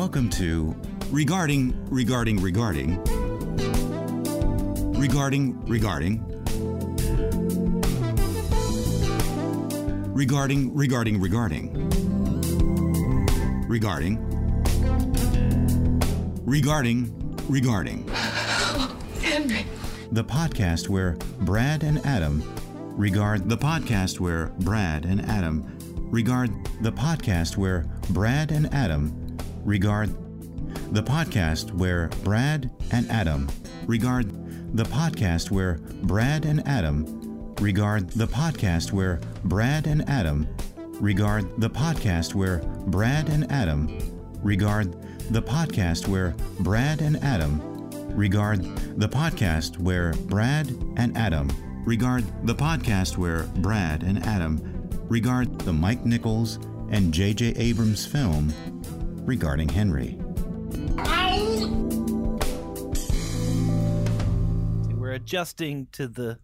Welcome 0.00 0.30
to 0.30 0.74
Regarding, 1.10 1.74
Regarding, 1.90 2.40
Regarding. 2.40 3.04
Regarding, 4.94 5.60
Regarding. 5.66 6.24
Regarding, 10.14 10.74
Regarding, 10.74 11.20
Regarding. 11.20 11.90
Regarding. 13.68 14.18
Regarding, 16.46 17.36
Regarding. 17.50 18.08
Henry. 19.20 19.66
The 20.12 20.24
podcast 20.24 20.88
where 20.88 21.18
Brad 21.40 21.82
and 21.82 21.98
Adam 22.06 22.42
regard 22.96 23.50
the 23.50 23.58
podcast 23.58 24.18
where 24.18 24.46
Brad 24.60 25.04
and 25.04 25.20
Adam 25.26 25.76
regard 26.10 26.50
the 26.80 26.90
podcast 26.90 27.58
where 27.58 27.84
Brad 28.08 28.50
and 28.50 28.72
Adam 28.72 29.19
regard 29.64 30.10
the 30.92 31.02
podcast 31.02 31.72
where 31.72 32.08
Brad 32.24 32.70
and 32.90 33.08
Adam 33.10 33.48
regard 33.86 34.30
the 34.76 34.84
podcast 34.84 35.50
where 35.50 35.74
Brad 36.02 36.44
and 36.44 36.66
Adam 36.66 37.54
regard 37.56 38.10
the 38.10 38.26
podcast 38.26 38.92
where 38.92 39.20
Brad 39.44 39.86
and 39.86 40.08
Adam 40.08 40.46
regard 41.00 41.60
the 41.60 41.70
podcast 41.70 42.34
where 42.34 42.58
Brad 42.86 43.28
and 43.28 43.50
Adam 43.50 43.88
regard 44.42 44.92
the 45.30 45.42
podcast 45.42 46.08
where 46.08 46.34
Brad 46.60 47.00
and 47.00 47.16
Adam 47.22 47.60
regard 48.16 48.62
the 48.98 49.08
podcast 49.08 49.78
where 49.78 50.12
Brad 50.26 50.70
and 50.96 51.16
Adam 51.16 51.50
regard 51.84 52.24
the 52.46 52.54
podcast 52.54 53.16
where 53.16 53.44
Brad 53.56 54.02
and 54.02 54.24
Adam 54.24 54.60
regard 55.08 55.58
the 55.60 55.72
Mike 55.72 56.04
Nichols 56.04 56.56
and 56.90 57.12
J.J. 57.12 57.54
Abrams 57.56 58.06
film 58.06 58.52
regarding 59.30 59.68
Henry. 59.68 60.18
We're 64.98 65.12
adjusting 65.12 65.86
to 65.92 66.08
the 66.08 66.40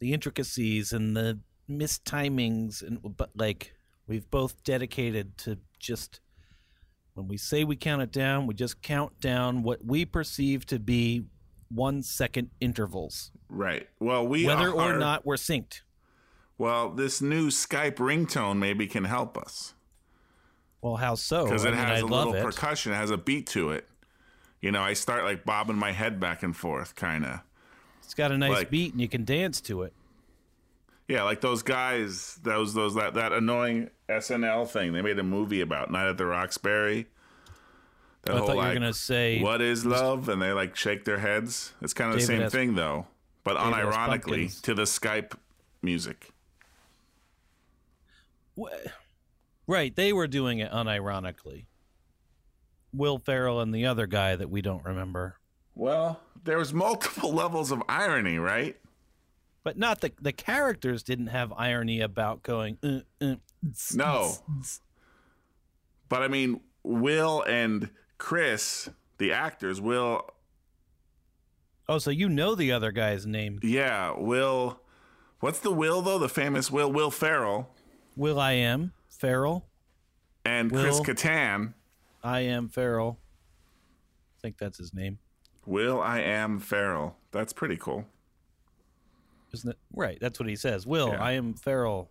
the 0.00 0.14
intricacies 0.14 0.94
and 0.94 1.14
the 1.14 1.40
mistimings, 1.68 2.82
and 2.82 3.00
but 3.18 3.32
like 3.36 3.74
we've 4.06 4.30
both 4.30 4.64
dedicated 4.64 5.36
to 5.36 5.58
just 5.78 6.20
when 7.12 7.28
we 7.28 7.36
say 7.36 7.64
we 7.64 7.76
count 7.76 8.00
it 8.00 8.10
down, 8.10 8.46
we 8.46 8.54
just 8.54 8.80
count 8.80 9.20
down 9.20 9.62
what 9.62 9.84
we 9.84 10.06
perceive 10.06 10.64
to 10.66 10.78
be 10.78 11.24
one 11.68 12.02
second 12.02 12.48
intervals, 12.62 13.30
Right. 13.50 13.86
Well, 14.00 14.26
we 14.26 14.46
whether 14.46 14.70
are, 14.70 14.94
or 14.94 14.98
not 14.98 15.26
we're 15.26 15.36
synced. 15.36 15.82
Well, 16.56 16.88
this 16.88 17.20
new 17.20 17.48
Skype 17.48 17.96
ringtone 17.96 18.56
maybe 18.56 18.86
can 18.86 19.04
help 19.04 19.36
us 19.36 19.74
Well, 20.84 20.96
how 20.96 21.14
so? 21.14 21.44
because 21.44 21.64
I 21.64 21.68
it 21.68 21.70
mean, 21.70 21.80
has 21.80 21.90
I 21.90 22.00
a 22.02 22.04
little 22.04 22.34
it. 22.34 22.42
percussion. 22.42 22.92
It 22.92 22.96
has 22.96 23.08
a 23.08 23.16
beat 23.16 23.46
to 23.48 23.70
it. 23.70 23.88
You 24.60 24.70
know, 24.70 24.82
I 24.82 24.92
start 24.92 25.24
like 25.24 25.42
bobbing 25.46 25.76
my 25.76 25.92
head 25.92 26.20
back 26.20 26.42
and 26.42 26.54
forth, 26.54 26.94
kind 26.94 27.24
of. 27.24 27.40
It's 28.02 28.12
got 28.12 28.30
a 28.32 28.36
nice 28.36 28.50
like- 28.50 28.70
beat, 28.70 28.92
and 28.92 29.00
you 29.00 29.08
can 29.08 29.24
dance 29.24 29.62
to 29.62 29.80
it. 29.84 29.94
Yeah, 31.08 31.22
like 31.22 31.40
those 31.40 31.62
guys, 31.62 32.38
those 32.42 32.74
those 32.74 32.96
that 32.96 33.14
that 33.14 33.32
annoying 33.32 33.88
SNL 34.10 34.68
thing. 34.68 34.92
They 34.92 35.00
made 35.00 35.18
a 35.18 35.22
movie 35.22 35.62
about 35.62 35.90
Night 35.90 36.06
at 36.06 36.18
the 36.18 36.26
Roxbury. 36.26 37.06
That 38.24 38.36
I 38.36 38.38
thought 38.40 38.48
you 38.50 38.56
were 38.56 38.62
like, 38.62 38.74
gonna 38.74 38.92
say 38.92 39.40
what 39.40 39.62
is 39.62 39.86
love, 39.86 40.28
and 40.28 40.42
they 40.42 40.52
like 40.52 40.76
shake 40.76 41.06
their 41.06 41.18
heads. 41.18 41.72
It's 41.80 41.94
kind 41.94 42.12
of 42.12 42.20
the 42.20 42.26
same 42.26 42.42
has- 42.42 42.52
thing 42.52 42.74
though, 42.74 43.06
but 43.42 43.54
David 43.54 43.86
unironically 43.86 44.60
to 44.62 44.74
the 44.74 44.82
Skype 44.82 45.32
music. 45.80 46.28
Wha- 48.56 48.68
Right, 49.66 49.94
they 49.94 50.12
were 50.12 50.26
doing 50.26 50.58
it 50.58 50.70
unironically. 50.70 51.66
Will 52.92 53.18
Ferrell 53.18 53.60
and 53.60 53.74
the 53.74 53.86
other 53.86 54.06
guy 54.06 54.36
that 54.36 54.50
we 54.50 54.62
don't 54.62 54.84
remember. 54.84 55.36
Well, 55.74 56.20
there 56.44 56.58
was 56.58 56.72
multiple 56.72 57.32
levels 57.34 57.70
of 57.72 57.82
irony, 57.88 58.38
right? 58.38 58.76
But 59.64 59.78
not 59.78 60.00
the 60.02 60.12
the 60.20 60.32
characters 60.32 61.02
didn't 61.02 61.28
have 61.28 61.52
irony 61.56 62.00
about 62.00 62.42
going 62.42 62.76
uh, 62.82 63.00
uh, 63.24 63.36
No. 63.94 64.32
But 66.08 66.22
I 66.22 66.28
mean, 66.28 66.60
Will 66.82 67.42
and 67.42 67.88
Chris, 68.18 68.90
the 69.18 69.32
actors, 69.32 69.80
Will, 69.80 70.28
Oh, 71.88 71.98
so 71.98 72.10
you 72.10 72.28
know 72.30 72.54
the 72.54 72.72
other 72.72 72.92
guy's 72.92 73.26
name. 73.26 73.58
yeah, 73.62 74.12
Will. 74.16 74.80
What's 75.40 75.60
the 75.60 75.72
Will 75.72 76.02
though? 76.02 76.18
The 76.18 76.28
famous 76.28 76.70
Will, 76.70 76.92
Will 76.92 77.10
Ferrell, 77.10 77.70
Will 78.16 78.38
I 78.38 78.52
am 78.52 78.92
Ferrell. 79.18 79.66
and 80.44 80.70
Chris 80.70 80.96
Will. 80.96 81.04
Kattan. 81.04 81.74
I 82.22 82.40
am 82.40 82.68
Ferrell. 82.68 83.18
I 84.38 84.40
think 84.42 84.58
that's 84.58 84.78
his 84.78 84.92
name. 84.92 85.18
Will 85.66 86.00
I 86.00 86.20
am 86.20 86.58
Ferrell. 86.58 87.16
That's 87.32 87.52
pretty 87.52 87.76
cool. 87.76 88.04
Isn't 89.52 89.70
it? 89.70 89.78
Right, 89.94 90.18
that's 90.20 90.38
what 90.40 90.48
he 90.48 90.56
says. 90.56 90.86
Will, 90.86 91.08
Yeah. 91.10 91.22
I 91.22 91.32
am 91.32 91.54
Ferrell. 91.54 92.10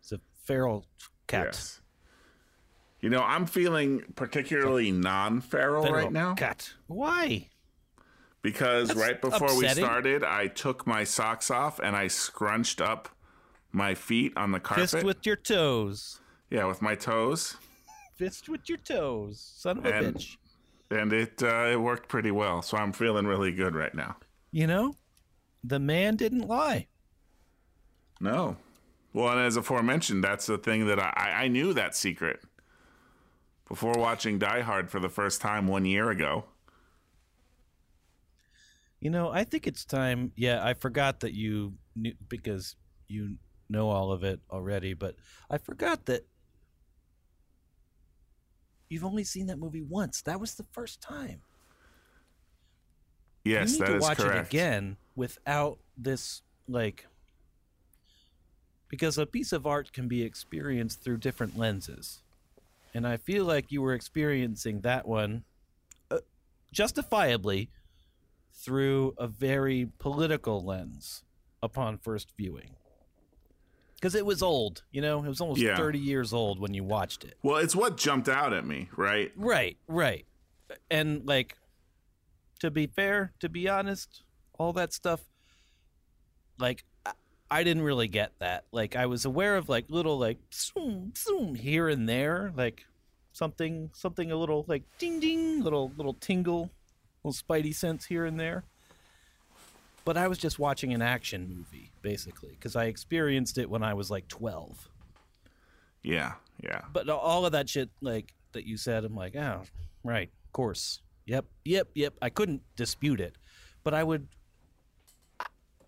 It's 0.00 0.12
a 0.12 0.20
feral 0.44 0.84
cat. 1.26 1.46
Yes. 1.46 1.80
You 3.00 3.10
know, 3.10 3.20
I'm 3.22 3.46
feeling 3.46 4.02
particularly 4.16 4.90
non-feral 4.90 5.90
right 5.92 6.10
now 6.10 6.34
Cat. 6.34 6.72
Why? 6.88 7.48
because 8.42 8.88
That's 8.88 9.00
right 9.00 9.20
before 9.20 9.56
we 9.56 9.68
started, 9.68 10.22
I 10.22 10.46
took 10.46 10.86
my 10.86 11.02
socks 11.04 11.50
off 11.50 11.78
and 11.80 11.96
I 11.96 12.06
scrunched 12.08 12.80
up 12.80 13.08
my 13.76 13.94
feet 13.94 14.32
on 14.36 14.52
the 14.52 14.58
carpet. 14.60 14.90
Fist 14.90 15.04
with 15.04 15.26
your 15.26 15.36
toes. 15.36 16.18
yeah, 16.50 16.64
with 16.64 16.80
my 16.80 16.94
toes. 16.94 17.56
Fist 18.16 18.48
with 18.48 18.68
your 18.68 18.78
toes. 18.78 19.38
Son 19.56 19.78
of 19.78 19.84
a 19.84 19.92
And- 19.94 20.16
bitch. 20.16 20.36
and 20.90 21.12
it 21.12 21.42
uh, 21.42 21.66
it 21.72 21.80
worked 21.80 22.08
pretty 22.08 22.30
well. 22.30 22.62
So 22.62 22.78
I'm 22.78 22.92
feeling 22.92 23.26
really 23.26 23.52
good 23.52 23.74
right 23.74 23.94
now. 23.94 24.16
You 24.50 24.66
know, 24.66 24.94
the 25.62 25.78
man 25.78 26.16
didn't 26.16 26.48
lie. 26.48 26.86
No, 28.18 28.56
well, 29.12 29.28
and 29.32 29.40
as 29.40 29.56
aforementioned, 29.58 30.24
that's 30.24 30.46
the 30.46 30.56
thing 30.56 30.86
that 30.86 30.98
I 30.98 31.12
I 31.14 31.30
I 31.44 31.48
knew 31.48 31.74
that 31.74 31.94
secret 31.94 32.40
before 33.68 33.92
watching 33.98 34.38
Die 34.38 34.60
Hard 34.62 34.90
for 34.90 35.00
the 35.00 35.10
first 35.10 35.42
time 35.42 35.66
one 35.66 35.84
year 35.84 36.08
ago. 36.10 36.46
You 39.00 39.10
know, 39.10 39.28
I 39.30 39.44
think 39.44 39.66
it's 39.66 39.84
time. 39.84 40.32
Yeah, 40.36 40.64
I 40.64 40.72
forgot 40.72 41.20
that 41.20 41.34
you 41.34 41.74
knew 41.94 42.14
because 42.28 42.76
you 43.08 43.36
know 43.68 43.90
all 43.90 44.12
of 44.12 44.24
it 44.24 44.40
already, 44.50 44.94
but 44.94 45.16
I 45.50 45.58
forgot 45.58 46.06
that 46.06 46.26
you've 48.88 49.04
only 49.04 49.24
seen 49.24 49.46
that 49.46 49.58
movie 49.58 49.82
once. 49.82 50.22
That 50.22 50.40
was 50.40 50.54
the 50.54 50.66
first 50.72 51.00
time. 51.00 51.40
Yes, 53.44 53.74
you 53.74 53.80
need 53.80 53.86
that 53.86 53.92
to 53.92 53.98
watch 54.00 54.18
correct. 54.18 54.52
it 54.52 54.56
again 54.56 54.96
without 55.14 55.78
this 55.96 56.42
like 56.68 57.06
because 58.88 59.18
a 59.18 59.26
piece 59.26 59.52
of 59.52 59.66
art 59.66 59.92
can 59.92 60.08
be 60.08 60.22
experienced 60.22 61.02
through 61.02 61.18
different 61.18 61.56
lenses. 61.56 62.22
And 62.94 63.06
I 63.06 63.16
feel 63.16 63.44
like 63.44 63.70
you 63.70 63.82
were 63.82 63.94
experiencing 63.94 64.80
that 64.80 65.06
one 65.06 65.44
uh, 66.10 66.18
justifiably 66.72 67.70
through 68.52 69.14
a 69.18 69.26
very 69.26 69.90
political 69.98 70.64
lens 70.64 71.22
upon 71.62 71.98
first 71.98 72.32
viewing. 72.36 72.76
Cuz 74.06 74.14
it 74.14 74.24
was 74.24 74.40
old, 74.40 74.84
you 74.92 75.00
know, 75.02 75.24
it 75.24 75.28
was 75.28 75.40
almost 75.40 75.60
Yeah. 75.60 75.76
30 75.76 75.98
years 75.98 76.32
old 76.32 76.60
when 76.60 76.72
you 76.74 76.84
watched 76.84 77.24
it. 77.24 77.36
Well, 77.42 77.56
it's 77.56 77.74
what 77.74 77.96
jumped 77.96 78.28
out 78.28 78.52
at 78.52 78.64
me, 78.64 78.88
right? 78.96 79.32
Right, 79.34 79.76
right. 79.88 80.24
And 80.88 81.26
like 81.26 81.58
to 82.60 82.70
be 82.70 82.86
fair, 82.86 83.32
to 83.40 83.48
be 83.48 83.68
honest, 83.68 84.22
all 84.60 84.72
that 84.74 84.92
stuff 84.92 85.24
like 86.56 86.84
I- 87.04 87.14
I 87.50 87.64
didn't 87.64 87.82
really 87.82 88.06
get 88.06 88.38
that. 88.38 88.64
Like 88.70 88.94
I 88.94 89.06
was 89.06 89.24
aware 89.24 89.56
of 89.56 89.68
like 89.68 89.86
little 89.90 90.16
like 90.20 90.38
zoom 90.54 91.12
zoom 91.16 91.56
here 91.56 91.88
and 91.88 92.08
there, 92.08 92.52
like 92.56 92.86
something 93.32 93.90
something 93.92 94.30
a 94.30 94.36
little 94.36 94.64
like 94.68 94.84
ding 94.98 95.18
ding, 95.18 95.64
little 95.64 95.90
little 95.96 96.14
tingle, 96.14 96.70
little 97.24 97.32
spidey 97.34 97.74
sense 97.74 98.04
here 98.06 98.24
and 98.24 98.38
there. 98.38 98.62
But 100.06 100.16
I 100.16 100.26
was 100.28 100.38
just 100.38 100.58
watching 100.58 100.94
an 100.94 101.02
action 101.02 101.46
movie 101.48 101.90
basically 102.00 102.52
because 102.52 102.76
I 102.76 102.84
experienced 102.86 103.58
it 103.58 103.68
when 103.68 103.82
I 103.82 103.92
was 103.92 104.10
like 104.10 104.26
12 104.28 104.88
Yeah, 106.02 106.34
yeah. 106.62 106.82
but 106.92 107.08
all 107.10 107.44
of 107.44 107.52
that 107.52 107.68
shit 107.68 107.90
like 108.00 108.32
that 108.52 108.64
you 108.64 108.76
said 108.78 109.04
i'm 109.04 109.14
like 109.14 109.36
oh 109.36 109.62
right 110.04 110.30
of 110.46 110.52
course. 110.52 111.02
Yep 111.26 111.44
yep 111.64 111.88
yep. 111.94 112.14
I 112.22 112.30
couldn't 112.30 112.62
dispute 112.76 113.20
it. 113.20 113.36
But 113.84 113.92
i 113.94 114.02
would 114.02 114.28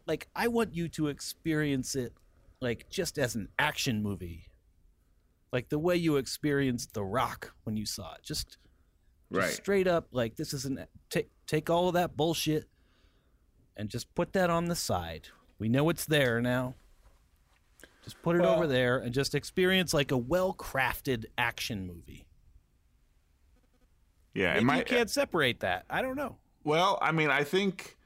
like 0.06 0.28
i 0.34 0.48
want 0.48 0.74
you 0.74 0.88
to 0.88 1.08
experience 1.08 1.94
it 1.94 2.12
like 2.60 2.90
just 2.90 3.18
as 3.18 3.34
an 3.36 3.48
action 3.58 4.02
movie. 4.02 4.44
Like 5.52 5.68
the 5.70 5.78
way 5.78 5.96
you 5.96 6.16
experienced 6.16 6.92
the 6.92 7.04
rock 7.04 7.54
when 7.64 7.76
you 7.76 7.86
saw 7.86 8.14
it. 8.14 8.22
Just, 8.22 8.48
just 8.48 8.58
Right. 9.30 9.50
straight 9.52 9.86
up 9.86 10.08
like 10.10 10.34
this 10.36 10.52
is 10.52 10.64
an 10.64 10.86
take 11.10 11.28
take 11.46 11.70
all 11.70 11.86
of 11.88 11.94
that 11.94 12.16
bullshit 12.16 12.64
and 13.78 13.88
just 13.88 14.12
put 14.14 14.32
that 14.34 14.50
on 14.50 14.66
the 14.66 14.74
side 14.74 15.28
we 15.58 15.68
know 15.68 15.88
it's 15.88 16.04
there 16.04 16.40
now 16.42 16.74
just 18.08 18.22
put 18.22 18.36
it 18.36 18.42
over 18.42 18.66
there 18.66 18.96
and 18.96 19.12
just 19.12 19.34
experience 19.34 19.92
like 19.92 20.10
a 20.12 20.16
well 20.16 20.54
crafted 20.54 21.26
action 21.36 21.86
movie. 21.86 22.24
Yeah, 24.32 24.54
Maybe 24.54 24.58
it 24.60 24.64
might. 24.64 24.78
you 24.78 24.96
can't 24.96 25.10
separate 25.10 25.60
that. 25.60 25.84
I 25.90 26.00
don't 26.00 26.16
know. 26.16 26.36
Well, 26.64 26.98
I 27.02 27.12
mean, 27.12 27.28
I 27.28 27.44
think 27.44 27.98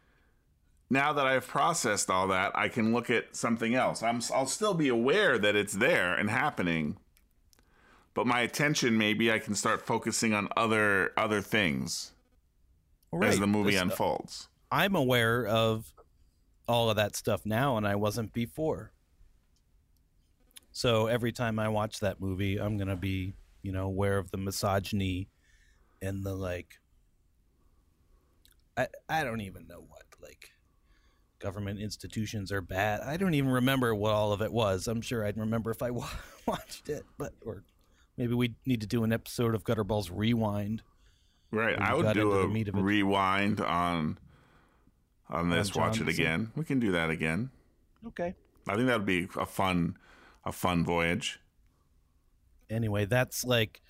now 0.90 1.12
that 1.12 1.24
I've 1.24 1.46
processed 1.46 2.10
all 2.10 2.26
that, 2.28 2.50
I 2.56 2.68
can 2.68 2.92
look 2.92 3.10
at 3.10 3.36
something 3.36 3.76
else. 3.76 4.02
I'm 4.02 4.20
I'll 4.34 4.46
still 4.46 4.74
be 4.74 4.88
aware 4.88 5.38
that 5.38 5.54
it's 5.54 5.74
there 5.74 6.14
and 6.14 6.28
happening. 6.28 6.96
But 8.12 8.26
my 8.26 8.40
attention 8.40 8.98
maybe 8.98 9.30
I 9.30 9.38
can 9.38 9.54
start 9.54 9.86
focusing 9.86 10.34
on 10.34 10.48
other 10.56 11.12
other 11.16 11.40
things 11.40 12.10
as 13.22 13.38
the 13.38 13.46
movie 13.46 13.70
This- 13.72 13.80
uh, 13.80 13.84
unfolds. 13.84 14.48
I'm 14.72 14.96
aware 14.96 15.46
of 15.46 15.92
all 16.66 16.88
of 16.88 16.96
that 16.96 17.14
stuff 17.14 17.44
now, 17.44 17.76
and 17.76 17.86
I 17.86 17.94
wasn't 17.94 18.32
before. 18.32 18.90
So 20.72 21.08
every 21.08 21.30
time 21.30 21.58
I 21.58 21.68
watch 21.68 22.00
that 22.00 22.22
movie, 22.22 22.56
I'm 22.56 22.78
gonna 22.78 22.96
be, 22.96 23.34
you 23.60 23.70
know, 23.70 23.84
aware 23.84 24.16
of 24.16 24.30
the 24.30 24.38
misogyny 24.38 25.28
and 26.00 26.24
the 26.24 26.34
like. 26.34 26.80
I 28.74 28.88
I 29.10 29.24
don't 29.24 29.42
even 29.42 29.66
know 29.68 29.84
what 29.86 30.04
like 30.22 30.48
government 31.38 31.78
institutions 31.78 32.50
are 32.50 32.62
bad. 32.62 33.02
I 33.02 33.18
don't 33.18 33.34
even 33.34 33.50
remember 33.50 33.94
what 33.94 34.14
all 34.14 34.32
of 34.32 34.40
it 34.40 34.52
was. 34.52 34.88
I'm 34.88 35.02
sure 35.02 35.26
I'd 35.26 35.36
remember 35.36 35.70
if 35.70 35.82
I 35.82 35.90
wa- 35.90 36.08
watched 36.46 36.88
it, 36.88 37.04
but 37.18 37.34
or 37.44 37.62
maybe 38.16 38.32
we 38.32 38.54
need 38.64 38.80
to 38.80 38.86
do 38.86 39.04
an 39.04 39.12
episode 39.12 39.54
of 39.54 39.64
Gutterballs 39.64 40.10
Rewind. 40.10 40.82
Right. 41.50 41.78
I 41.78 41.94
would 41.94 42.14
do 42.14 42.32
a 42.32 42.46
rewind 42.72 43.60
on 43.60 44.16
on 45.32 45.50
this, 45.50 45.74
watch 45.74 45.96
it 45.96 46.04
Johnson. 46.04 46.08
again. 46.08 46.52
We 46.54 46.64
can 46.64 46.78
do 46.78 46.92
that 46.92 47.10
again. 47.10 47.50
Okay. 48.06 48.34
I 48.68 48.74
think 48.76 48.86
that 48.86 48.98
would 48.98 49.06
be 49.06 49.28
a 49.36 49.46
fun 49.46 49.96
a 50.44 50.52
fun 50.52 50.84
voyage. 50.84 51.40
anyway, 52.70 53.04
that's 53.04 53.44
like 53.44 53.80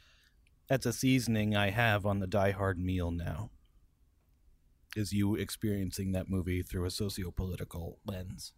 that's 0.68 0.86
a 0.86 0.92
seasoning 0.92 1.54
I 1.56 1.70
have 1.70 2.06
on 2.06 2.20
the 2.20 2.26
Die 2.26 2.50
Hard 2.52 2.78
meal 2.78 3.10
now. 3.10 3.50
Is 4.94 5.12
you 5.12 5.34
experiencing 5.34 6.12
that 6.12 6.28
movie 6.28 6.62
through 6.62 6.84
a 6.84 6.90
socio-political 6.90 7.98
lens, 8.06 8.52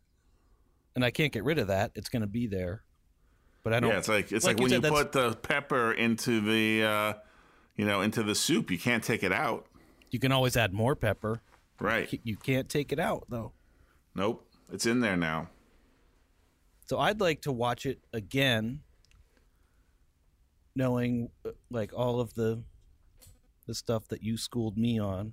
and 0.96 1.04
I 1.04 1.10
can't 1.12 1.32
get 1.32 1.44
rid 1.44 1.58
of 1.58 1.68
that. 1.68 1.92
It's 1.94 2.08
going 2.08 2.22
to 2.22 2.28
be 2.28 2.48
there, 2.48 2.82
but 3.62 3.72
I 3.72 3.78
don't. 3.78 3.90
Yeah, 3.90 3.98
it's 3.98 4.08
like 4.08 4.32
it's 4.32 4.44
like 4.44 4.58
like, 4.58 4.58
you 4.58 4.62
when 4.64 4.82
said, 4.82 4.90
you 4.90 4.96
put 4.96 5.12
the 5.12 5.34
pepper 5.36 5.92
into 5.92 6.40
the 6.40 6.84
uh 6.84 7.12
you 7.76 7.84
know, 7.84 8.00
into 8.00 8.22
the 8.22 8.34
soup, 8.34 8.70
you 8.70 8.78
can't 8.78 9.02
take 9.02 9.22
it 9.24 9.32
out. 9.32 9.66
you 10.10 10.18
can 10.20 10.30
always 10.32 10.56
add 10.56 10.72
more 10.72 10.94
pepper. 10.96 11.40
Right. 11.80 12.20
You 12.22 12.36
can't 12.36 12.68
take 12.68 12.92
it 12.92 12.98
out 12.98 13.24
though. 13.28 13.52
Nope. 14.14 14.46
It's 14.72 14.86
in 14.86 15.00
there 15.00 15.16
now. 15.16 15.48
So 16.86 16.98
I'd 16.98 17.20
like 17.20 17.42
to 17.42 17.52
watch 17.52 17.86
it 17.86 18.00
again, 18.12 18.80
knowing 20.76 21.30
uh, 21.46 21.50
like 21.70 21.92
all 21.94 22.20
of 22.20 22.34
the 22.34 22.62
the 23.66 23.74
stuff 23.74 24.08
that 24.08 24.22
you 24.22 24.36
schooled 24.36 24.76
me 24.76 24.98
on. 24.98 25.32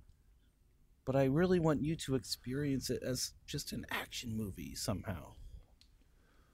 But 1.06 1.16
I 1.16 1.26
really 1.26 1.60
want 1.60 1.82
you 1.82 1.96
to 1.98 2.16
experience 2.16 2.90
it 2.90 3.04
as 3.04 3.34
just 3.46 3.74
an 3.74 3.86
action 3.92 4.38
movie 4.38 4.76
somehow. 4.76 5.34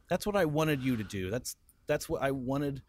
That's 0.10 0.26
what 0.26 0.36
I 0.36 0.46
wanted 0.46 0.82
you 0.82 0.96
to 0.98 1.04
do. 1.04 1.30
That's 1.30 1.56
that's 1.86 2.10
what 2.10 2.24
I 2.24 2.32
wanted. 2.32 2.82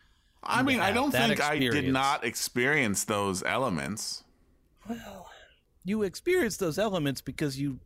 I 0.43 0.63
mean, 0.63 0.81
I 0.81 0.93
don't 0.93 1.11
think 1.11 1.41
I 1.41 1.59
did 1.59 1.93
not 1.93 2.25
experience 2.25 3.05
those 3.05 3.43
elements. 3.43 4.25
Well, 4.89 5.29
you 5.89 6.03
experienced 6.03 6.61
those 6.61 6.79
elements 6.79 7.21
because 7.21 7.59
you 7.59 7.81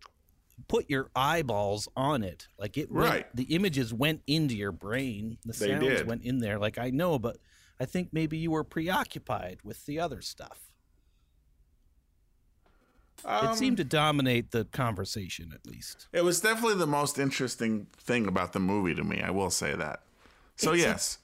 put 0.68 0.90
your 0.90 1.08
eyeballs 1.16 1.88
on 1.96 2.22
it. 2.22 2.48
Like 2.58 2.76
it 2.76 2.90
went- 2.90 3.08
Right. 3.10 3.36
the 3.36 3.44
images 3.54 3.94
went 3.94 4.22
into 4.26 4.54
your 4.56 4.72
brain. 4.72 5.38
The 5.44 5.52
They 5.52 5.68
sounds 5.68 5.84
did. 5.84 6.06
went 6.06 6.22
in 6.24 6.38
there. 6.38 6.58
Like 6.58 6.78
I 6.78 6.90
know, 6.90 7.18
but 7.18 7.38
I 7.80 7.84
think 7.86 8.10
maybe 8.12 8.36
you 8.38 8.50
were 8.50 8.64
preoccupied 8.64 9.60
with 9.64 9.86
the 9.86 9.98
other 9.98 10.20
stuff. 10.20 10.68
Um, 13.24 13.48
it 13.52 13.56
seemed 13.56 13.76
to 13.76 13.84
dominate 13.84 14.50
the 14.50 14.64
conversation 14.64 15.52
at 15.54 15.64
least. 15.66 16.08
It 16.12 16.24
was 16.24 16.40
definitely 16.40 16.76
the 16.78 16.86
most 16.88 17.18
interesting 17.18 17.86
thing 17.96 18.26
about 18.26 18.52
the 18.52 18.58
movie 18.60 18.94
to 18.96 19.04
me. 19.04 19.20
I 19.22 19.30
will 19.30 19.50
say 19.50 19.74
that. 19.76 20.02
So 20.56 20.72
It's 20.72 20.82
yes, 20.82 21.18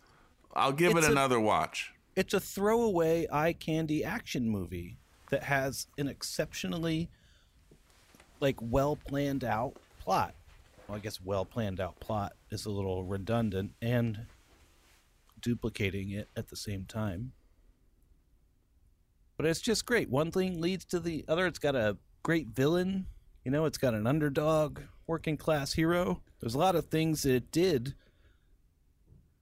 I'll 0.55 0.73
give 0.73 0.93
it 0.93 0.99
it's 0.99 1.09
a- 1.09 1.13
another 1.13 1.41
watch. 1.41 1.93
It's 2.15 2.35
a 2.35 2.41
throwaway 2.41 3.27
eye 3.31 3.53
candy 3.53 4.05
action 4.05 4.49
movie 4.49 4.99
that 5.31 5.45
has 5.45 5.87
an 5.99 6.09
exceptionally 6.09 7.09
like 8.41 8.57
well 8.61 8.97
planned 8.97 9.45
out 9.45 9.75
plot. 10.01 10.35
Well, 10.87 10.97
I 10.97 11.01
guess 11.01 11.21
well 11.23 11.45
planned 11.45 11.81
out 11.81 11.99
plot 12.01 12.33
is 12.51 12.67
a 12.67 12.71
little 12.71 13.05
redundant 13.05 13.73
and 13.83 14.27
duplicating 15.41 16.11
it 16.11 16.29
at 16.37 16.49
the 16.49 16.57
same 16.57 16.85
time. 16.85 17.33
But 19.37 19.47
it's 19.47 19.61
just 19.61 19.87
great. 19.87 20.11
One 20.11 20.31
thing 20.31 20.61
leads 20.61 20.85
to 20.87 20.99
the 20.99 21.25
other. 21.29 21.47
It's 21.47 21.59
got 21.59 21.77
a 21.77 21.97
great 22.23 22.49
villain. 22.49 23.07
You 23.45 23.51
know, 23.51 23.67
it's 23.67 23.79
got 23.79 23.95
an 23.95 24.07
underdog, 24.07 24.81
working 25.07 25.37
class 25.37 25.75
hero. 25.75 26.23
There's 26.41 26.55
a 26.55 26.59
lot 26.59 26.75
of 26.75 26.87
things 26.87 27.23
that 27.23 27.35
it 27.35 27.53
did 27.53 27.95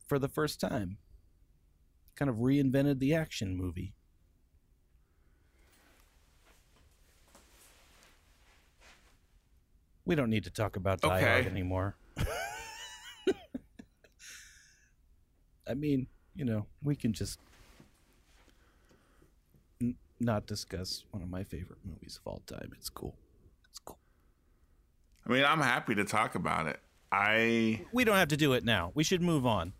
for 0.07 0.19
the 0.19 0.29
first 0.29 0.61
time 0.61 0.99
kind 2.17 2.31
of 2.31 2.37
reinvented 2.37 2.99
the 2.99 3.15
action 3.15 3.55
movie. 3.55 3.93
We 10.07 10.15
don't 10.15 10.31
need 10.31 10.45
to 10.45 10.51
talk 10.51 10.77
about 10.77 11.01
Die 11.01 11.09
Hard 11.09 11.41
Okay. 11.41 11.51
anymore. 11.51 11.97
I 15.69 15.75
mean, 15.75 16.07
you 16.35 16.45
know, 16.45 16.67
we 16.83 16.95
can 16.95 17.13
just 17.13 17.41
n- 19.83 19.97
not 20.21 20.47
discuss 20.47 21.05
one 21.11 21.23
of 21.25 21.29
my 21.29 21.43
favorite 21.43 21.81
movies 21.85 22.21
of 22.25 22.31
all 22.31 22.41
time. 22.47 22.71
It's 22.79 22.89
cool. 22.89 23.17
It's 23.69 23.81
cool. 23.81 23.99
I 25.29 25.33
mean, 25.33 25.45
I'm 25.45 25.61
happy 25.61 25.95
to 25.97 26.05
talk 26.05 26.37
about 26.37 26.69
it. 26.69 26.79
I 27.11 27.85
We 27.93 28.05
don't 28.05 28.17
have 28.17 28.29
to 28.29 28.37
do 28.37 28.53
it 28.53 28.65
now. 28.65 28.93
We 28.95 29.03
should 29.03 29.23
move 29.23 29.45
on. 29.45 29.73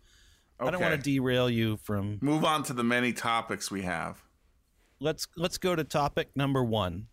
I 0.59 0.71
don't 0.71 0.81
want 0.81 0.95
to 0.95 1.01
derail 1.01 1.49
you 1.49 1.77
from 1.83 2.17
move 2.21 2.43
on 2.43 2.63
to 2.63 2.73
the 2.73 2.83
many 2.83 3.13
topics 3.13 3.69
we 3.69 3.83
have. 3.83 4.23
let's 4.99 5.27
let's 5.37 5.57
go 5.59 5.75
to 5.75 5.83
topic 5.83 6.31
number 6.35 6.63
1. 6.63 7.07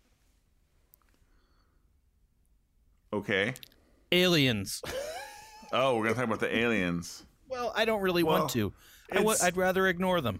Okay. 3.15 3.53
Aliens. 4.11 4.81
Oh, 5.73 5.97
we're 5.97 6.03
gonna 6.03 6.15
talk 6.15 6.23
about 6.25 6.39
the 6.39 6.55
aliens. 6.55 7.25
Well, 7.49 7.73
I 7.75 7.83
don't 7.83 7.99
really 8.01 8.23
Well, 8.23 8.39
want 8.39 8.51
to. 8.51 8.71
I 9.11 9.15
w- 9.15 9.35
I'd 9.43 9.57
rather 9.57 9.87
ignore 9.87 10.21
them. 10.21 10.39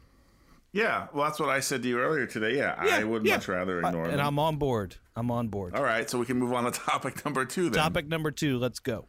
Yeah, 0.72 1.07
well, 1.13 1.25
that's 1.25 1.39
what 1.39 1.50
I 1.50 1.60
said 1.60 1.81
to 1.83 1.89
you 1.89 1.99
earlier 1.99 2.26
today. 2.26 2.56
Yeah, 2.56 2.81
Yeah, 2.85 2.97
I 2.97 3.04
would 3.04 3.26
yeah. 3.26 3.35
much 3.35 3.47
rather 3.49 3.85
I- 3.85 3.92
them. 3.92 4.06
and. 4.06 4.21
I'm 4.21 4.40
on 4.40 4.56
board. 4.57 4.95
I'm 5.16 5.31
on 5.31 5.49
board. 5.49 5.76
All 5.76 5.83
right, 5.83 6.09
so 6.09 6.19
we 6.19 6.26
can 6.26 6.38
move 6.38 6.54
on 6.54 6.64
to 6.66 6.71
topic 6.80 7.26
number 7.26 7.44
two 7.44 7.64
then. 7.64 7.73
Topic 7.81 8.07
number 8.07 8.31
two. 8.31 8.57
Let's 8.59 8.80
go. 8.80 9.07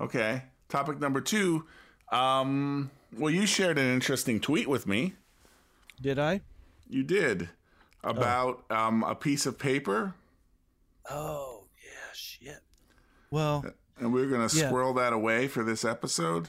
Okay. 0.00 0.44
Topic 0.70 1.00
number 1.00 1.20
two. 1.20 1.66
Um, 2.10 2.90
well, 3.18 3.30
you 3.34 3.44
shared 3.44 3.78
an 3.78 3.92
interesting 3.92 4.40
tweet 4.40 4.68
with 4.68 4.86
me. 4.86 5.14
Did 6.00 6.18
I? 6.18 6.40
You 6.88 7.02
did 7.02 7.50
about 8.02 8.64
um, 8.70 9.02
a 9.02 9.14
piece 9.16 9.44
of 9.44 9.58
paper, 9.58 10.14
Oh. 11.10 11.61
Well, 13.32 13.64
and 13.98 14.12
we 14.12 14.20
are 14.22 14.28
going 14.28 14.46
to 14.46 14.54
Yeah. 14.56 14.66
squirrel 14.68 14.92
that 14.94 15.14
away 15.14 15.48
for 15.48 15.64
this 15.64 15.84
episode. 15.86 16.48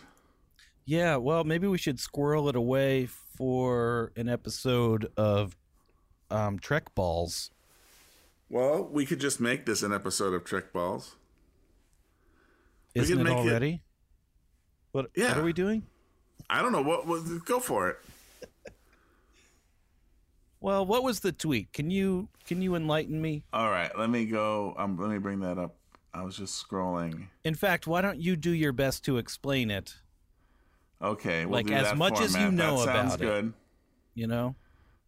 yeah. 0.86 1.16
Well, 1.16 1.46
maybe 1.46 1.66
we 1.66 1.78
should 1.78 1.98
squirrel 1.98 2.50
it 2.50 2.58
away 2.58 3.06
for 3.08 4.12
an 4.18 4.28
episode 4.28 5.10
of 5.16 5.56
um, 6.30 6.60
Trek 6.60 6.94
Balls. 6.94 7.52
Well, 8.50 8.84
we 8.84 9.06
could 9.06 9.20
just 9.22 9.40
make 9.40 9.66
this 9.66 9.82
an 9.82 9.94
episode 9.94 10.34
of 10.34 10.44
Trick 10.44 10.74
Balls. 10.74 11.16
Isn't 12.96 13.22
it 13.22 13.24
make 13.24 13.34
it- 13.38 13.48
already? 13.50 13.82
What? 14.92 15.10
Yeah. 15.16 15.30
What 15.30 15.38
are 15.38 15.44
we 15.44 15.54
doing? 15.54 15.84
I 16.50 16.62
don't 16.62 16.74
know 16.74 16.84
what. 16.84 17.08
what 17.08 17.24
go 17.46 17.60
for 17.62 17.90
it. 17.90 17.98
Well, 20.60 20.86
what 20.86 21.04
was 21.04 21.22
the 21.22 21.32
tweet? 21.32 21.72
Can 21.74 21.90
you 21.90 22.28
can 22.46 22.62
you 22.62 22.76
enlighten 22.76 23.22
me? 23.22 23.44
All 23.54 23.70
right, 23.70 23.92
let 23.98 24.10
me 24.10 24.26
go. 24.26 24.76
Um, 24.78 24.98
let 24.98 25.10
me 25.10 25.18
bring 25.18 25.40
that 25.40 25.58
up. 25.58 25.76
I 26.14 26.22
was 26.24 26.38
just 26.38 26.64
scrolling. 26.68 27.28
In 27.44 27.56
fact, 27.56 27.88
why 27.88 28.02
don't 28.02 28.20
you 28.22 28.36
do 28.36 28.52
your 28.52 28.72
best 28.72 29.04
to 29.06 29.18
explain 29.18 29.72
it? 29.72 29.96
Okay, 31.02 31.46
we'll 31.46 31.54
Like, 31.60 31.66
do 31.68 31.74
as 31.74 31.88
that 31.88 31.98
much 31.98 32.22
as 32.22 32.36
you 32.36 32.52
know 32.52 32.78
that 32.86 32.86
sounds 32.96 33.14
about 33.16 33.22
it. 33.26 33.26
good. 33.42 33.54
You 34.16 34.28
know, 34.28 34.56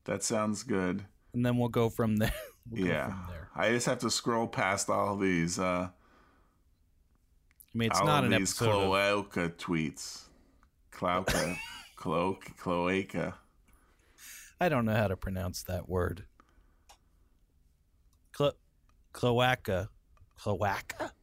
That 0.06 0.24
sounds 0.24 0.64
good. 0.64 1.06
and 1.34 1.46
then 1.46 1.58
we'll 1.58 1.70
go 1.70 1.90
from 1.90 2.18
there. 2.18 2.34
We'll 2.72 2.88
yeah, 2.88 3.10
from 3.10 3.26
there. 3.30 3.50
I 3.56 3.70
just 3.70 3.86
have 3.86 4.00
to 4.00 4.10
scroll 4.10 4.48
past 4.48 4.90
all 4.90 5.16
these. 5.18 5.60
Uh, 5.60 5.90
I 5.90 7.78
mean, 7.78 7.92
it's 7.92 8.00
all 8.00 8.08
not 8.08 8.24
of 8.24 8.32
an 8.32 8.40
these 8.40 8.50
episode. 8.60 8.72
Of, 8.72 9.30
cloaca 9.30 9.50
tweets. 9.50 10.24
Cloaca, 10.90 11.56
cloak, 11.96 12.58
cloaca. 12.58 13.36
I 14.60 14.68
don't 14.68 14.84
know 14.86 14.96
how 14.96 15.08
to 15.08 15.16
pronounce 15.16 15.62
that 15.62 15.88
word. 15.88 16.26
Clo- 18.32 18.54
cloaca, 19.14 19.90
cloaca. 20.38 21.14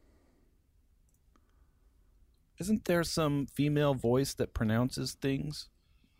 Isn't 2.59 2.85
there 2.85 3.03
some 3.03 3.47
female 3.47 3.93
voice 3.93 4.33
that 4.35 4.53
pronounces 4.53 5.13
things? 5.13 5.69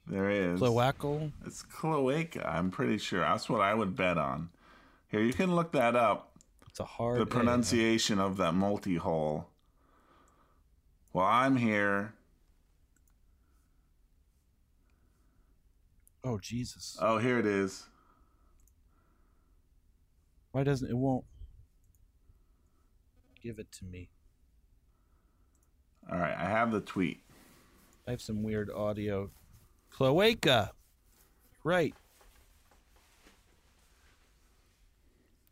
There 0.08 0.30
is. 0.30 0.60
Cloacal. 0.60 1.32
It's 1.46 1.62
cloaca. 1.62 2.48
I'm 2.48 2.72
pretty 2.72 2.98
sure. 2.98 3.22
That's 3.22 3.50
what 3.50 3.62
I 3.62 3.74
would 3.74 3.96
bet 3.96 4.18
on. 4.18 4.50
Here, 5.08 5.22
you 5.22 5.34
can 5.34 5.56
look 5.56 5.72
that 5.74 5.96
up. 5.96 6.32
It's 6.68 6.80
a 6.80 6.86
hard. 6.86 7.20
The 7.20 7.24
A. 7.24 7.26
pronunciation 7.28 8.20
of 8.20 8.38
that 8.38 8.54
multi-hole. 8.54 9.48
Well, 11.14 11.26
I'm 11.26 11.56
here. 11.56 12.16
Oh 16.26 16.40
Jesus! 16.40 16.98
Oh, 17.02 17.18
here 17.20 17.38
it 17.38 17.46
is. 17.46 17.86
Why 20.52 20.64
doesn't 20.64 20.90
it 20.90 20.98
won't 20.98 21.26
give 23.44 23.60
it 23.60 23.72
to 23.74 23.86
me? 23.86 24.10
All 26.12 26.18
right, 26.18 26.36
I 26.38 26.46
have 26.46 26.72
the 26.72 26.82
tweet. 26.82 27.22
I 28.08 28.12
have 28.12 28.22
some 28.22 28.44
weird 28.44 28.72
audio. 28.72 29.30
Cloaca. 29.90 30.72
Right. 31.64 31.94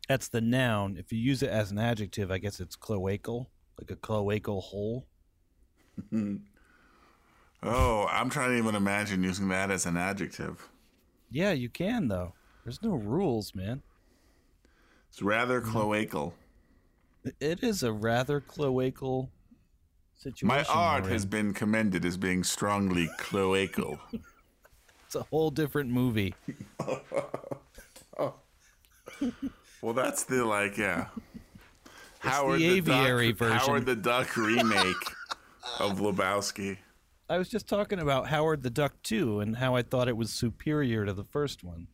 That's 0.08 0.28
the 0.28 0.40
noun. 0.40 0.96
If 0.98 1.12
you 1.12 1.18
use 1.18 1.42
it 1.42 1.50
as 1.50 1.70
an 1.70 1.78
adjective, 1.78 2.30
I 2.30 2.38
guess 2.38 2.60
it's 2.60 2.76
cloacal, 2.76 3.46
like 3.80 3.90
a 3.90 3.96
cloacal 3.96 4.62
hole. 4.62 5.06
Oh, 7.64 8.08
I'm 8.10 8.28
trying 8.28 8.50
to 8.50 8.58
even 8.58 8.74
imagine 8.74 9.22
using 9.22 9.46
that 9.50 9.70
as 9.70 9.86
an 9.86 9.96
adjective. 9.96 10.68
Yeah, 11.30 11.52
you 11.52 11.68
can 11.68 12.08
though. 12.08 12.34
There's 12.64 12.82
no 12.82 12.94
rules, 12.94 13.54
man. 13.54 13.82
It's 15.08 15.22
rather 15.22 15.60
cloacal. 15.60 16.32
It 17.40 17.62
is 17.62 17.82
a 17.82 17.92
rather 17.92 18.40
cloacal 18.40 19.28
situation. 20.16 20.48
My 20.48 20.64
art 20.64 21.06
has 21.06 21.24
been 21.24 21.54
commended 21.54 22.04
as 22.04 22.16
being 22.16 22.44
strongly 22.44 23.08
cloacal. 23.18 23.98
It's 25.06 25.20
a 25.20 25.24
whole 25.24 25.50
different 25.50 25.90
movie. 25.90 26.34
well, 28.18 29.92
that's 29.92 30.24
the 30.24 30.42
like, 30.42 30.78
yeah. 30.78 31.08
Howard 32.20 32.60
the 32.60 32.64
aviary 32.64 33.32
Duck, 33.32 33.38
version. 33.38 33.58
Howard 33.58 33.84
the 33.84 33.94
Duck 33.94 34.34
remake 34.38 34.96
of 35.80 35.98
Lebowski. 35.98 36.78
I 37.28 37.36
was 37.36 37.50
just 37.50 37.68
talking 37.68 37.98
about 37.98 38.28
Howard 38.28 38.62
the 38.62 38.70
Duck 38.70 38.94
2 39.02 39.40
and 39.40 39.56
how 39.56 39.76
I 39.76 39.82
thought 39.82 40.08
it 40.08 40.16
was 40.16 40.30
superior 40.32 41.04
to 41.04 41.12
the 41.12 41.24
first 41.24 41.62
one. 41.62 41.88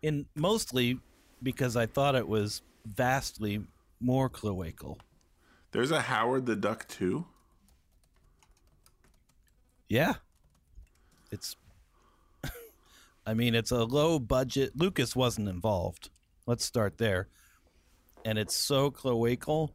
In 0.00 0.24
mostly 0.34 1.00
because 1.42 1.76
I 1.76 1.84
thought 1.84 2.14
it 2.14 2.26
was 2.26 2.62
vastly 2.86 3.60
more 4.04 4.28
cloacal. 4.28 4.98
There's 5.72 5.90
a 5.90 6.02
Howard 6.02 6.46
the 6.46 6.54
Duck 6.54 6.86
too. 6.86 7.26
Yeah. 9.88 10.14
It's 11.32 11.56
I 13.26 13.34
mean, 13.34 13.54
it's 13.54 13.70
a 13.70 13.84
low 13.84 14.18
budget. 14.18 14.72
Lucas 14.76 15.16
wasn't 15.16 15.48
involved. 15.48 16.10
Let's 16.46 16.64
start 16.64 16.98
there. 16.98 17.28
And 18.24 18.38
it's 18.38 18.54
so 18.54 18.90
cloacal 18.90 19.70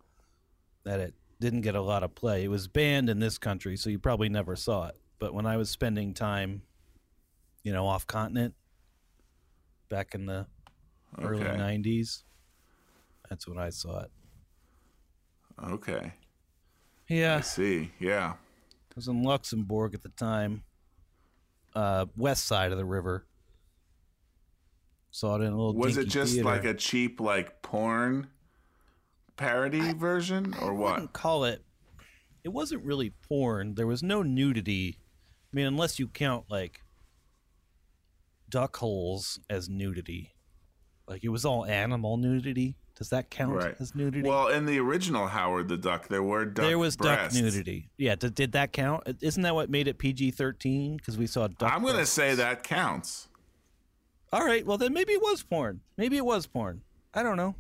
that 0.84 1.00
it 1.00 1.16
didn't 1.40 1.62
get 1.62 1.76
a 1.76 1.82
lot 1.82 2.04
of 2.04 2.16
play. 2.16 2.44
It 2.44 2.50
was 2.50 2.68
banned 2.68 3.10
in 3.10 3.20
this 3.20 3.38
country, 3.38 3.78
so 3.78 3.90
you 3.90 4.00
probably 4.00 4.30
never 4.30 4.56
saw 4.56 4.88
it. 4.88 4.96
But 5.20 5.34
when 5.34 5.46
I 5.46 5.58
was 5.58 5.70
spending 5.70 6.14
time, 6.14 6.62
you 7.64 7.74
know, 7.74 7.88
off 7.88 8.08
continent 8.08 8.54
back 9.90 10.16
in 10.16 10.26
the 10.26 10.48
early 11.22 11.44
90s, 11.44 12.24
that's 13.30 13.48
when 13.48 13.58
I 13.58 13.70
saw 13.70 14.02
it. 14.02 14.12
Okay, 15.64 16.14
Yeah. 17.10 17.38
I 17.38 17.42
see. 17.42 17.92
Yeah. 18.00 18.34
I 18.34 18.94
was 18.96 19.08
in 19.08 19.24
Luxembourg 19.24 19.94
at 19.94 20.04
the 20.04 20.10
time, 20.10 20.64
uh, 21.76 22.06
west 22.16 22.46
side 22.46 22.72
of 22.72 22.78
the 22.78 22.86
river. 22.86 23.26
Saw 25.12 25.36
it 25.36 25.42
in 25.42 25.48
a 25.52 25.58
little. 25.58 25.74
Was 25.74 25.98
it 25.98 26.08
just 26.08 26.34
theater. 26.34 26.46
like 26.48 26.66
a 26.66 26.74
cheap 26.74 27.20
like 27.20 27.62
porn 27.62 28.28
parody 29.38 29.94
version 29.94 30.54
or 30.62 30.70
I 30.70 30.72
what? 30.74 30.94
wouldn't 30.94 31.14
call 31.14 31.46
it. 31.46 31.64
It 32.44 32.50
wasn't 32.50 32.84
really 32.84 33.10
porn. 33.28 33.76
There 33.76 33.88
was 33.88 34.04
no 34.04 34.22
nudity. 34.22 34.98
I 35.52 35.56
mean, 35.56 35.66
unless 35.66 35.98
you 36.00 36.08
count 36.08 36.46
like 36.50 36.82
duck 38.50 38.78
holes 38.78 39.40
as 39.50 39.68
nudity. 39.70 40.36
Like 41.08 41.24
it 41.24 41.30
was 41.30 41.44
all 41.44 41.66
animal 41.66 42.18
nudity. 42.18 42.76
Does 43.00 43.10
that 43.10 43.30
count 43.30 43.54
Right. 43.54 43.76
as 43.80 43.96
nudity? 43.96 44.28
Well, 44.28 44.50
in 44.50 44.66
the 44.66 44.78
original 44.78 45.26
Howard 45.28 45.70
the 45.70 45.78
Duck, 45.78 46.10
there 46.10 46.22
were 46.22 46.44
duck 46.46 46.66
there 46.66 46.78
was 46.78 46.98
breasts. 46.98 47.34
duck 47.34 47.44
nudity. 47.46 47.90
Yeah, 47.98 48.16
did, 48.16 48.36
did 48.36 48.52
that 48.52 48.74
count? 48.74 49.04
Isn't 49.22 49.42
that 49.44 49.56
what 49.56 49.70
made 49.70 49.88
it 49.88 49.98
PG 49.98 50.32
thirteen? 50.32 50.98
Because 50.98 51.18
we 51.18 51.26
saw 51.26 51.48
duck. 51.48 51.72
I'm 51.74 51.82
going 51.82 51.96
to 51.96 52.06
say 52.06 52.36
that 52.36 52.64
counts. 52.64 53.30
All 54.34 54.46
right, 54.46 54.66
well 54.66 54.78
then 54.78 54.94
maybe 54.94 55.14
it 55.14 55.22
was 55.22 55.42
porn. 55.44 55.80
Maybe 55.98 56.18
it 56.18 56.26
was 56.26 56.46
porn. 56.46 56.82
I 57.14 57.24
don't 57.24 57.38
know. 57.38 57.56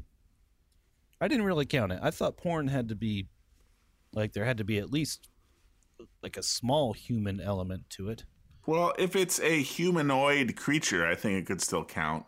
I 1.21 1.29
didn't 1.29 1.45
really 1.45 1.65
count 1.65 1.93
it. 1.93 1.99
I 2.03 2.11
thought 2.11 2.35
porn 2.35 2.67
had 2.67 2.89
to 2.89 2.95
be 2.95 3.27
like 4.13 4.33
there 4.33 4.43
had 4.45 4.57
to 4.57 4.65
be 4.65 4.77
at 4.77 4.91
least 4.91 5.29
like 6.21 6.35
a 6.35 6.43
small 6.43 6.91
human 6.91 7.39
element 7.39 7.89
to 7.91 8.09
it. 8.09 8.25
Well, 8.65 8.93
if 8.99 9.15
it's 9.15 9.39
a 9.39 9.61
humanoid 9.61 10.57
creature, 10.57 11.07
I 11.07 11.15
think 11.15 11.39
it 11.39 11.45
could 11.45 11.61
still 11.61 11.85
count. 11.85 12.25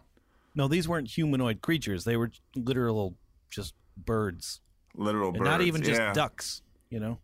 No, 0.55 0.67
these 0.67 0.88
weren't 0.88 1.08
humanoid 1.10 1.62
creatures. 1.62 2.03
They 2.03 2.17
were 2.17 2.31
literal 2.55 3.15
just 3.50 3.74
birds. 3.98 4.60
Literal 4.96 5.29
And 5.29 5.38
birds. 5.39 5.50
not 5.50 5.62
even 5.62 5.81
just 5.84 6.00
yeah. 6.00 6.13
ducks, 6.13 6.62
you 6.89 7.00
know? 7.00 7.20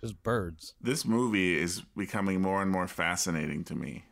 Just 0.00 0.22
birds. 0.22 0.74
This 0.80 1.04
movie 1.04 1.58
is 1.58 1.82
becoming 1.96 2.40
more 2.40 2.62
and 2.62 2.70
more 2.70 2.86
fascinating 2.88 3.64
to 3.64 3.74
me. 3.74 4.04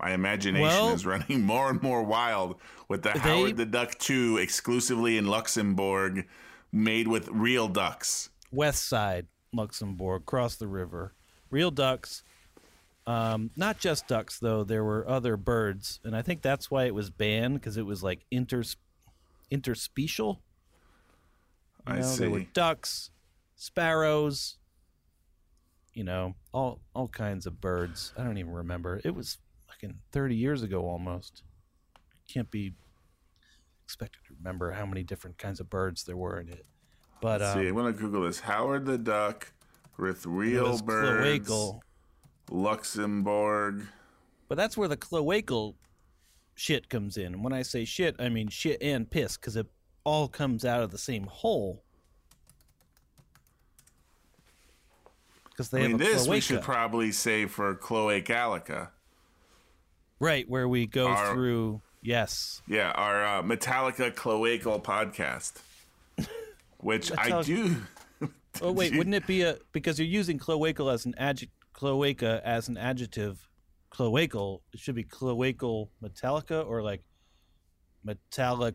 My 0.00 0.12
imagination 0.12 0.62
Well- 0.66 0.92
is 0.92 1.04
running 1.14 1.42
more 1.42 1.70
and 1.70 1.82
more 1.82 2.02
wild 2.02 2.56
with 2.88 3.02
the 3.02 3.10
They- 3.12 3.18
Howard 3.18 3.56
the 3.56 3.66
Duck 3.66 3.98
2 3.98 4.38
exclusively 4.38 5.16
in 5.16 5.26
Luxembourg, 5.26 6.26
made 6.72 7.08
with 7.08 7.28
real 7.28 7.68
ducks. 7.68 8.30
West 8.52 8.88
side, 8.88 9.26
Luxembourg, 9.52 10.22
across 10.22 10.56
the 10.56 10.68
river. 10.68 11.14
Real 11.50 11.70
ducks. 11.70 12.22
Um, 13.10 13.50
not 13.56 13.78
just 13.78 14.06
ducks 14.06 14.38
though. 14.38 14.62
There 14.64 14.84
were 14.84 15.08
other 15.08 15.36
birds, 15.36 16.00
and 16.04 16.14
I 16.16 16.22
think 16.22 16.42
that's 16.42 16.70
why 16.70 16.84
it 16.84 16.94
was 16.94 17.10
banned 17.10 17.54
because 17.54 17.76
it 17.76 17.84
was 17.86 18.02
like 18.02 18.24
inters 18.32 18.76
interspecial. 19.50 20.38
You 21.86 21.94
I 21.94 22.00
know, 22.00 22.14
There 22.16 22.30
were 22.30 22.40
see. 22.40 22.48
ducks, 22.52 23.10
sparrows. 23.56 24.58
You 25.92 26.04
know, 26.04 26.34
all 26.52 26.80
all 26.94 27.08
kinds 27.08 27.46
of 27.46 27.60
birds. 27.60 28.12
I 28.16 28.22
don't 28.22 28.38
even 28.38 28.52
remember. 28.52 29.00
It 29.04 29.14
was 29.14 29.38
fucking 29.66 29.98
thirty 30.12 30.36
years 30.36 30.62
ago 30.62 30.86
almost. 30.86 31.42
Can't 32.28 32.50
be 32.50 32.74
expected 33.84 34.20
to 34.28 34.34
remember 34.38 34.70
how 34.70 34.86
many 34.86 35.02
different 35.02 35.36
kinds 35.36 35.58
of 35.58 35.68
birds 35.68 36.04
there 36.04 36.16
were 36.16 36.38
in 36.38 36.48
it. 36.48 36.64
But 37.20 37.42
um, 37.42 37.58
see, 37.58 37.66
I'm 37.66 37.74
going 37.74 37.92
to 37.92 37.98
Google 37.98 38.22
this. 38.22 38.38
Howard 38.40 38.86
the 38.86 38.96
Duck 38.98 39.52
with 39.98 40.24
real 40.26 40.78
birds. 40.78 41.48
cloacal. 41.48 41.80
Luxembourg. 42.50 43.86
But 44.48 44.56
that's 44.58 44.76
where 44.76 44.88
the 44.88 44.96
cloacal 44.96 45.74
shit 46.54 46.88
comes 46.88 47.16
in. 47.16 47.26
And 47.34 47.44
when 47.44 47.52
I 47.52 47.62
say 47.62 47.84
shit, 47.84 48.16
I 48.18 48.28
mean 48.28 48.48
shit 48.48 48.82
and 48.82 49.08
piss 49.10 49.36
because 49.36 49.56
it 49.56 49.66
all 50.04 50.28
comes 50.28 50.64
out 50.64 50.82
of 50.82 50.90
the 50.90 50.98
same 50.98 51.24
hole. 51.24 51.82
Because 55.50 55.70
they 55.70 55.78
I 55.80 55.82
mean, 55.82 55.90
have 55.92 56.00
this 56.00 56.16
cloaca, 56.22 56.30
we 56.30 56.40
should 56.40 56.62
probably 56.62 57.12
save 57.12 57.50
for 57.50 57.74
Chloe 57.74 58.22
Gallica. 58.22 58.88
right? 60.18 60.48
Where 60.48 60.68
we 60.68 60.86
go 60.86 61.08
Our- 61.08 61.32
through. 61.32 61.82
Yes, 62.02 62.62
Yeah, 62.66 62.92
our 62.92 63.22
uh, 63.26 63.42
Metallica 63.42 64.10
Cloacal 64.14 64.82
podcast, 64.82 65.52
which 66.78 67.12
I 67.18 67.42
do. 67.42 67.76
Oh 68.62 68.72
wait, 68.72 68.96
wouldn't 68.96 69.14
it 69.14 69.26
be 69.26 69.42
a 69.42 69.58
because 69.72 69.98
you're 69.98 70.08
using 70.08 70.38
cloacal 70.38 70.90
as 70.90 71.04
an 71.04 71.14
adjective? 71.18 71.50
Cloaca 71.80 72.42
as 72.44 72.68
an 72.68 72.76
adjective. 72.76 73.48
Cloacal. 73.90 74.60
It 74.74 74.80
should 74.80 74.94
be 74.94 75.02
cloacal 75.02 75.88
metallica 76.02 76.64
or 76.66 76.82
like 76.82 77.02
metallic 78.04 78.74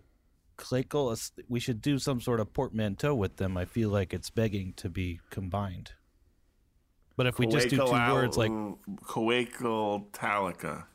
clacal. 0.58 1.16
We 1.48 1.60
should 1.60 1.84
do 1.84 2.00
some 2.00 2.20
sort 2.20 2.40
of 2.40 2.52
portmanteau 2.52 3.14
with 3.14 3.38
them. 3.38 3.58
I 3.58 3.66
feel 3.66 3.90
like 3.90 4.12
it's 4.12 4.32
begging 4.32 4.74
to 4.78 4.90
be 4.90 5.20
combined. 5.30 5.92
But 7.16 7.28
if 7.28 7.38
we 7.38 7.46
just 7.46 7.70
do 7.70 7.78
two 7.78 7.92
words 7.92 8.38
like, 8.38 8.52
Coacal 8.52 10.10
Talica. 10.10 10.86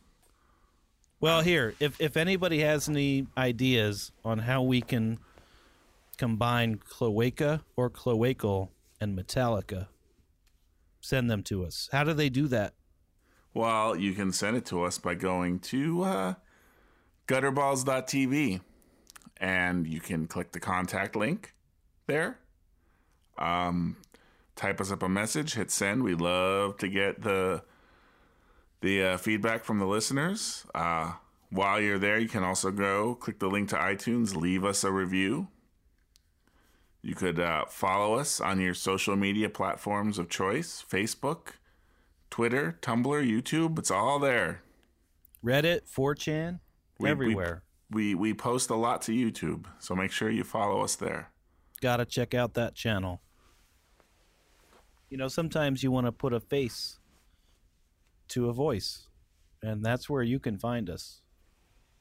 well, 1.20 1.42
here, 1.42 1.74
if 1.78 2.00
if 2.00 2.16
anybody 2.16 2.58
has 2.60 2.88
any 2.88 3.28
ideas 3.38 4.10
on 4.24 4.40
how 4.40 4.62
we 4.62 4.80
can 4.80 5.20
combine 6.18 6.74
cloaca 6.76 7.62
or 7.76 7.88
cloacal 7.88 8.70
and 9.00 9.16
metallica, 9.16 9.86
send 11.00 11.30
them 11.30 11.42
to 11.44 11.64
us. 11.64 11.88
How 11.92 12.04
do 12.04 12.12
they 12.12 12.28
do 12.28 12.48
that? 12.48 12.74
Well, 13.52 13.96
you 13.96 14.12
can 14.12 14.32
send 14.32 14.56
it 14.56 14.64
to 14.66 14.84
us 14.84 14.98
by 14.98 15.14
going 15.14 15.58
to 15.60 16.02
uh, 16.02 16.34
gutterballs.tv 17.26 18.60
and 19.38 19.86
you 19.86 20.00
can 20.00 20.26
click 20.26 20.52
the 20.52 20.60
contact 20.60 21.16
link 21.16 21.54
there. 22.06 22.38
Um, 23.38 23.96
type 24.54 24.80
us 24.80 24.92
up 24.92 25.02
a 25.02 25.08
message, 25.08 25.54
hit 25.54 25.70
send. 25.70 26.02
We 26.02 26.14
love 26.14 26.76
to 26.78 26.88
get 26.88 27.22
the 27.22 27.62
the 28.82 29.02
uh, 29.02 29.16
feedback 29.18 29.64
from 29.64 29.78
the 29.78 29.86
listeners. 29.86 30.64
Uh, 30.74 31.12
while 31.50 31.80
you're 31.80 31.98
there, 31.98 32.18
you 32.18 32.28
can 32.28 32.42
also 32.42 32.70
go 32.70 33.14
click 33.14 33.38
the 33.38 33.48
link 33.48 33.68
to 33.70 33.76
iTunes, 33.76 34.34
leave 34.34 34.64
us 34.64 34.84
a 34.84 34.90
review. 34.90 35.48
You 37.02 37.14
could 37.14 37.40
uh, 37.40 37.64
follow 37.66 38.14
us 38.14 38.40
on 38.40 38.60
your 38.60 38.74
social 38.74 39.16
media 39.16 39.48
platforms 39.48 40.18
of 40.18 40.28
choice 40.28 40.84
Facebook, 40.88 41.54
Twitter, 42.28 42.78
Tumblr, 42.82 43.04
YouTube. 43.26 43.78
It's 43.78 43.90
all 43.90 44.18
there. 44.18 44.62
Reddit, 45.44 45.82
4chan, 45.90 46.60
We- 46.98 47.04
we- 47.06 47.10
everywhere. 47.10 47.62
We, 47.92 48.14
we 48.14 48.34
post 48.34 48.70
a 48.70 48.76
lot 48.76 49.02
to 49.02 49.12
YouTube, 49.12 49.64
so 49.80 49.96
make 49.96 50.12
sure 50.12 50.30
you 50.30 50.44
follow 50.44 50.80
us 50.82 50.94
there. 50.94 51.32
Gotta 51.80 52.04
check 52.04 52.34
out 52.34 52.54
that 52.54 52.76
channel. 52.76 53.20
You 55.08 55.16
know, 55.16 55.26
sometimes 55.26 55.82
you 55.82 55.90
want 55.90 56.06
to 56.06 56.12
put 56.12 56.32
a 56.32 56.38
face 56.38 57.00
to 58.28 58.48
a 58.48 58.52
voice, 58.52 59.08
and 59.60 59.84
that's 59.84 60.08
where 60.08 60.22
you 60.22 60.38
can 60.38 60.56
find 60.56 60.88
us. 60.88 61.20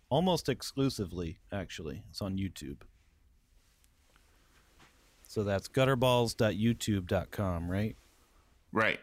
Almost 0.10 0.48
exclusively, 0.48 1.40
actually. 1.52 2.04
It's 2.12 2.22
on 2.22 2.38
YouTube. 2.38 2.82
So 5.30 5.44
that's 5.44 5.68
gutterballs.youtube.com, 5.68 7.70
right? 7.70 7.96
Right. 8.72 9.00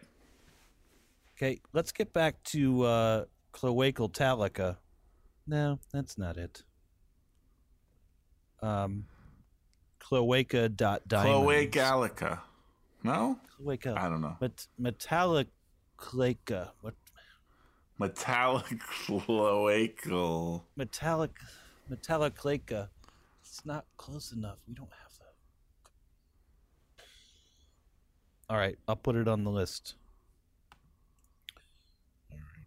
Okay, 1.37 1.61
let's 1.73 1.93
get 1.93 2.13
back 2.13 2.43
to 2.47 2.83
uh, 2.83 3.25
Cloacal 3.53 4.13
Talica. 4.13 4.79
No, 5.47 5.79
that's 5.93 6.19
not 6.19 6.37
it. 6.37 6.65
Um, 8.61 9.05
Cloaca.diamonds. 10.01 11.05
Chloe 11.07 11.69
Gallica. 11.69 12.41
No? 13.05 13.39
Cloaca. 13.57 13.95
I 13.97 14.09
don't 14.09 14.21
know. 14.21 14.37
Met- 14.41 14.67
metallic 14.77 15.47
Cloaca. 15.97 16.73
What? 16.81 16.95
Metallic 18.01 18.81
cloacal. 18.81 20.63
Metallic. 20.75 21.31
Metallic 21.89 22.35
Cloaca. 22.35 22.91
It's 23.43 23.65
not 23.65 23.85
close 23.97 24.33
enough. 24.33 24.57
We 24.67 24.75
don't 24.75 24.91
have 24.91 24.99
that. 24.99 25.07
All 28.49 28.57
right, 28.57 28.79
I'll 28.87 28.97
put 28.97 29.17
it 29.17 29.27
on 29.27 29.43
the 29.45 29.51
list. 29.51 29.95
All 32.31 32.39
right. 32.39 32.67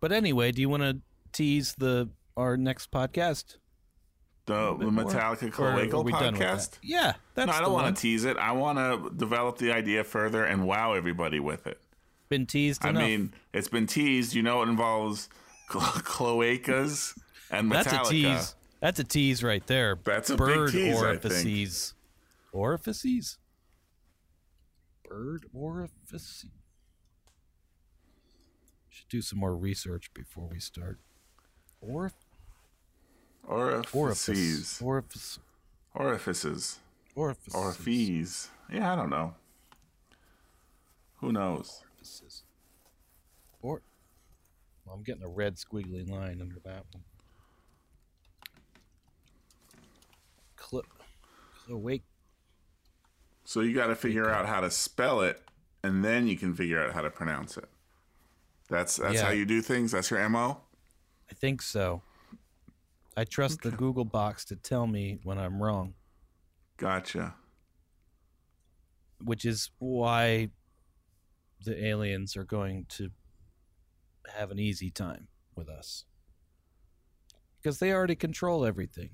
But 0.00 0.12
anyway, 0.12 0.50
do 0.52 0.60
you 0.60 0.68
want 0.68 0.82
to 0.82 0.98
tease 1.32 1.74
the 1.74 2.08
our 2.36 2.56
next 2.56 2.90
podcast? 2.90 3.56
The, 4.46 4.76
the? 4.76 4.86
Metallica 4.86 5.56
Or 5.60 5.68
are 5.68 5.86
Cloacal 5.86 6.04
we 6.04 6.12
done 6.12 6.32
with 6.32 6.42
podcast? 6.42 6.70
that? 6.72 6.78
Yeah, 6.82 7.12
that's 7.34 7.46
No, 7.48 7.52
I 7.52 7.60
don't 7.60 7.72
want 7.72 7.94
to 7.94 8.02
tease 8.02 8.24
it. 8.24 8.36
I 8.36 8.52
want 8.52 8.78
to 8.78 9.14
develop 9.16 9.58
the 9.58 9.72
idea 9.72 10.02
further 10.02 10.44
and 10.44 10.66
wow 10.66 10.94
everybody 10.94 11.38
with 11.38 11.66
it. 11.68 11.80
Been 12.28 12.46
teased 12.46 12.84
I 12.84 12.90
enough. 12.90 13.02
mean, 13.02 13.32
it's 13.52 13.68
been 13.68 13.86
teased. 13.86 14.34
You 14.34 14.42
know, 14.42 14.62
it 14.62 14.68
involves 14.68 15.28
clo- 15.68 15.80
cloacas 15.82 17.16
and 17.50 17.70
Metallica. 17.70 17.84
That's 17.84 18.08
a 18.08 18.10
tease. 18.10 18.54
That's 18.80 18.98
a 18.98 19.04
tease 19.04 19.42
right 19.44 19.64
there. 19.66 19.98
That's 20.02 20.30
a 20.30 20.36
big 20.36 20.38
bird 20.46 20.72
tease, 20.72 20.96
I 21.02 21.16
think. 21.16 21.24
orifices. 21.24 21.94
Orifices. 22.52 23.38
Bird 25.08 25.44
orifices. 25.52 26.46
Should 28.88 29.08
do 29.08 29.22
some 29.22 29.38
more 29.38 29.56
research 29.56 30.12
before 30.14 30.48
we 30.50 30.60
start. 30.60 30.98
Orif- 31.84 32.12
Orifices. 33.46 34.80
orifice. 34.82 34.82
Orifice. 34.82 35.38
Orifices. 35.94 36.78
Orifices. 37.14 37.54
Orifices. 37.54 38.48
Yeah, 38.72 38.92
I 38.92 38.96
don't 38.96 39.10
know. 39.10 39.34
Who 41.16 41.32
knows? 41.32 41.82
Orifices. 41.84 42.44
Or. 43.62 43.82
Well, 44.84 44.94
I'm 44.96 45.02
getting 45.02 45.22
a 45.22 45.28
red 45.28 45.56
squiggly 45.56 46.08
line 46.08 46.40
under 46.40 46.58
that 46.64 46.84
one. 46.92 47.04
Clo- 50.56 50.82
Cloac. 51.66 52.02
So 53.50 53.62
you 53.62 53.74
got 53.74 53.88
to 53.88 53.96
figure 53.96 54.30
out 54.30 54.46
how 54.46 54.60
to 54.60 54.70
spell 54.70 55.22
it, 55.22 55.42
and 55.82 56.04
then 56.04 56.28
you 56.28 56.36
can 56.36 56.54
figure 56.54 56.80
out 56.80 56.94
how 56.94 57.00
to 57.00 57.10
pronounce 57.10 57.56
it. 57.56 57.68
That's 58.68 58.94
that's 58.98 59.16
Yeah. 59.16 59.24
how 59.24 59.30
you 59.30 59.44
do 59.44 59.60
things. 59.60 59.90
That's 59.90 60.08
your 60.08 60.28
mo. 60.28 60.60
I 61.28 61.34
think 61.34 61.60
so. 61.60 62.04
I 63.16 63.24
trust 63.24 63.62
the 63.62 63.72
Google 63.72 64.04
box 64.04 64.44
to 64.44 64.54
tell 64.54 64.86
me 64.86 65.18
when 65.24 65.36
I'm 65.36 65.60
wrong, 65.60 65.94
Gotcha. 66.76 67.34
which 69.18 69.44
is 69.44 69.70
why 69.80 70.50
the 71.64 71.84
aliens 71.84 72.36
are 72.36 72.44
going 72.44 72.86
to 72.90 73.10
have 74.32 74.52
an 74.52 74.60
easy 74.60 74.92
time 74.92 75.26
with 75.56 75.68
us. 75.68 76.04
Because 77.60 77.80
they 77.80 77.92
already 77.92 78.14
control 78.14 78.64
everything. 78.64 79.10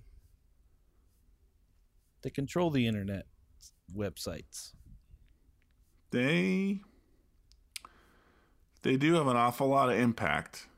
They 2.20 2.28
control 2.28 2.70
the 2.70 2.86
internet 2.86 3.24
websites. 3.94 4.72
They 6.10 6.80
they 8.82 8.96
do 8.96 9.14
have 9.14 9.26
an 9.26 9.36
awful 9.36 9.68
lot 9.68 9.90
of 9.90 9.98
impact. 9.98 10.68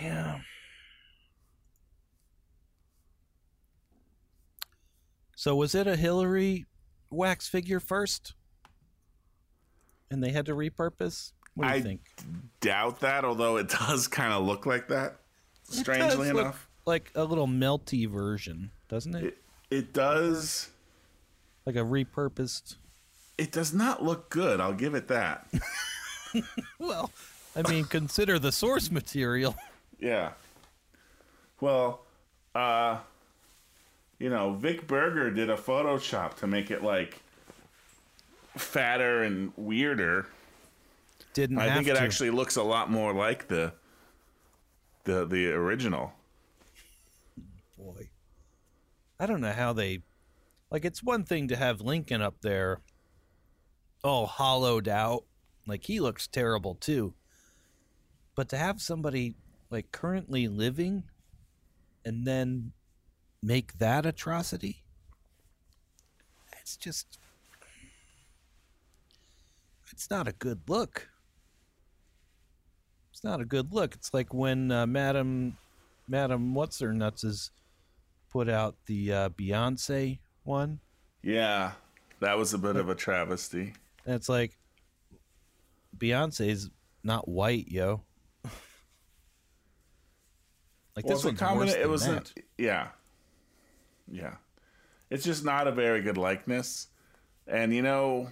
Yeah. 0.00 0.40
So 5.36 5.56
was 5.56 5.74
it 5.74 5.86
a 5.86 5.96
Hillary 5.96 6.66
wax 7.10 7.48
figure 7.48 7.80
first? 7.80 8.34
And 10.10 10.22
they 10.22 10.30
had 10.30 10.46
to 10.46 10.52
repurpose? 10.54 11.32
What 11.54 11.68
do 11.68 11.74
you 11.74 11.76
I 11.76 11.82
think? 11.82 12.00
doubt 12.60 13.00
that, 13.00 13.24
although 13.24 13.56
it 13.56 13.68
does 13.88 14.06
kind 14.06 14.32
of 14.32 14.44
look 14.44 14.66
like 14.66 14.88
that. 14.88 15.16
Strangely 15.64 16.28
enough, 16.28 16.68
like 16.84 17.10
a 17.14 17.24
little 17.24 17.46
melty 17.46 18.08
version, 18.08 18.70
doesn't 18.88 19.14
it? 19.14 19.24
it 19.24 19.38
it 19.70 19.92
does. 19.92 20.70
Like 21.66 21.76
a 21.76 21.80
repurposed. 21.80 22.76
It 23.38 23.52
does 23.52 23.72
not 23.72 24.02
look 24.02 24.28
good. 24.30 24.60
I'll 24.60 24.74
give 24.74 24.94
it 24.94 25.08
that. 25.08 25.46
Well, 26.78 27.10
I 27.56 27.68
mean, 27.68 27.84
consider 27.86 28.38
the 28.38 28.52
source 28.52 28.90
material. 28.90 29.56
Yeah. 29.98 30.30
Well, 31.60 32.00
uh, 32.54 32.98
you 34.18 34.30
know, 34.30 34.54
Vic 34.54 34.86
Berger 34.86 35.30
did 35.30 35.50
a 35.50 35.56
Photoshop 35.56 36.36
to 36.36 36.46
make 36.46 36.70
it 36.70 36.82
like 36.82 37.20
fatter 38.56 39.24
and 39.24 39.52
weirder. 39.56 40.26
Didn't 41.34 41.58
I 41.58 41.74
think 41.74 41.88
it 41.88 41.94
to. 41.96 42.00
actually 42.00 42.30
looks 42.30 42.56
a 42.56 42.62
lot 42.62 42.90
more 42.90 43.12
like 43.12 43.48
the 43.48 43.72
the 45.04 45.26
the 45.26 45.50
original. 45.52 46.12
boy. 47.76 48.08
I 49.18 49.26
don't 49.26 49.42
know 49.42 49.52
how 49.52 49.74
they 49.74 50.00
like 50.70 50.84
it's 50.84 51.02
one 51.02 51.24
thing 51.24 51.48
to 51.48 51.56
have 51.56 51.80
Lincoln 51.80 52.22
up 52.22 52.40
there 52.42 52.80
all 54.02 54.26
hollowed 54.26 54.88
out. 54.88 55.24
Like 55.66 55.84
he 55.84 56.00
looks 56.00 56.26
terrible 56.26 56.74
too. 56.74 57.14
But 58.34 58.48
to 58.50 58.56
have 58.56 58.80
somebody 58.80 59.34
like 59.70 59.92
currently 59.92 60.48
living 60.48 61.04
and 62.04 62.26
then 62.26 62.72
make 63.42 63.78
that 63.78 64.06
atrocity 64.06 64.84
it's 66.70 66.76
just 66.76 67.18
it's 69.90 70.08
not 70.08 70.28
a 70.28 70.32
good 70.32 70.60
look. 70.68 71.08
It's 73.10 73.24
not 73.24 73.40
a 73.40 73.44
good 73.44 73.72
look. 73.72 73.96
It's 73.96 74.14
like 74.14 74.32
when 74.32 74.70
uh, 74.70 74.86
Madam 74.86 75.56
Madam 76.06 76.54
what's 76.54 76.78
her 76.78 76.92
nuts 76.92 77.24
is 77.24 77.50
put 78.30 78.48
out 78.48 78.76
the 78.86 79.12
uh, 79.12 79.28
Beyonce 79.30 80.20
one. 80.50 80.80
Yeah, 81.22 81.72
that 82.20 82.36
was 82.36 82.52
a 82.52 82.58
bit 82.58 82.76
of 82.76 82.88
a 82.88 82.94
travesty. 82.94 83.72
And 84.04 84.14
it's 84.14 84.28
like 84.28 84.58
Beyonce's 85.96 86.68
not 87.02 87.28
white, 87.28 87.68
yo. 87.68 88.02
like 90.96 91.06
Well, 91.06 91.16
this 91.16 91.24
one's 91.24 91.40
worse 91.40 91.74
it 91.74 91.88
was 91.88 92.06
that. 92.06 92.32
yeah, 92.58 92.88
yeah. 94.10 94.34
It's 95.08 95.24
just 95.24 95.44
not 95.44 95.66
a 95.66 95.72
very 95.72 96.02
good 96.02 96.18
likeness, 96.18 96.88
and 97.46 97.74
you 97.74 97.82
know, 97.82 98.28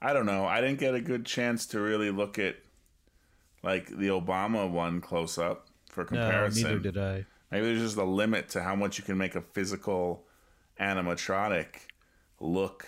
I 0.00 0.12
don't 0.12 0.26
know. 0.26 0.44
I 0.44 0.60
didn't 0.60 0.78
get 0.78 0.94
a 0.94 1.00
good 1.00 1.26
chance 1.26 1.66
to 1.68 1.80
really 1.80 2.10
look 2.10 2.38
at 2.38 2.56
like 3.62 3.86
the 3.88 4.08
Obama 4.08 4.70
one 4.70 5.00
close 5.00 5.38
up 5.38 5.68
for 5.88 6.04
comparison. 6.04 6.62
no, 6.62 6.68
comparison. 6.68 6.68
neither 6.68 6.78
did 6.78 6.98
I. 6.98 7.31
Maybe 7.52 7.66
there's 7.66 7.82
just 7.82 7.96
a 7.98 8.04
limit 8.04 8.48
to 8.50 8.62
how 8.62 8.74
much 8.74 8.96
you 8.96 9.04
can 9.04 9.18
make 9.18 9.34
a 9.34 9.42
physical 9.42 10.24
animatronic 10.80 11.66
look 12.40 12.86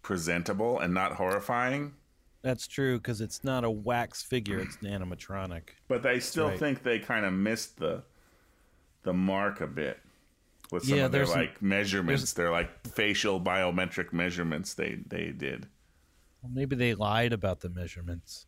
presentable 0.00 0.78
and 0.78 0.94
not 0.94 1.14
horrifying. 1.16 1.92
That's 2.42 2.68
true 2.68 2.98
because 2.98 3.20
it's 3.20 3.42
not 3.42 3.64
a 3.64 3.70
wax 3.70 4.22
figure; 4.22 4.60
it's 4.60 4.76
an 4.76 4.86
animatronic. 4.86 5.62
But 5.88 6.06
I 6.06 6.20
still 6.20 6.48
right. 6.50 6.58
think 6.58 6.84
they 6.84 7.00
kind 7.00 7.26
of 7.26 7.32
missed 7.32 7.78
the 7.78 8.04
the 9.02 9.12
mark 9.12 9.60
a 9.60 9.66
bit 9.66 9.98
with 10.70 10.84
some 10.84 10.96
Yeah, 10.96 11.06
of 11.06 11.12
their 11.12 11.20
there's 11.22 11.30
some- 11.30 11.40
like 11.40 11.60
measurements, 11.60 12.32
their 12.32 12.50
like 12.52 12.86
facial 12.86 13.40
biometric 13.40 14.12
measurements 14.12 14.72
they 14.74 15.00
they 15.06 15.32
did. 15.32 15.66
Well, 16.42 16.52
maybe 16.54 16.76
they 16.76 16.94
lied 16.94 17.32
about 17.32 17.60
the 17.60 17.68
measurements. 17.68 18.46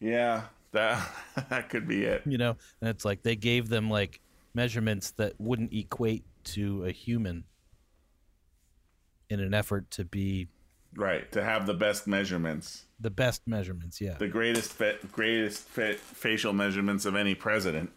Yeah, 0.00 0.44
that 0.74 1.10
that 1.48 1.68
could 1.70 1.88
be 1.88 2.04
it. 2.04 2.22
You 2.26 2.38
know, 2.38 2.56
and 2.80 2.90
it's 2.90 3.04
like 3.04 3.22
they 3.22 3.34
gave 3.36 3.68
them 3.68 3.90
like 3.90 4.20
measurements 4.54 5.10
that 5.12 5.32
wouldn't 5.40 5.72
equate 5.72 6.24
to 6.44 6.84
a 6.84 6.92
human 6.92 7.44
in 9.30 9.40
an 9.40 9.54
effort 9.54 9.90
to 9.92 10.04
be 10.04 10.48
Right, 10.96 11.30
to 11.32 11.42
have 11.42 11.66
the 11.66 11.74
best 11.74 12.06
measurements, 12.06 12.84
the 13.00 13.10
best 13.10 13.42
measurements. 13.48 14.00
Yeah, 14.00 14.14
the 14.16 14.28
greatest 14.28 14.72
fa- 14.72 14.98
greatest 15.10 15.62
fa- 15.64 15.94
facial 15.94 16.52
measurements 16.52 17.04
of 17.04 17.16
any 17.16 17.34
president. 17.34 17.90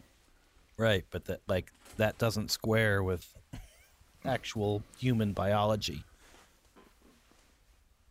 right. 0.78 1.06
But 1.12 1.26
that 1.26 1.42
like 1.48 1.72
that 1.98 2.18
doesn't 2.18 2.50
square 2.50 3.04
with 3.04 3.36
actual 4.26 4.82
human 4.98 5.34
biology. 5.34 6.04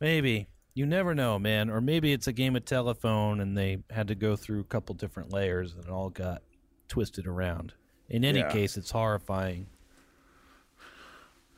Maybe 0.01 0.47
you 0.77 0.85
never 0.87 1.15
know, 1.15 1.39
man. 1.39 1.71
Or 1.71 1.81
maybe 1.81 2.13
it's 2.13 2.27
a 2.27 2.33
game 2.33 2.55
of 2.55 2.65
telephone, 2.67 3.41
and 3.41 3.57
they 3.57 3.79
had 3.91 4.09
to 4.09 4.15
go 4.15 4.37
through 4.37 4.61
a 4.61 4.65
couple 4.65 4.95
different 4.95 5.33
layers, 5.33 5.75
and 5.75 5.83
it 5.83 5.91
all 5.91 6.11
got 6.11 6.43
twisted 6.87 7.27
around. 7.27 7.73
In 8.09 8.25
any 8.25 8.41
Yeah. 8.41 8.53
case, 8.53 8.77
it's 8.77 8.91
horrifying. 8.91 9.67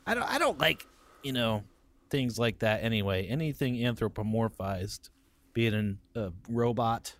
I 0.07 0.15
don't. 0.15 0.23
I 0.23 0.39
don't 0.39 0.57
like 0.57 0.87
you 1.21 1.33
know 1.33 1.63
things 2.09 2.39
like 2.39 2.59
that 2.59 2.81
anyway. 2.83 3.27
Anything 3.27 3.75
anthropomorphized, 3.75 5.09
be 5.53 5.67
it 5.67 5.73
an, 5.73 5.99
a 6.15 6.31
robot 6.49 7.15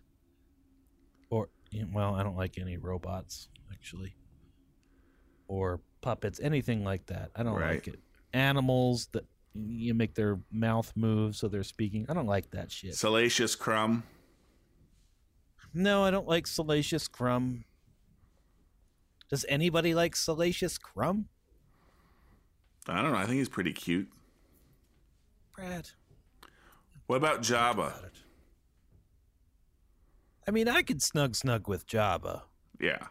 or 1.29 1.49
well, 1.93 2.15
I 2.15 2.23
don't 2.23 2.37
like 2.37 2.57
any 2.57 2.77
robots 2.77 3.49
actually, 3.71 4.15
or 5.47 5.81
puppets, 6.01 6.39
anything 6.39 6.83
like 6.83 7.05
that. 7.07 7.29
I 7.35 7.43
don't 7.43 7.55
Right. 7.55 7.75
like 7.75 7.87
it. 7.89 7.99
Animals 8.33 9.07
that 9.11 9.25
you 9.53 9.93
make 9.93 10.13
their 10.15 10.39
mouth 10.51 10.91
move 10.95 11.35
so 11.35 11.47
they're 11.47 11.63
speaking. 11.63 12.05
I 12.09 12.13
don't 12.13 12.27
like 12.27 12.51
that 12.51 12.71
shit. 12.71 12.95
Salacious 12.95 13.55
crumb. 13.55 14.03
No, 15.73 16.03
I 16.03 16.11
don't 16.11 16.27
like 16.27 16.47
Salacious 16.47 17.07
Crumb. 17.07 17.63
Does 19.29 19.45
anybody 19.47 19.93
like 19.93 20.15
Salacious 20.15 20.79
Crumb? 20.79 21.27
I 22.87 23.01
don't 23.03 23.11
know. 23.11 23.17
I 23.19 23.25
think 23.25 23.37
he's 23.37 23.49
pretty 23.49 23.73
cute. 23.73 24.07
Brad. 25.55 25.91
What 27.05 27.17
about 27.17 27.43
Jabba? 27.43 27.93
I 30.47 30.51
mean, 30.51 30.67
I 30.67 30.81
could 30.81 31.03
snug 31.03 31.35
snug 31.35 31.67
with 31.67 31.85
Jabba, 31.85 32.41
Yeah. 32.79 33.07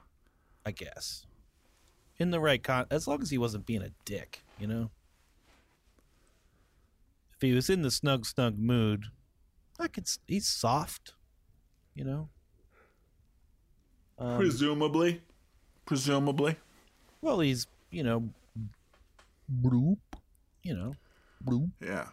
I 0.67 0.73
guess. 0.73 1.27
In 2.19 2.31
the 2.33 2.41
right 2.41 2.63
con 2.63 2.87
as 2.91 3.07
long 3.07 3.23
as 3.23 3.31
he 3.31 3.39
wasn't 3.39 3.67
being 3.67 3.83
a 3.83 3.91
dick, 4.05 4.43
you 4.59 4.67
know? 4.67 4.91
If 7.39 7.43
he 7.43 7.53
was 7.53 7.71
in 7.71 7.83
the 7.83 7.91
snug 7.93 8.27
snug 8.27 8.59
mood, 8.59 9.05
I 9.79 9.87
could 9.87 10.09
he's 10.27 10.49
soft, 10.49 11.15
you 11.95 12.03
know? 12.03 12.31
Um, 14.19 14.37
Presumably. 14.39 15.23
Presumably. 15.87 16.57
well, 17.23 17.39
he's, 17.39 17.69
you 17.93 18.03
know, 18.03 18.29
bloop, 19.63 19.99
you 20.65 20.75
know, 20.75 20.95
bloop. 21.45 21.71
Yeah. 21.81 22.09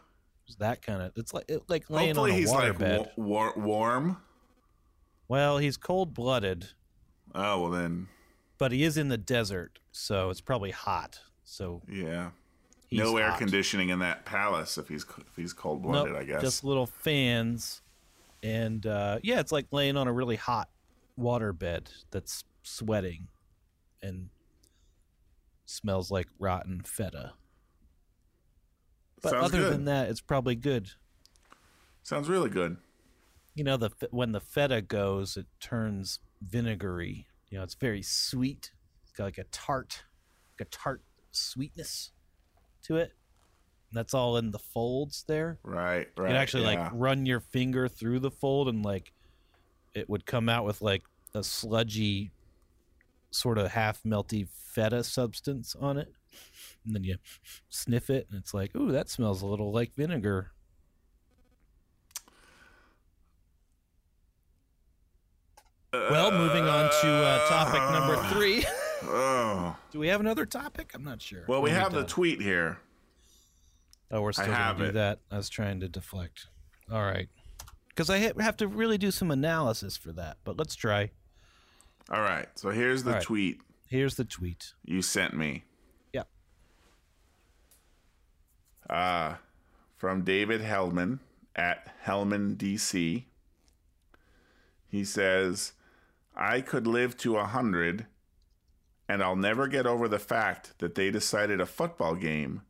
It's 0.46 0.58
that 0.58 0.84
kind 0.84 1.02
of 1.02 1.12
it's 1.16 1.34
like 1.34 1.46
it, 1.48 1.64
like 1.68 1.90
laying 1.90 2.10
Hopefully 2.16 2.32
on 2.32 2.38
a 2.38 2.40
he's 2.40 2.52
like 2.52 2.74
waterbed. 2.78 3.10
wa- 3.18 3.24
war- 3.26 3.54
warm. 3.58 4.18
Well, 5.28 5.58
he's 5.58 5.76
cold 5.76 6.14
blooded, 6.14 6.68
Oh 7.34 7.62
well 7.64 7.72
then, 7.72 8.10
but 8.60 8.72
he 8.72 8.84
is 8.84 8.96
in 8.96 9.08
the 9.10 9.18
desert, 9.18 9.80
so 9.92 10.30
it's 10.30 10.40
probably 10.42 10.70
hot. 10.70 11.20
So 11.44 11.82
yeah. 11.90 12.30
He's 12.88 13.00
no 13.00 13.18
air 13.18 13.30
hot. 13.32 13.40
conditioning 13.40 13.90
in 13.90 14.00
that 14.00 14.26
palace 14.26 14.78
if 14.78 14.88
he's 14.88 15.04
if 15.18 15.36
he's 15.36 15.54
cold 15.54 15.82
Nope, 15.84 15.92
blooded. 15.92 16.16
I 16.16 16.24
guess. 16.24 16.42
just 16.42 16.64
little 16.64 16.86
fans, 16.86 17.82
and 18.44 18.86
uh, 18.86 19.20
yeah, 19.24 19.40
it's 19.40 19.52
like 19.52 19.68
laying 19.72 19.98
on 19.98 20.08
a 20.08 20.14
really 20.14 20.36
hot 20.36 20.70
water 21.18 21.54
bed 21.54 21.90
that's 22.12 22.44
sweating 22.64 23.28
and 24.02 24.30
smells 25.66 26.12
like 26.12 26.28
rotten 26.40 26.82
feta. 26.82 27.34
But 29.22 29.32
Sounds 29.32 29.46
other 29.46 29.60
good. 29.60 29.74
than 29.74 29.86
that, 29.86 30.10
it's 30.10 30.22
probably 30.22 30.56
good. 30.56 30.90
Sounds 32.04 32.30
really 32.30 32.50
good. 32.50 32.78
You 33.56 33.64
know, 33.64 33.78
the 33.78 33.90
when 34.12 34.32
the 34.34 34.42
feta 34.42 34.82
goes, 34.82 35.38
it 35.38 35.48
turns 35.60 36.20
vinegary. 36.42 37.28
You 37.50 37.58
know, 37.58 37.64
it's 37.64 37.76
very 37.76 38.02
sweet. 38.02 38.72
It's 39.04 39.12
got 39.14 39.24
like 39.26 39.38
a 39.38 39.46
tart, 39.46 40.04
like 40.60 40.68
a 40.68 40.70
tart 40.70 41.02
sweetness 41.32 42.12
to 42.88 42.98
it. 42.98 43.14
That's 43.92 44.14
all 44.14 44.38
in 44.38 44.52
the 44.52 44.60
folds 44.60 45.24
there. 45.28 45.60
Right. 45.64 46.08
Right. 46.18 46.18
you 46.18 46.26
could 46.28 46.36
actually 46.36 46.64
yeah. 46.64 46.84
like 46.84 46.92
run 46.94 47.26
your 47.26 47.40
finger 47.40 47.88
through 47.88 48.20
the 48.20 48.32
fold 48.32 48.68
and 48.68 48.84
like 48.84 49.14
it 49.94 50.10
would 50.10 50.26
come 50.26 50.50
out 50.50 50.66
with 50.66 50.82
like 50.82 51.04
a 51.34 51.44
sludgy 51.44 52.32
sort 53.32 53.58
of 53.58 53.72
half 53.72 54.04
melty 54.04 54.48
feta 54.48 55.04
substance 55.04 55.76
on 55.80 55.98
it 55.98 56.12
and 56.86 56.96
then 56.96 57.04
you 57.04 57.18
sniff 57.70 58.10
it 58.10 58.28
and 58.30 58.40
it's 58.40 58.54
like 58.54 58.76
ooh 58.76 58.92
that 58.92 59.10
smells 59.10 59.42
a 59.42 59.46
little 59.46 59.72
like 59.72 59.94
vinegar 59.96 60.52
well 65.94 66.32
moving 66.32 66.66
on 66.68 66.90
to 67.02 67.08
uh, 67.08 67.48
topic 67.48 67.82
number 67.92 68.16
three 68.34 68.66
Oh. 69.04 69.76
do 69.92 70.00
we 70.00 70.08
have 70.08 70.20
another 70.22 70.46
topic 70.46 70.92
i'm 70.96 71.04
not 71.04 71.22
sure 71.22 71.44
Well, 71.48 71.62
we 71.62 71.70
Or 71.72 71.74
have 71.74 71.92
the 71.94 72.04
tweet 72.06 72.42
here. 72.42 72.78
Oh, 74.12 74.22
we're 74.22 74.32
still 74.34 74.46
have 74.46 74.78
gonna 74.78 74.92
do 74.92 74.98
it. 74.98 75.02
that. 75.02 75.20
I 75.32 75.38
was 75.38 75.50
trying 75.50 75.80
to 75.82 75.90
deflect. 75.90 76.48
All 76.92 77.02
right, 77.02 77.28
because 77.90 78.10
I 78.10 78.18
have 78.42 78.56
to 78.58 78.68
really 78.68 78.98
do 78.98 79.10
some 79.12 79.32
analysis 79.32 79.98
for 79.98 80.12
that. 80.14 80.38
But 80.44 80.58
let's 80.58 80.76
try. 80.76 81.10
All 82.12 82.22
right. 82.22 82.48
So 82.56 82.70
here's 82.70 83.04
the 83.04 83.10
All 83.10 83.16
right. 83.16 83.24
tweet 83.24 83.62
Here's 83.88 84.16
the 84.16 84.24
tweet. 84.26 84.74
you 84.84 85.02
sent 85.02 85.34
me. 85.36 85.64
Yeah. 86.14 86.24
Uh, 88.90 89.36
from 89.98 90.24
David 90.24 90.62
Hellman 90.62 91.20
at 91.56 91.92
Hellman 92.06 92.56
DC. 92.58 93.26
He 94.88 95.04
says, 95.04 95.74
I 96.36 96.62
could 96.62 96.86
live 96.88 97.18
to 97.18 97.38
a 97.38 97.46
hundred, 97.46 98.06
and 99.08 99.22
I'll 99.24 99.36
never 99.36 99.68
get 99.68 99.86
over 99.86 100.08
the 100.08 100.20
fact 100.20 100.80
that 100.80 100.96
they 100.96 101.12
decided 101.12 101.62
a 101.62 101.66
football 101.66 102.16
game 102.16 102.62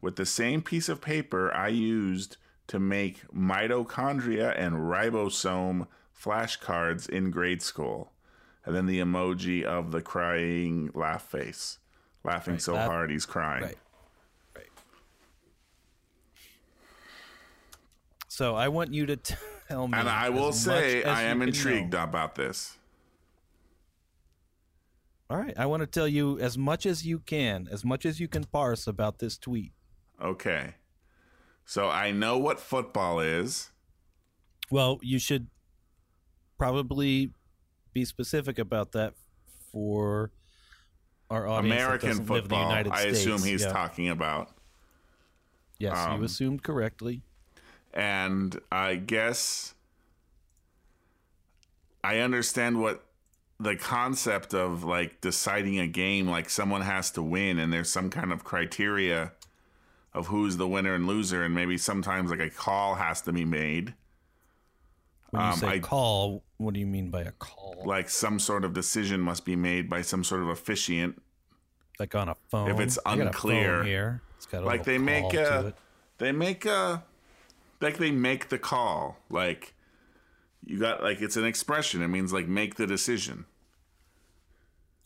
with 0.00 0.16
the 0.16 0.26
same 0.26 0.62
piece 0.62 0.88
of 0.88 1.00
paper 1.00 1.52
I 1.54 1.68
used 1.68 2.36
to 2.68 2.78
make 2.78 3.26
mitochondria 3.32 4.54
and 4.58 4.76
ribosome 4.76 5.86
flashcards 6.16 7.08
in 7.08 7.30
grade 7.30 7.62
school. 7.62 8.12
And 8.64 8.74
then 8.74 8.86
the 8.86 8.98
emoji 8.98 9.62
of 9.62 9.92
the 9.92 10.02
crying 10.02 10.90
laugh 10.92 11.22
face, 11.22 11.78
laughing 12.24 12.54
Right, 12.54 12.62
so 12.62 12.74
laugh- 12.74 12.90
hard 12.90 13.10
he's 13.10 13.24
crying. 13.24 13.62
Right. 13.62 13.78
Right. 14.56 14.68
So 18.28 18.56
I 18.56 18.68
want 18.68 18.92
you 18.92 19.06
to 19.06 19.16
tell 19.68 19.86
me. 19.86 19.96
And 19.96 20.08
I 20.08 20.30
will 20.30 20.52
say, 20.52 21.04
I 21.04 21.22
am 21.22 21.42
intrigued 21.42 21.92
know. 21.92 22.02
about 22.02 22.34
this. 22.34 22.75
All 25.28 25.36
right, 25.38 25.54
I 25.58 25.66
want 25.66 25.80
to 25.80 25.86
tell 25.86 26.06
you 26.06 26.38
as 26.38 26.56
much 26.56 26.86
as 26.86 27.04
you 27.04 27.18
can, 27.18 27.68
as 27.70 27.84
much 27.84 28.06
as 28.06 28.20
you 28.20 28.28
can 28.28 28.44
parse 28.44 28.86
about 28.86 29.18
this 29.18 29.36
tweet. 29.36 29.72
Okay. 30.22 30.74
So 31.64 31.88
I 31.88 32.12
know 32.12 32.38
what 32.38 32.60
football 32.60 33.18
is. 33.18 33.72
Well, 34.70 34.98
you 35.02 35.18
should 35.18 35.48
probably 36.58 37.32
be 37.92 38.04
specific 38.04 38.58
about 38.58 38.92
that 38.92 39.14
for 39.72 40.30
our 41.28 41.48
audience. 41.48 41.74
American 41.74 42.08
doesn't 42.10 42.30
live 42.30 42.44
in 42.44 42.48
the 42.50 42.54
football. 42.56 42.92
I 42.92 43.00
States. 43.00 43.18
assume 43.18 43.42
he's 43.42 43.62
Yeah. 43.62 43.72
talking 43.72 44.08
about. 44.08 44.52
Yes, 45.78 45.98
um, 45.98 46.18
you 46.20 46.24
assumed 46.24 46.62
correctly. 46.62 47.22
And 47.92 48.60
I 48.70 48.94
guess 48.96 49.74
I 52.04 52.18
understand 52.20 52.80
what 52.80 53.04
the 53.58 53.76
concept 53.76 54.54
of 54.54 54.84
like 54.84 55.20
deciding 55.20 55.78
a 55.78 55.86
game, 55.86 56.28
like 56.28 56.50
someone 56.50 56.82
has 56.82 57.10
to 57.12 57.22
win, 57.22 57.58
and 57.58 57.72
there's 57.72 57.90
some 57.90 58.10
kind 58.10 58.32
of 58.32 58.44
criteria 58.44 59.32
of 60.12 60.28
who's 60.28 60.56
the 60.56 60.68
winner 60.68 60.94
and 60.94 61.06
loser, 61.06 61.42
and 61.42 61.54
maybe 61.54 61.78
sometimes 61.78 62.30
like 62.30 62.40
a 62.40 62.50
call 62.50 62.94
has 62.96 63.20
to 63.22 63.32
be 63.32 63.44
made. 63.44 63.94
When 65.30 65.42
you 65.42 65.48
um, 65.48 65.56
say 65.56 65.68
I- 65.68 65.78
call, 65.78 66.42
what 66.58 66.74
do 66.74 66.80
you 66.80 66.86
mean 66.86 67.10
by 67.10 67.22
a 67.22 67.32
call? 67.32 67.82
Like 67.84 68.08
some 68.08 68.38
sort 68.38 68.64
of 68.64 68.72
decision 68.72 69.20
must 69.20 69.44
be 69.44 69.56
made 69.56 69.88
by 69.88 70.02
some 70.02 70.24
sort 70.24 70.42
of 70.42 70.48
officiant 70.48 71.20
Like 71.98 72.14
on 72.14 72.28
a 72.28 72.36
phone? 72.48 72.70
If 72.70 72.80
it's 72.80 72.98
I 73.04 73.16
got 73.16 73.22
a 73.22 73.26
unclear, 73.28 73.84
here. 73.84 74.22
It's 74.36 74.46
got 74.46 74.62
a 74.62 74.66
like 74.66 74.84
they 74.84 74.98
make 74.98 75.34
a 75.34 75.74
they 76.18 76.32
make 76.32 76.64
a 76.66 77.04
like 77.80 77.98
they 77.98 78.10
make 78.10 78.48
the 78.48 78.58
call 78.58 79.18
like 79.30 79.74
you 80.66 80.78
got 80.78 81.02
like 81.02 81.22
it's 81.22 81.36
an 81.36 81.44
expression 81.44 82.02
it 82.02 82.08
means 82.08 82.32
like 82.32 82.48
make 82.48 82.74
the 82.74 82.86
decision 82.86 83.44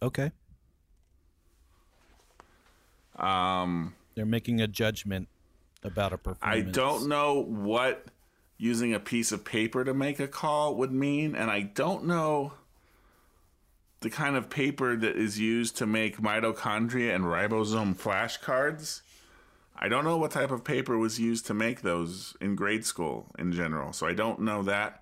Okay. 0.03 0.33
um 3.19 3.95
They're 4.15 4.25
making 4.25 4.61
a 4.61 4.67
judgment 4.67 5.29
about 5.83 6.13
a 6.13 6.19
performance. 6.19 6.69
I 6.69 6.71
don't 6.71 7.09
know 7.09 7.43
what 7.43 8.07
using 8.57 8.95
a 8.95 9.01
piece 9.01 9.33
of 9.33 9.45
paper 9.45 9.85
to 9.85 9.95
make 9.95 10.21
a 10.21 10.29
call 10.29 10.75
would 10.77 10.93
mean, 10.93 11.35
and 11.35 11.51
I 11.51 11.61
don't 11.63 12.05
know 12.05 12.53
the 14.01 14.11
kind 14.11 14.37
of 14.37 14.49
paper 14.51 14.97
that 14.97 15.17
is 15.17 15.39
used 15.39 15.77
to 15.79 15.87
make 15.87 16.19
mitochondria 16.19 17.15
and 17.15 17.25
ribosome 17.25 17.95
flashcards. 17.95 19.03
I 19.77 19.89
don't 19.89 20.05
know 20.05 20.19
what 20.19 20.31
type 20.31 20.51
of 20.51 20.65
paper 20.65 20.99
was 20.99 21.19
used 21.19 21.47
to 21.47 21.55
make 21.55 21.81
those 21.81 22.37
in 22.41 22.55
grade 22.55 22.85
school 22.85 23.27
in 23.39 23.53
general, 23.53 23.93
so 23.93 24.07
I 24.07 24.13
don't 24.13 24.41
know 24.41 24.63
that 24.63 25.00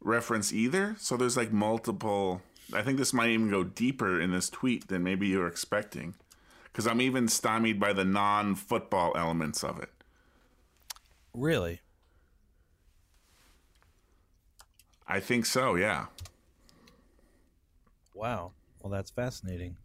reference 0.00 0.52
either. 0.52 0.96
So 0.98 1.16
there's 1.16 1.36
like 1.36 1.52
multiple. 1.52 2.42
I 2.72 2.82
think 2.82 2.98
this 2.98 3.12
might 3.12 3.30
even 3.30 3.50
go 3.50 3.64
deeper 3.64 4.20
in 4.20 4.30
this 4.30 4.48
tweet 4.48 4.88
than 4.88 5.02
maybe 5.02 5.28
you're 5.28 5.48
expecting, 5.48 6.14
because 6.64 6.86
I'm 6.86 7.00
even 7.00 7.28
stymied 7.28 7.80
by 7.80 7.92
the 7.92 8.04
non-football 8.04 9.12
elements 9.16 9.64
of 9.64 9.80
it. 9.80 9.90
Really? 11.34 11.80
I 15.06 15.18
think 15.18 15.46
so, 15.46 15.74
yeah. 15.74 16.06
Wow. 18.14 18.52
Well, 18.80 18.90
that's 18.90 19.10
fascinating. 19.10 19.76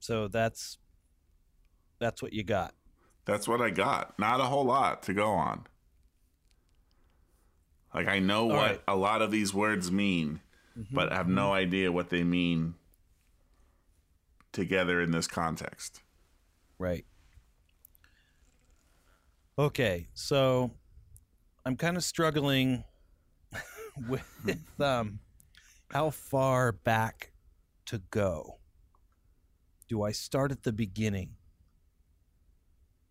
So 0.00 0.28
that's 0.28 0.78
that's 1.98 2.22
what 2.22 2.32
you 2.32 2.44
got. 2.44 2.74
That's 3.28 3.46
what 3.46 3.60
I 3.60 3.68
got. 3.68 4.18
Not 4.18 4.40
a 4.40 4.44
whole 4.44 4.64
lot 4.64 5.02
to 5.02 5.12
go 5.12 5.32
on. 5.32 5.66
Like 7.94 8.08
I 8.08 8.20
know 8.20 8.46
what 8.46 8.70
right. 8.70 8.80
a 8.88 8.96
lot 8.96 9.20
of 9.20 9.30
these 9.30 9.52
words 9.52 9.92
mean, 9.92 10.40
mm-hmm. 10.76 10.94
but 10.94 11.12
have 11.12 11.28
no 11.28 11.48
mm-hmm. 11.48 11.52
idea 11.52 11.92
what 11.92 12.08
they 12.08 12.24
mean 12.24 12.74
together 14.50 15.02
in 15.02 15.10
this 15.10 15.26
context. 15.26 16.00
Right. 16.78 17.04
Okay, 19.58 20.08
so 20.14 20.70
I'm 21.66 21.76
kind 21.76 21.98
of 21.98 22.04
struggling 22.04 22.82
with 24.08 24.22
hmm. 24.42 24.82
um 24.82 25.18
how 25.90 26.08
far 26.08 26.72
back 26.72 27.32
to 27.86 28.00
go. 28.10 28.58
Do 29.86 30.02
I 30.02 30.12
start 30.12 30.50
at 30.50 30.62
the 30.62 30.72
beginning? 30.72 31.37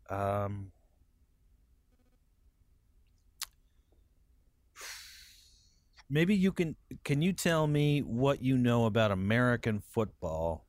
Um 0.10 0.72
Maybe 6.10 6.36
you 6.36 6.54
can 6.54 6.78
can 7.04 7.22
you 7.22 7.34
tell 7.34 7.68
me 7.68 8.02
what 8.02 8.42
you 8.42 8.58
know 8.58 8.86
about 8.86 9.12
American 9.12 9.82
football 9.82 10.66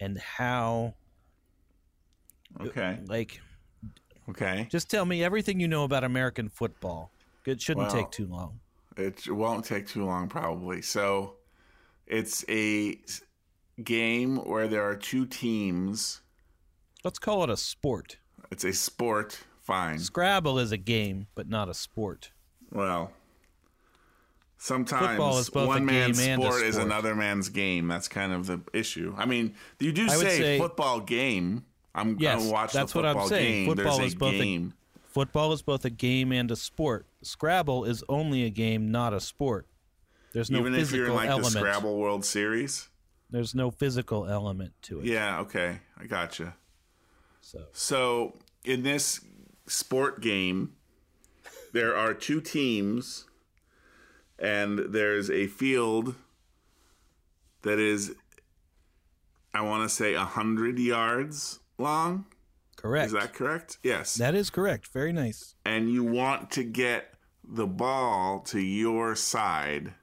and 0.00 0.18
how 0.18 0.96
Okay. 2.60 3.00
like 3.06 3.40
Okay. 4.28 4.70
just 4.70 4.88
tell 4.90 5.04
me 5.04 5.22
everything 5.24 5.60
you 5.60 5.68
know 5.68 5.84
about 5.84 6.04
American 6.04 6.48
football. 6.48 7.12
It 7.44 7.60
shouldn't 7.60 7.88
Well, 7.88 7.90
take 7.90 8.10
too 8.10 8.26
long. 8.26 8.60
It 8.96 9.28
won't 9.28 9.64
take 9.64 9.86
too 9.88 10.04
long, 10.04 10.28
probably. 10.28 10.82
So, 10.82 11.38
it's 12.06 12.44
a 12.48 13.00
game 13.82 14.38
where 14.38 14.68
there 14.68 14.84
are 14.84 14.96
two 14.96 15.26
teams. 15.26 16.22
Let's 17.04 17.18
call 17.18 17.44
it 17.44 17.50
a 17.50 17.56
sport. 17.56 18.19
It's 18.50 18.64
a 18.64 18.72
sport. 18.72 19.40
Fine. 19.62 19.98
Scrabble 20.00 20.58
is 20.58 20.72
a 20.72 20.76
game, 20.76 21.26
but 21.34 21.48
not 21.48 21.68
a 21.68 21.74
sport. 21.74 22.32
Well, 22.72 23.12
sometimes 24.58 25.06
Football 25.06 25.38
is 25.38 25.50
both 25.50 25.64
a 25.64 25.68
one 25.68 25.84
man's 25.84 26.18
game 26.18 26.30
and 26.34 26.42
a 26.42 26.46
sport 26.46 26.62
is 26.64 26.76
another 26.76 27.14
man's 27.14 27.48
game. 27.48 27.88
That's 27.88 28.08
kind 28.08 28.32
of 28.32 28.46
the 28.46 28.60
issue. 28.72 29.14
I 29.16 29.26
mean, 29.26 29.54
you 29.78 29.92
do 29.92 30.08
say, 30.08 30.38
say- 30.38 30.58
football 30.58 31.00
game. 31.00 31.64
I'm 31.94 32.16
Yes, 32.20 32.40
gonna 32.40 32.52
watch 32.52 32.72
that's 32.72 32.92
the 32.92 32.98
what 32.98 33.06
I'm 33.06 33.14
football 33.14 33.28
saying. 33.28 33.52
game. 33.66 33.66
Football 33.76 33.98
There's 33.98 34.06
is 34.08 34.14
a 34.14 34.18
both 34.18 34.34
a- 34.34 34.38
game. 34.38 34.74
Football 35.08 35.52
is 35.52 35.62
both 35.62 35.84
a 35.84 35.90
game 35.90 36.30
and 36.30 36.48
a 36.52 36.56
sport. 36.56 37.06
Scrabble 37.22 37.84
is 37.84 38.04
only 38.08 38.44
a 38.44 38.50
game, 38.50 38.92
not 38.92 39.12
a 39.12 39.18
sport. 39.20 39.66
There's 40.32 40.52
no 40.52 40.60
Even 40.60 40.76
if 40.76 40.92
you're 40.92 41.06
in 41.08 41.14
like 41.14 41.28
element. 41.28 41.52
the 41.52 41.58
Scrabble 41.58 41.96
World 41.98 42.24
Series. 42.24 42.88
There's 43.28 43.52
no 43.52 43.72
physical 43.72 44.26
element 44.28 44.72
to 44.82 45.00
it. 45.00 45.06
Yeah. 45.06 45.40
Okay. 45.40 45.80
I 45.98 46.06
gotcha. 46.06 46.54
So 47.50 47.66
So 47.72 48.38
in 48.64 48.82
this 48.84 49.20
sport 49.66 50.20
game, 50.20 50.74
there 51.72 51.96
are 51.96 52.14
two 52.14 52.40
teams, 52.40 53.26
and 54.38 54.78
there's 54.92 55.30
a 55.30 55.46
field 55.48 56.14
that 57.62 57.78
is, 57.80 58.12
I 59.52 59.62
want 59.62 59.82
to 59.82 59.94
say, 59.94 60.14
a 60.14 60.24
hundred 60.24 60.78
yards 60.78 61.58
long. 61.76 62.26
correct. 62.76 63.06
Is 63.06 63.12
that 63.12 63.34
correct? 63.34 63.78
Yes. 63.82 64.14
that 64.14 64.34
is 64.36 64.48
correct. 64.50 64.86
Very 64.88 65.12
nice. 65.12 65.54
and 65.64 65.90
you 65.90 66.04
want 66.04 66.50
to 66.52 66.62
get 66.62 67.14
the 67.42 67.66
ball 67.66 68.40
to 68.40 68.60
your 68.60 69.16
side. 69.16 69.94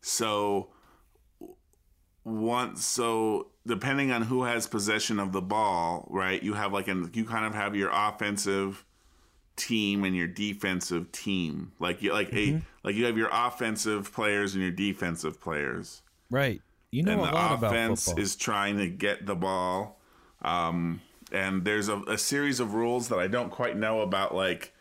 So 0.00 0.70
once 2.24 2.84
so 2.84 3.50
depending 3.68 4.10
on 4.10 4.22
who 4.22 4.42
has 4.42 4.66
possession 4.66 5.20
of 5.20 5.32
the 5.32 5.42
ball, 5.42 6.08
right? 6.10 6.42
You 6.42 6.54
have 6.54 6.72
like 6.72 6.88
an 6.88 7.10
you 7.14 7.24
kind 7.24 7.44
of 7.44 7.54
have 7.54 7.76
your 7.76 7.90
offensive 7.92 8.84
team 9.54 10.04
and 10.04 10.16
your 10.16 10.26
defensive 10.26 11.12
team. 11.12 11.72
Like 11.78 12.02
you 12.02 12.12
like 12.12 12.32
a 12.34 12.60
like 12.82 12.96
you 12.96 13.04
have 13.04 13.16
your 13.16 13.30
offensive 13.30 14.12
players 14.12 14.54
and 14.54 14.62
your 14.62 14.72
defensive 14.72 15.40
players 15.40 16.02
Right. 16.30 16.60
You 16.90 17.02
know 17.02 17.12
and 17.12 17.20
a 17.20 17.24
the 17.24 17.66
offense 17.66 18.08
is 18.16 18.36
trying 18.36 18.78
to 18.78 18.88
get 18.88 19.26
the 19.26 19.34
ball. 19.34 19.98
Um, 20.42 21.02
and 21.30 21.64
there's 21.64 21.88
a, 21.88 22.00
a 22.02 22.18
series 22.18 22.60
of 22.60 22.74
rules 22.74 23.08
that 23.08 23.18
I 23.18 23.26
don't 23.26 23.50
quite 23.50 23.76
know 23.76 24.00
about, 24.00 24.34
like 24.34 24.74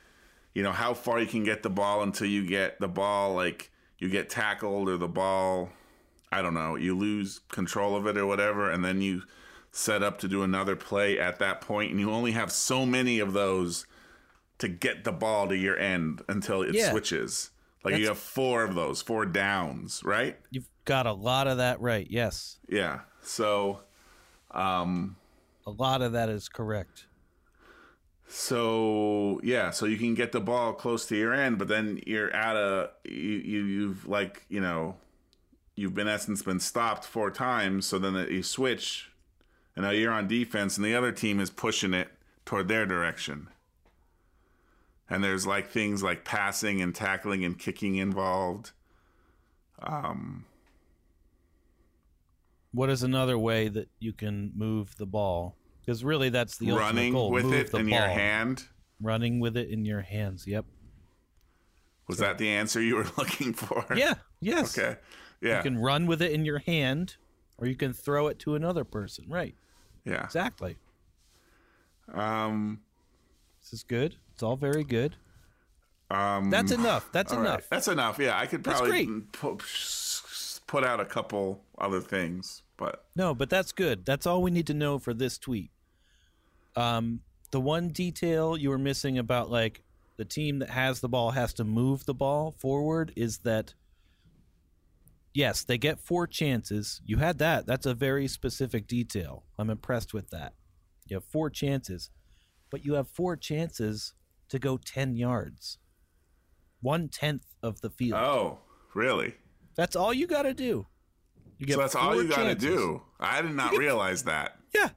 you 0.53 0.63
know 0.63 0.71
how 0.71 0.93
far 0.93 1.19
you 1.19 1.27
can 1.27 1.43
get 1.43 1.63
the 1.63 1.69
ball 1.69 2.03
until 2.03 2.27
you 2.27 2.47
get 2.47 2.79
the 2.79 2.87
ball, 2.87 3.33
like 3.33 3.71
you 3.97 4.09
get 4.09 4.29
tackled 4.29 4.87
or 4.87 4.97
the 4.97 5.07
ball. 5.07 5.69
I 6.31 6.41
don't 6.41 6.53
know. 6.53 6.75
You 6.75 6.95
lose 6.97 7.39
control 7.49 7.95
of 7.95 8.05
it 8.07 8.17
or 8.17 8.25
whatever, 8.25 8.69
and 8.69 8.83
then 8.83 9.01
you 9.01 9.23
set 9.71 10.01
up 10.03 10.17
to 10.19 10.27
do 10.27 10.43
another 10.43 10.75
play 10.75 11.19
at 11.19 11.39
that 11.39 11.61
point, 11.61 11.91
and 11.91 11.99
you 11.99 12.11
only 12.11 12.31
have 12.31 12.51
so 12.51 12.85
many 12.85 13.19
of 13.19 13.33
those 13.33 13.85
to 14.57 14.67
get 14.67 15.03
the 15.03 15.11
ball 15.11 15.47
to 15.47 15.55
your 15.55 15.77
end 15.77 16.21
until 16.27 16.61
it 16.63 16.73
Yeah. 16.75 16.89
switches. 16.91 17.51
Like 17.83 17.95
you 17.97 18.07
have 18.07 18.17
four 18.17 18.63
of 18.63 18.75
those, 18.75 19.01
four 19.01 19.25
downs, 19.25 20.01
right? 20.03 20.37
You've 20.49 20.67
got 20.83 21.05
a 21.05 21.13
lot 21.13 21.47
of 21.47 21.57
that 21.57 21.79
right. 21.79 22.07
Yes. 22.09 22.57
Yeah. 22.67 23.01
So, 23.21 23.81
um, 24.51 25.15
A 25.65 25.71
lot 25.71 26.01
of 26.01 26.11
that 26.13 26.27
is 26.27 26.49
correct. 26.49 27.05
so 28.27 29.39
yeah, 29.43 29.69
so 29.71 29.85
you 29.85 29.97
can 29.97 30.13
get 30.15 30.31
the 30.31 30.41
ball 30.41 30.73
close 30.73 31.05
to 31.07 31.15
your 31.15 31.33
end, 31.33 31.57
but 31.57 31.67
then 31.67 32.01
you're 32.05 32.33
at 32.33 32.55
a 32.55 32.89
you, 33.05 33.11
you 33.13 33.63
you've 33.63 34.07
like 34.07 34.45
you 34.49 34.59
know 34.59 34.95
you've 35.77 35.93
been 35.93 36.07
in 36.07 36.13
essence 36.13 36.41
been 36.41 36.59
stopped 36.59 37.05
four 37.05 37.31
times. 37.31 37.85
So 37.85 37.97
then 37.99 38.15
you 38.29 38.43
switch, 38.43 39.09
and 39.75 39.85
now 39.85 39.91
you're 39.91 40.11
on 40.11 40.27
defense, 40.27 40.75
and 40.75 40.85
the 40.85 40.95
other 40.95 41.13
team 41.13 41.39
is 41.39 41.49
pushing 41.49 41.93
it 41.93 42.09
toward 42.45 42.67
their 42.67 42.85
direction. 42.85 43.47
And 45.09 45.23
there's 45.23 45.47
like 45.47 45.69
things 45.69 46.03
like 46.03 46.25
passing 46.25 46.81
and 46.81 46.93
tackling 46.93 47.45
and 47.45 47.57
kicking 47.57 47.95
involved. 47.95 48.71
Um, 49.81 50.43
What 52.73 52.89
is 52.89 53.03
another 53.03 53.37
way 53.37 53.69
that 53.69 53.87
you 53.99 54.11
can 54.11 54.51
move 54.55 54.95
the 54.97 55.05
ball? 55.05 55.55
Because 55.85 56.03
really, 56.03 56.29
that's 56.29 56.57
the 56.57 56.71
ultimate 56.71 56.81
running 56.85 57.13
goal. 57.13 57.31
with 57.31 57.45
move 57.45 57.53
it 57.53 57.71
the 57.71 57.77
in 57.77 57.89
ball. 57.89 57.99
your 57.99 58.07
hand. 58.09 58.65
Running 59.01 59.39
with 59.39 59.55
it 59.55 59.69
in 59.69 59.85
your 59.85 60.01
hands. 60.01 60.45
Yep. 60.45 60.65
Was 62.09 62.17
that 62.17 62.37
the 62.37 62.49
answer 62.49 62.81
you 62.81 62.95
were 62.95 63.07
looking 63.17 63.53
for? 63.53 63.85
Yeah. 63.95 64.15
Yes. 64.41 64.77
Okay. 64.77 64.97
Yeah. 65.41 65.57
You 65.57 65.63
can 65.63 65.77
run 65.77 66.07
with 66.07 66.21
it 66.21 66.31
in 66.31 66.45
your 66.45 66.59
hand, 66.59 67.15
or 67.57 67.67
you 67.67 67.75
can 67.75 67.93
throw 67.93 68.27
it 68.27 68.39
to 68.39 68.55
another 68.55 68.83
person. 68.83 69.25
Right. 69.27 69.55
yeah. 70.05 70.23
Exactly. 70.23 70.77
Um. 72.13 72.79
This 73.61 73.73
is 73.73 73.83
good. 73.83 74.15
It's 74.33 74.43
all 74.43 74.55
very 74.55 74.83
good. 74.83 75.15
Um. 76.09 76.49
That's 76.49 76.71
enough. 76.71 77.09
That's 77.11 77.33
all 77.33 77.39
right. 77.39 77.47
enough. 77.47 77.69
That's 77.69 77.87
enough. 77.87 78.17
Yeah, 78.19 78.37
I 78.37 78.45
could 78.45 78.63
probably 78.63 79.07
put, 79.31 79.63
put 80.67 80.83
out 80.83 80.99
a 80.99 81.05
couple 81.05 81.61
other 81.77 81.99
things, 81.99 82.63
but 82.77 83.05
No, 83.15 83.33
but 83.33 83.49
that's 83.49 83.71
good. 83.71 84.05
That's 84.05 84.25
all 84.25 84.41
we 84.41 84.51
need 84.51 84.67
to 84.67 84.73
know 84.73 84.99
for 84.99 85.13
this 85.13 85.37
tweet. 85.37 85.71
Um, 86.75 87.21
the 87.51 87.59
one 87.59 87.89
detail 87.89 88.57
you 88.57 88.69
were 88.69 88.77
missing 88.77 89.17
about 89.17 89.49
like 89.49 89.81
the 90.17 90.25
team 90.25 90.59
that 90.59 90.69
has 90.69 90.99
the 90.99 91.09
ball 91.09 91.31
has 91.31 91.53
to 91.53 91.63
move 91.63 92.05
the 92.05 92.13
ball 92.13 92.51
forward 92.51 93.13
is 93.15 93.39
that 93.39 93.73
yes, 95.37 95.63
they 95.63 95.77
get 95.77 95.99
four 95.99 96.25
chances. 96.25 96.99
You 97.05 97.17
had 97.17 97.37
that. 97.37 97.67
That's 97.67 97.85
a 97.85 97.93
very 97.93 98.27
specific 98.27 98.87
detail. 98.87 99.43
I'm 99.59 99.69
impressed 99.69 100.13
with 100.13 100.31
that. 100.31 100.53
You 101.05 101.17
have 101.17 101.25
four 101.25 101.49
chances, 101.49 102.09
but 102.71 102.83
you 102.83 102.95
have 102.95 103.07
four 103.07 103.37
chances 103.37 104.13
to 104.49 104.59
go 104.59 104.77
ten 104.77 105.15
yards. 105.15 105.77
One 106.81 107.07
tenth 107.07 107.45
of 107.61 107.81
the 107.81 107.89
field. 107.89 108.19
oh, 108.19 108.59
really? 108.93 109.35
That's 109.75 109.95
all 109.95 110.13
you 110.13 110.27
got 110.27 110.43
to 110.43 110.53
do. 110.53 110.87
You 111.59 111.67
get 111.67 111.73
So 111.73 111.81
that's 111.81 111.95
all 111.95 112.21
you 112.21 112.27
got 112.27 112.43
to 112.43 112.55
do. 112.55 113.01
I 113.19 113.41
did 113.41 113.53
not 113.53 113.77
realize 113.77 114.23
that. 114.23 114.57
Yeah, 114.73 114.89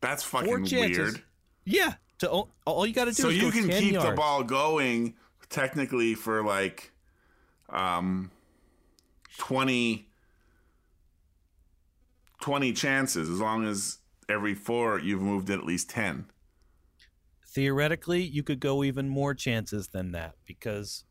That's 0.00 0.22
fucking 0.22 0.62
weird. 0.70 1.22
Yeah, 1.64 1.94
to 2.18 2.30
all, 2.30 2.50
all 2.64 2.86
you 2.86 2.94
got 2.94 3.06
to 3.06 3.12
do 3.12 3.22
So 3.22 3.28
is 3.28 3.38
you 3.38 3.50
can 3.50 3.68
10 3.68 3.82
keep 3.82 4.00
the 4.00 4.12
ball 4.12 4.44
going 4.44 5.14
technically 5.48 6.14
for 6.14 6.42
like 6.44 6.92
um 7.70 8.30
20 9.38 10.08
20 12.40 12.72
chances 12.72 13.28
as 13.30 13.40
long 13.40 13.66
as 13.66 13.98
every 14.28 14.54
four 14.54 14.98
you've 14.98 15.22
moved 15.22 15.50
it 15.50 15.58
at 15.58 15.64
least 15.64 15.88
10. 15.90 16.26
Theoretically, 17.48 18.22
you 18.22 18.42
could 18.42 18.60
go 18.60 18.84
even 18.84 19.08
more 19.08 19.34
chances 19.34 19.88
than 19.88 20.12
that 20.12 20.34
because 20.46 21.04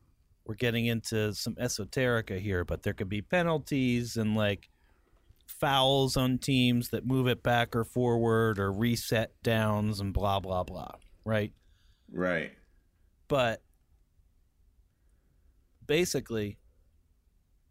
we're 0.45 0.55
getting 0.55 0.85
into 0.85 1.33
some 1.33 1.55
esoterica 1.55 2.39
here, 2.39 2.63
but 2.63 2.83
there 2.83 2.93
could 2.93 3.09
be 3.09 3.21
penalties 3.21 4.15
and 4.15 4.35
like 4.35 4.69
fouls 5.47 6.15
on 6.15 6.37
teams 6.37 6.89
that 6.89 7.05
move 7.05 7.27
it 7.27 7.41
back 7.41 7.75
or 7.75 7.83
forward 7.83 8.59
or 8.59 8.71
reset 8.71 9.31
downs 9.41 9.99
and 9.99 10.13
blah 10.13 10.39
blah 10.39 10.63
blah, 10.63 10.91
right? 11.23 11.51
Right. 12.11 12.51
but 13.27 13.63
basically 15.87 16.57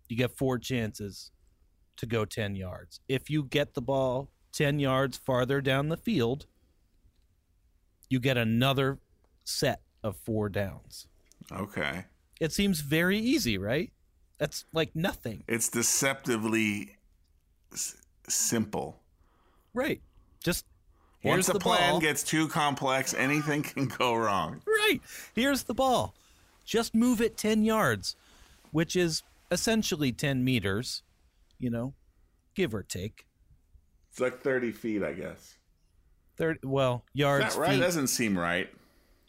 you 0.08 0.16
get 0.16 0.36
four 0.36 0.58
chances 0.58 1.30
to 1.96 2.06
go 2.06 2.24
10 2.24 2.56
yards 2.56 3.00
if 3.08 3.30
you 3.30 3.42
get 3.44 3.74
the 3.74 3.82
ball 3.82 4.28
10 4.52 4.78
yards 4.78 5.16
farther 5.16 5.60
down 5.60 5.88
the 5.88 5.96
field 5.96 6.46
you 8.08 8.20
get 8.20 8.36
another 8.36 8.98
set 9.44 9.80
of 10.02 10.16
four 10.16 10.48
downs 10.48 11.06
Okay. 11.52 12.04
it 12.40 12.52
seems 12.52 12.80
very 12.80 13.18
easy 13.18 13.58
right 13.58 13.92
that's 14.38 14.64
like 14.72 14.94
nothing 14.96 15.44
It's 15.46 15.68
deceptively 15.68 16.96
s- 17.72 17.96
simple. 18.28 19.00
right 19.72 20.00
just 20.42 20.66
Once 21.22 21.46
the, 21.46 21.54
the 21.54 21.58
plan 21.60 21.92
ball. 21.92 22.00
gets 22.00 22.22
too 22.22 22.48
complex, 22.48 23.14
anything 23.14 23.62
can 23.62 23.86
go 23.86 24.14
wrong. 24.14 24.60
Right. 24.66 25.00
Here's 25.34 25.62
the 25.62 25.72
ball. 25.72 26.14
Just 26.66 26.94
move 26.94 27.22
it 27.22 27.38
10 27.38 27.64
yards, 27.64 28.14
which 28.70 28.94
is 28.94 29.22
essentially 29.54 30.12
10 30.12 30.44
meters, 30.44 31.02
you 31.58 31.70
know, 31.70 31.94
give 32.54 32.74
or 32.74 32.82
take. 32.82 33.24
It's 34.10 34.20
like 34.20 34.40
30 34.42 34.72
feet, 34.72 35.02
I 35.02 35.12
guess. 35.12 35.54
30, 36.36 36.60
well, 36.64 37.04
yards, 37.14 37.54
that 37.54 37.60
right? 37.60 37.70
feet. 37.70 37.80
Doesn't 37.80 38.08
seem 38.08 38.36
right. 38.38 38.68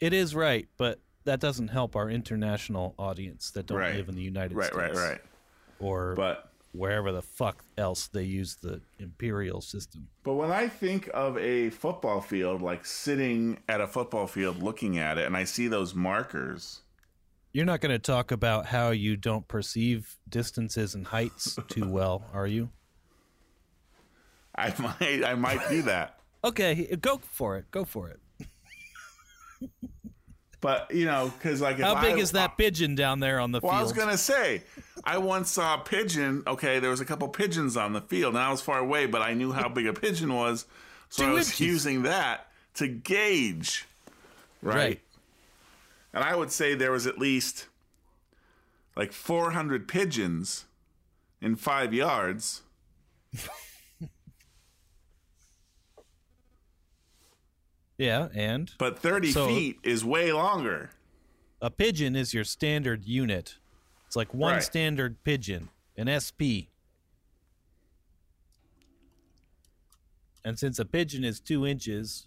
It 0.00 0.12
is 0.12 0.34
right, 0.34 0.68
but 0.76 1.00
that 1.24 1.40
doesn't 1.40 1.68
help 1.68 1.96
our 1.96 2.10
international 2.10 2.94
audience 2.98 3.52
that 3.52 3.66
don't 3.66 3.78
Right. 3.78 3.94
live 3.96 4.08
in 4.08 4.16
the 4.16 4.22
United 4.22 4.54
Right, 4.56 4.66
States. 4.66 4.76
Right, 4.76 4.94
right, 4.94 5.10
right. 5.10 5.20
Or 5.78 6.14
But 6.16 6.50
wherever 6.72 7.12
the 7.12 7.22
fuck 7.22 7.64
else 7.78 8.08
they 8.08 8.24
use 8.24 8.56
the 8.56 8.82
imperial 8.98 9.60
system. 9.60 10.08
But 10.24 10.34
when 10.34 10.50
I 10.50 10.68
think 10.68 11.08
of 11.14 11.38
a 11.38 11.70
football 11.70 12.20
field, 12.20 12.60
like 12.62 12.84
sitting 12.84 13.58
at 13.68 13.80
a 13.80 13.86
football 13.86 14.26
field 14.26 14.60
looking 14.62 14.98
at 14.98 15.18
it, 15.18 15.26
and 15.26 15.36
I 15.36 15.44
see 15.44 15.68
those 15.68 15.94
markers, 15.94 16.82
You're 17.52 17.64
not 17.64 17.80
going 17.80 17.92
to 17.92 17.98
talk 17.98 18.32
about 18.32 18.66
how 18.66 18.90
you 18.90 19.16
don't 19.16 19.46
perceive 19.48 20.16
distances 20.28 20.94
and 20.94 21.06
heights 21.06 21.58
too 21.68 21.88
well, 21.88 22.24
are 22.34 22.46
you? 22.46 22.70
I 24.54 24.72
might, 24.78 25.24
I 25.24 25.34
might 25.34 25.68
do 25.68 25.82
that. 25.82 26.12
Okay, 26.44 26.94
go 27.00 27.18
for 27.32 27.56
it. 27.56 27.68
Go 27.72 27.84
for 27.84 28.08
it. 28.10 28.20
But 30.60 30.90
you 30.92 31.04
know, 31.04 31.32
because 31.36 31.60
like, 31.60 31.78
How 31.78 32.00
big 32.00 32.14
I- 32.16 32.18
is 32.18 32.32
that 32.32 32.56
pigeon 32.56 32.94
down 32.94 33.20
there 33.20 33.38
on 33.40 33.52
the 33.52 33.60
field? 33.60 33.72
Well, 33.72 33.78
field? 33.80 33.80
I 33.80 33.82
was 33.82 34.04
gonna 34.04 34.18
say, 34.18 34.62
I 35.04 35.18
once 35.18 35.50
saw 35.50 35.74
a 35.74 35.78
pigeon. 35.78 36.42
Okay, 36.46 36.78
there 36.80 36.90
was 36.90 37.00
a 37.00 37.04
couple 37.04 37.28
pigeons 37.28 37.76
on 37.76 37.92
the 37.92 38.00
field, 38.00 38.34
and 38.34 38.42
I 38.42 38.50
was 38.50 38.60
far 38.62 38.78
away, 38.78 39.06
but 39.06 39.22
I 39.22 39.34
knew 39.34 39.52
how 39.52 39.68
big 39.68 39.86
a 39.86 39.92
pigeon 39.92 40.32
was, 40.34 40.66
so 41.08 41.24
Two 41.24 41.30
I 41.30 41.32
was 41.34 41.48
inches. 41.48 41.60
using 41.60 42.02
that 42.02 42.46
to 42.74 42.88
gauge. 42.88 43.84
Right. 44.62 44.74
Right. 44.76 45.00
And 46.16 46.24
I 46.24 46.34
would 46.34 46.50
say 46.50 46.74
there 46.74 46.92
was 46.92 47.06
at 47.06 47.18
least 47.18 47.66
like 48.96 49.12
400 49.12 49.86
pigeons 49.86 50.64
in 51.42 51.56
five 51.56 51.92
yards. 51.92 52.62
Yeah, 57.98 58.28
and 58.34 58.70
But 58.78 58.98
30 58.98 59.32
So- 59.32 59.48
feet 59.48 59.78
is 59.82 60.04
way 60.04 60.32
longer. 60.32 60.90
a 61.62 61.70
pigeon 61.70 62.14
is 62.14 62.34
your 62.34 62.44
standard 62.44 63.06
unit. 63.06 63.56
It's 64.06 64.14
like 64.16 64.34
one 64.34 64.54
Right. 64.56 64.62
standard 64.62 65.24
pigeon, 65.24 65.70
an 65.96 66.06
SP. 66.06 66.68
And 70.44 70.58
since 70.58 70.78
a 70.78 70.84
pigeon 70.84 71.24
is 71.24 71.40
two 71.40 71.66
inches, 71.66 72.26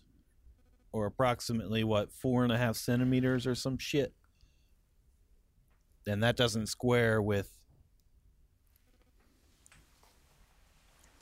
or 0.91 1.05
approximately 1.05 1.83
what 1.83 2.11
four 2.11 2.43
and 2.43 2.51
a 2.51 2.57
half 2.57 2.75
centimeters 2.75 3.45
or 3.45 3.55
some 3.55 3.77
shit, 3.77 4.13
then 6.05 6.19
that 6.21 6.35
doesn't 6.35 6.67
square 6.67 7.21
with 7.21 7.51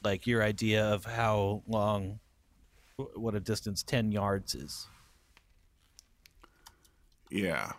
like 0.03 0.25
your 0.25 0.41
idea 0.41 0.86
of 0.86 1.06
how 1.06 1.63
long, 1.67 2.19
what 3.15 3.36
a 3.36 3.39
distance 3.39 3.84
ten 3.84 4.12
yards 4.12 4.56
is. 4.56 4.88
Yeah. 7.30 7.73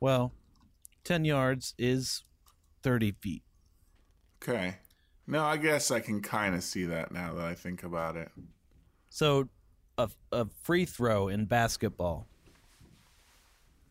Well, 0.00 0.32
10 1.04 1.24
yards 1.24 1.74
is 1.78 2.22
30 2.82 3.12
feet. 3.20 3.42
Okay. 4.42 4.76
No, 5.26 5.44
I 5.44 5.56
guess 5.56 5.90
I 5.90 6.00
can 6.00 6.20
kind 6.20 6.54
of 6.54 6.62
see 6.62 6.84
that 6.84 7.10
now 7.10 7.34
that 7.34 7.44
I 7.44 7.54
think 7.54 7.82
about 7.82 8.16
it. 8.16 8.30
So, 9.08 9.48
a, 9.98 10.08
a 10.32 10.46
free 10.62 10.84
throw 10.84 11.28
in 11.28 11.46
basketball, 11.46 12.26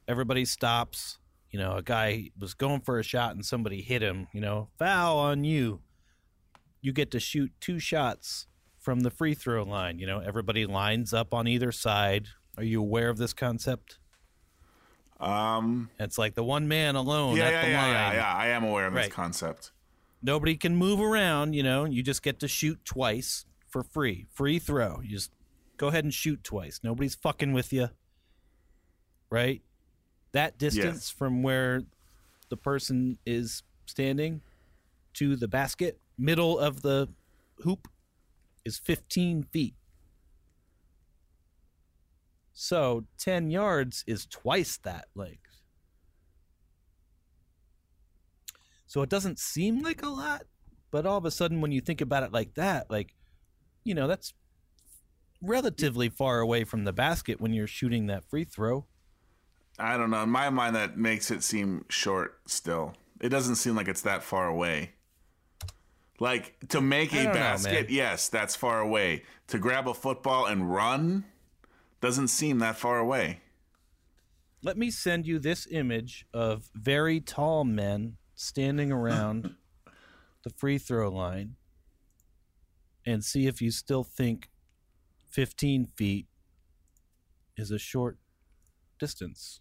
everybody 0.08 0.46
stops. 0.46 1.18
You 1.52 1.60
know, 1.60 1.78
a 1.78 1.82
guy 1.82 2.32
was 2.38 2.54
going 2.54 2.82
for 2.82 3.00
a 3.00 3.04
shot 3.04 3.34
and 3.36 3.46
somebody 3.46 3.82
hit 3.82 4.02
him, 4.02 4.28
you 4.34 4.42
know, 4.42 4.68
foul 4.78 5.18
on 5.18 5.44
you. 5.44 5.80
You 6.82 6.92
get 6.92 7.12
to 7.12 7.20
shoot 7.20 7.52
two 7.62 7.80
shots 7.80 8.48
from 8.78 9.00
the 9.02 9.10
free 9.10 9.34
throw 9.34 9.64
line. 9.64 9.98
You 10.00 10.06
know, 10.06 10.20
everybody 10.20 10.66
lines 10.66 11.14
up 11.14 11.34
on 11.34 11.48
either 11.48 11.72
side. 11.72 12.28
Are 12.58 12.64
you 12.64 12.82
aware 12.82 13.10
of 13.10 13.18
this 13.18 13.34
concept? 13.34 14.00
Um, 15.20 15.90
It's 15.98 16.18
like 16.18 16.36
the 16.36 16.44
one 16.44 16.68
man 16.68 16.96
alone 16.96 17.38
yeah, 17.38 17.46
at 17.46 17.52
yeah, 17.54 17.62
the 17.62 17.72
yeah, 17.72 17.82
line. 17.82 17.92
yeah, 17.94 18.14
yeah. 18.14 18.34
I 18.36 18.48
am 18.48 18.64
aware 18.66 18.86
of 18.88 18.94
this 18.94 19.08
concept. 19.08 19.72
nobody 20.22 20.58
can 20.58 20.76
move 20.76 21.00
around 21.00 21.54
you 21.54 21.64
know 21.64 21.86
you 21.86 22.04
just 22.04 22.22
get 22.22 22.38
to 22.40 22.48
shoot 22.50 22.80
twice 22.84 23.46
for 23.70 23.82
free 23.84 24.26
free 24.34 24.60
throw 24.60 25.00
you 25.02 25.10
just 25.12 25.32
go 25.78 25.88
ahead 25.88 26.04
and 26.04 26.14
shoot 26.14 26.44
twice. 26.44 26.80
Nobody's 26.84 27.16
fucking 27.16 27.54
with 27.54 27.72
you 27.74 27.90
right? 29.30 29.62
That 30.32 30.58
distance 30.58 31.10
from 31.10 31.44
where 31.44 31.84
the 32.50 32.58
person 32.58 33.18
is 33.26 33.64
standing 33.86 34.42
to 35.16 35.36
the 35.36 35.48
basket 35.48 36.00
middle 36.18 36.58
of 36.60 36.82
the 36.82 37.10
hoop 37.60 37.88
is 38.64 38.78
15 38.78 39.44
feet. 39.44 39.76
So 42.54 43.06
10 43.18 43.52
yards 43.52 44.04
is 44.08 44.26
twice 44.26 44.78
that 44.84 45.08
length. 45.16 45.62
So 48.88 49.02
it 49.02 49.10
doesn't 49.10 49.40
seem 49.40 49.82
like 49.82 50.02
a 50.02 50.10
lot, 50.10 50.44
but 50.92 51.06
all 51.06 51.18
of 51.18 51.26
a 51.26 51.32
sudden 51.32 51.60
when 51.60 51.74
you 51.74 51.82
think 51.82 52.00
about 52.00 52.24
it 52.24 52.32
like 52.32 52.54
that, 52.54 52.90
like 52.90 53.14
you 53.84 53.94
know, 53.94 54.08
that's 54.08 54.34
relatively 55.42 56.10
far 56.10 56.40
away 56.40 56.64
from 56.64 56.84
the 56.84 56.94
basket 56.94 57.40
when 57.40 57.54
you're 57.54 57.68
shooting 57.68 58.08
that 58.08 58.26
free 58.26 58.44
throw. 58.44 58.86
I 59.78 59.98
don't 59.98 60.10
know. 60.10 60.24
In 60.24 60.30
my 60.30 60.50
mind, 60.50 60.76
that 60.76 60.98
makes 60.98 61.32
it 61.32 61.44
seem 61.44 61.86
short 61.90 62.40
still. 62.46 62.94
It 63.20 63.30
doesn't 63.30 63.56
seem 63.56 63.76
like 63.76 63.88
it's 63.88 64.02
that 64.02 64.24
far 64.24 64.48
away. 64.48 64.92
Like 66.20 66.56
to 66.70 66.80
make 66.80 67.12
a 67.12 67.24
don't 67.24 67.26
know, 67.26 67.34
basket, 67.34 67.90
yes, 67.90 68.30
that's 68.30 68.56
far 68.56 68.80
away. 68.80 69.24
To 69.48 69.58
grab 69.58 69.88
a 69.88 69.94
football 69.94 70.46
and 70.46 70.74
run 70.74 71.26
doesn't 72.00 72.30
seem 72.30 72.60
that 72.60 72.78
far 72.78 73.00
away. 73.00 73.42
Let 74.64 74.78
me 74.78 74.90
send 74.92 75.28
you 75.28 75.40
this 75.40 75.68
image 75.70 76.26
of 76.34 76.70
very 76.74 77.20
tall 77.20 77.66
men 77.66 78.16
standing 78.34 78.92
around 78.92 79.56
the 80.44 80.50
free 80.50 80.78
throw 80.78 81.10
line 81.10 81.56
and 83.06 83.24
see 83.24 83.46
if 83.46 83.62
you 83.62 83.72
still 83.72 84.04
think 84.04 84.50
15 85.36 85.88
feet 85.98 86.28
is 87.58 87.70
a 87.70 87.78
short 87.78 88.18
distance. 88.98 89.60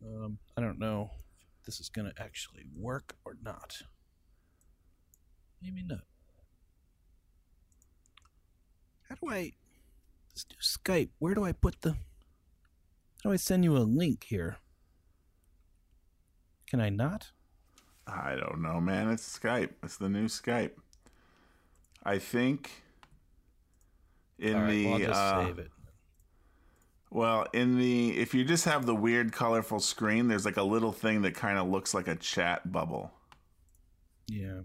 Um, 0.00 0.38
I 0.56 0.60
don't 0.60 0.78
know 0.78 1.10
if 1.58 1.66
this 1.66 1.80
is 1.80 1.88
going 1.88 2.08
to 2.08 2.22
actually 2.22 2.66
work 2.72 3.16
or 3.24 3.36
not. 3.42 3.78
Maybe 5.60 5.82
not. 5.82 6.04
How 9.08 9.16
do 9.16 9.28
I. 9.28 9.54
Let's 10.30 10.44
do 10.44 10.54
Skype. 10.62 11.08
Where 11.18 11.34
do 11.34 11.44
I 11.44 11.50
put 11.50 11.80
the. 11.80 11.94
How 13.24 13.30
do 13.30 13.32
I 13.32 13.36
send 13.36 13.64
you 13.64 13.76
a 13.76 13.78
link 13.78 14.26
here? 14.28 14.58
Can 16.70 16.80
I 16.80 16.90
not? 16.90 17.32
I 18.06 18.36
don't 18.36 18.62
know, 18.62 18.80
man. 18.80 19.10
It's 19.10 19.36
Skype. 19.36 19.70
It's 19.82 19.96
the 19.96 20.08
new 20.08 20.26
Skype. 20.26 20.78
I 22.04 22.18
think 22.18 22.82
in 24.42 24.54
right, 24.60 24.70
the 24.70 24.86
well, 24.86 24.98
just 24.98 25.10
uh, 25.20 25.46
save 25.46 25.58
it. 25.58 25.70
well, 27.10 27.46
in 27.52 27.78
the 27.78 28.18
if 28.18 28.34
you 28.34 28.44
just 28.44 28.64
have 28.64 28.86
the 28.86 28.94
weird 28.94 29.32
colorful 29.32 29.80
screen, 29.80 30.28
there's 30.28 30.44
like 30.44 30.56
a 30.56 30.62
little 30.62 30.92
thing 30.92 31.22
that 31.22 31.34
kind 31.34 31.58
of 31.58 31.68
looks 31.68 31.94
like 31.94 32.08
a 32.08 32.16
chat 32.16 32.70
bubble 32.72 33.12
Yeah. 34.28 34.60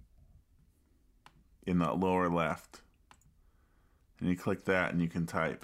in 1.65 1.80
the 1.80 1.93
lower 1.93 2.30
left. 2.30 2.82
And 4.19 4.30
you 4.30 4.36
click 4.36 4.65
that 4.65 4.91
and 4.91 5.01
you 5.01 5.07
can 5.07 5.25
type. 5.28 5.63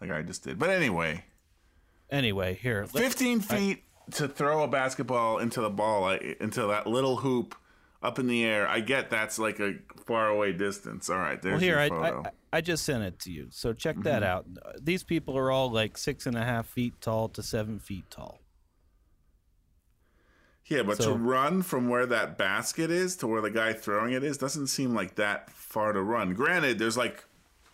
Like 0.00 0.10
I 0.10 0.22
just 0.22 0.42
did. 0.44 0.58
But 0.58 0.70
anyway, 0.70 1.24
Anyway, 2.10 2.54
here. 2.60 2.86
15 2.86 3.40
feet 3.40 3.84
to 4.12 4.26
throw 4.26 4.64
a 4.64 4.68
basketball 4.68 5.38
into 5.38 5.60
the 5.60 5.70
ball 5.70 6.10
into 6.10 6.66
that 6.66 6.86
little 6.86 7.18
hoop 7.18 7.54
up 8.02 8.18
in 8.18 8.26
the 8.26 8.44
air. 8.44 8.66
I 8.68 8.80
get 8.80 9.10
that's 9.10 9.38
like 9.38 9.60
a 9.60 9.74
far 10.04 10.28
away 10.28 10.52
distance. 10.52 11.10
All 11.10 11.18
right, 11.18 11.40
there's 11.40 11.52
well, 11.52 11.60
here 11.60 11.74
your 11.74 11.80
I, 11.80 11.88
photo. 11.88 12.22
I 12.26 12.58
I 12.58 12.60
just 12.60 12.84
sent 12.84 13.04
it 13.04 13.18
to 13.20 13.30
you, 13.32 13.46
so 13.50 13.72
check 13.72 14.00
that 14.02 14.22
out. 14.22 14.46
Uh, 14.64 14.72
These 14.82 15.04
people 15.04 15.38
are 15.38 15.50
all 15.52 15.70
like 15.70 15.96
six 15.96 16.26
and 16.26 16.36
a 16.36 16.44
half 16.44 16.66
feet 16.66 17.00
tall 17.00 17.28
to 17.30 17.42
seven 17.42 17.78
feet 17.78 18.10
tall. 18.10 18.40
yeah, 20.66 20.82
but 20.82 20.98
so- 20.98 21.12
to 21.12 21.18
run 21.18 21.62
from 21.62 21.88
where 21.88 22.06
that 22.06 22.38
basket 22.38 22.90
is 22.90 23.16
to 23.16 23.26
where 23.26 23.40
the 23.40 23.50
guy 23.50 23.72
throwing 23.72 24.12
it 24.12 24.22
is 24.24 24.38
doesn't 24.38 24.68
seem 24.68 24.94
like 24.94 25.16
that 25.16 25.50
far 25.50 25.92
to 25.92 26.00
run. 26.02 26.34
Granted, 26.34 26.78
there's 26.78 26.96
like 26.96 27.24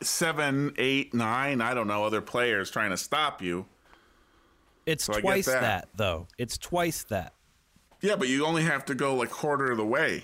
seven, 0.03 0.73
eight, 0.79 1.15
nine, 1.15 1.61
I 1.61 1.73
don't 1.75 1.87
know, 1.89 2.05
other 2.05 2.21
players 2.21 2.71
trying 2.71 2.91
to 2.91 2.97
stop 2.97 3.41
you. 3.43 3.67
It's 4.85 5.09
I 5.09 5.15
get 5.15 5.21
twice 5.23 5.47
that. 5.47 5.61
that. 5.63 5.89
though. 5.95 6.29
It's 6.39 6.59
twice 6.59 7.03
that. 7.05 7.33
Yeah, 8.03 8.17
but 8.17 8.29
you 8.29 8.45
only 8.45 8.63
have 8.65 8.85
to 8.87 8.95
go 8.95 9.15
like 9.15 9.31
quarter 9.31 9.71
of 9.71 9.77
the 9.79 9.87
way 9.87 10.23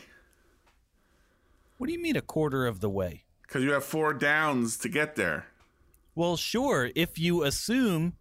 What 1.79 1.87
do 1.89 1.93
you 1.93 1.99
mean 2.01 2.17
a 2.17 2.21
quarter 2.21 2.67
of 2.67 2.81
the 2.81 2.91
way? 2.91 3.25
because 3.43 3.63
you 3.65 3.73
have 3.73 3.85
four 3.85 4.15
downs 4.15 4.79
to 4.79 4.89
get 4.89 5.15
there. 5.17 5.47
Well, 6.15 6.37
sure, 6.39 6.91
if 6.95 7.19
you 7.19 7.43
assume 7.45 8.15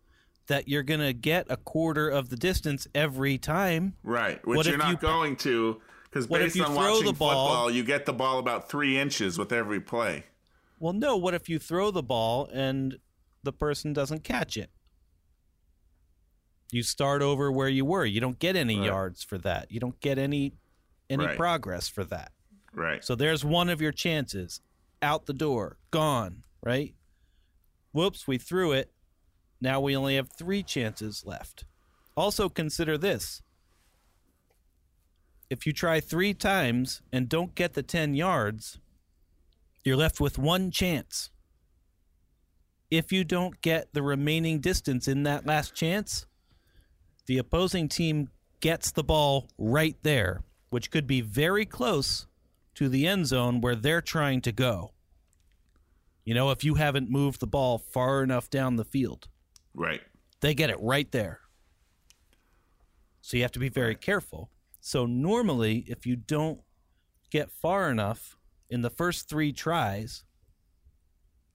that 0.48 0.68
you're 0.68 0.84
going 0.84 1.00
to 1.00 1.14
get 1.14 1.46
a 1.50 1.56
quarter 1.56 2.10
of 2.10 2.28
the 2.30 2.36
distance 2.36 2.86
every 2.94 3.38
time. 3.38 3.96
Right, 4.04 4.46
which 4.46 4.58
What 4.58 4.66
you're 4.66 4.76
if 4.76 4.80
not 4.80 4.90
you- 4.92 4.98
going 4.98 5.36
to 5.38 5.80
because 6.04 6.28
based 6.28 6.58
you 6.58 6.66
on 6.66 6.74
throw 6.74 6.92
watching 6.92 7.06
the 7.06 7.14
ball- 7.14 7.48
football, 7.48 7.72
you 7.72 7.84
get 7.86 8.06
the 8.06 8.12
ball 8.14 8.40
about 8.40 8.70
three 8.70 8.98
inches 8.98 9.38
with 9.38 9.54
every 9.54 9.80
play. 9.80 10.26
Well, 10.80 10.92
no, 10.92 11.16
what 11.16 11.34
if 11.34 11.48
you 11.48 11.58
throw 11.60 11.92
the 11.92 12.04
ball 12.04 12.50
and 12.52 12.98
the 13.44 13.54
person 13.54 13.94
doesn't 13.94 14.26
catch 14.26 14.58
it? 14.58 14.70
You 16.72 16.84
start 16.84 17.22
over 17.22 17.52
where 17.52 17.68
you 17.70 17.84
were. 17.86 18.06
You 18.06 18.22
don't 18.22 18.40
get 18.40 18.56
any 18.56 18.78
Right. 18.78 18.86
yards 18.86 19.24
for 19.24 19.38
that. 19.40 19.72
You 19.72 19.80
don't 19.80 20.00
get 20.00 20.18
any 20.18 20.54
any 21.10 21.26
Right. 21.26 21.36
progress 21.38 21.90
for 21.90 22.06
that. 22.06 22.32
Right. 22.72 23.04
So 23.04 23.16
there's 23.16 23.44
one 23.44 23.68
of 23.70 23.82
your 23.82 23.92
chances. 23.92 24.62
Out 25.02 25.26
the 25.26 25.34
door. 25.34 25.78
Gone, 25.92 26.44
right? 26.64 26.96
Whoops, 27.92 28.26
we 28.28 28.38
threw 28.38 28.72
it. 28.72 28.94
Now 29.60 29.82
we 29.82 29.94
only 29.98 30.16
have 30.16 30.32
3 30.32 30.64
chances 30.64 31.26
left. 31.26 31.66
Also 32.16 32.48
consider 32.48 32.98
this. 32.98 33.42
If 35.50 35.66
you 35.68 35.74
try 35.74 36.00
3 36.00 36.34
times 36.34 37.02
and 37.12 37.28
don't 37.28 37.56
get 37.56 37.74
the 37.74 37.84
10 37.84 38.14
yards, 38.14 38.80
you're 39.84 39.98
left 39.98 40.22
with 40.22 40.38
one 40.38 40.72
chance. 40.72 41.30
If 42.90 43.12
you 43.12 43.26
don't 43.26 43.60
get 43.60 43.94
the 43.94 44.02
remaining 44.02 44.62
distance 44.62 45.10
in 45.10 45.24
that 45.24 45.46
last 45.46 45.76
chance, 45.76 46.26
the 47.26 47.38
opposing 47.38 47.88
team 47.88 48.30
gets 48.60 48.92
the 48.92 49.04
ball 49.04 49.48
right 49.58 49.96
there, 50.04 50.44
which 50.70 50.92
could 50.92 51.08
be 51.08 51.22
very 51.22 51.66
close 51.66 52.28
to 52.76 52.88
the 52.90 53.08
end 53.08 53.28
zone 53.28 53.62
where 53.62 53.76
they're 53.76 54.02
trying 54.02 54.42
to 54.42 54.52
go. 54.52 54.92
You 56.24 56.34
know, 56.34 56.52
if 56.52 56.64
you 56.64 56.76
haven't 56.76 57.10
moved 57.10 57.40
the 57.40 57.48
ball 57.48 57.78
far 57.78 58.24
enough 58.24 58.50
down 58.50 58.76
the 58.76 58.86
field, 58.86 59.28
Right. 59.74 60.02
they 60.42 60.54
get 60.54 60.70
it 60.70 60.80
right 60.80 61.12
there. 61.12 61.40
So 63.22 63.38
you 63.38 63.44
have 63.44 63.52
to 63.54 63.60
be 63.60 63.70
very 63.70 63.96
careful. 63.96 64.50
So 64.80 65.06
normally, 65.06 65.86
if 65.88 66.06
you 66.06 66.16
don't 66.16 66.62
get 67.30 67.52
far 67.52 67.90
enough 67.90 68.38
in 68.70 68.82
the 68.82 68.90
first 68.90 69.30
three 69.30 69.52
tries, 69.54 70.24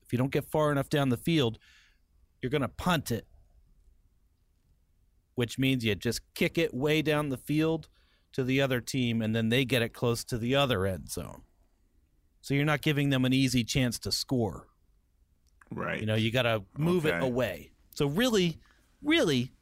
if 0.05 0.13
you 0.13 0.19
don't 0.19 0.31
get 0.31 0.45
far 0.45 0.71
enough 0.71 0.89
down 0.89 1.09
the 1.09 1.17
field, 1.17 1.59
you're 2.41 2.51
going 2.51 2.63
to 2.63 2.69
punt 2.69 3.11
it, 3.11 3.27
which 5.37 5.59
means 5.59 5.85
you 5.85 5.95
just 5.95 6.21
kick 6.35 6.59
it 6.59 6.75
way 6.75 7.01
down 7.01 7.29
the 7.29 7.37
field 7.37 7.89
to 8.33 8.43
the 8.43 8.61
other 8.61 8.81
team, 8.81 9.23
and 9.23 9.35
then 9.35 9.49
they 9.49 9.65
get 9.65 9.81
it 9.83 9.91
close 9.91 10.25
to 10.25 10.37
the 10.37 10.55
other 10.57 10.85
end 10.85 11.09
zone. 11.09 11.43
So 12.43 12.53
you're 12.55 12.65
not 12.65 12.83
giving 12.83 13.11
them 13.11 13.25
an 13.25 13.33
easy 13.33 13.65
chance 13.65 13.99
to 14.01 14.13
score. 14.13 14.67
Right. 15.71 16.01
You 16.01 16.07
know, 16.07 16.15
you 16.17 16.31
got 16.31 16.43
to 16.43 16.63
move 16.77 17.07
it 17.07 17.23
away. 17.23 17.71
So 17.95 18.07
really, 18.07 18.59
really, 19.03 19.53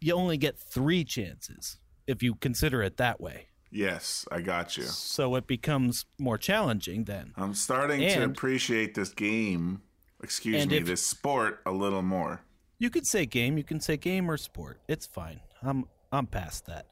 you 0.00 0.14
only 0.14 0.36
get 0.36 0.58
three 0.58 1.04
chances 1.04 1.78
if 2.06 2.22
you 2.22 2.34
consider 2.34 2.82
it 2.82 2.96
that 2.98 3.20
way. 3.20 3.48
yes, 3.70 4.24
I 4.30 4.40
got 4.40 4.76
you. 4.76 4.84
So 4.84 5.34
it 5.34 5.46
becomes 5.46 6.06
more 6.18 6.38
challenging 6.38 7.04
then. 7.04 7.32
I'm 7.36 7.54
starting 7.54 8.00
to 8.00 8.24
appreciate 8.24 8.94
this 8.94 9.10
game. 9.10 9.82
Excuse 10.22 10.66
me, 10.66 10.76
if- 10.78 10.86
this 10.86 11.06
sport 11.06 11.60
a 11.66 11.70
little 11.72 12.02
more. 12.02 12.40
You 12.78 12.90
could 12.90 13.06
say 13.06 13.26
game, 13.26 13.58
you 13.58 13.64
can 13.64 13.80
say 13.80 13.96
game 13.96 14.30
or 14.30 14.36
sport. 14.36 14.80
It's 14.88 15.06
fine. 15.06 15.40
I'm 15.62 15.86
I'm 16.12 16.26
past 16.26 16.66
that. 16.66 16.86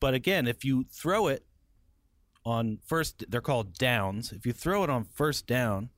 But 0.00 0.14
again, 0.14 0.46
if 0.48 0.64
you 0.64 0.84
throw 0.90 1.28
it 1.28 1.44
on 2.44 2.78
first 2.86 3.24
they're 3.28 3.40
called 3.42 3.74
downs. 3.74 4.32
If 4.32 4.46
you 4.46 4.52
throw 4.52 4.82
it 4.82 4.90
on 4.90 5.04
first 5.04 5.46
down 5.46 5.90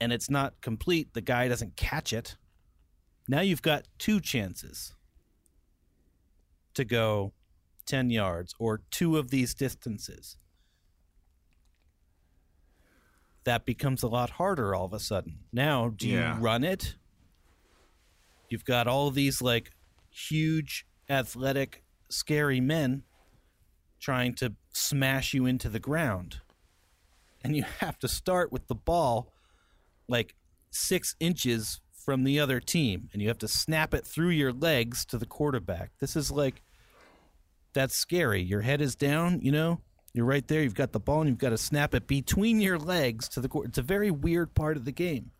and 0.00 0.12
it's 0.12 0.28
not 0.28 0.60
complete, 0.60 1.14
the 1.14 1.20
guy 1.20 1.46
doesn't 1.46 1.76
catch 1.76 2.12
it. 2.12 2.36
Now 3.28 3.40
you've 3.40 3.62
got 3.62 3.86
two 3.98 4.18
chances 4.20 4.96
to 6.74 6.84
go 6.84 7.32
10 7.86 8.10
yards 8.10 8.54
or 8.58 8.80
two 8.90 9.16
of 9.18 9.30
these 9.30 9.54
distances. 9.54 10.36
That 13.44 13.64
becomes 13.64 14.02
a 14.02 14.08
lot 14.08 14.30
harder 14.30 14.74
all 14.74 14.84
of 14.86 14.92
a 14.92 14.98
sudden. 15.00 15.38
Now, 15.52 15.88
do 15.90 16.08
Yeah. 16.08 16.36
you 16.36 16.42
run 16.42 16.62
it? 16.64 16.96
You've 18.50 18.64
got 18.64 18.86
all 18.86 19.10
these 19.10 19.40
like 19.40 19.70
huge, 20.10 20.84
athletic, 21.08 21.82
scary 22.08 22.60
men 22.60 23.04
trying 24.00 24.34
to 24.34 24.54
smash 24.72 25.32
you 25.32 25.46
into 25.46 25.68
the 25.68 25.78
ground. 25.78 26.40
And 27.42 27.56
you 27.56 27.64
have 27.78 27.98
to 28.00 28.08
start 28.08 28.52
with 28.52 28.66
the 28.66 28.74
ball 28.74 29.32
like 30.08 30.34
six 30.70 31.14
inches 31.20 31.80
from 32.04 32.24
the 32.24 32.40
other 32.40 32.60
team, 32.60 33.08
and 33.12 33.22
you 33.22 33.28
have 33.28 33.38
to 33.38 33.48
snap 33.48 33.94
it 33.94 34.06
through 34.06 34.30
your 34.30 34.52
legs 34.52 35.04
to 35.04 35.18
the 35.18 35.26
quarterback. 35.26 35.90
This 36.00 36.16
is 36.16 36.30
like, 36.30 36.62
that's 37.72 37.94
scary. 37.94 38.42
Your 38.42 38.62
head 38.62 38.80
is 38.80 38.96
down, 38.96 39.40
you 39.42 39.52
know? 39.52 39.80
You're 40.12 40.26
right 40.26 40.46
there. 40.48 40.62
You've 40.62 40.74
got 40.74 40.92
the 40.92 40.98
ball, 40.98 41.20
and 41.20 41.28
you've 41.28 41.38
got 41.38 41.50
to 41.50 41.58
snap 41.58 41.94
it 41.94 42.08
between 42.08 42.60
your 42.60 42.78
legs 42.78 43.28
to 43.28 43.40
the 43.40 43.48
court. 43.48 43.68
It's 43.68 43.78
a 43.78 43.82
very 43.82 44.10
weird 44.10 44.54
part 44.54 44.76
of 44.76 44.84
the 44.84 44.92
game 44.92 45.30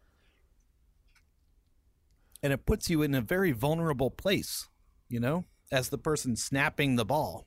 and 2.42 2.52
it 2.52 2.66
puts 2.66 2.88
you 2.90 3.02
in 3.02 3.14
a 3.14 3.20
very 3.20 3.52
vulnerable 3.52 4.10
place, 4.10 4.68
you 5.08 5.20
know, 5.20 5.44
as 5.70 5.88
the 5.88 5.98
person 5.98 6.36
snapping 6.36 6.96
the 6.96 7.04
ball. 7.04 7.46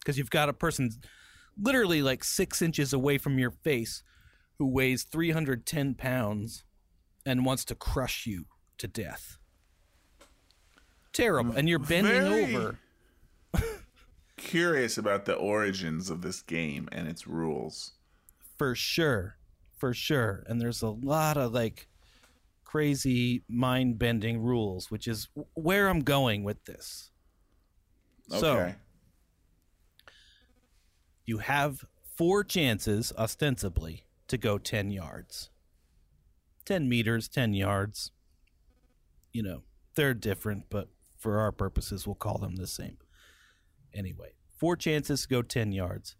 Because 0.00 0.18
you've 0.18 0.30
got 0.30 0.48
a 0.48 0.52
person 0.52 0.90
literally 1.60 2.02
like 2.02 2.24
six 2.24 2.60
inches 2.60 2.92
away 2.92 3.16
from 3.18 3.38
your 3.38 3.50
face 3.50 4.02
who 4.58 4.66
weighs 4.66 5.04
310 5.04 5.94
pounds 5.94 6.64
and 7.24 7.44
wants 7.44 7.64
to 7.66 7.74
crush 7.74 8.26
you 8.26 8.44
to 8.78 8.86
death. 8.86 9.38
Terrible. 11.12 11.54
And 11.56 11.68
you're 11.68 11.78
bending 11.78 12.12
Very- 12.24 12.56
over. 12.56 12.78
Curious 14.36 14.98
about 14.98 15.24
the 15.24 15.34
origins 15.34 16.10
of 16.10 16.22
this 16.22 16.42
game 16.42 16.88
and 16.92 17.08
its 17.08 17.26
rules. 17.26 17.92
for 18.58 18.74
sure 18.74 19.36
for 19.78 19.92
sure 19.94 20.44
and 20.46 20.60
there's 20.60 20.82
a 20.82 20.88
lot 20.90 21.36
of 21.36 21.52
like 21.52 21.88
crazy 22.74 23.44
mind 23.48 24.00
bending 24.00 24.40
rules 24.40 24.90
which 24.90 25.06
is 25.06 25.28
where 25.54 25.86
i'm 25.86 26.00
going 26.00 26.42
with 26.42 26.64
this. 26.64 27.12
So 28.26 28.72
you 31.24 31.38
have 31.38 31.84
four 32.16 32.42
chances 32.42 33.12
ostensibly 33.16 34.06
to 34.26 34.36
go 34.36 34.58
10 34.58 34.90
yards. 34.90 35.50
10 36.64 36.88
meters 36.88 37.28
10 37.28 37.54
yards. 37.54 38.10
You 39.32 39.44
know 39.44 39.62
they're 39.94 40.12
different 40.12 40.64
but 40.68 40.88
for 41.16 41.38
our 41.38 41.52
purposes 41.52 42.08
we'll 42.08 42.16
call 42.16 42.38
them 42.38 42.56
the 42.56 42.66
same. 42.66 42.98
Anyway 43.94 44.32
four 44.58 44.74
chances 44.74 45.22
to 45.22 45.28
go 45.28 45.42
10 45.42 45.70
yards. 45.70 46.16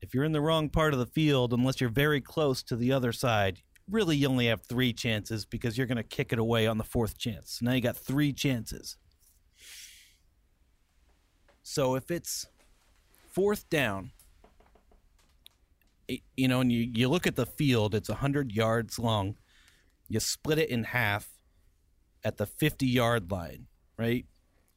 If 0.00 0.14
you're 0.14 0.24
in 0.24 0.32
the 0.32 0.40
wrong 0.40 0.70
part 0.70 0.94
of 0.94 0.98
the 0.98 1.04
field 1.04 1.52
unless 1.52 1.82
you're 1.82 1.90
very 1.90 2.22
close 2.22 2.62
to 2.62 2.76
the 2.76 2.92
other 2.92 3.12
side 3.12 3.60
really 3.90 4.16
you 4.16 4.28
only 4.28 4.46
have 4.46 4.62
three 4.62 4.92
chances 4.92 5.44
because 5.44 5.76
you're 5.76 5.86
going 5.86 5.96
to 5.96 6.02
kick 6.02 6.32
it 6.32 6.38
away 6.38 6.66
on 6.66 6.78
the 6.78 6.84
fourth 6.84 7.18
chance 7.18 7.60
now 7.60 7.72
you 7.72 7.80
got 7.80 7.96
three 7.96 8.32
chances 8.32 8.96
So 11.62 11.94
if 11.94 12.10
it's 12.10 12.46
fourth 13.30 13.68
down, 13.70 14.10
you 16.36 16.48
know, 16.48 16.60
and 16.60 16.70
you, 16.72 16.90
you 16.92 17.08
look 17.08 17.26
at 17.26 17.36
the 17.36 17.46
field, 17.46 17.94
it's 17.94 18.08
100 18.08 18.52
yards 18.52 18.98
long. 18.98 19.36
You 20.08 20.20
split 20.20 20.58
it 20.58 20.68
in 20.68 20.84
half 20.84 21.30
at 22.24 22.36
the 22.36 22.46
50 22.46 22.86
yard 22.86 23.30
line, 23.30 23.68
right? 23.96 24.26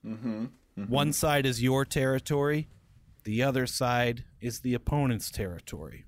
Mm-hmm. 0.05 0.45
One 0.87 1.11
side 1.11 1.45
is 1.45 1.61
your 1.61 1.83
territory, 1.85 2.69
the 3.23 3.41
other 3.43 3.65
side 3.65 4.23
is 4.39 4.59
the 4.59 4.73
opponent's 4.73 5.31
territory. 5.31 6.05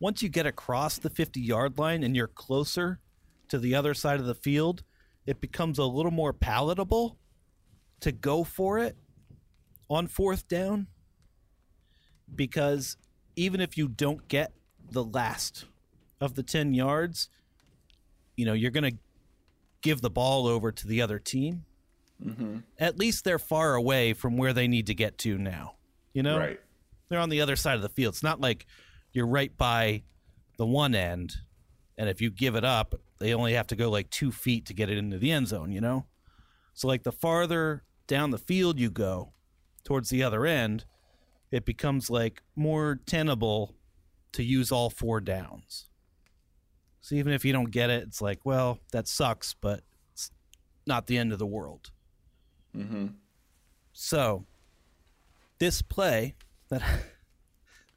Once 0.00 0.22
you 0.22 0.28
get 0.28 0.46
across 0.46 0.98
the 0.98 1.10
50 1.10 1.40
yard 1.40 1.78
line 1.78 2.02
and 2.02 2.16
you're 2.16 2.26
closer 2.26 2.98
to 3.48 3.58
the 3.58 3.74
other 3.74 3.94
side 3.94 4.18
of 4.18 4.26
the 4.26 4.34
field, 4.34 4.82
it 5.26 5.40
becomes 5.40 5.78
a 5.78 5.84
little 5.84 6.10
more 6.10 6.32
palatable 6.32 7.18
to 8.00 8.10
go 8.10 8.42
for 8.42 8.78
it 8.78 8.96
on 9.90 10.06
fourth 10.06 10.48
down 10.48 10.86
because 12.34 12.96
even 13.36 13.60
if 13.60 13.76
you 13.76 13.88
don't 13.88 14.26
get 14.28 14.52
the 14.90 15.04
last 15.04 15.66
of 16.20 16.34
the 16.34 16.42
10 16.42 16.74
yards, 16.74 17.28
you 18.36 18.46
know, 18.46 18.52
you're 18.52 18.70
going 18.70 18.90
to 18.90 18.98
give 19.82 20.00
the 20.00 20.10
ball 20.10 20.46
over 20.46 20.72
to 20.72 20.86
the 20.86 21.02
other 21.02 21.18
team. 21.18 21.64
Mm-hmm. 22.24 22.58
At 22.78 22.98
least 22.98 23.24
they're 23.24 23.38
far 23.38 23.74
away 23.74 24.12
from 24.12 24.36
where 24.36 24.52
they 24.52 24.68
need 24.68 24.86
to 24.86 24.94
get 24.94 25.18
to 25.18 25.38
now. 25.38 25.74
You 26.12 26.22
know? 26.22 26.38
Right. 26.38 26.60
They're 27.08 27.20
on 27.20 27.30
the 27.30 27.40
other 27.40 27.56
side 27.56 27.76
of 27.76 27.82
the 27.82 27.88
field. 27.88 28.14
It's 28.14 28.22
not 28.22 28.40
like 28.40 28.66
you're 29.12 29.26
right 29.26 29.56
by 29.56 30.02
the 30.56 30.66
one 30.66 30.94
end, 30.94 31.36
and 31.96 32.08
if 32.08 32.20
you 32.20 32.30
give 32.30 32.54
it 32.54 32.64
up, 32.64 32.94
they 33.18 33.34
only 33.34 33.54
have 33.54 33.66
to 33.68 33.76
go 33.76 33.90
like 33.90 34.10
two 34.10 34.32
feet 34.32 34.66
to 34.66 34.74
get 34.74 34.90
it 34.90 34.98
into 34.98 35.18
the 35.18 35.30
end 35.30 35.48
zone, 35.48 35.70
you 35.70 35.80
know? 35.80 36.06
So, 36.74 36.88
like, 36.88 37.02
the 37.02 37.12
farther 37.12 37.84
down 38.06 38.30
the 38.30 38.38
field 38.38 38.78
you 38.78 38.90
go 38.90 39.32
towards 39.84 40.08
the 40.08 40.22
other 40.22 40.46
end, 40.46 40.84
it 41.50 41.64
becomes 41.64 42.10
like 42.10 42.42
more 42.56 43.00
tenable 43.06 43.74
to 44.32 44.42
use 44.42 44.72
all 44.72 44.90
four 44.90 45.20
downs. 45.20 45.88
So, 47.02 47.14
even 47.14 47.32
if 47.32 47.44
you 47.44 47.52
don't 47.52 47.70
get 47.70 47.90
it, 47.90 48.04
it's 48.04 48.22
like, 48.22 48.40
well, 48.44 48.78
that 48.92 49.08
sucks, 49.08 49.54
but 49.54 49.82
it's 50.12 50.30
not 50.86 51.06
the 51.06 51.18
end 51.18 51.32
of 51.32 51.38
the 51.38 51.46
world. 51.46 51.90
Mm-hmm. 52.76 53.08
So, 53.92 54.46
this 55.58 55.82
play 55.82 56.34
that 56.68 56.82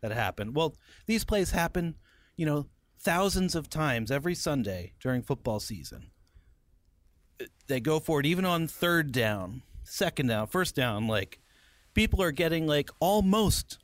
that 0.04 0.12
happen. 0.12 0.54
Well, 0.54 0.76
these 1.06 1.24
plays 1.24 1.51
happen, 1.51 1.95
you 2.36 2.45
know, 2.45 2.68
thousands 2.99 3.56
of 3.56 3.70
times 3.70 4.12
every 4.12 4.36
Sunday 4.36 4.91
during 4.99 5.24
football 5.24 5.62
season. 5.62 6.12
They 7.68 7.80
go 7.80 7.99
for 7.99 8.20
it 8.20 8.26
even 8.26 8.43
on 8.43 8.68
third 8.68 9.14
down, 9.14 9.64
second 9.84 10.28
down, 10.28 10.47
first 10.47 10.76
down. 10.76 11.08
Like 11.08 11.39
people 11.93 12.22
are 12.22 12.32
getting 12.32 12.68
like 12.68 12.89
almost 12.99 13.80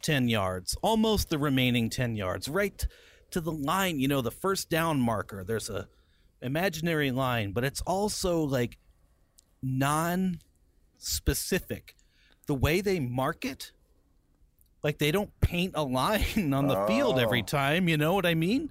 ten 0.00 0.26
yards, 0.28 0.74
almost 0.80 1.28
the 1.28 1.38
remaining 1.38 1.90
ten 1.90 2.16
yards, 2.16 2.48
right 2.48 2.86
to 3.30 3.40
the 3.42 3.52
line. 3.52 4.00
You 4.00 4.08
know, 4.08 4.22
the 4.22 4.30
first 4.30 4.70
down 4.70 5.00
marker. 5.00 5.44
There's 5.44 5.68
a 5.68 5.86
imaginary 6.40 7.10
line, 7.10 7.52
but 7.52 7.62
it's 7.62 7.82
also 7.82 8.40
like 8.40 8.78
non 9.62 10.40
specific. 10.96 11.94
The 12.46 12.54
way 12.54 12.80
they 12.80 13.00
mark 13.00 13.44
it, 13.44 13.72
like 14.86 14.98
they 14.98 15.10
don't 15.10 15.32
paint 15.40 15.72
a 15.74 15.82
line 15.82 16.54
on 16.58 16.68
the 16.68 16.86
field 16.86 17.18
every 17.18 17.42
Oh. 17.42 17.46
time, 17.46 17.88
you 17.88 17.96
know 17.96 18.14
what 18.14 18.24
I 18.24 18.34
mean? 18.36 18.70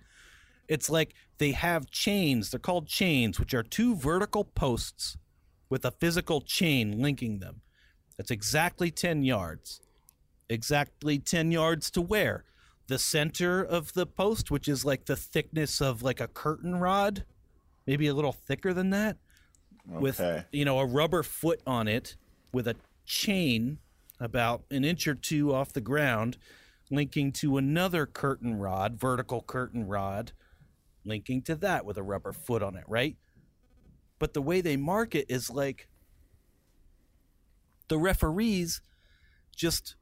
It's 0.70 0.90
like 0.90 1.14
they 1.40 1.52
have 1.52 1.92
chains, 1.92 2.52
they're 2.52 2.60
called 2.60 2.88
chains, 2.88 3.38
which 3.38 3.54
are 3.54 3.64
two 3.64 3.98
vertical 3.98 4.46
posts 4.46 5.18
with 5.70 5.84
a 5.84 5.92
physical 5.92 6.40
chain 6.40 7.02
linking 7.02 7.40
them. 7.40 7.60
That's 8.16 8.32
exactly 8.32 8.92
10 8.92 9.24
yards. 9.24 9.82
Exactly 10.50 11.20
10 11.20 11.52
yards 11.52 11.92
to 11.92 12.02
where? 12.02 12.46
The 12.88 12.98
center 12.98 13.62
of 13.62 13.92
the 13.92 14.06
post, 14.06 14.50
which 14.50 14.70
is 14.70 14.86
like 14.86 15.08
the 15.08 15.18
thickness 15.18 15.82
of 15.82 16.02
like 16.02 16.22
a 16.22 16.30
curtain 16.30 16.78
rod, 16.80 17.26
maybe 17.86 18.08
a 18.08 18.14
little 18.14 18.32
thicker 18.32 18.74
than 18.74 18.90
that 18.92 19.18
with 19.86 20.22
Okay. 20.22 20.46
you 20.54 20.64
know 20.64 20.80
a 20.80 20.86
rubber 20.86 21.24
foot 21.24 21.62
on 21.68 21.90
it 21.90 22.16
with 22.54 22.68
a 22.70 22.76
chain 23.06 23.80
about 24.20 24.64
an 24.72 24.84
inch 24.84 25.08
or 25.08 25.16
two 25.16 25.54
off 25.54 25.74
the 25.74 25.82
ground 25.82 26.38
linking 26.90 27.32
to 27.32 27.58
another 27.58 28.06
curtain 28.06 28.56
rod 28.56 29.00
vertical 29.00 29.42
curtain 29.42 29.88
rod 29.88 30.32
linking 31.04 31.42
to 31.42 31.56
that 31.56 31.86
with 31.86 31.98
a 31.98 32.04
rubber 32.04 32.34
foot 32.34 32.64
on 32.64 32.76
it 32.76 32.84
right? 32.88 33.16
But 34.18 34.34
the 34.34 34.42
way 34.42 34.62
they 34.62 34.78
mark 34.78 35.14
it 35.14 35.26
is 35.30 35.50
like 35.50 35.88
the 37.88 37.98
referees 37.98 38.82
just 39.56 39.96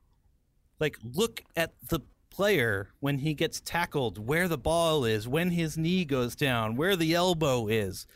like 0.80 0.98
look 1.04 1.44
at 1.56 1.74
the 1.90 2.00
player 2.30 2.90
when 3.00 3.20
he 3.20 3.34
gets 3.34 3.62
tackled 3.62 4.28
where 4.28 4.48
the 4.48 4.58
ball 4.58 5.06
is 5.06 5.28
when 5.28 5.52
his 5.52 5.78
knee 5.78 6.04
goes 6.04 6.36
down 6.36 6.76
where 6.76 6.96
the 6.96 7.14
elbow 7.14 7.68
is 7.68 8.08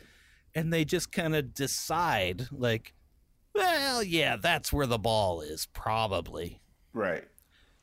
and 0.54 0.72
they 0.72 0.84
just 0.84 1.12
kind 1.12 1.36
of 1.36 1.54
decide 1.54 2.48
like 2.50 2.94
well 3.58 4.02
yeah 4.02 4.36
that's 4.36 4.72
where 4.72 4.86
the 4.86 4.98
ball 4.98 5.40
is 5.40 5.66
probably 5.72 6.60
Right. 6.92 7.24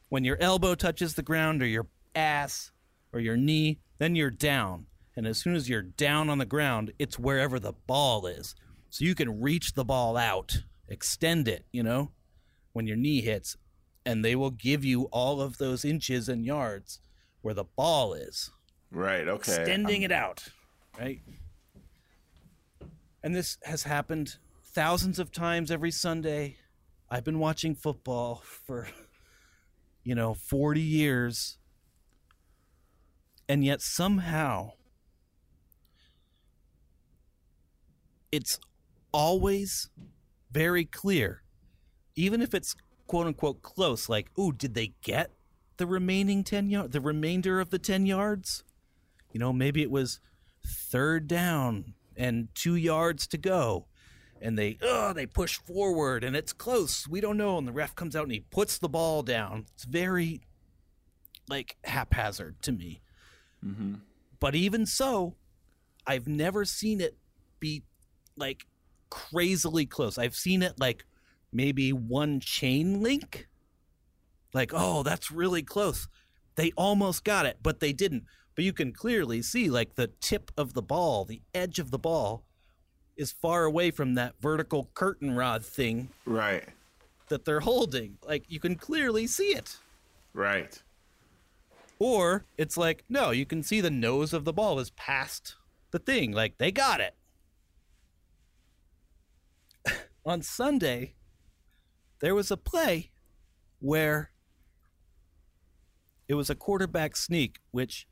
when 0.09 0.23
your 0.23 0.38
elbow 0.39 0.73
touches 0.76 1.13
the 1.15 1.21
ground 1.23 1.61
or 1.61 1.67
your 1.67 1.88
ass 2.15 2.71
or 3.13 3.19
your 3.19 3.38
knee 3.38 3.80
then 3.99 4.15
you're 4.15 4.32
down 4.32 4.88
and 5.15 5.26
as 5.28 5.38
soon 5.38 5.55
as 5.55 5.69
you're 5.69 5.82
down 5.82 6.30
on 6.30 6.38
the 6.38 6.45
ground 6.45 6.91
it's 6.99 7.19
wherever 7.19 7.59
the 7.59 7.73
ball 7.88 8.26
is 8.26 8.55
so 8.89 9.05
you 9.05 9.15
can 9.15 9.41
reach 9.41 9.73
the 9.73 9.86
ball 9.86 10.17
out 10.17 10.63
extend 10.88 11.47
it 11.47 11.65
you 11.71 11.84
know 11.84 12.11
when 12.73 12.88
your 12.88 12.97
knee 12.97 13.21
hits 13.21 13.57
and 14.05 14.23
they 14.23 14.36
will 14.36 14.51
give 14.51 14.86
you 14.86 15.03
all 15.11 15.41
of 15.41 15.57
those 15.57 15.84
inches 15.84 16.30
and 16.30 16.45
yards 16.45 16.99
where 17.41 17.53
the 17.53 17.63
ball 17.76 18.13
is 18.13 18.49
Right. 18.91 19.28
Okay. 19.28 19.51
extending 19.61 20.03
it 20.03 20.11
out, 20.11 20.43
right? 20.97 21.19
And 23.23 23.36
this 23.36 23.57
has 23.63 23.84
happened 23.84 24.38
thousands 24.76 25.19
of 25.19 25.32
times 25.32 25.71
every 25.71 25.89
Sunday. 25.89 26.57
I've 27.09 27.23
been 27.23 27.39
watching 27.39 27.76
football 27.76 28.43
for, 28.43 28.89
you 30.03 30.13
know, 30.13 30.34
40 30.34 30.82
years. 30.82 31.57
And 33.47 33.63
yet 33.63 33.82
somehow 33.82 34.73
it's 38.34 38.59
always 39.13 39.89
very 40.51 40.84
clear, 40.84 41.41
even 42.15 42.41
if 42.41 42.53
it's 42.53 42.76
quote 43.07 43.28
unquote 43.28 43.61
close, 43.61 44.09
like, 44.09 44.30
ooh, 44.38 44.51
did 44.51 44.73
they 44.73 44.93
get 45.01 45.32
the 45.78 45.88
remaining 45.88 46.43
10 46.43 46.69
yards, 46.69 46.91
the 46.91 46.99
remainder 46.99 47.61
of 47.61 47.69
the 47.69 47.80
10 47.80 48.05
yards? 48.05 48.65
You 49.32 49.39
know, 49.39 49.53
maybe 49.53 49.82
it 49.82 49.91
was 49.91 50.19
third 50.65 51.28
down 51.28 51.93
and 52.17 52.49
two 52.55 52.76
yards 52.76 53.26
to 53.28 53.38
go. 53.38 53.86
And 54.41 54.59
they, 54.59 54.77
oh, 54.81 55.13
they 55.13 55.25
push 55.25 55.57
forward 55.57 56.23
and 56.23 56.36
it's 56.36 56.53
close. 56.53 57.07
We 57.07 57.21
don't 57.21 57.38
know. 57.38 57.57
And 57.57 57.67
the 57.67 57.71
ref 57.71 57.95
comes 57.95 58.15
out 58.15 58.23
and 58.23 58.31
he 58.31 58.41
puts 58.41 58.77
the 58.77 58.89
ball 58.89 59.23
down. 59.23 59.65
It's 59.73 59.86
very, 59.86 60.41
like, 61.47 61.77
haphazard 61.83 62.61
to 62.63 62.71
me. 62.71 63.01
Mm-hmm. 63.65 63.95
But 64.39 64.53
even 64.53 64.86
so, 64.86 65.36
I've 66.05 66.27
never 66.27 66.65
seen 66.65 67.01
it 67.01 67.17
be, 67.59 67.83
like, 68.36 68.67
crazily 69.09 69.86
close. 69.86 70.17
I've 70.17 70.36
seen 70.36 70.61
it, 70.61 70.79
like, 70.79 71.05
maybe 71.53 71.93
one 71.93 72.41
chain 72.41 73.01
link. 73.01 73.47
Like, 74.53 74.71
oh, 74.73 75.01
that's 75.01 75.31
really 75.31 75.63
close. 75.63 76.07
They 76.55 76.71
almost 76.75 77.23
got 77.23 77.45
it, 77.45 77.57
but 77.63 77.79
they 77.79 77.93
didn't. 77.93 78.25
But 78.53 78.65
you 78.65 78.73
can 78.73 78.91
clearly 78.91 79.41
see, 79.41 79.69
like, 79.69 79.95
the 79.95 80.07
tip 80.07 80.51
of 80.57 80.73
the 80.73 80.81
ball, 80.81 81.25
the 81.25 81.41
edge 81.53 81.79
of 81.79 81.91
the 81.91 81.99
ball, 81.99 82.45
is 83.18 83.32
far 83.32 83.63
away 83.66 83.91
from 83.91 84.16
that 84.16 84.36
vertical 84.41 84.89
curtain 84.93 85.36
rod 85.36 85.63
thing 85.66 86.09
Right. 86.26 86.68
that 87.30 87.45
they're 87.45 87.61
holding. 87.61 88.18
Like, 88.26 88.43
you 88.49 88.59
can 88.59 88.76
clearly 88.76 89.26
see 89.28 89.55
it. 89.55 89.78
Right. 90.34 90.82
Or 91.97 92.45
it's 92.57 92.76
like, 92.76 93.05
no, 93.07 93.32
you 93.32 93.45
can 93.45 93.63
see 93.63 93.80
the 93.80 93.89
nose 93.89 94.34
of 94.34 94.43
the 94.43 94.51
ball 94.53 94.80
is 94.80 94.89
past 94.91 95.55
the 95.91 95.99
thing. 95.99 96.32
Like, 96.34 96.57
they 96.57 96.72
got 96.72 96.99
it. 96.99 97.16
On 100.26 100.41
Sunday, 100.41 101.13
there 102.20 102.36
was 102.36 102.51
a 102.51 102.57
play 102.57 103.11
where 103.80 104.32
it 106.28 106.34
was 106.34 106.49
a 106.49 106.55
quarterback 106.55 107.16
sneak, 107.16 107.59
which, 107.72 108.07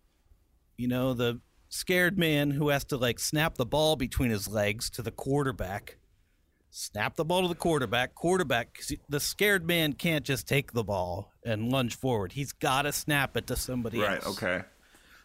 you 0.77 0.87
know, 0.87 1.13
the 1.13 1.41
scared 1.77 2.19
man 2.19 2.51
who 2.51 2.69
has 2.69 2.83
to 2.85 2.95
like 2.97 3.17
snap 3.19 3.55
the 3.55 3.65
ball 3.65 3.95
between 3.95 4.29
his 4.29 4.47
legs 4.47 4.91
to 4.91 5.01
the 5.01 5.09
quarterback, 5.09 5.97
snap 6.69 7.15
the 7.15 7.25
ball 7.25 7.41
to 7.41 7.47
the 7.47 7.55
quarterback. 7.55 8.13
Quarterback, 8.13 8.79
the 9.09 9.19
scared 9.19 9.65
man 9.65 9.93
can't 9.93 10.23
just 10.23 10.47
take 10.47 10.73
the 10.73 10.83
ball 10.83 11.31
and 11.43 11.71
lunge 11.71 11.95
forward. 11.97 12.33
He's 12.33 12.51
got 12.51 12.83
to 12.83 12.93
snap 12.93 13.35
it 13.35 13.47
to 13.47 13.55
somebody 13.55 13.99
Right. 13.99 14.23
else. 14.23 14.39
Right. 14.41 14.51
Okay. 14.59 14.67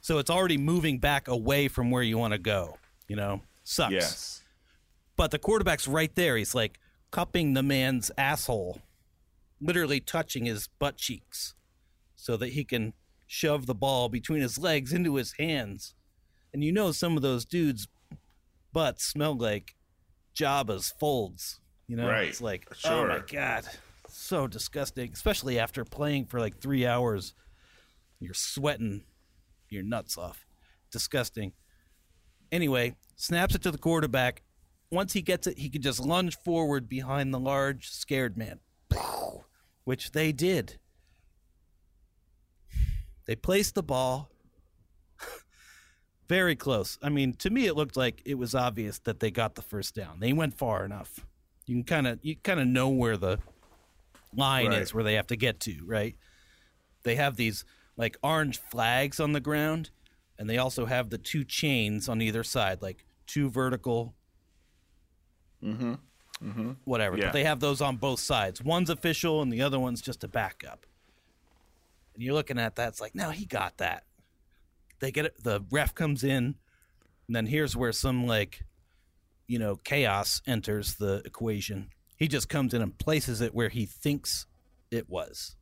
So 0.01 0.17
it's 0.19 0.31
already 0.31 0.57
moving 0.57 0.99
back 0.99 1.29
away 1.29 1.69
from 1.69 1.91
where 1.91 2.03
you 2.03 2.17
want 2.17 2.33
to 2.33 2.39
go. 2.39 2.79
You 3.09 3.17
know, 3.17 3.43
sucks 3.63 3.93
Yes. 3.93 4.43
but 5.17 5.31
the 5.31 5.39
quarterback's 5.39 5.87
right 5.87 6.15
there. 6.15 6.37
He's 6.39 6.55
like 6.55 6.79
cupping 7.11 7.53
the 7.53 7.63
man's 7.63 8.11
asshole, 8.17 8.81
literally 9.61 10.01
touching 10.01 10.47
his 10.47 10.69
butt 10.79 10.97
cheeks 10.97 11.55
so 12.17 12.39
that 12.39 12.49
he 12.51 12.65
can 12.65 12.95
shove 13.27 13.67
the 13.67 13.75
ball 13.75 14.09
between 14.09 14.41
his 14.41 14.57
legs 14.59 14.95
into 14.95 15.17
his 15.17 15.33
hands. 15.39 15.95
And 16.53 16.65
you 16.65 16.73
know, 16.73 16.93
some 16.93 17.17
of 17.17 17.23
those 17.23 17.45
dudes' 17.45 17.89
butts 18.73 19.05
smell 19.05 19.37
like 19.37 19.75
Jabba's 20.35 20.93
folds. 20.99 21.61
You 21.87 21.97
know, 21.97 22.09
Right. 22.09 22.29
it's 22.29 22.41
like, 22.41 22.67
oh 22.85 23.07
my 23.07 23.21
God, 23.31 23.65
so 24.09 24.47
disgusting, 24.47 25.11
especially 25.13 25.59
after 25.59 25.85
playing 25.85 26.27
for 26.27 26.41
like 26.41 26.61
three 26.61 26.87
hours. 26.87 27.35
You're 28.21 28.35
sweating 28.35 29.03
your 29.71 29.83
nuts 29.85 30.19
off. 30.19 30.45
Disgusting. 30.91 31.53
Anyway, 32.51 32.97
snaps 33.17 33.55
it 33.55 33.63
to 33.63 33.71
the 33.71 33.79
quarterback. 33.79 34.43
Once 34.91 35.13
he 35.13 35.23
gets 35.23 35.47
it, 35.47 35.59
he 35.59 35.69
can 35.69 35.83
just 35.83 36.01
lunge 36.01 36.37
forward 36.39 36.89
behind 36.89 37.33
the 37.33 37.39
large, 37.39 37.89
scared 37.91 38.37
man, 38.39 38.59
which 39.85 40.13
they 40.13 40.33
did. 40.33 40.79
They 43.27 43.37
placed 43.37 43.75
the 43.75 43.83
ball 43.83 44.31
very 46.29 46.55
close. 46.57 46.99
I 47.03 47.09
mean, 47.09 47.33
to 47.35 47.51
me, 47.51 47.67
it 47.67 47.75
looked 47.75 47.97
like 47.97 48.23
it 48.25 48.35
was 48.35 48.55
obvious 48.55 48.99
that 49.01 49.21
they 49.21 49.31
got 49.31 49.55
the 49.55 49.63
first 49.63 49.95
down. 49.95 50.21
They 50.21 50.33
went 50.33 50.55
far 50.59 50.85
enough. 50.85 51.21
You 51.67 51.77
can 51.77 51.85
kind 51.85 52.07
of 52.07 52.19
you 52.23 52.37
kind 52.37 52.61
of 52.61 52.67
know 52.67 52.89
where 52.89 53.17
the 53.17 53.39
line 54.35 54.69
Right. 54.69 54.83
is, 54.83 54.93
where 54.95 55.05
they 55.05 55.15
have 55.15 55.27
to 55.29 55.37
get 55.37 55.61
to, 55.61 55.77
right? 55.85 56.17
They 57.03 57.15
have 57.17 57.37
these 57.37 57.65
like 57.97 58.17
orange 58.23 58.59
flags 58.59 59.21
on 59.21 59.33
the 59.33 59.41
ground, 59.41 59.91
and 60.39 60.49
they 60.49 60.59
also 60.59 60.87
have 60.87 61.11
the 61.11 61.19
two 61.19 61.45
chains 61.45 62.09
on 62.09 62.21
either 62.23 62.45
side, 62.45 62.83
like 62.83 63.05
two 63.27 63.51
vertical. 63.51 64.15
Mm-hmm. 65.63 65.95
Mm-hmm. 66.43 66.71
Whatever. 66.85 67.17
Yeah. 67.17 67.25
But 67.27 67.33
they 67.33 67.45
have 67.45 67.61
those 67.61 67.81
on 67.81 67.97
both 67.97 68.21
sides. 68.21 68.63
One's 68.63 68.91
official, 68.91 69.43
and 69.43 69.53
the 69.53 69.63
other 69.63 69.79
one's 69.81 70.01
just 70.01 70.23
a 70.23 70.29
backup. 70.29 70.87
And 72.15 72.23
you're 72.23 72.35
looking 72.35 72.59
at 72.59 72.77
that. 72.77 72.89
It's 72.89 73.01
like, 73.01 73.15
no, 73.15 73.31
he 73.31 73.45
got 73.45 73.79
that. 73.79 74.05
They 75.01 75.11
get 75.11 75.25
it. 75.27 75.43
The 75.43 75.61
ref 75.71 75.95
comes 75.95 76.25
in, 76.25 76.57
and 77.27 77.37
then 77.37 77.47
here's 77.47 77.77
where 77.77 77.93
some 77.93 78.27
like, 78.27 78.65
you 79.47 79.59
know, 79.59 79.77
chaos 79.77 80.43
enters 80.47 80.95
the 80.97 81.23
equation. 81.25 81.91
He 82.17 82.27
just 82.29 82.49
comes 82.49 82.75
in 82.75 82.83
and 82.83 82.97
places 82.99 83.41
it 83.41 83.55
where 83.55 83.69
he 83.69 83.87
thinks 83.87 84.47
it 84.91 85.09
was. 85.09 85.57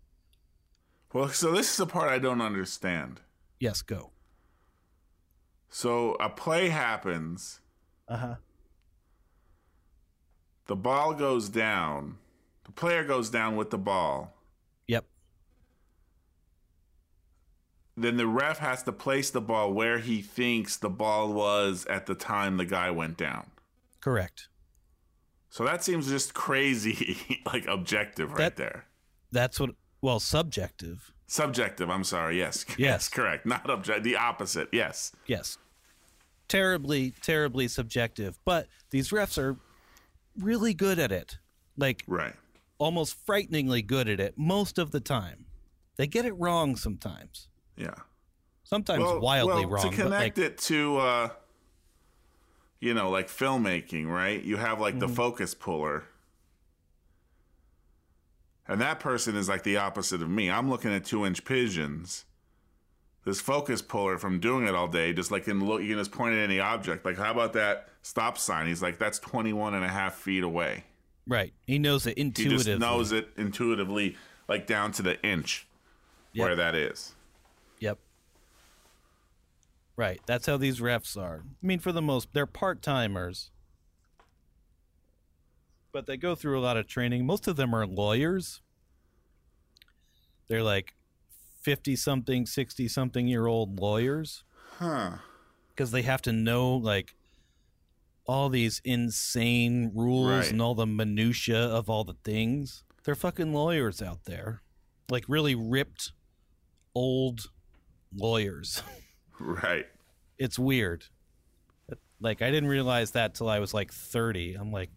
Well, 1.12 1.28
so 1.28 1.53
this 1.53 1.70
is 1.70 1.76
the 1.76 1.87
part 1.87 2.11
I 2.11 2.18
don't 2.18 2.41
understand. 2.41 3.20
Yes, 3.61 3.82
go. 3.82 4.11
So 5.68 6.14
a 6.20 6.28
play 6.30 6.68
happens, 6.70 7.61
Uh 8.09 8.16
huh. 8.16 8.34
the 10.66 10.76
ball 10.76 11.12
goes 11.14 11.49
down, 11.49 12.16
the 12.64 12.72
player 12.72 13.05
goes 13.05 13.28
down 13.30 13.57
with 13.57 13.70
the 13.70 13.78
ball. 13.78 14.34
Yep. 14.89 15.05
Then 17.97 18.17
the 18.19 18.27
ref 18.27 18.59
has 18.59 18.83
to 18.83 18.93
place 18.93 19.31
the 19.31 19.41
ball 19.41 19.73
where 19.73 19.99
he 19.99 20.21
thinks 20.21 20.77
the 20.77 20.91
ball 20.91 21.33
was 21.33 21.87
at 21.87 22.07
the 22.07 22.15
time 22.15 22.59
the 22.59 22.67
guy 22.67 22.91
went 22.91 23.17
down. 23.17 23.47
Correct. 24.01 24.49
So 25.49 25.65
that 25.65 25.83
seems 25.83 26.07
just 26.09 26.35
crazy, 26.35 27.41
like 27.47 27.67
objective 27.67 28.31
right 28.31 28.39
That- 28.39 28.57
there. 28.57 28.85
That's 29.33 29.59
what. 29.59 29.71
Well, 30.03 30.21
subjective. 30.21 31.13
Subjective, 31.27 31.91
I'm 31.91 32.05
sorry. 32.05 32.39
Yes. 32.39 32.65
Yes. 32.79 33.09
correct. 33.09 33.47
Not 33.47 33.69
object. 33.69 34.05
The 34.05 34.17
opposite. 34.17 34.69
Yes. 34.73 35.13
Yes. 35.27 35.59
Terribly, 36.49 37.13
terribly 37.23 37.67
subjective. 37.67 38.39
But 38.45 38.69
these 38.91 39.09
refs 39.11 39.37
are 39.39 39.57
really 40.39 40.75
good 40.75 40.99
at 40.99 41.11
it. 41.11 41.39
Like 41.77 42.05
Right. 42.07 42.35
almost 42.79 43.17
frighteningly 43.27 43.83
good 43.83 44.09
at 44.09 44.21
it 44.21 44.35
most 44.37 44.79
of 44.79 44.93
the 44.93 45.01
time. 45.01 45.47
They 45.97 46.07
get 46.07 46.25
it 46.27 46.35
wrong 46.35 46.77
sometimes. 46.77 47.49
Yeah. 47.77 47.95
Sometimes 48.64 49.05
wildly 49.20 49.64
well, 49.66 49.74
wrong. 49.74 49.91
To 49.91 49.97
connect 49.97 50.39
like, 50.39 50.39
it 50.39 50.59
to, 50.59 50.97
uh, 50.99 51.29
you 52.81 52.95
know, 52.95 53.11
like 53.11 53.29
filmmaking, 53.29 54.07
right? 54.09 54.43
You 54.43 54.57
have 54.57 54.81
like 54.81 54.95
Mm-hmm. 54.95 55.01
the 55.01 55.09
focus 55.09 55.55
puller. 55.55 56.05
And 58.68 58.81
that 58.81 58.99
person 58.99 59.37
is 59.37 59.49
like 59.49 59.62
the 59.62 59.77
opposite 59.77 60.22
of 60.22 60.29
me. 60.29 60.51
I'm 60.51 60.68
looking 60.68 60.93
at 60.93 61.05
two 61.05 61.24
inch 61.24 61.45
pigeons. 61.45 62.24
This 63.24 63.41
focus 63.41 63.83
puller 63.83 64.18
from 64.18 64.39
doing 64.41 64.66
it 64.68 64.74
all 64.74 64.87
day, 64.89 65.12
just 65.12 65.31
like 65.31 65.49
in 65.49 65.64
look, 65.64 65.83
you 65.83 65.89
can 65.89 65.99
just 65.99 66.12
point 66.12 66.35
at 66.35 66.41
any 66.41 66.61
object. 66.61 67.05
Like, 67.05 67.16
how 67.16 67.31
about 67.33 67.53
that 67.55 67.89
stop 68.03 68.39
sign? 68.39 68.66
He's 68.68 68.83
like, 68.83 68.99
that's 68.99 69.18
21 69.18 69.74
and 69.74 69.85
a 69.85 69.89
half 69.89 70.14
feet 70.14 70.45
away. 70.45 70.85
right. 71.27 71.53
He 71.66 71.79
knows 71.79 72.07
it 72.07 72.16
intuitively. 72.18 72.59
He 72.59 72.64
just 72.64 72.81
knows 72.81 73.11
it 73.12 73.29
intuitively, 73.37 74.16
like 74.49 74.66
down 74.66 74.93
to 74.93 75.03
the 75.03 75.20
inch 75.24 75.66
Yep. 76.35 76.45
where 76.45 76.57
that 76.57 76.74
is. 76.77 77.14
Right. 79.97 80.21
That's 80.27 80.47
how 80.47 80.57
these 80.59 80.81
refs 80.81 81.17
are. 81.17 81.43
I 81.63 81.67
mean, 81.67 81.79
for 81.79 81.91
the 81.93 82.03
most, 82.03 82.29
they're 82.35 82.45
part 82.47 82.83
timers, 82.83 83.51
but 85.93 86.07
they 86.07 86.17
go 86.17 86.35
through 86.35 86.59
a 86.59 86.61
lot 86.61 86.77
of 86.77 86.87
training. 86.87 87.25
Most 87.27 87.49
of 87.49 87.57
them 87.57 87.75
are 87.75 87.87
lawyers. 87.87 88.61
They're 90.49 90.63
like 90.63 90.95
50 91.63 91.97
something, 91.97 92.47
60 92.47 92.89
something 92.89 93.27
year 93.27 93.47
old 93.47 93.81
lawyers 93.81 94.45
Huh. 94.79 95.19
because 95.71 95.91
they 95.91 96.03
have 96.03 96.23
to 96.23 96.33
know 96.33 96.75
like 96.77 97.15
all 98.27 98.49
these 98.51 98.81
insane 98.85 99.91
rules 99.95 100.29
Right. 100.31 100.51
and 100.53 100.61
all 100.61 100.75
the 100.75 100.87
minutia 100.87 101.59
of 101.59 101.89
all 101.89 102.05
the 102.05 102.17
things. 102.25 102.85
They're 103.05 103.15
fucking 103.15 103.53
lawyers 103.55 104.03
out 104.03 104.25
there. 104.25 104.61
Like 105.09 105.25
really 105.29 105.55
ripped 105.55 106.13
old 106.95 107.51
lawyers. 108.15 108.83
Right. 109.39 109.87
it's 110.39 110.59
weird. 110.59 111.05
Like 112.20 112.41
I 112.41 112.51
didn't 112.51 112.68
realize 112.70 113.11
that 113.12 113.34
till 113.34 113.49
I 113.49 113.59
was 113.59 113.74
like 113.74 113.93
30. 113.93 114.55
I'm 114.55 114.72
like, 114.72 114.91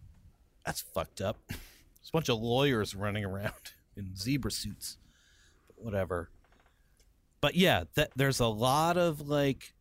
that's 0.64 0.80
fucked 0.80 1.20
up. 1.20 1.36
There's 1.48 2.08
a 2.08 2.12
bunch 2.12 2.28
of 2.30 2.38
lawyers 2.38 2.94
running 2.94 3.24
around 3.24 3.52
in 3.96 4.16
zebra 4.16 4.50
suits. 4.50 4.96
Whatever. 5.76 6.30
But 7.40 7.54
yeah, 7.54 7.84
that 7.94 8.10
there's 8.16 8.40
a 8.40 8.46
lot 8.46 8.96
of 8.98 9.28
like 9.28 9.74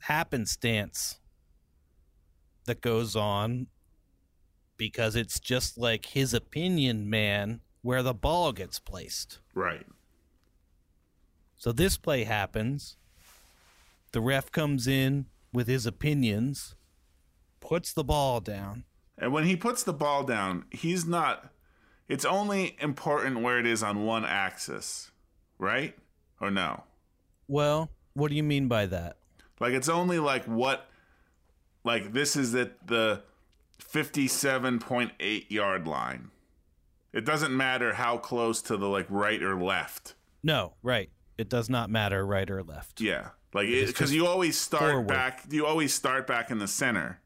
happenstance 0.00 1.18
that 2.66 2.80
goes 2.80 3.14
on 3.14 3.68
because 4.76 5.16
it's 5.16 5.38
just 5.40 5.78
like 5.78 6.06
his 6.06 6.34
opinion 6.34 7.08
man 7.08 7.60
where 7.82 8.02
the 8.02 8.14
ball 8.14 8.52
gets 8.52 8.78
placed. 8.78 9.38
Right. 9.54 9.86
So 11.56 11.72
this 11.72 11.96
play 11.96 12.24
happens. 12.24 12.96
The 14.12 14.20
ref 14.20 14.50
comes 14.50 14.86
in 14.86 15.26
with 15.52 15.66
his 15.66 15.86
opinions, 15.86 16.76
puts 17.60 17.92
the 17.92 18.04
ball 18.04 18.40
down. 18.40 18.84
And 19.18 19.32
when 19.32 19.44
he 19.44 19.56
puts 19.56 19.82
the 19.82 19.92
ball 19.92 20.24
down, 20.24 20.64
he's 20.70 21.04
not. 21.06 21.52
It's 22.08 22.24
only 22.24 22.76
important 22.80 23.42
where 23.42 23.58
it 23.58 23.66
is 23.66 23.82
on 23.82 24.04
one 24.04 24.24
axis, 24.24 25.10
right? 25.58 25.94
Or 26.40 26.50
no? 26.50 26.84
Well, 27.48 27.90
what 28.14 28.28
do 28.30 28.36
you 28.36 28.42
mean 28.42 28.68
by 28.68 28.86
that? 28.86 29.16
Like 29.60 29.72
it's 29.72 29.88
only 29.88 30.18
like 30.18 30.44
what, 30.44 30.88
like 31.84 32.12
this 32.12 32.36
is 32.36 32.54
at 32.54 32.86
the 32.86 33.22
fifty-seven 33.78 34.78
point 34.78 35.12
eight 35.20 35.50
yard 35.50 35.86
line. 35.86 36.30
It 37.12 37.24
doesn't 37.24 37.56
matter 37.56 37.94
how 37.94 38.18
close 38.18 38.62
to 38.62 38.76
the 38.76 38.88
like 38.88 39.06
right 39.08 39.42
or 39.42 39.60
left. 39.60 40.14
No, 40.42 40.74
right. 40.82 41.10
It 41.36 41.48
does 41.48 41.68
not 41.68 41.90
matter 41.90 42.24
right 42.24 42.48
or 42.50 42.62
left. 42.62 43.00
Yeah, 43.00 43.30
like 43.58 43.86
because 43.86 44.14
you 44.14 44.26
always 44.26 44.58
start 44.58 44.90
forward. 44.90 45.08
back. 45.08 45.44
You 45.50 45.66
always 45.66 45.92
start 45.92 46.26
back 46.26 46.50
in 46.50 46.58
the 46.58 46.68
center 46.68 47.20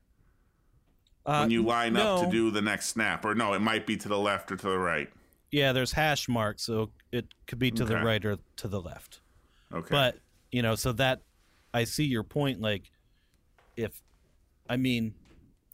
Uh, 1.27 1.41
when 1.41 1.51
you 1.51 1.63
line 1.63 1.97
up 1.97 2.25
to 2.25 2.31
do 2.31 2.51
the 2.51 2.63
next 2.63 2.89
snap. 2.89 3.25
Or 3.25 3.35
no, 3.35 3.53
it 3.53 3.61
might 3.61 3.87
be 3.87 3.97
to 3.99 4.09
the 4.09 4.19
left 4.19 4.51
or 4.51 4.57
to 4.57 4.67
the 4.67 4.79
right. 4.79 5.11
Yeah, 5.51 5.73
there's 5.73 5.93
hash 5.93 6.29
marks, 6.29 6.63
so 6.65 6.91
it 7.11 7.27
could 7.47 7.59
be 7.59 7.71
to 7.73 7.85
the 7.85 7.97
right 7.97 8.25
or 8.25 8.39
to 8.57 8.69
the 8.69 8.81
left. 8.81 9.21
Okay. 9.73 9.89
But, 9.91 10.19
you 10.51 10.63
know, 10.63 10.75
so 10.75 10.93
that 10.93 11.21
I 11.75 11.85
see 11.85 12.05
your 12.05 12.23
point 12.23 12.61
like 12.61 12.91
if 13.77 14.01
I 14.69 14.77
mean 14.77 15.15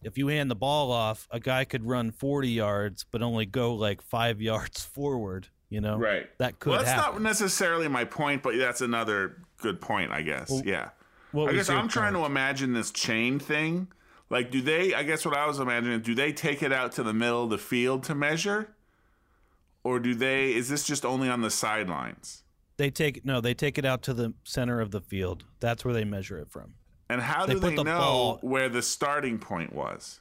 if 0.03 0.17
you 0.19 0.29
hand 0.29 0.51
the 0.51 0.57
ball 0.57 0.93
off, 0.93 1.27
a 1.31 1.41
guy 1.41 1.65
could 1.65 1.85
run 1.85 2.11
40 2.13 2.49
yards 2.49 3.05
but 3.11 3.23
only 3.23 3.47
go 3.47 3.75
like 3.75 4.03
5 4.03 4.41
yards 4.51 4.85
forward, 4.85 5.49
you 5.69 5.81
know? 5.81 5.97
Right. 5.97 6.29
That 6.39 6.59
could 6.59 6.71
well, 6.71 6.79
that's 6.81 6.91
happen. 6.91 7.15
not 7.15 7.23
necessarily 7.23 7.89
my 7.89 8.05
point, 8.05 8.43
but 8.43 8.57
that's 8.57 8.81
another 8.81 9.43
good 9.59 9.81
point, 9.81 10.11
I 10.11 10.23
guess. 10.23 10.51
Well, 10.51 10.63
yeah. 10.65 10.91
I 11.37 11.53
guess 11.53 11.69
I'm 11.69 11.89
trying 11.89 12.15
point? 12.15 12.25
to 12.25 12.31
imagine 12.31 12.73
this 12.73 12.91
chain 12.91 13.39
thing. 13.39 13.89
Like, 14.31 14.51
do 14.51 14.61
they, 14.61 14.95
I 14.95 15.03
guess 15.05 15.25
what 15.25 15.37
I 15.37 15.47
was 15.47 15.59
imagining, 15.59 16.01
do 16.01 16.15
they 16.15 16.33
take 16.33 16.63
it 16.63 16.73
out 16.73 16.93
to 16.93 17.03
the 17.03 17.13
middle 17.15 17.45
of 17.45 17.51
the 17.51 17.59
field 17.59 18.03
to 18.05 18.15
measure? 18.15 18.75
Or 19.85 19.99
do 20.01 20.15
they, 20.15 20.55
is 20.55 20.69
this 20.69 20.85
just 20.85 21.05
only 21.05 21.29
on 21.29 21.41
the 21.41 21.51
sidelines? 21.51 22.43
They 22.77 22.91
take 22.91 23.25
no, 23.25 23.41
they 23.41 23.55
take 23.55 23.77
it 23.79 23.85
out 23.85 24.03
to 24.03 24.15
the 24.15 24.35
center 24.45 24.81
of 24.81 24.91
the 24.93 25.01
field. 25.01 25.45
That's 25.61 25.85
where 25.85 25.95
they 25.95 26.05
measure 26.05 26.39
it 26.39 26.51
from. 26.51 26.75
And 27.11 27.21
how 27.21 27.47
They 27.47 27.55
do 27.55 27.61
they 27.61 27.75
the 27.75 27.85
know 27.85 27.99
ball- 27.99 28.39
where 28.43 28.69
the 28.69 28.83
starting 28.83 29.39
point 29.39 29.73
was? 29.75 30.21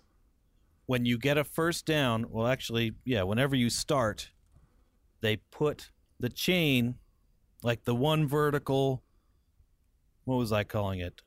when 0.88 1.05
you 1.05 1.17
get 1.17 1.38
a 1.38 1.43
first 1.43 1.85
down, 1.85 2.25
well, 2.29 2.47
actually, 2.47 2.93
yeah, 3.03 3.21
whenever 3.21 3.57
you 3.57 3.69
start, 3.69 4.29
they 5.19 5.35
put 5.35 5.91
the 6.17 6.29
chain, 6.29 6.95
like 7.61 7.83
the 7.83 7.93
one 7.93 8.25
vertical. 8.25 9.03
What 10.28 10.36
was 10.39 10.51
I 10.51 10.65
calling 10.65 10.99
it? 10.99 11.21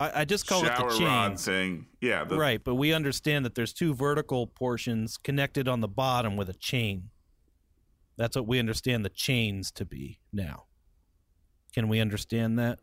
I, 0.00 0.22
I 0.22 0.24
just 0.24 0.46
call 0.46 0.64
Shower 0.64 0.88
it 0.88 0.92
the 0.92 0.98
chain. 0.98 1.06
rod 1.06 1.38
thing. 1.38 1.86
Yeah. 2.00 2.24
The, 2.24 2.38
right, 2.38 2.64
but 2.64 2.76
we 2.76 2.94
understand 2.94 3.44
that 3.44 3.54
there's 3.54 3.74
two 3.74 3.94
vertical 3.94 4.46
portions 4.46 5.18
connected 5.18 5.68
on 5.68 5.82
the 5.82 5.88
bottom 5.88 6.38
with 6.38 6.48
a 6.48 6.54
chain. 6.54 7.10
That's 8.16 8.36
what 8.36 8.46
we 8.46 8.58
understand 8.58 9.04
the 9.04 9.10
chains 9.10 9.70
to 9.72 9.84
be 9.84 10.18
now. 10.32 10.64
Can 11.74 11.88
we 11.88 12.00
understand 12.00 12.58
that? 12.58 12.78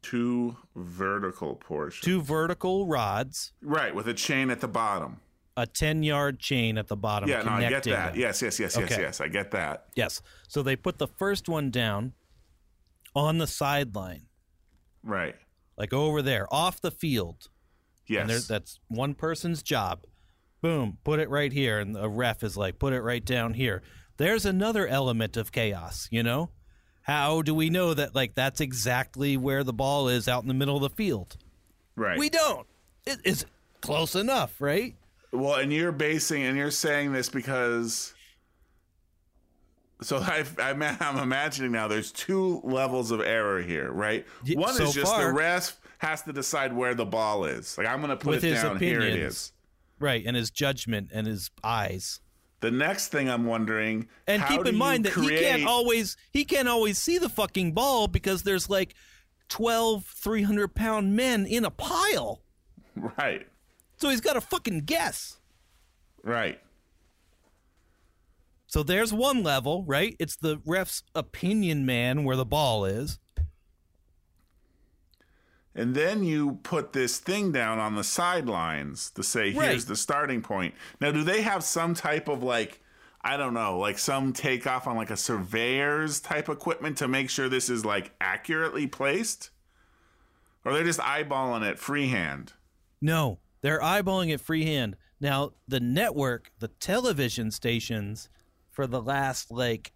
Two 0.00 0.56
vertical 0.76 1.56
portions. 1.56 2.04
Two 2.04 2.22
vertical 2.22 2.86
rods, 2.86 3.52
Right, 3.62 3.92
with 3.92 4.06
a 4.06 4.14
chain 4.14 4.48
at 4.50 4.60
the 4.60 4.68
bottom. 4.68 5.16
a 5.56 5.66
10 5.66 6.04
yard 6.04 6.38
chain 6.38 6.78
at 6.78 6.86
the 6.86 6.96
bottom. 6.96 7.28
yeah, 7.28 7.42
no, 7.42 7.50
I 7.50 7.68
get 7.68 7.82
that. 7.82 8.12
them. 8.12 8.20
Yes, 8.20 8.42
yes, 8.42 8.60
yes, 8.60 8.76
yes, 8.78 8.90
yes. 8.96 9.20
I 9.20 9.26
get 9.26 9.50
that. 9.50 9.86
Yes. 9.96 10.22
So 10.46 10.62
they 10.62 10.76
put 10.76 10.98
the 10.98 11.08
first 11.08 11.48
one 11.48 11.70
down 11.72 12.12
on 13.14 13.38
the 13.38 13.46
sideline, 13.46 14.26
Right. 15.02 15.34
like 15.76 15.92
over 15.92 16.22
there, 16.22 16.46
off 16.52 16.80
the 16.80 16.90
field. 16.90 17.48
And 18.08 18.28
there, 18.28 18.36
Yes. 18.36 18.46
that's 18.48 18.78
one 18.88 19.14
person's 19.14 19.62
job. 19.62 20.04
Boom, 20.60 20.98
put 21.04 21.18
it 21.20 21.28
right 21.30 21.52
here. 21.52 21.78
And 21.80 21.94
the 21.94 22.08
ref 22.08 22.42
is 22.42 22.56
like, 22.56 22.78
put 22.78 22.92
it 22.92 23.00
right 23.00 23.24
down 23.24 23.54
here. 23.54 23.82
There's 24.16 24.44
another 24.44 24.86
element 24.86 25.36
of 25.36 25.50
chaos, 25.52 26.08
you 26.10 26.22
know? 26.22 26.50
How 27.02 27.42
do 27.42 27.54
we 27.54 27.68
know 27.70 27.94
that, 27.94 28.14
like, 28.14 28.34
that's 28.34 28.60
exactly 28.60 29.36
where 29.36 29.64
the 29.64 29.72
ball 29.72 30.08
is 30.08 30.28
out 30.28 30.42
in 30.42 30.48
the 30.48 30.54
middle 30.54 30.76
of 30.76 30.82
the 30.82 30.90
field? 30.90 31.36
right. 31.96 32.18
We 32.18 32.28
don't. 32.30 32.66
It 33.06 33.18
is 33.24 33.44
close 33.80 34.14
enough, 34.14 34.60
right? 34.60 34.94
Well, 35.32 35.56
and 35.56 35.72
you're 35.72 35.90
basing 35.92 36.42
and 36.44 36.56
you're 36.56 36.70
saying 36.70 37.12
this 37.12 37.28
because. 37.28 38.14
So 40.02 40.18
I, 40.20 40.44
I'm, 40.58 40.82
I'm 40.82 41.18
imagining 41.18 41.72
now 41.72 41.88
there's 41.88 42.12
two 42.12 42.60
levels 42.64 43.10
of 43.10 43.20
error 43.20 43.60
here, 43.60 43.90
right? 43.90 44.26
One 44.54 44.74
so 44.74 44.84
is 44.84 44.94
just 44.94 45.12
far- 45.12 45.26
the 45.26 45.32
ref 45.32 45.78
has 45.98 46.22
to 46.22 46.32
decide 46.32 46.74
where 46.74 46.94
the 46.94 47.06
ball 47.06 47.44
is. 47.44 47.78
Like 47.78 47.86
I'm 47.86 47.98
going 48.00 48.10
to 48.10 48.16
put 48.16 48.30
With 48.30 48.44
it 48.44 48.54
his 48.54 48.62
down. 48.62 48.78
Here 48.78 49.00
it 49.00 49.08
opinions. 49.10 49.52
Right. 49.98 50.24
And 50.26 50.36
his 50.36 50.50
judgment 50.50 51.10
and 51.12 51.26
his 51.26 51.50
eyes. 51.62 52.20
The 52.60 52.70
next 52.70 53.08
thing 53.08 53.28
I'm 53.28 53.44
wondering, 53.44 54.08
And 54.28 54.42
keep 54.44 54.64
in 54.66 54.76
mind 54.76 55.04
that 55.04 55.12
create, 55.12 55.38
he 55.38 55.44
can't 55.44 55.66
always 55.66 56.16
he 56.30 56.44
can't 56.44 56.68
always 56.68 56.96
see 56.96 57.18
the 57.18 57.28
fucking 57.28 57.72
ball 57.72 58.06
because 58.06 58.44
there's 58.44 58.70
like 58.70 58.94
12 59.48 60.04
300 60.04 60.74
pound 60.74 61.16
men 61.16 61.44
in 61.44 61.64
a 61.64 61.70
pile. 61.70 62.40
right, 63.18 63.46
So 63.96 64.10
he's 64.10 64.20
got 64.20 64.34
to 64.34 64.40
fucking 64.40 64.80
guess. 64.80 65.38
right, 66.22 66.60
So 68.72 68.82
there's 68.82 69.12
one 69.12 69.42
level, 69.42 69.84
right? 69.84 70.16
It's 70.18 70.34
the 70.36 70.62
ref's 70.64 71.02
opinion 71.14 71.84
man 71.84 72.24
where 72.24 72.36
the 72.36 72.46
ball 72.46 72.86
is. 72.86 73.18
and 75.74 75.94
then 75.94 76.22
you 76.22 76.58
put 76.62 76.92
this 76.94 77.18
thing 77.18 77.50
down 77.52 77.78
on 77.78 77.96
the 77.96 78.04
sidelines 78.04 79.10
to 79.10 79.22
say, 79.22 79.50
"Here's 79.52 79.56
Right. 79.56 79.80
the 79.88 79.96
starting 79.96 80.40
point." 80.40 80.74
Now, 81.00 81.10
do 81.12 81.22
they 81.22 81.42
have 81.42 81.62
some 81.64 81.92
type 81.92 82.28
of 82.28 82.42
like? 82.42 82.80
I 83.22 83.36
don't 83.36 83.52
know, 83.54 83.78
like 83.78 83.98
some 83.98 84.32
takeoff 84.32 84.86
on 84.86 84.96
like 84.96 85.10
a 85.10 85.16
surveyor's 85.18 86.18
type 86.20 86.48
equipment 86.48 86.96
to 86.98 87.08
make 87.08 87.28
sure 87.28 87.48
this 87.50 87.68
is 87.68 87.84
like 87.84 88.14
accurately 88.22 88.86
placed? 88.86 89.50
Or 90.64 90.72
they're 90.72 90.82
just 90.84 91.00
eyeballing 91.00 91.62
it 91.62 91.78
freehand? 91.78 92.54
No, 93.02 93.38
they're 93.60 93.80
eyeballing 93.80 94.30
it 94.32 94.40
freehand. 94.40 94.96
Now, 95.20 95.52
the 95.68 95.80
network, 95.80 96.52
the 96.58 96.68
television 96.68 97.50
stations 97.50 98.28
for 98.72 98.86
the 98.88 99.00
last 99.00 99.50
like 99.52 99.92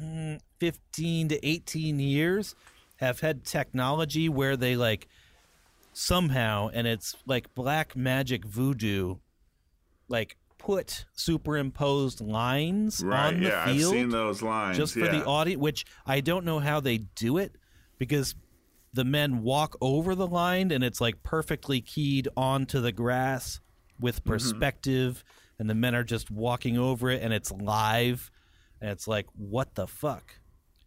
mm, 0.00 0.38
15 0.60 1.28
to 1.28 1.46
18 1.46 1.98
years 1.98 2.54
have 2.96 3.20
had 3.20 3.44
technology 3.44 4.28
where 4.28 4.56
they 4.56 4.76
like 4.76 5.08
somehow 5.92 6.68
and 6.72 6.86
it's 6.86 7.16
like 7.26 7.52
black 7.54 7.96
magic 7.96 8.44
voodoo 8.44 9.16
like 10.08 10.36
put 10.58 11.04
superimposed 11.14 12.20
lines 12.20 13.02
Right, 13.04 13.26
on 13.34 13.40
the 13.40 13.48
yeah, 13.48 13.64
I've 13.66 13.76
field 13.76 13.92
seen 13.92 14.08
those 14.10 14.42
lines. 14.42 14.76
just 14.76 14.94
for 14.94 15.04
yeah. 15.04 15.12
the 15.18 15.24
audience, 15.24 15.60
which 15.60 15.84
I 16.06 16.20
don't 16.20 16.44
know 16.44 16.58
how 16.58 16.80
they 16.80 16.98
do 16.98 17.38
it 17.38 17.56
because 17.98 18.34
the 18.92 19.04
men 19.04 19.42
walk 19.42 19.76
over 19.80 20.14
the 20.14 20.26
line 20.26 20.72
and 20.72 20.82
it's 20.82 21.00
like 21.00 21.22
perfectly 21.22 21.80
keyed 21.80 22.28
onto 22.36 22.80
the 22.80 22.90
grass 22.92 23.60
with 24.00 24.24
Mm-hmm. 24.24 24.28
And 25.58 25.68
the 25.68 25.74
men 25.74 25.94
are 25.94 26.04
just 26.04 26.30
walking 26.30 26.78
over 26.78 27.10
it 27.10 27.22
and 27.22 27.32
it's 27.32 27.50
live, 27.52 28.30
and 28.80 28.90
it's 28.90 29.08
like, 29.08 29.26
what 29.34 29.74
the 29.74 29.86
fuck? 29.86 30.38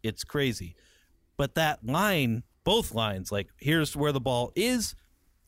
It's 0.02 0.24
crazy. 0.24 0.76
But 1.36 1.54
that 1.56 1.84
line, 1.84 2.42
both 2.64 2.94
lines, 2.94 3.30
like, 3.30 3.48
here's 3.58 3.96
where 3.96 4.12
the 4.12 4.20
ball 4.20 4.52
is, 4.54 4.94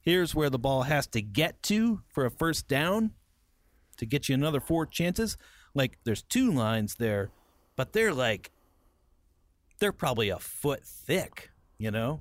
here's 0.04 0.34
where 0.34 0.50
the 0.50 0.58
ball 0.58 0.82
has 0.82 1.06
to 1.08 1.22
get 1.22 1.62
to 1.64 2.02
for 2.12 2.26
a 2.26 2.30
first 2.30 2.68
down 2.68 3.12
to 3.96 4.06
get 4.06 4.28
you 4.28 4.34
another 4.34 4.60
four 4.60 4.86
chances. 4.86 5.36
Like 5.74 5.98
there's 6.04 6.22
two 6.22 6.52
lines 6.52 6.96
there, 6.96 7.30
but 7.76 7.92
they're 7.92 8.14
like 8.14 8.50
they're 9.80 9.92
probably 9.92 10.28
a 10.28 10.38
foot 10.38 10.84
thick, 10.84 11.50
you 11.78 11.90
know? 11.90 12.20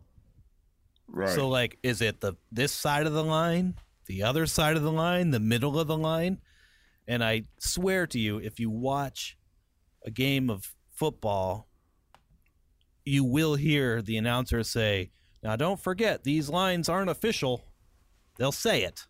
Right. 1.08 1.30
So 1.30 1.48
like 1.50 1.78
is 1.84 2.02
it 2.02 2.22
the 2.22 2.34
this 2.52 2.72
side 2.72 3.06
of 3.06 3.14
the 3.14 3.24
line, 3.24 3.76
the 4.08 4.24
other 4.24 4.46
side 4.46 4.76
of 4.76 4.84
the 4.84 4.92
line, 4.92 5.32
the 5.32 5.40
middle 5.40 5.80
of 5.80 5.88
the 5.88 5.98
line? 5.98 6.40
And 7.08 7.24
I 7.24 7.44
swear 7.60 8.08
to 8.08 8.20
you, 8.20 8.38
if 8.38 8.60
you 8.60 8.70
watch 8.70 9.38
a 10.06 10.12
game 10.12 10.50
of 10.50 10.74
football, 10.96 11.68
you 13.06 13.24
will 13.24 13.56
hear 13.56 14.02
the 14.02 14.18
announcer 14.18 14.64
say, 14.64 15.12
"Now 15.42 15.56
don't 15.56 15.80
forget 15.80 16.24
these 16.24 16.50
lines 16.50 16.88
aren't 16.88 17.10
official." 17.10 17.66
They'll 18.38 18.52
say 18.52 18.84
it 18.84 19.06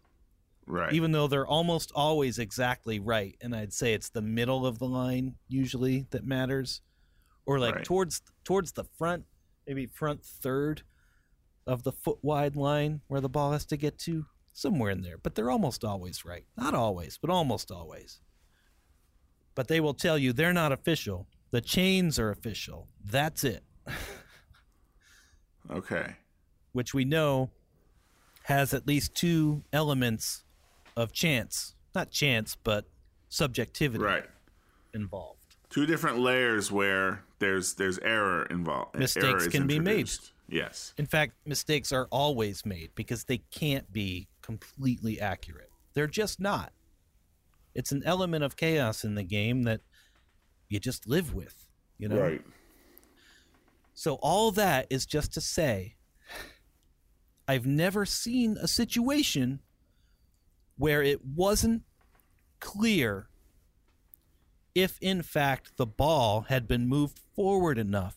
right. 0.65 0.91
even 0.93 1.11
though 1.11 1.27
they're 1.27 1.47
almost 1.47 1.91
always 1.95 2.39
exactly 2.39 2.99
right 2.99 3.37
and 3.41 3.55
i'd 3.55 3.71
say 3.71 3.93
it's 3.93 4.09
the 4.09 4.21
middle 4.21 4.65
of 4.65 4.79
the 4.79 4.85
line 4.85 5.35
usually 5.47 6.07
that 6.11 6.25
matters 6.25 6.81
or 7.45 7.57
like 7.57 7.75
Right. 7.75 7.85
towards 7.85 8.21
towards 8.43 8.73
the 8.73 8.83
front 8.83 9.23
maybe 9.65 9.85
front 9.85 10.25
third 10.25 10.83
of 11.65 11.83
the 11.83 11.93
foot 11.93 12.19
wide 12.21 12.57
line 12.57 12.99
where 13.07 13.21
the 13.21 13.29
ball 13.29 13.53
has 13.53 13.65
to 13.67 13.77
get 13.77 13.97
to 13.99 14.25
somewhere 14.53 14.91
in 14.91 15.01
there 15.01 15.17
but 15.17 15.35
they're 15.35 15.49
almost 15.51 15.83
always 15.83 16.23
right 16.23 16.45
not 16.57 16.73
always 16.73 17.17
but 17.17 17.29
almost 17.29 17.71
always 17.71 18.21
but 19.55 19.67
they 19.67 19.79
will 19.79 19.93
tell 19.93 20.17
you 20.17 20.31
they're 20.31 20.53
not 20.53 20.71
official 20.71 21.27
the 21.51 21.61
chains 21.61 22.17
are 22.19 22.29
official 22.29 22.87
that's 23.03 23.43
it 23.43 23.63
okay. 25.71 26.15
which 26.71 26.93
we 26.93 27.05
know 27.05 27.49
has 28.43 28.73
at 28.73 28.85
least 28.87 29.15
two 29.15 29.63
elements 29.71 30.43
of 30.95 31.11
chance 31.11 31.75
not 31.95 32.11
chance 32.11 32.55
but 32.63 32.85
subjectivity 33.29 34.03
Right. 34.03 34.25
involved 34.93 35.39
Two 35.69 35.87
different 35.87 36.19
layers 36.19 36.71
where 36.71 37.23
there's 37.39 37.73
there's 37.73 37.97
error 37.97 38.45
involved. 38.51 38.95
Mistakes 38.95 39.25
error 39.25 39.49
can 39.49 39.65
be 39.65 39.79
made. 39.79 40.07
Yes. 40.47 40.93
in 40.99 41.07
fact 41.07 41.33
mistakes 41.47 41.91
are 41.91 42.07
always 42.11 42.63
made 42.63 42.91
because 42.93 43.23
they 43.23 43.39
can't 43.49 43.91
be 43.91 44.27
completely 44.43 45.19
accurate 45.19 45.71
they're 45.95 46.05
just 46.05 46.39
not 46.39 46.71
it's 47.73 47.91
an 47.91 48.03
element 48.05 48.43
of 48.43 48.55
chaos 48.55 49.03
in 49.03 49.15
the 49.15 49.23
game 49.23 49.63
that 49.63 49.81
you 50.69 50.79
just 50.79 51.07
live 51.07 51.33
with 51.33 51.65
you 51.97 52.07
know 52.07 52.19
Right. 52.19 52.41
So 53.95 54.15
all 54.15 54.51
that 54.51 54.87
is 54.89 55.05
just 55.05 55.33
to 55.33 55.41
say 55.41 55.95
I've 57.47 57.65
never 57.65 58.05
seen 58.05 58.57
a 58.57 58.67
situation 58.67 59.59
where 60.77 61.03
it 61.03 61.23
wasn't 61.25 61.83
clear 62.59 63.27
if 64.73 64.97
in 65.01 65.21
fact 65.21 65.77
the 65.77 65.85
ball 65.85 66.45
had 66.49 66.67
been 66.67 66.87
moved 66.87 67.19
forward 67.35 67.77
enough 67.77 68.15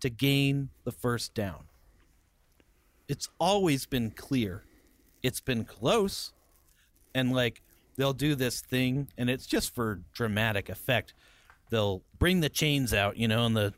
to 0.00 0.10
gain 0.10 0.68
the 0.84 0.92
first 0.92 1.34
down. 1.34 1.64
It's 3.08 3.28
always 3.40 3.86
been 3.86 4.10
clear. 4.10 4.62
It's 5.24 5.40
been 5.40 5.64
close. 5.64 6.32
And 7.14 7.32
like 7.32 7.62
they'll 7.96 8.12
do 8.12 8.34
this 8.34 8.60
thing 8.60 9.08
and 9.16 9.30
it's 9.30 9.46
just 9.46 9.74
for 9.74 10.02
dramatic 10.12 10.68
effect. 10.68 11.14
They'll 11.70 12.02
bring 12.18 12.40
the 12.40 12.48
chains 12.48 12.92
out, 12.92 13.16
you 13.16 13.26
know, 13.26 13.46
and 13.46 13.56
the 13.56 13.74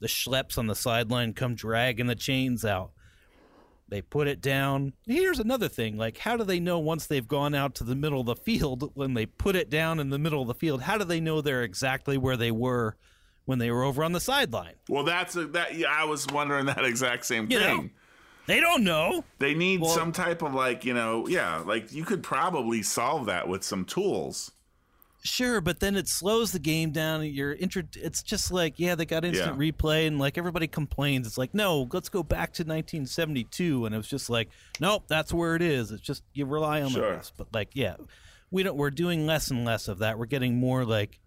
the 0.00 0.06
schleps 0.06 0.56
on 0.58 0.66
the 0.66 0.74
sideline 0.74 1.34
come 1.34 1.54
dragging 1.54 2.06
the 2.06 2.14
chains 2.14 2.64
out. 2.64 2.92
They 3.88 4.00
put 4.00 4.28
it 4.28 4.40
down. 4.40 4.92
Here's 5.06 5.40
another 5.40 5.68
thing 5.68 5.96
like, 5.96 6.18
how 6.18 6.36
do 6.36 6.44
they 6.44 6.60
know 6.60 6.78
once 6.78 7.06
they've 7.06 7.26
gone 7.26 7.54
out 7.54 7.74
to 7.76 7.84
the 7.84 7.96
middle 7.96 8.20
of 8.20 8.26
the 8.26 8.36
field, 8.36 8.92
when 8.94 9.14
they 9.14 9.26
put 9.26 9.56
it 9.56 9.70
down 9.70 9.98
in 9.98 10.10
the 10.10 10.18
middle 10.18 10.42
of 10.42 10.48
the 10.48 10.54
field, 10.54 10.82
how 10.82 10.98
do 10.98 11.04
they 11.04 11.20
know 11.20 11.40
they're 11.40 11.62
exactly 11.62 12.16
where 12.16 12.36
they 12.36 12.50
were 12.50 12.96
when 13.46 13.58
they 13.58 13.70
were 13.70 13.82
over 13.82 14.04
on 14.04 14.12
the 14.12 14.20
sideline? 14.20 14.74
Well, 14.88 15.04
that's 15.04 15.36
a, 15.36 15.46
that. 15.48 15.74
Yeah, 15.74 15.88
I 15.90 16.04
was 16.04 16.26
wondering 16.26 16.66
that 16.66 16.84
exact 16.84 17.26
same 17.26 17.50
You 17.50 17.60
know. 17.60 17.88
They 18.48 18.60
don't 18.60 18.82
know. 18.82 19.24
They 19.38 19.54
need 19.54 19.82
Well- 19.82 19.94
some 19.94 20.10
type 20.10 20.40
of 20.42 20.54
like, 20.54 20.84
you 20.84 20.94
know, 20.94 21.28
yeah, 21.28 21.58
like 21.58 21.92
you 21.92 22.02
could 22.04 22.22
probably 22.22 22.82
solve 22.82 23.26
that 23.26 23.46
with 23.46 23.62
some 23.62 23.84
tools. 23.84 24.50
Sure, 25.22 25.60
but 25.60 25.80
then 25.80 25.96
it 25.96 26.08
slows 26.08 26.52
the 26.52 26.58
game 26.58 26.90
down. 26.90 27.26
You're 27.26 27.52
intro- 27.52 27.82
It's 27.96 28.22
just 28.22 28.50
like, 28.50 28.74
yeah, 28.78 28.94
they 28.94 29.04
got 29.04 29.24
instant 29.24 29.58
replay, 29.58 30.06
and 30.06 30.18
like 30.18 30.38
everybody 30.38 30.66
complains. 30.66 31.26
It's 31.26 31.36
like, 31.36 31.52
no, 31.52 31.88
let's 31.92 32.08
go 32.08 32.22
back 32.22 32.54
to 32.54 32.62
1972, 32.62 33.84
and 33.84 33.94
it 33.94 33.98
was 33.98 34.08
just 34.08 34.30
like, 34.30 34.48
nope, 34.80 35.04
that's 35.08 35.32
where 35.34 35.54
it 35.54 35.60
is. 35.60 35.90
It's 35.90 36.00
just 36.00 36.22
you 36.32 36.46
rely 36.46 36.80
on 36.80 36.90
Sure. 36.90 37.02
the 37.02 37.16
rest. 37.16 37.34
But 37.36 37.48
like, 37.52 37.70
yeah, 37.74 37.96
we 38.50 38.62
don't. 38.62 38.76
We're 38.78 38.90
doing 38.90 39.26
less 39.26 39.50
and 39.50 39.64
less 39.64 39.88
of 39.88 39.98
that. 39.98 40.18
We're 40.18 40.24
getting 40.26 40.56
more 40.56 40.86
like, 40.86 41.18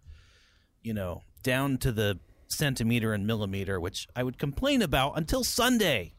you 0.82 0.94
know, 0.94 1.22
down 1.44 1.76
to 1.78 1.92
the 1.92 2.18
centimeter 2.48 3.12
and 3.12 3.26
millimeter, 3.28 3.78
which 3.78 4.08
I 4.16 4.24
would 4.24 4.38
complain 4.38 4.82
about 4.82 5.16
until 5.16 5.44
Sunday. 5.44 6.14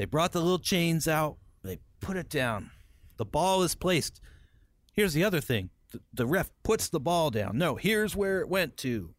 They 0.00 0.06
brought 0.06 0.32
the 0.32 0.40
little 0.40 0.58
chains 0.58 1.06
out. 1.06 1.36
They 1.62 1.78
put 2.00 2.16
it 2.16 2.30
down. 2.30 2.70
The 3.18 3.26
ball 3.26 3.62
is 3.62 3.74
placed. 3.74 4.18
Here's 4.94 5.12
the 5.12 5.24
other 5.24 5.42
thing. 5.42 5.68
The, 5.92 6.00
the 6.14 6.24
ref 6.26 6.50
puts 6.62 6.88
the 6.88 6.98
ball 6.98 7.30
down. 7.30 7.58
No, 7.58 7.74
here's 7.76 8.16
where 8.16 8.40
it 8.40 8.48
went 8.48 8.78
to. 8.78 9.10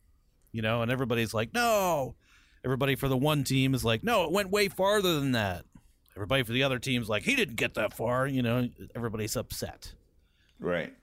You 0.51 0.61
know, 0.63 0.81
and 0.81 0.91
everybody's 0.91 1.35
like, 1.35 1.53
no. 1.53 2.15
Everybody 2.65 2.95
for 2.95 3.07
the 3.07 3.15
one 3.15 3.43
team 3.43 3.75
is 3.75 3.85
like, 3.85 4.03
no, 4.03 4.23
it 4.23 4.31
went 4.31 4.49
way 4.49 4.69
farther 4.69 5.19
than 5.19 5.33
that. 5.33 5.65
Everybody 6.15 6.41
for 6.41 6.51
the 6.51 6.63
other 6.63 6.79
team's 6.79 7.07
like, 7.07 7.21
he 7.21 7.35
didn't 7.35 7.57
get 7.57 7.75
that 7.75 7.93
far. 7.93 8.25
You 8.25 8.41
know, 8.41 8.67
everybody's 8.95 9.35
upset. 9.35 9.93
Right. 10.59 10.95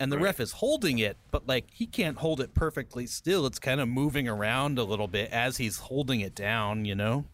And 0.00 0.10
the 0.10 0.16
Right. 0.16 0.24
ref 0.24 0.40
is 0.40 0.50
holding 0.50 0.98
it, 0.98 1.16
but 1.30 1.46
like 1.46 1.66
he 1.70 1.86
can't 1.86 2.18
hold 2.18 2.40
it 2.40 2.54
perfectly 2.54 3.06
still. 3.06 3.46
It's 3.46 3.60
kind 3.60 3.80
of 3.80 3.88
moving 3.88 4.26
around 4.26 4.80
a 4.80 4.84
little 4.84 5.06
bit 5.06 5.30
as 5.30 5.58
he's 5.58 5.78
holding 5.78 6.18
it 6.22 6.34
down, 6.34 6.86
you 6.86 6.96
know? 6.96 7.26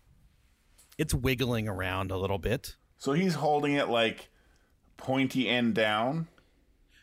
It's 0.99 1.15
wiggling 1.15 1.69
around 1.69 2.11
a 2.11 2.17
little 2.19 2.39
bit. 2.39 2.77
So 2.99 3.13
he's 3.13 3.35
holding 3.35 3.75
it 3.75 3.89
like 3.89 4.29
pointy 4.97 5.49
end 5.49 5.75
down 5.75 6.27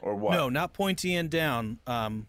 or 0.02 0.16
what? 0.16 0.34
No, 0.34 0.50
not 0.50 0.74
pointy 0.74 1.16
end 1.16 1.30
down. 1.32 1.80
Um, 1.88 2.28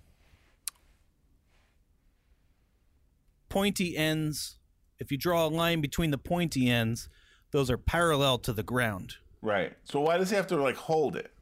pointy 3.48 3.96
ends. 3.96 4.56
If 4.98 5.10
you 5.12 5.18
draw 5.18 5.46
a 5.46 5.48
line 5.48 5.80
between 5.80 6.10
the 6.10 6.18
pointy 6.18 6.70
ends, 6.70 7.08
those 7.50 7.70
are 7.70 7.76
parallel 7.76 8.38
to 8.38 8.52
the 8.52 8.62
ground. 8.62 9.16
Right. 9.42 9.72
So 9.84 10.00
why 10.00 10.16
does 10.18 10.30
he 10.30 10.36
have 10.36 10.46
to 10.48 10.56
like 10.56 10.76
hold 10.76 11.16
it? 11.16 11.32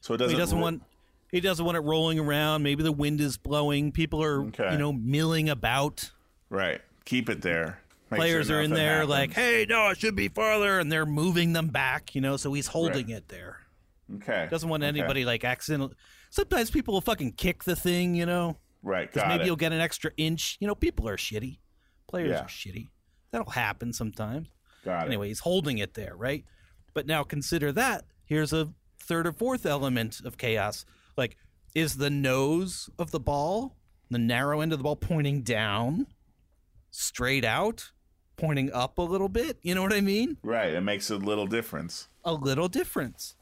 So 0.00 0.14
it 0.14 0.18
doesn't 0.18 0.34
he 0.34 0.38
doesn't 0.40 0.58
ro- 0.58 0.62
want. 0.64 0.82
He 1.30 1.40
doesn't 1.40 1.64
want 1.64 1.76
it 1.76 1.80
rolling 1.80 2.18
around. 2.18 2.62
Maybe 2.62 2.82
the 2.82 2.92
wind 2.92 3.20
is 3.20 3.36
blowing. 3.36 3.92
People 3.92 4.22
are, 4.22 4.42
Okay. 4.46 4.72
you 4.72 4.78
know, 4.78 4.92
milling 4.92 5.48
about. 5.50 6.10
Right. 6.48 6.80
Keep 7.04 7.28
it 7.28 7.42
there. 7.42 7.82
Players 8.10 8.50
are 8.50 8.60
in 8.62 8.70
there 8.70 8.94
happens. 9.00 9.10
like, 9.10 9.32
"Hey, 9.34 9.66
no, 9.68 9.88
it 9.90 9.98
should 9.98 10.16
be 10.16 10.28
farther," 10.28 10.78
and 10.78 10.90
they're 10.90 11.06
moving 11.06 11.52
them 11.52 11.68
back. 11.68 12.14
You 12.14 12.20
know, 12.20 12.36
so 12.36 12.52
he's 12.52 12.68
holding 12.68 13.10
it 13.10 13.28
there. 13.28 13.58
Okay. 14.16 14.48
Doesn't 14.50 14.68
want 14.68 14.82
Okay. 14.82 14.88
anybody 14.88 15.24
like 15.24 15.44
accidentally. 15.44 15.94
Sometimes 16.30 16.70
people 16.70 16.94
will 16.94 17.00
fucking 17.02 17.32
kick 17.32 17.64
the 17.64 17.76
thing. 17.76 18.14
You 18.14 18.26
know. 18.26 18.56
Right. 18.82 19.12
Because 19.12 19.28
maybe 19.28 19.42
it. 19.42 19.46
you'll 19.46 19.56
get 19.56 19.72
an 19.72 19.80
extra 19.80 20.10
inch. 20.16 20.56
You 20.60 20.66
know, 20.68 20.74
people 20.74 21.08
are 21.08 21.16
shitty. 21.16 21.58
Players 22.08 22.30
Yeah. 22.30 22.42
are 22.42 22.48
shitty. 22.48 22.88
That'll 23.32 23.50
happen 23.50 23.92
sometimes. 23.92 24.48
Got 24.84 25.02
it. 25.02 25.06
Anyway, 25.08 25.28
he's 25.28 25.40
holding 25.40 25.78
it 25.78 25.94
there, 25.94 26.16
right? 26.16 26.44
But 26.94 27.06
now 27.06 27.24
consider 27.24 27.72
that. 27.72 28.04
Here's 28.24 28.52
a 28.52 28.72
third 29.02 29.26
or 29.26 29.32
fourth 29.32 29.66
element 29.66 30.20
of 30.24 30.38
chaos. 30.38 30.84
Like, 31.16 31.36
is 31.74 31.96
the 31.96 32.08
nose 32.10 32.88
of 32.98 33.10
the 33.10 33.20
ball, 33.20 33.76
the 34.10 34.18
narrow 34.18 34.60
end 34.60 34.72
of 34.72 34.78
the 34.78 34.82
ball, 34.84 34.96
pointing 34.96 35.42
down, 35.42 36.06
straight 36.90 37.44
out, 37.44 37.90
pointing 38.38 38.72
up 38.72 38.96
a 38.96 39.02
little 39.02 39.28
bit? 39.28 39.58
You 39.62 39.74
know 39.74 39.82
what 39.82 39.92
I 39.92 40.00
mean? 40.00 40.38
Right. 40.42 40.72
It 40.72 40.80
makes 40.80 41.10
a 41.10 41.16
little 41.16 41.46
difference. 41.46 42.08
a 42.24 42.32
little 42.32 42.68
difference. 42.68 43.34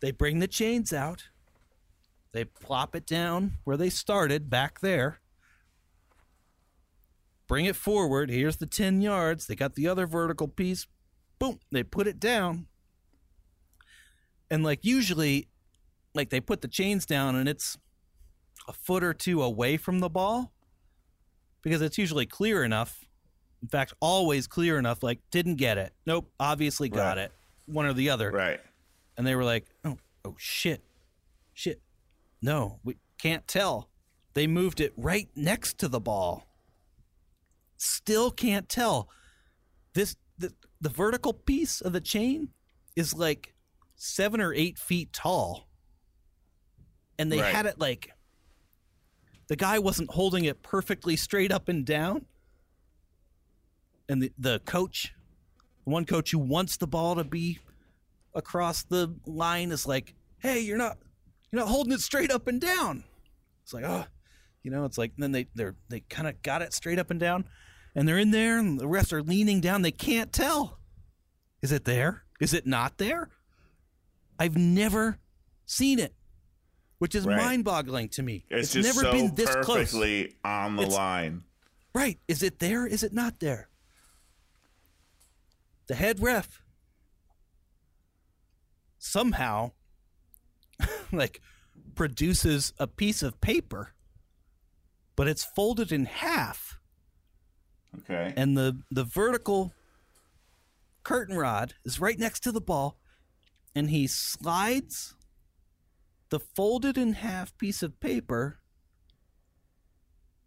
They 0.00 0.12
bring 0.12 0.38
the 0.38 0.46
chains 0.46 0.92
out. 0.92 1.24
They 2.32 2.44
plop 2.44 2.94
it 2.94 3.06
down 3.06 3.54
where 3.64 3.76
they 3.76 3.90
started 3.90 4.48
back 4.50 4.80
there. 4.80 5.18
Bring 7.48 7.64
it 7.64 7.74
forward. 7.76 8.30
Here's 8.30 8.58
the 8.58 8.66
10 8.66 9.00
yards. 9.00 9.46
They 9.46 9.56
got 9.56 9.74
the 9.74 9.88
other 9.88 10.06
vertical 10.06 10.46
piece. 10.46 10.86
Boom. 11.38 11.58
They 11.72 11.82
put 11.82 12.06
it 12.06 12.20
down. 12.20 12.66
And 14.50 14.62
like 14.62 14.84
usually, 14.84 15.48
like 16.14 16.30
they 16.30 16.40
put 16.40 16.60
the 16.60 16.68
chains 16.68 17.06
down 17.06 17.34
and 17.34 17.48
it's 17.48 17.78
a 18.66 18.72
foot 18.72 19.02
or 19.02 19.14
two 19.14 19.42
away 19.42 19.76
from 19.76 20.00
the 20.00 20.10
ball 20.10 20.52
because 21.62 21.80
it's 21.80 21.96
usually 21.98 22.26
clear 22.26 22.62
enough. 22.62 23.04
In 23.62 23.68
fact, 23.68 23.92
always 24.00 24.46
clear 24.46 24.78
enough. 24.78 25.02
Like, 25.02 25.20
didn't 25.30 25.56
get 25.56 25.78
it. 25.78 25.92
Nope. 26.06 26.30
Obviously 26.38 26.88
got 26.88 27.16
Right. 27.16 27.24
it. 27.24 27.32
One 27.66 27.86
or 27.86 27.92
the 27.92 28.10
other 28.10 28.30
Right. 28.30 28.60
and 29.16 29.26
they 29.26 29.34
were 29.34 29.44
like, 29.44 29.66
"Oh, 29.84 29.98
oh 30.24 30.36
shit, 30.38 30.82
shit, 31.52 31.82
no, 32.40 32.80
we 32.84 32.96
can't 33.18 33.46
tell." 33.46 33.90
They 34.34 34.46
moved 34.46 34.80
it 34.80 34.92
right 34.96 35.28
next 35.36 35.76
to 35.78 35.88
the 35.88 36.00
ball. 36.00 36.46
Still 37.76 38.30
can't 38.30 38.68
tell. 38.68 39.10
This 39.94 40.16
the, 40.38 40.54
the 40.80 40.88
vertical 40.88 41.32
piece 41.32 41.80
of 41.80 41.92
the 41.92 42.00
chain 42.00 42.50
is 42.96 43.12
like 43.12 43.54
seven 43.96 44.40
or 44.40 44.54
eight 44.54 44.78
feet 44.78 45.12
tall, 45.12 45.68
and 47.18 47.30
they 47.32 47.40
Right. 47.40 47.54
had 47.54 47.66
it 47.66 47.78
like 47.78 48.12
the 49.48 49.56
guy 49.56 49.78
wasn't 49.78 50.10
holding 50.12 50.44
it 50.44 50.62
perfectly 50.62 51.16
straight 51.16 51.50
up 51.52 51.68
and 51.68 51.84
down, 51.84 52.26
and 54.08 54.22
the 54.22 54.32
the 54.38 54.60
coach, 54.60 55.14
the 55.84 55.90
one 55.90 56.04
coach 56.04 56.30
who 56.30 56.38
wants 56.38 56.76
the 56.76 56.86
ball 56.86 57.14
to 57.16 57.24
be 57.24 57.58
across 58.34 58.82
the 58.84 59.14
line 59.26 59.70
is 59.72 59.86
like, 59.86 60.14
"Hey, 60.38 60.60
you're 60.60 60.78
not 60.78 60.98
you're 61.50 61.60
not 61.60 61.68
holding 61.68 61.92
it 61.92 62.00
straight 62.00 62.30
up 62.30 62.46
and 62.46 62.60
down." 62.60 63.04
It's 63.62 63.72
like, 63.74 63.84
"Oh, 63.84 64.04
you 64.62 64.70
know, 64.70 64.84
it's 64.84 64.98
like 64.98 65.12
then 65.18 65.32
they 65.32 65.46
they're 65.54 65.74
they 65.88 66.00
kind 66.00 66.28
of 66.28 66.40
got 66.42 66.62
it 66.62 66.72
straight 66.72 66.98
up 66.98 67.10
and 67.10 67.20
down 67.20 67.44
and 67.94 68.06
they're 68.06 68.18
in 68.18 68.30
there 68.30 68.58
and 68.58 68.78
the 68.78 68.84
refs 68.86 69.12
are 69.12 69.22
leaning 69.22 69.60
down. 69.60 69.82
They 69.82 69.90
can't 69.90 70.32
tell. 70.32 70.78
Is 71.62 71.72
it 71.72 71.84
there? 71.84 72.22
Is 72.40 72.54
it 72.54 72.66
not 72.66 72.98
there? 72.98 73.30
I've 74.38 74.56
never 74.56 75.18
seen 75.66 75.98
it, 75.98 76.14
which 76.98 77.14
is 77.16 77.26
Right. 77.26 77.36
mind-boggling 77.36 78.10
to 78.10 78.22
me. 78.22 78.44
It's, 78.48 78.74
it's 78.74 78.86
just 78.86 78.96
never 78.96 79.00
so 79.00 79.12
been 79.12 79.34
this 79.34 79.50
close. 79.56 79.66
perfectly 79.90 80.36
on 80.44 80.76
the 80.76 80.82
It's- 80.82 80.96
line. 80.96 81.42
Right. 81.94 82.20
Is 82.28 82.44
it 82.44 82.60
there? 82.60 82.86
Is 82.86 83.02
it 83.02 83.12
not 83.12 83.40
there? 83.40 83.68
The 85.88 85.94
head 85.94 86.20
ref 86.20 86.62
somehow 88.98 89.72
like 91.12 91.40
produces 91.94 92.72
a 92.78 92.86
piece 92.86 93.22
of 93.22 93.40
paper 93.40 93.94
but 95.16 95.26
it's 95.28 95.44
folded 95.44 95.90
in 95.92 96.04
half 96.04 96.78
Okay. 98.00 98.34
and 98.36 98.56
the 98.56 98.82
the 98.90 99.04
vertical 99.04 99.72
curtain 101.04 101.36
rod 101.36 101.74
is 101.84 102.00
right 102.00 102.18
next 102.18 102.40
to 102.40 102.52
the 102.52 102.60
ball 102.60 102.98
and 103.74 103.88
he 103.88 104.06
slides 104.06 105.14
the 106.28 106.38
folded 106.40 106.98
in 106.98 107.14
half 107.14 107.56
piece 107.56 107.82
of 107.82 107.98
paper 107.98 108.58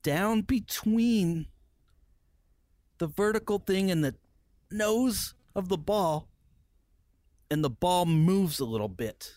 down 0.04 0.42
between 0.42 1.48
the 3.00 3.08
vertical 3.08 3.58
thing 3.58 3.90
and 3.90 4.04
the 4.04 4.16
nose 4.72 5.34
of 5.56 5.68
the 5.70 5.78
ball 5.78 6.28
and 7.50 7.64
the 7.64 7.70
ball 7.70 8.06
moves 8.06 8.60
a 8.60 8.66
little 8.66 8.88
bit. 8.88 9.34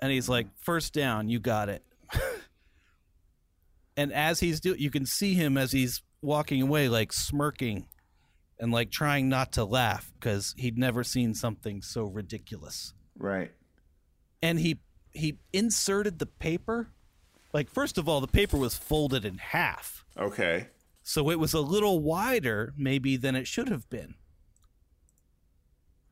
And 0.00 0.12
he's 0.12 0.28
like 0.28 0.46
first 0.60 0.92
down 0.92 1.28
you 1.28 1.38
got 1.40 1.68
it. 1.68 1.82
And 3.98 4.12
as 4.12 4.40
he's 4.40 4.60
doing 4.60 4.78
you 4.78 4.90
can 4.90 5.06
see 5.06 5.32
him 5.34 5.56
as 5.56 5.72
he's 5.72 6.02
walking 6.20 6.60
away 6.60 6.88
like 6.88 7.12
smirking 7.14 7.86
and 8.60 8.70
like 8.70 8.90
trying 8.90 9.28
not 9.30 9.52
to 9.52 9.64
laugh 9.64 10.12
because 10.20 10.54
he'd 10.58 10.76
never 10.76 11.02
seen 11.02 11.32
something 11.34 11.80
so 11.82 12.04
ridiculous. 12.04 12.92
Right. 13.18 13.52
and 14.42 14.58
he 14.60 14.80
he 15.12 15.38
inserted 15.54 16.18
the 16.18 16.26
paper. 16.26 16.88
Like 17.54 17.70
first 17.70 17.96
of 17.96 18.06
all 18.06 18.20
the 18.20 18.26
paper 18.26 18.58
was 18.58 18.76
folded 18.76 19.24
in 19.24 19.38
half. 19.38 20.04
Okay. 20.18 20.68
So 21.08 21.30
it 21.30 21.38
was 21.38 21.54
a 21.54 21.60
little 21.60 22.00
wider 22.00 22.72
maybe 22.76 23.16
than 23.16 23.36
it 23.36 23.46
should 23.46 23.68
have 23.68 23.88
been 23.88 24.14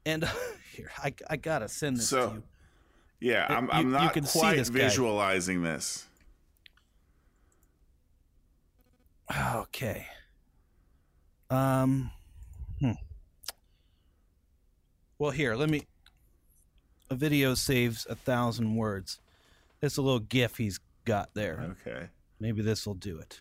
and 0.06 0.24
here 0.72 0.90
i, 1.02 1.12
I 1.28 1.36
gotta 1.36 1.68
send 1.68 1.96
this 1.96 2.08
to 2.10 2.14
So, 2.16 2.32
you 2.34 2.42
yeah, 3.32 3.46
I'm, 3.48 3.64
you- 3.64 3.70
I'm 3.72 3.86
you 3.86 3.92
not 3.92 4.14
see 4.26 4.38
quite 4.38 4.56
this 4.56 4.68
guy. 4.68 4.80
visualizing 4.80 5.62
this. 5.62 6.06
Okay. 9.56 10.06
Um. 11.48 12.10
Hmm. 12.80 12.92
Well, 15.18 15.30
here, 15.30 15.54
let 15.54 15.70
me. 15.70 15.86
A 17.08 17.14
video 17.14 17.54
saves 17.54 18.06
a 18.10 18.14
thousand 18.14 18.76
words. 18.76 19.20
It's 19.80 19.96
a 19.96 20.02
little 20.02 20.20
GIF 20.20 20.56
he's 20.58 20.80
got 21.06 21.30
there. 21.34 21.74
Okay. 21.86 22.08
Maybe 22.40 22.60
this 22.60 22.86
will 22.86 22.94
do 22.94 23.18
it. 23.18 23.40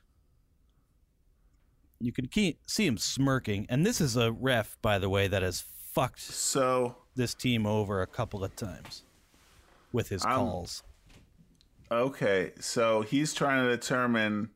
You 2.04 2.12
can 2.12 2.28
ke- 2.28 2.58
see 2.68 2.86
him 2.86 2.98
smirking, 2.98 3.66
and 3.70 3.86
this 3.86 4.02
is 4.02 4.18
a 4.18 4.30
ref, 4.34 4.78
by 4.82 5.00
the 5.00 5.08
way, 5.08 5.30
that 5.30 5.42
has 5.42 5.62
fucked 5.62 6.20
So 6.20 6.98
this 7.16 7.34
team 7.34 7.66
over 7.66 8.02
a 8.02 8.08
couple 8.08 8.44
of 8.44 8.54
times 8.58 9.04
with 9.94 10.10
his 10.10 10.26
I'm- 10.26 10.38
calls. 10.40 10.84
okay, 11.90 12.52
so 12.60 13.04
he's 13.04 13.34
trying 13.34 13.64
to 13.64 13.70
determine. 13.70 14.50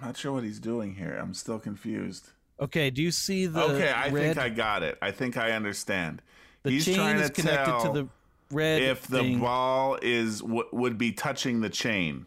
I'm 0.00 0.08
not 0.08 0.16
sure 0.16 0.32
what 0.32 0.42
he's 0.42 0.58
doing 0.58 0.96
here. 0.96 1.16
I'm 1.22 1.34
still 1.34 1.60
confused. 1.60 2.30
Okay, 2.58 2.90
do 2.90 3.00
you 3.00 3.12
see 3.12 3.46
the 3.46 3.62
okay, 3.62 3.90
I 3.92 4.08
red? 4.08 4.34
think 4.34 4.38
I 4.38 4.48
got 4.48 4.82
it. 4.82 4.98
I 5.00 5.12
think 5.12 5.36
I 5.36 5.52
understand. 5.52 6.20
the 6.64 6.70
he's 6.72 6.84
chain 6.84 6.96
trying 6.96 7.16
is 7.18 7.30
to 7.30 7.42
connected 7.42 7.64
tell 7.70 7.92
to 7.94 8.00
the 8.02 8.08
red 8.50 8.82
if 8.82 9.06
the 9.06 9.20
thing. 9.20 9.38
ball 9.38 9.98
is 10.02 10.40
w- 10.40 10.68
would 10.72 10.98
be 10.98 11.12
touching 11.12 11.60
the 11.60 11.70
chain, 11.70 12.26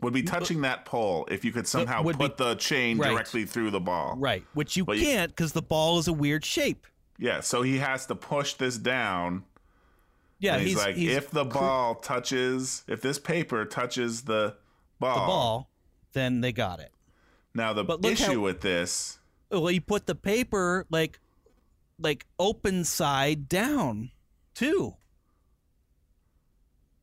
would 0.00 0.12
be 0.12 0.22
touching 0.22 0.60
that 0.62 0.84
pole. 0.84 1.26
If 1.30 1.44
you 1.44 1.52
could 1.52 1.66
somehow 1.66 2.02
would 2.02 2.18
be- 2.18 2.24
put 2.24 2.36
the 2.36 2.54
chain 2.56 2.98
right. 2.98 3.10
directly 3.10 3.44
through 3.46 3.70
the 3.70 3.80
ball, 3.80 4.14
right, 4.18 4.44
which 4.54 4.76
you 4.76 4.84
you- 4.92 5.00
can't 5.02 5.30
because 5.30 5.52
the 5.52 5.62
ball 5.62 5.98
is 5.98 6.06
a 6.08 6.12
weird 6.12 6.44
shape. 6.44 6.86
Yeah, 7.18 7.40
so 7.40 7.62
he 7.62 7.78
has 7.78 8.06
to 8.06 8.14
push 8.14 8.54
this 8.54 8.76
down. 8.76 9.44
Yeah, 10.38 10.58
he's, 10.58 10.68
he's, 10.68 10.76
like, 10.76 10.96
he's 10.96 11.16
if 11.16 11.30
the 11.30 11.44
ball 11.46 11.94
touches, 11.94 12.84
if 12.86 13.00
this 13.00 13.18
paper 13.18 13.64
touches 13.64 14.22
the 14.22 14.56
ball, 15.00 15.14
the 15.20 15.26
ball, 15.26 15.70
then 16.12 16.42
they 16.42 16.52
got 16.52 16.78
it. 16.78 16.92
Now 17.54 17.72
the 17.72 17.84
But 17.84 18.04
issue 18.04 18.34
how- 18.34 18.40
with 18.40 18.60
this, 18.60 19.18
Well, 19.50 19.70
you 19.70 19.80
put 19.80 20.06
the 20.06 20.14
paper 20.14 20.86
like 20.90 21.20
like 21.98 22.26
open 22.38 22.84
side 22.84 23.48
down 23.48 24.10
too. 24.54 24.96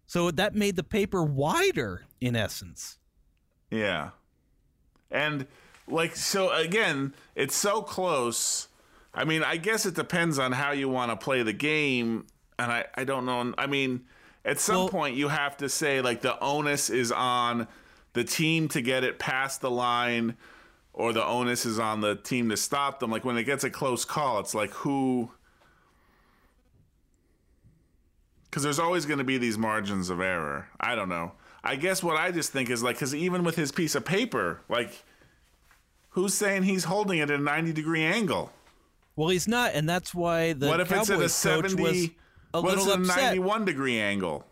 So 0.06 0.30
that 0.30 0.54
made 0.54 0.76
the 0.76 0.84
paper 0.84 1.24
wider 1.24 2.06
in 2.28 2.36
essence. 2.36 2.98
yeah, 3.70 4.12
and 5.12 5.46
like 5.88 6.16
so 6.16 6.52
again, 6.52 7.14
it's 7.36 7.56
so 7.56 7.82
close. 7.82 8.68
I 9.14 9.26
mean, 9.26 9.44
I 9.44 9.58
guess 9.58 9.86
it 9.86 9.94
depends 9.96 10.40
on 10.40 10.54
how 10.54 10.72
you 10.72 10.90
want 10.90 11.12
to 11.12 11.24
play 11.24 11.44
the 11.44 11.54
game, 11.54 12.26
and 12.58 12.72
I 12.72 12.86
I 12.96 13.04
don't 13.04 13.26
know. 13.26 13.54
I 13.58 13.68
mean, 13.68 14.06
at 14.46 14.60
some 14.60 14.76
Well- 14.76 14.90
point 14.90 15.16
you 15.16 15.28
have 15.28 15.58
to 15.58 15.70
say 15.70 16.02
like 16.02 16.22
the 16.22 16.40
onus 16.40 16.90
is 16.90 17.12
on 17.12 17.68
the 18.14 18.24
team 18.24 18.68
to 18.70 18.82
get 18.82 19.04
it 19.04 19.20
past 19.20 19.62
the 19.62 19.72
line. 19.72 20.38
Or 20.96 21.12
the 21.12 21.26
onus 21.26 21.66
is 21.66 21.80
on 21.80 22.02
the 22.02 22.14
team 22.16 22.50
to 22.50 22.56
stop 22.58 23.00
them. 23.00 23.10
Like 23.10 23.26
when 23.26 23.36
it 23.36 23.46
gets 23.46 23.64
a 23.64 23.70
close 23.72 24.06
call, 24.06 24.40
it's 24.40 24.54
like 24.54 24.70
who 24.70 25.32
because 28.46 28.62
there's 28.62 28.78
always 28.78 29.08
going 29.08 29.18
to 29.18 29.24
be 29.24 29.40
these 29.40 29.58
margins 29.58 30.12
of 30.12 30.22
error. 30.22 30.68
I 30.80 30.94
don't 30.94 31.10
know. 31.10 31.32
I 31.64 31.76
guess 31.76 32.04
what 32.04 32.18
I 32.18 32.32
just 32.32 32.52
think 32.52 32.70
is 32.70 32.84
like, 32.84 32.98
because 32.98 33.16
even 33.16 33.44
with 33.44 33.56
his 33.56 33.72
piece 33.72 33.96
of 33.96 34.04
paper, 34.04 34.62
like, 34.68 35.04
who's 36.10 36.34
saying 36.34 36.64
he's 36.64 36.84
holding 36.84 37.20
it 37.20 37.30
at 37.30 37.40
a 37.40 37.42
90 37.42 37.72
degree 37.74 38.04
angle? 38.04 38.52
Well, 39.16 39.30
he's 39.30 39.48
not, 39.48 39.74
and 39.74 39.88
that's 39.88 40.14
why 40.14 40.54
the 40.54 40.68
what 40.68 40.80
if 40.80 40.92
it's 40.92 41.10
at 41.10 41.18
a 41.18 41.22
coach 41.22 41.32
70, 41.32 41.82
was 41.84 42.10
a 42.54 42.62
what 42.62 42.78
little 42.78 42.86
it's 42.86 43.10
a 43.10 43.12
upset. 43.12 43.24
91 43.36 43.66
degree 43.66 44.00
angle? 44.00 44.46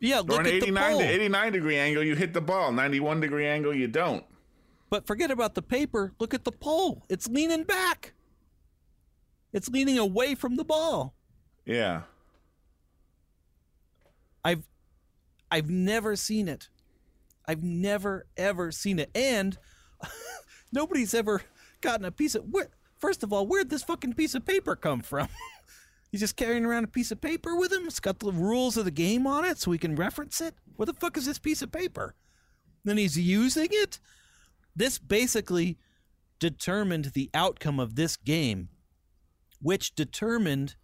Yeah, 0.00 0.20
Or 0.20 0.22
look 0.22 0.40
an 0.40 0.46
at 0.46 0.50
the 0.52 0.56
89 0.56 0.90
pole. 0.92 1.00
to 1.00 1.04
89 1.06 1.52
degree 1.52 1.76
angle, 1.76 2.02
you 2.02 2.16
hit 2.16 2.32
the 2.32 2.40
ball. 2.40 2.72
91 2.72 3.20
degree 3.20 3.46
angle, 3.46 3.74
you 3.74 3.86
don't. 3.86 4.24
But 4.88 5.06
forget 5.06 5.30
about 5.30 5.54
the 5.54 5.62
paper. 5.62 6.14
Look 6.18 6.32
at 6.34 6.44
the 6.44 6.50
pole. 6.52 7.04
It's 7.08 7.28
leaning 7.28 7.62
back. 7.64 8.14
It's 9.52 9.68
leaning 9.68 9.98
away 9.98 10.34
from 10.34 10.56
the 10.56 10.64
ball. 10.64 11.14
Yeah. 11.66 12.02
I've 14.44 14.64
I've 15.50 15.70
never 15.70 16.16
seen 16.16 16.48
it. 16.48 16.68
I've 17.46 17.62
never 17.62 18.26
ever 18.36 18.70
seen 18.70 18.98
it. 18.98 19.10
And 19.14 19.58
nobody's 20.72 21.14
ever 21.14 21.42
gotten 21.80 22.04
a 22.04 22.12
piece 22.12 22.34
of 22.34 22.44
where, 22.44 22.68
first 22.98 23.22
of 23.22 23.32
all, 23.32 23.46
where'd 23.46 23.70
this 23.70 23.82
fucking 23.82 24.14
piece 24.14 24.34
of 24.34 24.46
paper 24.46 24.76
come 24.76 25.00
from? 25.00 25.28
He's 26.10 26.20
just 26.20 26.36
carrying 26.36 26.64
around 26.64 26.84
a 26.84 26.88
piece 26.88 27.12
of 27.12 27.20
paper 27.20 27.54
with 27.54 27.72
him. 27.72 27.86
It's 27.86 28.00
got 28.00 28.18
the 28.18 28.32
rules 28.32 28.76
of 28.76 28.84
the 28.84 28.90
game 28.90 29.26
on 29.26 29.44
it 29.44 29.58
so 29.58 29.70
we 29.70 29.78
can 29.78 29.94
reference 29.94 30.40
it. 30.40 30.54
Where 30.76 30.86
the 30.86 30.94
fuck 30.94 31.16
is 31.16 31.26
this 31.26 31.38
piece 31.38 31.62
of 31.62 31.70
paper? 31.70 32.14
Then 32.84 32.96
he's 32.96 33.16
using 33.16 33.68
it? 33.70 34.00
This 34.74 34.98
basically 34.98 35.78
determined 36.40 37.06
the 37.06 37.30
outcome 37.32 37.78
of 37.78 37.94
this 37.94 38.16
game, 38.16 38.70
which 39.60 39.94
determined 39.94 40.74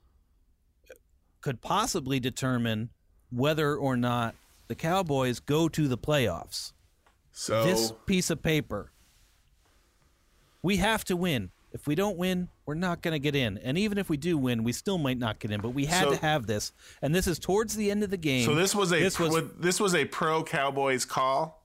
could 1.40 1.60
possibly 1.60 2.20
determine 2.20 2.90
whether 3.30 3.76
or 3.76 3.96
not 3.96 4.34
the 4.68 4.74
Cowboys 4.74 5.40
go 5.40 5.68
to 5.68 5.88
the 5.88 5.98
playoffs. 5.98 6.72
So, 7.32 7.64
This 7.64 7.92
piece 8.06 8.30
of 8.30 8.42
paper, 8.42 8.90
we 10.62 10.76
have 10.78 11.04
to 11.04 11.16
win. 11.16 11.50
If 11.72 11.86
we 11.86 11.94
don't 11.94 12.16
win, 12.16 12.48
we're 12.64 12.74
not 12.74 13.02
going 13.02 13.12
to 13.12 13.18
get 13.18 13.36
in. 13.36 13.58
And 13.58 13.76
even 13.76 13.98
if 13.98 14.08
we 14.08 14.16
do 14.16 14.38
win, 14.38 14.64
we 14.64 14.72
still 14.72 14.96
might 14.96 15.18
not 15.18 15.38
get 15.38 15.50
in. 15.50 15.60
But 15.60 15.70
we 15.70 15.84
had 15.84 16.04
So- 16.04 16.10
to 16.12 16.16
have 16.16 16.46
this, 16.46 16.72
and 17.02 17.14
this 17.14 17.26
is 17.26 17.38
towards 17.38 17.76
the 17.76 17.90
end 17.90 18.02
of 18.02 18.10
the 18.10 18.16
game. 18.16 18.46
so 18.46 18.54
this 18.54 18.74
was 18.74 18.92
a 18.92 18.98
this 18.98 19.18
was 19.18 19.34
this 19.58 19.78
was 19.78 19.94
a 19.94 20.06
pro 20.06 20.42
Cowboys 20.42 21.04
call. 21.04 21.62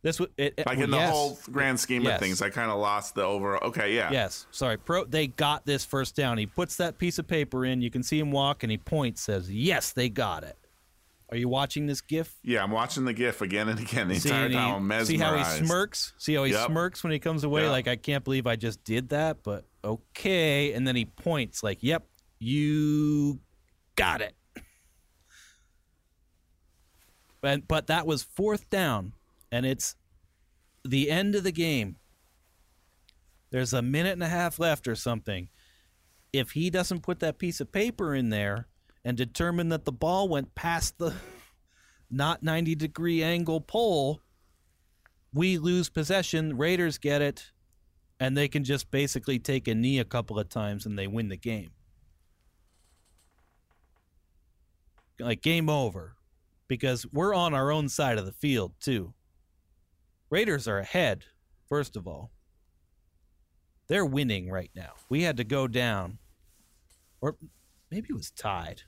this 0.00 0.18
was 0.18 0.30
it, 0.38 0.64
Like 0.66 0.78
in 0.78 0.90
the 0.90 0.96
yes. 0.96 1.10
whole 1.10 1.38
grand 1.50 1.78
scheme 1.78 2.02
Yes. 2.02 2.14
of 2.14 2.20
things, 2.20 2.40
I 2.42 2.48
kind 2.50 2.70
of 2.70 2.78
lost 2.80 3.14
the 3.14 3.22
overall. 3.22 3.68
Okay, 3.68 3.94
yeah. 3.94 4.10
Yes, 4.10 4.46
sorry. 4.50 4.78
Pro, 4.78 5.04
they 5.04 5.26
got 5.28 5.66
this 5.66 5.84
first 5.84 6.16
down. 6.16 6.38
He 6.38 6.46
puts 6.46 6.76
that 6.76 6.96
piece 6.98 7.18
of 7.18 7.28
paper 7.28 7.64
in. 7.66 7.82
You 7.82 7.90
can 7.90 8.02
see 8.02 8.18
him 8.18 8.32
walk, 8.32 8.62
and 8.64 8.70
he 8.72 8.78
points, 8.78 9.20
says, 9.20 9.52
"Yes, 9.52 9.92
they 9.92 10.08
got 10.08 10.42
it." 10.42 10.56
Are 11.32 11.36
you 11.36 11.48
watching 11.48 11.86
this 11.86 12.02
GIF? 12.02 12.30
Yeah, 12.42 12.62
I'm 12.62 12.70
watching 12.70 13.06
the 13.06 13.14
GIF 13.14 13.40
again 13.40 13.70
and 13.70 13.80
again. 13.80 14.06
The 14.08 14.16
See, 14.20 14.28
entire 14.28 14.50
time 14.50 14.52
he- 14.52 14.58
I'm 14.76 14.86
mesmerized. 14.86 15.08
see 15.08 15.16
how 15.16 15.36
he 15.60 15.66
smirks? 15.66 16.12
See 16.18 16.34
how 16.34 16.44
he 16.44 16.52
Yep. 16.52 16.66
smirks 16.66 17.02
when 17.02 17.10
he 17.10 17.18
comes 17.18 17.42
away? 17.42 17.62
Yep. 17.62 17.70
Like, 17.70 17.88
I 17.88 17.96
can't 17.96 18.22
believe 18.22 18.46
I 18.46 18.54
just 18.56 18.84
did 18.84 19.08
that, 19.08 19.42
but 19.42 19.64
okay. 19.82 20.74
And 20.74 20.86
then 20.86 20.94
he 20.94 21.06
points, 21.06 21.62
like, 21.62 21.82
yep, 21.82 22.06
you 22.38 23.40
got 23.96 24.20
it. 24.20 24.36
But, 27.40 27.66
but 27.66 27.86
that 27.86 28.06
was 28.06 28.22
fourth 28.22 28.68
down, 28.68 29.14
and 29.50 29.64
it's 29.66 29.96
the 30.84 31.10
end 31.10 31.34
of 31.34 31.44
the 31.44 31.50
game. 31.52 31.96
There's 33.50 33.72
a 33.72 33.80
minute 33.80 34.12
and 34.12 34.22
a 34.22 34.28
half 34.28 34.58
left 34.58 34.86
or 34.86 34.94
something. 34.94 35.48
If 36.32 36.50
he 36.52 36.68
doesn't 36.68 37.00
put 37.02 37.20
that 37.20 37.38
piece 37.38 37.58
of 37.60 37.72
paper 37.72 38.14
in 38.14 38.28
there 38.28 38.68
and 39.04 39.16
determine 39.16 39.68
that 39.70 39.84
the 39.84 39.92
ball 39.92 40.28
went 40.28 40.54
past 40.54 40.98
the 40.98 41.14
not 42.10 42.42
90 42.42 42.74
degree 42.74 43.22
angle 43.22 43.60
pole, 43.60 44.20
we 45.32 45.58
lose 45.58 45.88
possession. 45.88 46.56
Raiders 46.56 46.98
get 46.98 47.22
it, 47.22 47.50
and 48.20 48.36
they 48.36 48.48
can 48.48 48.64
just 48.64 48.90
basically 48.90 49.38
take 49.38 49.66
a 49.66 49.74
knee 49.74 49.98
a 49.98 50.04
couple 50.04 50.38
of 50.38 50.48
times 50.48 50.86
and 50.86 50.98
they 50.98 51.06
win 51.06 51.28
the 51.28 51.36
game. 51.36 51.70
Like, 55.18 55.42
game 55.42 55.68
over. 55.68 56.16
Because 56.68 57.06
we're 57.12 57.34
on 57.34 57.52
our 57.52 57.70
own 57.70 57.88
side 57.88 58.16
of 58.18 58.24
the 58.24 58.32
field, 58.32 58.72
too. 58.80 59.12
Raiders 60.30 60.66
are 60.66 60.78
ahead, 60.78 61.26
first 61.68 61.96
of 61.96 62.06
all. 62.06 62.30
They're 63.88 64.06
winning 64.06 64.50
right 64.50 64.70
now. 64.74 64.92
We 65.10 65.22
had 65.22 65.36
to 65.36 65.44
go 65.44 65.68
down, 65.68 66.18
or 67.20 67.36
maybe 67.90 68.06
it 68.08 68.16
was 68.16 68.30
tied. 68.30 68.82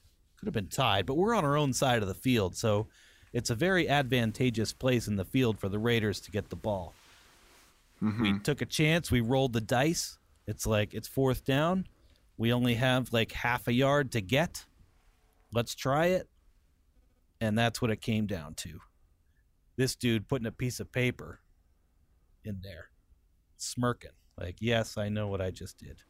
Could 0.44 0.54
have 0.54 0.62
been 0.62 0.68
tied, 0.68 1.06
but 1.06 1.14
we're 1.14 1.34
on 1.34 1.42
our 1.42 1.56
own 1.56 1.72
side 1.72 2.02
of 2.02 2.08
the 2.08 2.12
field, 2.12 2.54
so 2.54 2.86
it's 3.32 3.48
a 3.48 3.54
very 3.54 3.88
advantageous 3.88 4.74
place 4.74 5.08
in 5.08 5.16
the 5.16 5.24
field 5.24 5.58
for 5.58 5.70
the 5.70 5.78
Raiders 5.78 6.20
to 6.20 6.30
get 6.30 6.50
the 6.50 6.56
ball. 6.56 6.92
Mm-hmm. 8.02 8.22
We 8.22 8.38
took 8.40 8.60
a 8.60 8.66
chance. 8.66 9.10
We 9.10 9.22
rolled 9.22 9.54
the 9.54 9.62
dice. 9.62 10.18
It's 10.46 10.66
like 10.66 10.92
it's 10.92 11.08
fourth 11.08 11.46
down. 11.46 11.86
We 12.36 12.52
only 12.52 12.74
have 12.74 13.10
like 13.10 13.32
half 13.32 13.66
a 13.68 13.72
yard 13.72 14.12
to 14.12 14.20
get. 14.20 14.66
Let's 15.50 15.74
try 15.74 16.08
it. 16.08 16.28
And 17.40 17.56
that's 17.58 17.80
what 17.80 17.90
it 17.90 18.02
came 18.02 18.26
down 18.26 18.52
to. 18.56 18.80
This 19.78 19.96
dude 19.96 20.28
putting 20.28 20.46
a 20.46 20.52
piece 20.52 20.78
of 20.78 20.92
paper 20.92 21.40
in 22.44 22.60
there, 22.62 22.90
smirking. 23.56 24.10
Like, 24.38 24.56
yes, 24.60 24.98
I 24.98 25.08
know 25.08 25.26
what 25.26 25.40
I 25.40 25.50
just 25.50 25.78
did. 25.78 26.02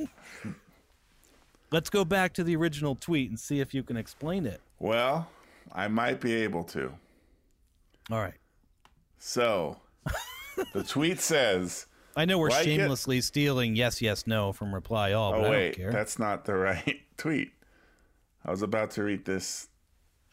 Let's 1.72 1.90
go 1.90 2.04
back 2.04 2.34
to 2.34 2.44
the 2.44 2.54
original 2.56 2.94
tweet 2.94 3.30
and 3.30 3.38
see 3.40 3.60
if 3.60 3.72
you 3.74 3.82
can 3.82 3.96
explain 3.96 4.44
it. 4.46 4.60
Well, 4.78 5.28
I 5.72 5.88
might 5.88 6.20
be 6.20 6.34
able 6.34 6.64
to. 6.64 6.92
All 8.10 8.18
right. 8.20 8.34
So, 9.18 9.78
the 10.74 10.82
tweet 10.82 11.20
says, 11.20 11.86
I 12.16 12.24
know 12.24 12.38
we're 12.38 12.50
Like 12.50 12.66
it- 12.66 12.76
shamelessly 12.76 13.20
stealing 13.22 13.74
yes, 13.76 14.02
yes, 14.02 14.26
no 14.26 14.52
from 14.52 14.74
Reply 14.74 15.12
All, 15.12 15.32
but 15.32 15.40
"Oh 15.40 15.44
I 15.46 15.50
wait, 15.50 15.64
don't 15.76 15.76
care. 15.76 15.92
that's 15.92 16.18
not 16.18 16.44
the 16.44 16.54
right 16.56 17.00
tweet." 17.16 17.52
I 18.44 18.50
was 18.50 18.60
about 18.62 18.90
to 18.92 19.04
read 19.04 19.24
this 19.24 19.68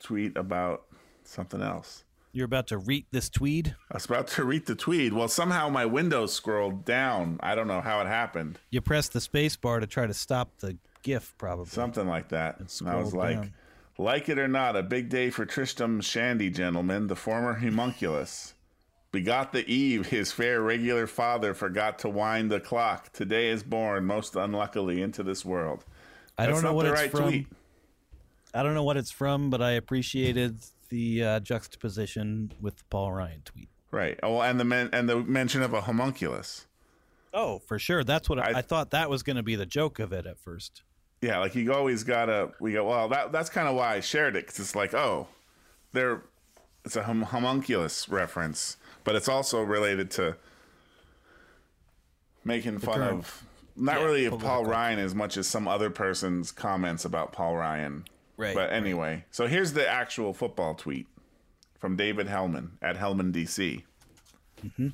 tweet 0.01 0.35
about 0.35 0.85
something 1.23 1.61
else. 1.61 2.03
You're 2.31 2.45
about 2.45 2.67
to 2.67 2.77
read 2.77 3.05
this 3.11 3.29
tweed. 3.29 3.75
I 3.91 3.95
was 3.95 4.05
about 4.05 4.27
to 4.29 4.43
read 4.43 4.65
the 4.65 4.75
tweet. 4.75 5.13
Well, 5.13 5.27
somehow 5.27 5.69
my 5.69 5.85
window 5.85 6.25
scrolled 6.25 6.85
down. 6.85 7.39
I 7.41 7.55
don't 7.55 7.67
know 7.67 7.81
how 7.81 8.01
it 8.01 8.07
happened. 8.07 8.59
You 8.71 8.81
press 8.81 9.07
the 9.09 9.21
space 9.21 9.55
bar 9.55 9.79
to 9.79 9.87
try 9.87 10.05
to 10.05 10.13
stop 10.13 10.57
the 10.59 10.77
GIF, 11.09 11.33
probably. 11.37 11.65
Something 11.67 12.07
like 12.07 12.29
that. 12.29 12.59
And 12.59 12.89
I 12.89 12.95
was 12.95 13.13
like, 13.13 13.35
down. 13.35 13.53
like 13.97 14.29
it 14.29 14.37
or 14.39 14.47
not, 14.47 14.75
a 14.75 14.83
big 14.83 15.09
day 15.09 15.29
for 15.29 15.45
Tristram 15.45 16.01
Shandy, 16.01 16.49
gentlemen, 16.49 17.07
the 17.07 17.15
former 17.15 17.53
homunculus. 17.55 18.53
Begot 19.11 19.51
the 19.53 19.67
eve, 19.67 20.05
his 20.07 20.31
fair 20.31 20.61
regular 20.61 21.07
father 21.07 21.55
forgot 21.55 21.97
to 21.99 22.09
wind 22.09 22.51
the 22.51 22.59
clock. 22.59 23.11
Today 23.11 23.47
is 23.49 23.63
born, 23.63 24.05
most 24.05 24.35
unluckily, 24.35 25.01
into 25.01 25.23
this 25.23 25.43
world. 25.43 25.83
I 26.37 26.45
don't 26.45 26.61
know 26.61 26.73
what 26.73 26.83
the 26.85 26.91
it's 26.91 27.01
right 27.01 27.11
from. 27.11 27.23
tweet. 27.23 27.47
I 28.53 28.61
don't 28.61 28.75
know 28.75 28.83
what 28.83 28.97
it's 28.97 29.09
from, 29.11 29.49
but 29.49 29.61
I 29.63 29.71
appreciated 29.71 30.59
the 30.89 31.23
uh, 31.23 31.39
juxtaposition 31.39 32.51
with 32.61 32.77
the 32.77 32.83
Paul 32.91 33.11
Ryan 33.13 33.41
tweet. 33.43 33.69
Right. 33.91 34.19
Oh, 34.21 34.41
and 34.41 34.59
the 34.59 34.63
men- 34.65 34.89
and 34.93 35.09
the 35.09 35.17
mention 35.17 35.63
of 35.63 35.73
a 35.73 35.81
homunculus. 35.81 36.67
Oh, 37.33 37.59
for 37.59 37.77
sure. 37.79 38.03
That's 38.03 38.29
what 38.29 38.37
I, 38.39 38.51
I- 38.51 38.57
I 38.59 38.61
thought. 38.61 38.91
That 38.91 39.09
was 39.09 39.23
going 39.23 39.35
to 39.37 39.43
be 39.43 39.55
the 39.55 39.65
joke 39.65 39.97
of 39.99 40.13
it 40.13 40.25
at 40.27 40.37
first. 40.39 40.83
Yeah, 41.21 41.39
like 41.39 41.53
you 41.55 41.73
always 41.73 42.03
gotta. 42.03 42.51
We 42.59 42.73
go. 42.73 42.87
Well, 42.87 43.09
that 43.09 43.31
that's 43.31 43.49
kind 43.49 43.67
of 43.67 43.75
why 43.75 43.95
I 43.95 43.99
shared 43.99 44.35
it 44.35 44.45
because 44.45 44.59
it's 44.59 44.75
like, 44.75 44.93
oh, 44.93 45.27
they're 45.91 46.21
it's 46.85 46.95
a 46.95 47.03
hum- 47.03 47.23
homunculus 47.23 48.07
reference, 48.07 48.77
but 49.03 49.15
it's 49.15 49.27
also 49.27 49.61
related 49.61 50.09
to 50.11 50.37
making 52.45 52.79
fun 52.79 52.95
current- 52.95 53.19
of 53.19 53.43
not 53.75 53.99
Yeah, 53.99 54.05
really 54.05 54.25
of 54.25 54.39
Paul. 54.39 54.65
Ryan 54.65 54.99
as 54.99 55.15
much 55.15 55.37
as 55.37 55.47
some 55.47 55.67
other 55.67 55.89
person's 55.89 56.51
comments 56.51 57.05
about 57.05 57.31
Paul 57.31 57.55
Ryan. 57.55 58.05
Right, 58.37 58.55
But 58.55 58.71
anyway, 58.71 59.25
so 59.31 59.47
here's 59.47 59.73
the 59.73 59.85
actual 59.87 60.33
football 60.33 60.73
tweet 60.73 61.07
from 61.77 61.97
David 61.97 62.27
Hellman 62.27 62.71
at 62.81 62.95
Hellman 62.97 63.33
DC. 63.33 63.83
Hmm. 64.77 64.87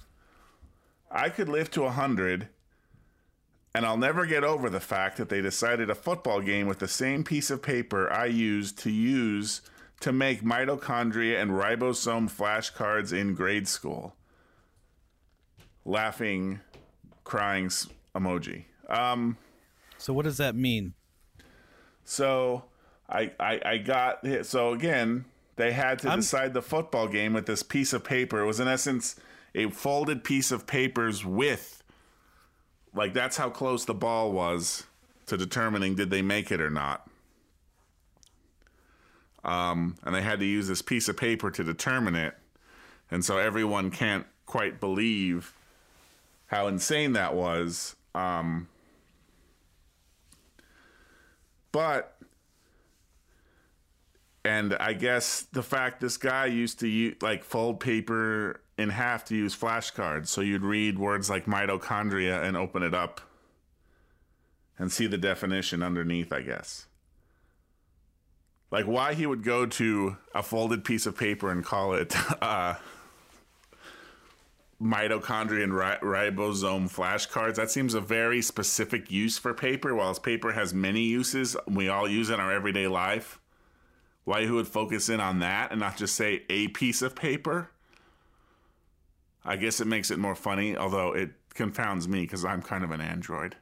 I 1.11 1.30
could 1.30 1.47
live 1.49 1.69
to 1.71 1.84
a 1.86 1.91
hundred 1.91 2.49
and 3.76 3.86
I'll 3.86 3.97
never 3.97 4.26
get 4.26 4.43
over 4.43 4.69
the 4.69 4.80
fact 4.80 5.17
that 5.17 5.30
they 5.30 5.41
decided 5.41 5.89
a 5.89 5.95
football 5.95 6.41
game 6.41 6.67
with 6.67 6.80
the 6.80 6.88
same 6.88 7.23
piece 7.23 7.49
of 7.51 7.61
paper 7.61 8.11
I 8.11 8.26
used 8.26 8.78
to 8.80 8.89
use 8.91 9.61
to 9.99 10.11
make 10.11 10.41
mitochondria 10.43 11.41
and 11.41 11.51
ribosome 11.51 12.30
flashcards 12.32 13.11
in 13.11 13.34
grade 13.36 13.67
school. 13.67 14.15
Laughing, 15.84 16.59
crying 17.23 17.67
emoji. 18.15 18.65
Um, 18.89 19.38
So 19.97 20.13
what 20.13 20.23
does 20.26 20.38
that 20.38 20.55
mean? 20.55 20.93
so 22.03 22.63
I, 23.09 23.32
I 23.39 23.59
I 23.65 23.78
got 23.78 24.26
hit. 24.26 24.45
So 24.45 24.73
again, 24.73 25.26
they 25.55 25.71
had 25.71 25.99
to 25.99 26.09
I'm- 26.09 26.19
decide 26.19 26.53
the 26.53 26.61
football 26.61 27.07
game 27.07 27.34
with 27.34 27.45
this 27.45 27.61
piece 27.63 27.93
of 27.93 28.03
paper. 28.03 28.39
It 28.41 28.45
was 28.45 28.59
in 28.59 28.67
essence 28.67 29.15
a 29.53 29.69
folded 29.69 30.23
piece 30.23 30.51
of 30.51 30.65
papers 30.67 31.23
with 31.26 31.82
like 32.96 33.14
that's 33.14 33.38
how 33.38 33.50
close 33.50 33.86
the 33.86 33.93
ball 33.93 34.32
was 34.32 34.84
to 35.28 35.38
determining 35.38 35.96
did 35.96 36.10
they 36.10 36.22
make 36.22 36.52
it 36.52 36.62
or 36.62 36.70
not. 36.70 37.08
Um, 39.43 39.96
and 40.04 40.16
they 40.16 40.22
had 40.22 40.39
to 40.39 40.46
use 40.46 40.68
this 40.68 40.82
piece 40.82 41.08
of 41.08 41.18
paper 41.18 41.52
to 41.52 41.64
determine 41.64 42.16
it. 42.16 42.36
And 43.12 43.24
so 43.24 43.38
everyone 43.38 43.91
can't 43.91 44.26
quite 44.46 44.80
believe 44.80 45.54
how 46.48 46.68
insane 46.68 47.14
that 47.14 47.36
was. 47.36 47.96
Um, 48.16 48.68
but 51.72 52.16
and 54.43 54.76
I 54.76 54.93
guess 54.93 55.41
the 55.52 55.64
fact 55.64 56.02
this 56.02 56.18
guy 56.18 56.46
used 56.46 56.80
to 56.80 56.88
use, 56.88 57.16
like 57.22 57.43
fold 57.43 57.80
paper 57.80 58.62
in 58.78 58.89
half 58.89 59.26
to 59.26 59.36
use 59.36 59.55
flashcards, 59.55 60.28
so 60.28 60.41
you'd 60.41 60.63
read 60.63 60.99
words 60.99 61.30
like 61.30 61.45
mitochondria 61.45 62.43
and 62.43 62.57
open 62.57 62.84
it 62.84 62.93
up 62.93 63.21
and 64.78 64.91
see 64.91 65.07
the 65.07 65.17
definition 65.17 65.82
underneath. 65.82 66.34
I 66.34 66.41
guess. 66.41 66.88
Like 68.71 68.86
why 68.86 69.13
he 69.13 69.26
would 69.26 69.43
go 69.43 69.65
to 69.65 70.17
a 70.34 70.43
folded 70.43 70.84
piece 70.84 71.05
of 71.05 71.17
paper 71.17 71.49
and 71.49 71.63
call 71.63 71.93
it 71.93 72.13
uh, 72.41 72.76
mitochondria 74.82 75.63
and 75.63 75.73
ri- 75.73 75.99
ribosome 76.01 76.91
flashcards. 76.93 77.55
That 77.55 77.71
seems 77.71 77.93
a 77.93 78.01
very 78.01 78.41
specific 78.41 79.09
use 79.11 79.38
for 79.38 79.53
paper. 79.53 79.95
Whilst 79.95 80.23
paper 80.23 80.51
has 80.51 80.73
many 80.73 81.03
uses, 81.03 81.55
we 81.67 81.88
all 81.88 82.07
use 82.07 82.30
in 82.30 82.39
our 82.39 82.51
everyday 82.51 82.88
life. 82.88 83.39
Why 84.23 84.41
he 84.41 84.51
would 84.51 84.67
focus 84.67 85.07
in 85.07 85.19
on 85.19 85.39
that 85.39 85.71
and 85.71 85.80
not 85.80 85.97
just 85.97 86.15
say 86.15 86.43
a 86.49 86.67
piece 86.69 87.01
of 87.01 87.15
paper? 87.15 87.69
I 89.46 89.56
guess 89.58 89.80
it 89.80 89.86
makes 89.88 90.10
it 90.10 90.18
more 90.18 90.36
funny, 90.36 90.76
although 90.76 91.14
it 91.14 91.30
confounds 91.54 92.08
me 92.08 92.22
because 92.22 92.43
I'm 92.43 92.62
kind 92.62 92.84
of 92.84 92.91
an 92.91 93.00
android. 93.00 93.56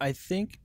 I 0.00 0.12
think, 0.12 0.58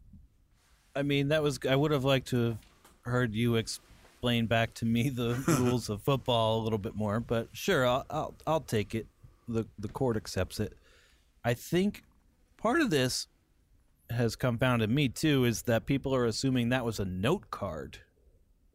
I 0.96 1.04
mean, 1.04 1.30
that 1.30 1.44
was. 1.44 1.60
I 1.70 1.76
would 1.76 1.92
have 1.92 2.04
liked 2.04 2.28
to 2.30 2.46
have 2.46 2.58
heard 3.04 3.34
you 3.34 3.56
explain 3.56 4.48
back 4.48 4.74
to 4.76 4.86
me 4.86 5.10
the 5.10 5.36
rules 5.60 5.90
of 5.90 6.02
football 6.02 6.60
a 6.60 6.64
little 6.64 6.80
bit 6.80 6.96
more, 6.96 7.20
but 7.20 7.50
sure, 7.54 7.86
I'll 7.86 8.06
I'll, 8.10 8.36
I'll 8.46 8.60
take 8.62 8.96
it. 8.96 9.08
the 9.48 9.68
The 9.80 9.88
court 9.88 10.18
accepts 10.18 10.60
it. 10.60 10.74
I 11.46 11.54
think 11.54 12.04
part 12.58 12.82
of 12.82 12.90
this 12.90 13.28
has 14.10 14.36
confounded 14.36 14.90
me 14.90 15.08
too 15.08 15.46
is 15.46 15.62
that 15.64 15.86
people 15.86 16.14
are 16.14 16.26
assuming 16.26 16.70
that 16.70 16.84
was 16.84 17.00
a 17.00 17.06
note 17.06 17.50
card, 17.52 18.00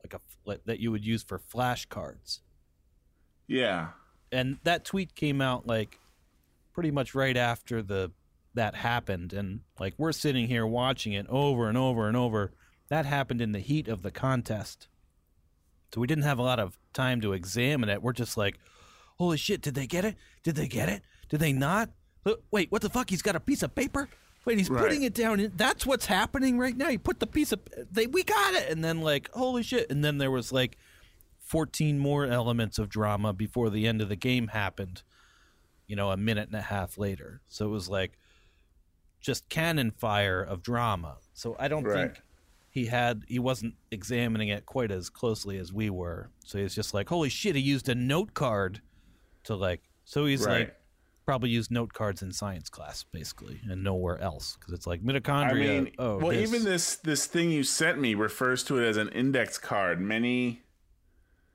like 0.02 0.14
a 0.14 0.20
like, 0.46 0.64
that 0.64 0.80
you 0.80 0.90
would 0.90 1.04
use 1.04 1.22
for 1.22 1.38
flashcards, 1.38 2.40
Yeah. 3.46 3.88
And 4.32 4.58
that 4.64 4.84
tweet 4.84 5.14
came 5.14 5.40
out 5.40 5.66
like 5.66 5.98
pretty 6.72 6.90
much 6.90 7.14
right 7.14 7.36
after 7.36 7.82
the 7.82 8.10
that 8.54 8.74
happened. 8.74 9.32
And 9.32 9.60
like 9.78 9.94
we're 9.98 10.12
sitting 10.12 10.46
here 10.46 10.66
watching 10.66 11.12
it 11.12 11.26
over 11.28 11.68
and 11.68 11.76
over 11.78 12.08
and 12.08 12.16
over. 12.16 12.52
That 12.88 13.04
happened 13.06 13.40
in 13.40 13.52
the 13.52 13.58
heat 13.60 13.88
of 13.88 14.02
the 14.02 14.10
contest. 14.10 14.88
So 15.94 16.00
we 16.00 16.06
didn't 16.06 16.24
have 16.24 16.38
a 16.38 16.42
lot 16.42 16.58
of 16.58 16.78
time 16.92 17.20
to 17.20 17.32
examine 17.32 17.88
it. 17.88 18.02
We're 18.02 18.12
just 18.12 18.36
like 18.36 18.58
holy 19.18 19.36
shit 19.36 19.60
did 19.62 19.74
they 19.74 19.86
get 19.86 20.04
it? 20.04 20.16
Did 20.42 20.56
they 20.56 20.68
get 20.68 20.88
it? 20.88 21.02
Did 21.28 21.40
they 21.40 21.52
not? 21.52 21.90
Uh, 22.24 22.34
wait 22.50 22.70
what 22.72 22.82
the 22.82 22.90
fuck? 22.90 23.10
He's 23.10 23.22
got 23.22 23.36
a 23.36 23.40
piece 23.40 23.62
of 23.62 23.74
paper? 23.74 24.08
Wait 24.44 24.58
he's 24.58 24.70
Right. 24.70 24.82
putting 24.82 25.02
it 25.02 25.14
down 25.14 25.52
that's 25.56 25.84
what's 25.84 26.06
happening 26.06 26.58
right 26.58 26.76
now? 26.76 26.88
He 26.88 26.98
put 26.98 27.20
the 27.20 27.26
piece 27.26 27.52
of 27.52 27.60
they 27.90 28.06
we 28.06 28.22
got 28.22 28.54
it! 28.54 28.70
And 28.70 28.82
then 28.84 29.00
like 29.00 29.30
holy 29.32 29.62
shit. 29.62 29.90
And 29.90 30.04
then 30.04 30.18
there 30.18 30.30
was 30.30 30.52
like 30.52 30.76
14 31.46 31.98
more 31.98 32.26
elements 32.26 32.78
of 32.78 32.88
drama 32.88 33.32
before 33.32 33.70
the 33.70 33.86
end 33.86 34.02
of 34.02 34.08
the 34.08 34.16
game 34.16 34.48
happened 34.48 35.02
you 35.88 35.94
know, 35.94 36.10
a 36.10 36.16
minute 36.16 36.48
and 36.48 36.56
a 36.56 36.62
half 36.62 36.98
later. 36.98 37.40
So 37.46 37.64
it 37.66 37.68
was 37.68 37.88
like 37.88 38.18
just 39.20 39.48
cannon 39.48 39.92
fire 39.92 40.42
of 40.42 40.60
drama. 40.62 41.18
So 41.32 41.54
I 41.60 41.68
don't 41.68 41.84
Right. 41.84 42.12
think 42.12 42.22
he 42.70 42.86
had 42.86 43.22
he 43.28 43.38
wasn't 43.38 43.74
examining 43.92 44.48
it 44.48 44.66
quite 44.66 44.90
as 44.90 45.08
closely 45.08 45.58
as 45.58 45.72
we 45.72 45.88
were. 45.88 46.30
So 46.44 46.58
he's 46.58 46.74
just 46.74 46.92
like, 46.92 47.08
holy 47.08 47.28
shit, 47.28 47.54
he 47.54 47.62
used 47.62 47.88
a 47.88 47.94
note 47.94 48.34
card 48.34 48.82
to 49.44 49.54
like. 49.54 49.82
So 50.04 50.26
he's 50.26 50.44
Right. 50.44 50.66
like, 50.66 50.76
probably 51.24 51.50
used 51.50 51.70
note 51.70 51.92
cards 51.92 52.20
in 52.22 52.32
science 52.32 52.68
class 52.68 53.04
basically, 53.12 53.60
and 53.70 53.84
nowhere 53.84 54.18
else 54.20 54.56
because 54.58 54.72
it's 54.74 54.86
like 54.88 55.00
I 55.00 55.04
mitochondria. 55.12 55.82
mean, 55.84 55.90
oh, 55.98 56.18
well, 56.18 56.30
this. 56.30 56.48
even 56.52 56.64
this 56.64 56.96
this 56.96 57.26
thing 57.26 57.50
you 57.52 57.62
sent 57.62 58.00
me 58.00 58.14
refers 58.14 58.64
to 58.64 58.78
it 58.82 58.86
as 58.88 58.96
an 58.96 59.08
index 59.10 59.56
card. 59.56 60.00
Many 60.00 60.62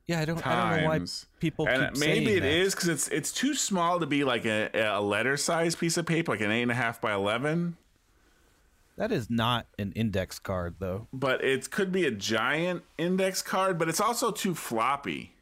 yeah, 0.07 0.19
I 0.19 0.25
don't, 0.25 0.45
I 0.45 0.73
don't 0.73 0.81
know 0.83 0.87
why 0.89 0.99
people 1.39 1.67
and 1.67 1.93
keep 1.93 1.99
maybe 1.99 2.25
saying 2.25 2.37
it 2.37 2.41
that. 2.41 2.51
is 2.51 2.75
because 2.75 2.89
it's 2.89 3.07
it's 3.09 3.31
too 3.31 3.53
small 3.55 3.99
to 3.99 4.05
be 4.05 4.23
like 4.23 4.45
a, 4.45 4.69
a 4.73 5.01
letter 5.01 5.37
size 5.37 5.75
piece 5.75 5.97
of 5.97 6.05
paper, 6.05 6.31
like 6.33 6.41
an 6.41 6.51
eight 6.51 6.63
and 6.63 6.71
a 6.71 6.75
half 6.75 6.99
by 6.99 7.13
eleven. 7.13 7.77
That 8.97 9.11
is 9.11 9.29
not 9.29 9.67
an 9.79 9.93
index 9.93 10.37
card 10.37 10.75
though. 10.79 11.07
But 11.13 11.43
it 11.43 11.69
could 11.71 11.91
be 11.91 12.05
a 12.05 12.11
giant 12.11 12.83
index 12.97 13.41
card, 13.41 13.79
but 13.79 13.87
it's 13.89 14.01
also 14.01 14.31
too 14.31 14.53
floppy. 14.53 15.33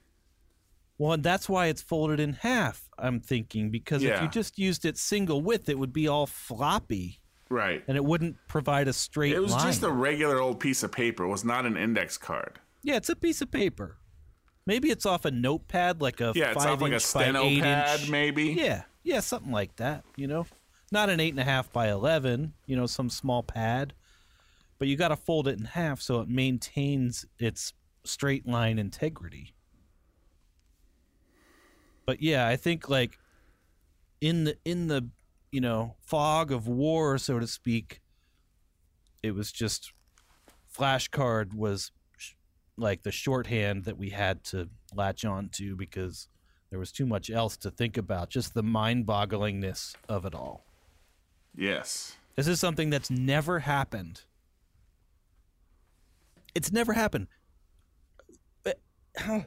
Well, 0.97 1.13
and 1.13 1.23
that's 1.23 1.47
why 1.47 1.67
it's 1.67 1.81
folded 1.81 2.19
in 2.19 2.33
half. 2.33 2.89
I'm 2.97 3.21
thinking 3.21 3.69
because 3.69 4.03
if 4.03 4.21
you 4.21 4.27
just 4.27 4.59
used 4.59 4.83
it 4.85 4.97
single 4.97 5.41
width, 5.41 5.69
it 5.69 5.79
would 5.79 5.93
be 5.93 6.07
all 6.09 6.25
floppy, 6.27 7.19
Right. 7.49 7.83
and 7.87 7.95
it 7.95 8.03
wouldn't 8.03 8.35
provide 8.49 8.89
a 8.89 8.93
straight 8.93 9.33
It 9.33 9.39
was 9.39 9.53
line. 9.53 9.65
just 9.65 9.81
a 9.83 9.89
regular 9.89 10.39
old 10.41 10.59
piece 10.59 10.83
of 10.83 10.91
paper. 10.91 11.23
It 11.23 11.29
was 11.29 11.45
not 11.45 11.65
an 11.65 11.77
index 11.77 12.17
card. 12.17 12.59
yeah, 12.83 12.97
it's 12.97 13.07
a 13.09 13.15
piece 13.15 13.41
of 13.41 13.49
paper. 13.49 13.95
Maybe 14.69 14.91
it's 14.91 15.07
off 15.07 15.25
a 15.25 15.31
notepad, 15.31 15.99
like 15.99 16.21
a 16.21 16.31
Yeah, 16.35 16.51
it's 16.51 16.63
off 16.63 16.79
like 16.79 16.91
a 16.91 16.93
inch 16.93 17.03
steno 17.03 17.41
pad, 17.59 18.01
inch. 18.01 18.09
maybe. 18.11 18.49
Yeah, 18.49 18.83
yeah, 19.01 19.19
something 19.19 19.51
like 19.51 19.75
that. 19.77 20.03
You 20.15 20.27
know, 20.27 20.45
not 20.91 21.09
an 21.09 21.19
eight 21.19 21.31
and 21.31 21.39
a 21.39 21.43
half 21.43 21.73
by 21.73 21.89
eleven. 21.89 22.53
You 22.67 22.75
know, 22.75 22.85
some 22.85 23.09
small 23.09 23.41
pad, 23.41 23.95
but 24.77 24.87
you 24.87 24.95
got 24.95 25.07
to 25.07 25.15
fold 25.15 25.47
it 25.47 25.57
in 25.57 25.65
half 25.65 26.01
so 26.01 26.19
it 26.19 26.29
maintains 26.29 27.25
its 27.39 27.73
straight 28.03 28.47
line 28.47 28.77
integrity. 28.77 29.55
But 32.05 32.21
yeah, 32.21 32.47
I 32.47 32.55
think 32.55 32.87
like 32.87 33.17
in 34.21 34.43
the 34.43 34.57
in 34.65 34.85
the 34.85 35.09
you 35.51 35.61
know 35.61 35.95
fog 36.05 36.51
of 36.51 36.67
war, 36.67 37.17
so 37.17 37.39
to 37.39 37.47
speak, 37.47 38.01
it 39.23 39.31
was 39.31 39.51
just 39.51 39.93
flashcard 40.71 41.55
was 41.55 41.91
like 42.79 43.03
the 43.03 43.11
shorthand 43.11 43.85
that 43.85 43.97
we 43.97 44.09
had 44.09 44.43
to 44.45 44.69
latch 44.93 45.25
on 45.25 45.49
to 45.53 45.75
because 45.75 46.27
there 46.69 46.79
was 46.79 46.91
too 46.91 47.05
much 47.05 47.29
else 47.29 47.57
to 47.57 47.71
think 47.71 47.97
about. 47.97 48.29
Just 48.29 48.53
the 48.53 48.63
mind-bogglingness 48.63 49.95
of 50.07 50.25
it 50.25 50.35
all. 50.35 50.63
Yes. 51.55 52.15
This 52.35 52.47
is 52.47 52.59
something 52.59 52.89
that's 52.89 53.09
never 53.09 53.59
happened. 53.59 54.21
It's 56.55 56.71
never 56.71 56.93
happened. 56.93 57.27
Uh, 58.65 58.71
how- 59.17 59.45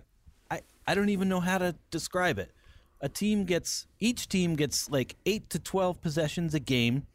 I 0.50 0.60
I 0.86 0.94
don't 0.94 1.08
even 1.08 1.28
know 1.28 1.40
how 1.40 1.58
to 1.58 1.74
describe 1.90 2.38
it. 2.38 2.52
a 3.00 3.08
team 3.08 3.44
gets 3.44 3.86
each 3.98 4.28
team 4.28 4.54
gets 4.54 4.88
like 4.88 5.16
8 5.26 5.50
to 5.50 5.58
12 5.58 6.00
possessions 6.00 6.54
a 6.54 6.60
game. 6.60 7.06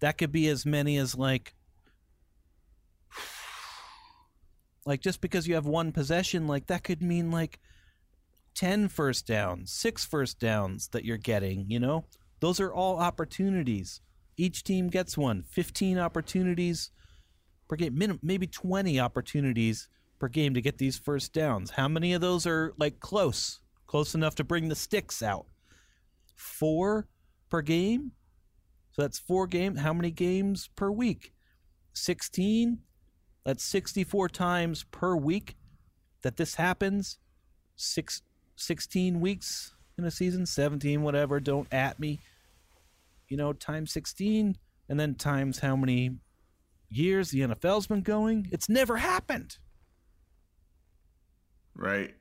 That 0.00 0.16
could 0.18 0.30
be 0.30 0.46
as 0.48 0.64
many 0.64 0.96
as 0.96 1.16
like 1.16 1.54
like 4.86 5.00
just 5.00 5.20
because 5.20 5.46
you 5.46 5.54
have 5.54 5.66
one 5.66 5.92
possession 5.92 6.46
like 6.46 6.66
that 6.66 6.84
could 6.84 7.02
mean 7.02 7.30
like 7.30 7.58
10 8.54 8.88
first 8.88 9.26
downs, 9.26 9.72
6 9.72 10.04
first 10.04 10.38
downs 10.38 10.88
that 10.88 11.04
you're 11.04 11.16
getting, 11.16 11.70
you 11.70 11.80
know? 11.80 12.04
Those 12.40 12.60
are 12.60 12.72
all 12.72 12.98
opportunities. 12.98 14.00
Each 14.36 14.62
team 14.62 14.88
gets 14.88 15.16
one. 15.16 15.42
15 15.42 15.98
opportunities 15.98 16.90
per 17.68 17.76
game, 17.76 18.18
maybe 18.22 18.46
20 18.46 19.00
opportunities 19.00 19.88
per 20.18 20.28
game 20.28 20.54
to 20.54 20.60
get 20.60 20.78
these 20.78 20.98
first 20.98 21.32
downs. 21.32 21.70
How 21.70 21.88
many 21.88 22.12
of 22.12 22.20
those 22.20 22.46
are 22.46 22.74
like 22.78 23.00
close? 23.00 23.60
Close 23.86 24.14
enough 24.14 24.34
to 24.36 24.44
bring 24.44 24.68
the 24.68 24.74
sticks 24.74 25.22
out? 25.22 25.46
4 26.36 27.08
per 27.48 27.62
game? 27.62 28.12
So 28.92 29.02
that's 29.02 29.18
4 29.18 29.46
game. 29.46 29.76
How 29.76 29.92
many 29.92 30.10
games 30.10 30.68
per 30.76 30.90
week? 30.90 31.32
16? 31.94 32.78
That's 33.44 33.62
64 33.64 34.30
times 34.30 34.84
per 34.90 35.16
week 35.16 35.56
that 36.22 36.36
this 36.36 36.54
happens. 36.54 37.18
Six, 37.76 38.22
16 38.56 39.20
weeks 39.20 39.74
in 39.98 40.04
a 40.04 40.10
season, 40.10 40.46
17, 40.46 41.02
whatever. 41.02 41.40
Don't 41.40 41.72
at 41.72 42.00
me. 42.00 42.20
You 43.28 43.36
know, 43.36 43.52
times 43.52 43.92
16, 43.92 44.56
and 44.88 45.00
then 45.00 45.14
times 45.14 45.58
how 45.58 45.76
many 45.76 46.18
years 46.88 47.30
the 47.30 47.40
NFL's 47.40 47.86
been 47.86 48.02
going. 48.02 48.48
It's 48.52 48.68
never 48.68 48.96
happened. 48.96 49.58
Right. 51.74 52.14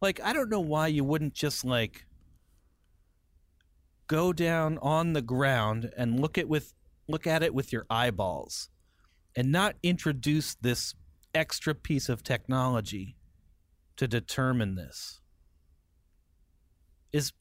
Like, 0.00 0.20
I 0.22 0.32
don't 0.32 0.50
know 0.50 0.60
why 0.60 0.88
you 0.88 1.04
wouldn't 1.04 1.34
just, 1.34 1.64
like, 1.64 2.06
go 4.06 4.32
down 4.32 4.78
on 4.78 5.12
the 5.12 5.22
ground 5.22 5.90
and 5.96 6.20
look 6.20 6.38
at 6.38 6.48
with 6.48 6.72
look 7.08 7.26
at 7.26 7.42
it 7.42 7.54
with 7.54 7.72
your 7.72 7.86
eyeballs 7.88 8.68
and 9.34 9.52
not 9.52 9.76
introduce 9.82 10.54
this 10.54 10.94
extra 11.34 11.74
piece 11.74 12.08
of 12.08 12.22
technology 12.22 13.16
to 13.96 14.08
determine 14.08 14.74
this. 14.74 15.20
Is 17.12 17.32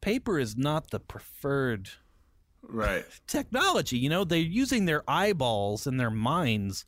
paper 0.00 0.38
is 0.38 0.56
not 0.56 0.90
the 0.90 1.00
preferred 1.00 1.90
Right. 2.68 3.04
technology 3.26 3.96
you 3.96 4.08
know? 4.08 4.24
They're 4.24 4.38
using 4.38 4.86
their 4.86 5.08
eyeballs 5.08 5.86
and 5.86 5.98
their 5.98 6.10
minds 6.10 6.84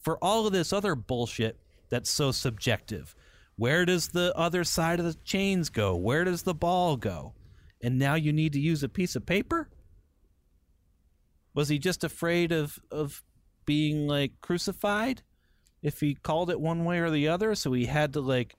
for 0.00 0.18
all 0.18 0.46
of 0.46 0.52
this 0.52 0.72
other 0.72 0.94
bullshit 0.94 1.58
that's 1.88 2.10
so 2.10 2.32
subjective. 2.32 3.14
Where 3.56 3.84
does 3.84 4.08
the 4.08 4.36
other 4.36 4.64
side 4.64 4.98
of 4.98 5.04
the 5.04 5.16
chains 5.24 5.68
go? 5.68 5.94
Where 5.94 6.24
does 6.24 6.42
the 6.42 6.54
ball 6.54 6.96
go? 6.96 7.34
And 7.80 7.98
now 7.98 8.14
you 8.14 8.32
need 8.32 8.52
to 8.54 8.60
use 8.60 8.82
a 8.82 8.88
piece 8.88 9.14
of 9.14 9.26
paper 9.26 9.68
was 11.54 11.68
he 11.68 11.78
just 11.78 12.04
afraid 12.04 12.52
of 12.52 12.78
of 12.90 13.22
being 13.66 14.06
like 14.06 14.32
crucified? 14.40 15.22
If 15.82 16.00
he 16.00 16.14
called 16.14 16.50
it 16.50 16.60
one 16.60 16.84
way 16.84 16.98
or 17.00 17.10
the 17.10 17.28
other 17.28 17.54
so 17.54 17.72
he 17.72 17.86
had 17.86 18.12
to 18.12 18.20
like 18.20 18.54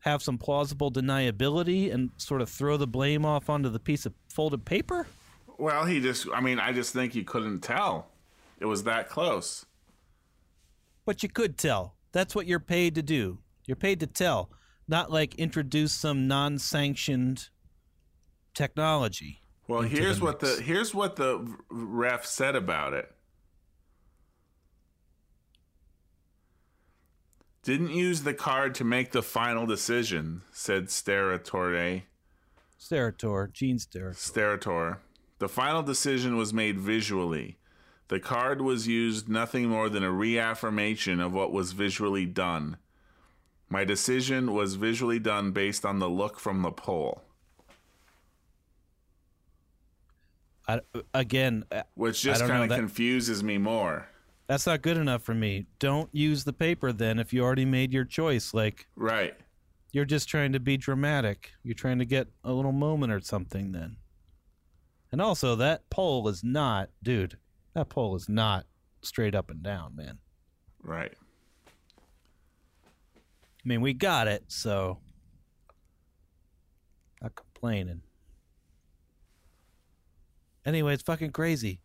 have 0.00 0.22
some 0.22 0.38
plausible 0.38 0.90
deniability 0.90 1.92
and 1.92 2.10
sort 2.16 2.40
of 2.42 2.48
throw 2.48 2.76
the 2.76 2.86
blame 2.88 3.24
off 3.24 3.48
onto 3.48 3.68
the 3.68 3.78
piece 3.78 4.04
of 4.06 4.12
folded 4.28 4.64
paper? 4.64 5.06
Well, 5.58 5.84
he 5.84 6.00
just, 6.00 6.26
I 6.34 6.40
mean, 6.40 6.58
I 6.58 6.72
just 6.72 6.92
think 6.92 7.12
he 7.12 7.22
couldn't 7.22 7.60
tell. 7.60 8.08
It 8.58 8.66
was 8.66 8.82
that 8.84 9.08
close. 9.08 9.64
but 11.04 11.22
you 11.22 11.28
could 11.28 11.56
tell. 11.58 11.96
That's 12.12 12.34
what 12.34 12.46
you're 12.46 12.60
paid 12.60 12.94
to 12.96 13.02
do. 13.02 13.38
You're 13.66 13.76
paid 13.76 14.00
to 14.00 14.06
tell 14.06 14.50
not 14.88 15.10
like 15.10 15.34
introduce 15.36 15.92
some 15.92 16.26
non-sanctioned 16.26 17.48
technology 18.54 19.41
Well, 19.72 19.80
here's 19.80 20.18
the 20.18 20.24
what 20.26 20.40
the 20.40 20.60
here's 20.62 20.94
what 20.94 21.16
the 21.16 21.48
ref 21.70 22.26
said 22.26 22.54
about 22.56 22.92
it. 22.92 23.10
Didn't 27.62 27.88
use 27.88 28.22
the 28.22 28.34
card 28.34 28.74
to 28.74 28.84
make 28.84 29.12
the 29.12 29.22
final 29.22 29.64
decision, 29.64 30.42
said 30.52 30.88
Steratore. 30.88 32.02
Sterator, 32.78 33.50
Gene 33.50 33.78
Sterator. 33.78 34.14
Sterator. 34.14 34.98
The 35.38 35.48
final 35.48 35.82
decision 35.82 36.36
was 36.36 36.52
made 36.52 36.78
visually. 36.78 37.56
The 38.08 38.20
card 38.20 38.60
was 38.60 38.86
used 38.86 39.26
nothing 39.30 39.70
more 39.70 39.88
than 39.88 40.04
a 40.04 40.12
reaffirmation 40.12 41.18
of 41.18 41.32
what 41.32 41.50
was 41.50 41.72
visually 41.72 42.26
done. 42.26 42.76
My 43.70 43.86
decision 43.86 44.52
was 44.52 44.74
visually 44.74 45.18
done 45.18 45.52
based 45.52 45.86
on 45.86 45.98
the 45.98 46.10
look 46.10 46.38
from 46.38 46.60
the 46.60 46.72
pole, 46.72 47.22
I, 50.68 50.80
again, 51.14 51.64
which 51.94 52.22
just 52.22 52.40
kind 52.46 52.62
of 52.62 52.68
that- 52.68 52.78
confuses 52.78 53.42
me 53.42 53.58
more. 53.58 54.06
that's 54.46 54.66
not 54.66 54.82
good 54.82 54.96
enough 54.96 55.22
for 55.22 55.34
me. 55.34 55.66
Don't 55.78 56.08
use 56.14 56.44
the 56.44 56.52
paper 56.52 56.92
then 56.92 57.18
if 57.18 57.32
you 57.32 57.42
already 57.42 57.64
made 57.64 57.92
your 57.92 58.04
choice. 58.04 58.52
Like 58.54 58.86
Right. 58.96 59.34
you're 59.92 60.04
just 60.04 60.28
trying 60.28 60.52
to 60.52 60.60
be 60.60 60.76
dramatic. 60.76 61.50
You're 61.62 61.74
trying 61.74 61.98
to 61.98 62.04
get 62.04 62.28
a 62.44 62.52
little 62.52 62.72
moment 62.72 63.12
or 63.12 63.20
something 63.20 63.72
then. 63.72 63.96
And 65.10 65.20
also 65.20 65.56
that 65.56 65.88
pole 65.90 66.28
is 66.28 66.42
not, 66.44 66.90
dude. 67.02 67.38
That 67.74 67.88
pole 67.88 68.14
is 68.16 68.28
not 68.28 68.66
straight 69.02 69.34
up 69.34 69.50
and 69.50 69.62
down, 69.62 69.96
man. 69.96 70.18
Right. 70.82 71.12
I 73.16 73.68
mean, 73.68 73.80
we 73.80 73.92
got 73.94 74.28
it, 74.28 74.44
so 74.48 74.98
not 77.20 77.34
complaining. 77.34 78.02
Anyway, 80.64 80.94
it's 80.94 81.02
fucking 81.02 81.32
crazy. 81.32 81.80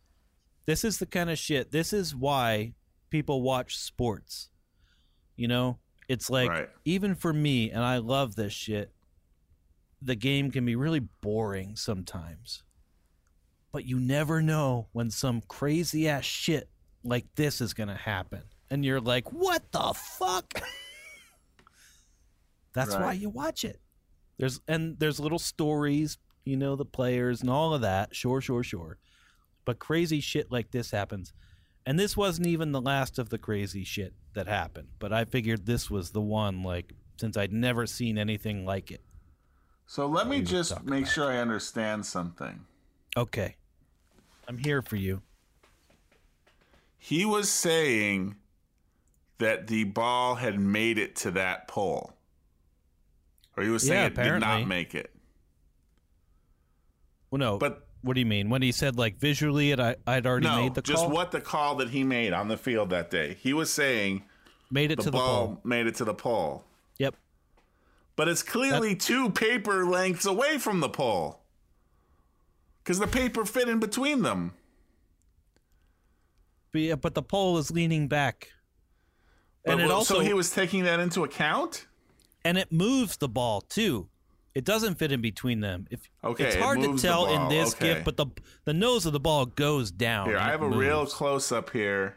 This 0.66 0.84
is 0.84 0.98
the 0.98 1.06
kind 1.06 1.30
of 1.30 1.38
shit. 1.38 1.72
This 1.72 1.92
is 1.92 2.14
why 2.14 2.74
people 3.10 3.42
watch 3.42 3.76
sports. 3.76 4.50
You 5.36 5.48
know, 5.48 5.78
it's 6.08 6.30
like 6.30 6.50
Right. 6.50 6.68
even 6.84 7.14
for 7.14 7.32
me, 7.32 7.70
and 7.70 7.82
I 7.82 7.98
love 7.98 8.36
this 8.36 8.52
shit. 8.52 8.92
The 10.02 10.14
game 10.14 10.50
can 10.50 10.64
be 10.64 10.76
really 10.76 11.00
boring 11.00 11.74
sometimes, 11.76 12.62
but 13.72 13.84
you 13.84 13.98
never 13.98 14.42
know 14.42 14.88
when 14.92 15.10
some 15.10 15.40
crazy 15.42 16.08
ass 16.08 16.24
shit 16.24 16.68
like 17.02 17.26
this 17.34 17.60
is 17.60 17.74
gonna 17.74 17.96
happen, 17.96 18.42
and 18.70 18.84
you're 18.84 19.00
like, 19.00 19.32
"What 19.32 19.70
the 19.72 19.92
fuck?" 19.94 20.60
That's 22.74 22.94
why 22.94 23.14
you 23.14 23.30
watch 23.30 23.64
it. 23.64 23.80
There's 24.38 24.60
and 24.68 24.98
there's 24.98 25.18
little 25.18 25.38
stories, 25.38 26.18
you 26.48 26.56
know, 26.56 26.74
the 26.76 26.84
players 26.84 27.40
and 27.40 27.50
all 27.50 27.74
of 27.74 27.82
that. 27.82 28.16
Sure, 28.16 28.40
sure, 28.40 28.62
sure. 28.62 28.98
But 29.64 29.78
crazy 29.78 30.20
shit 30.20 30.50
like 30.50 30.70
this 30.70 30.90
happens. 30.90 31.32
And 31.84 31.98
this 31.98 32.16
wasn't 32.16 32.48
even 32.48 32.72
the 32.72 32.80
last 32.80 33.18
of 33.18 33.28
the 33.28 33.38
crazy 33.38 33.84
shit 33.84 34.14
that 34.34 34.46
happened. 34.46 34.88
But 34.98 35.12
I 35.12 35.24
figured 35.24 35.66
this 35.66 35.90
was 35.90 36.10
the 36.10 36.20
one, 36.20 36.62
like, 36.62 36.92
since 37.18 37.36
I'd 37.36 37.52
never 37.52 37.86
seen 37.86 38.18
anything 38.18 38.64
like 38.64 38.90
it. 38.90 39.02
So 39.86 40.06
let 40.06 40.28
me 40.28 40.42
just 40.42 40.84
make 40.84 41.04
about 41.04 41.12
sure 41.12 41.32
I 41.32 41.38
understand 41.38 42.04
something. 42.04 42.60
Okay. 43.16 43.56
I'm 44.46 44.58
here 44.58 44.82
for 44.82 44.96
you. 44.96 45.22
He 46.98 47.24
was 47.24 47.50
saying 47.50 48.36
that 49.38 49.66
the 49.66 49.84
ball 49.84 50.34
had 50.34 50.58
made 50.58 50.98
it 50.98 51.16
to 51.16 51.30
that 51.32 51.68
pole. 51.68 52.12
Or 53.56 53.62
he 53.62 53.70
was 53.70 53.86
saying 53.86 54.12
Yeah, 54.14 54.22
it 54.22 54.32
did 54.32 54.40
not 54.40 54.66
make 54.66 54.94
it. 54.94 55.10
Well, 57.30 57.38
no. 57.38 57.58
But 57.58 57.86
what 58.02 58.14
do 58.14 58.20
you 58.20 58.26
mean? 58.26 58.48
When 58.50 58.62
he 58.62 58.72
said, 58.72 58.96
like, 58.96 59.18
visually 59.18 59.72
it, 59.72 59.80
I, 59.80 59.96
I'd 60.06 60.26
already 60.26 60.46
no, 60.46 60.56
made 60.56 60.74
the 60.74 60.82
call. 60.82 60.94
just 60.94 61.04
call? 61.04 61.12
what 61.12 61.30
the 61.30 61.40
call 61.40 61.74
that 61.76 61.90
he 61.90 62.04
made 62.04 62.32
on 62.32 62.48
the 62.48 62.56
field 62.56 62.90
that 62.90 63.10
day. 63.10 63.36
He 63.40 63.52
was 63.52 63.72
saying 63.72 64.22
Made 64.70 64.90
it 64.90 64.96
the 64.96 65.04
to 65.04 65.10
the 65.10 65.16
ball 65.16 65.60
made 65.64 65.86
it 65.86 65.94
to 65.96 66.04
the 66.04 66.14
pole. 66.14 66.64
Yep. 66.98 67.16
But 68.16 68.28
it's 68.28 68.42
clearly 68.42 68.94
two 68.94 69.30
paper 69.30 69.84
lengths 69.84 70.26
away 70.26 70.58
from 70.58 70.80
the 70.80 70.88
pole. 70.88 71.40
Because 72.82 72.98
the 72.98 73.06
paper 73.06 73.44
fit 73.44 73.68
in 73.68 73.80
between 73.80 74.22
them. 74.22 74.54
But, 76.72 76.80
yeah, 76.80 76.94
but 76.96 77.14
the 77.14 77.22
pole 77.22 77.58
is 77.58 77.70
leaning 77.70 78.08
back. 78.08 78.48
But 79.64 79.72
And 79.72 79.80
it 79.82 79.86
well, 79.86 79.96
also 79.96 80.14
so 80.14 80.20
he 80.20 80.34
was 80.34 80.50
taking 80.50 80.84
that 80.84 81.00
into 81.00 81.24
account? 81.24 81.86
and 82.44 82.56
it 82.56 82.70
moves 82.72 83.16
the 83.16 83.28
ball 83.28 83.60
too. 83.60 84.08
It 84.54 84.64
doesn't 84.64 84.96
fit 84.96 85.12
in 85.12 85.20
between 85.20 85.60
them. 85.60 85.86
If 85.90 86.08
Okay, 86.24 86.44
it's 86.46 86.56
it 86.56 86.62
hard 86.62 86.80
to 86.82 86.96
tell 86.98 87.26
in 87.28 87.48
this 87.48 87.74
okay. 87.74 87.94
gif, 87.94 88.04
but 88.04 88.16
the 88.16 88.26
the 88.64 88.74
nose 88.74 89.06
of 89.06 89.12
the 89.12 89.20
ball 89.20 89.46
goes 89.46 89.90
down. 89.90 90.28
Here, 90.28 90.38
I 90.38 90.50
have 90.50 90.62
a 90.62 90.68
real 90.68 91.06
close 91.06 91.52
up 91.52 91.70
here. 91.70 92.16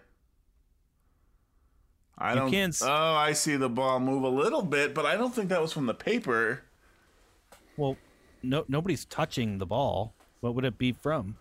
I 2.18 2.34
You 2.34 2.40
don't. 2.40 2.52
can't 2.52 2.78
oh, 2.84 2.88
I 3.16 3.34
see 3.34 3.56
the 3.56 3.70
ball 3.70 3.99
move 3.99 4.24
a 4.24 4.30
little 4.30 4.62
bit, 4.62 4.94
but 4.94 5.06
I 5.06 5.16
don't 5.16 5.34
think 5.34 5.49
that 5.49 5.62
was 5.62 5.74
from 5.74 5.86
the 5.88 5.94
paper. 5.94 6.64
Well, 7.78 7.98
no, 8.44 8.64
nobody's 8.68 9.06
touching 9.06 9.58
the 9.58 9.66
ball. 9.66 10.14
What 10.40 10.56
would 10.56 10.66
it 10.66 10.78
be 10.78 10.91
from? 10.91 11.38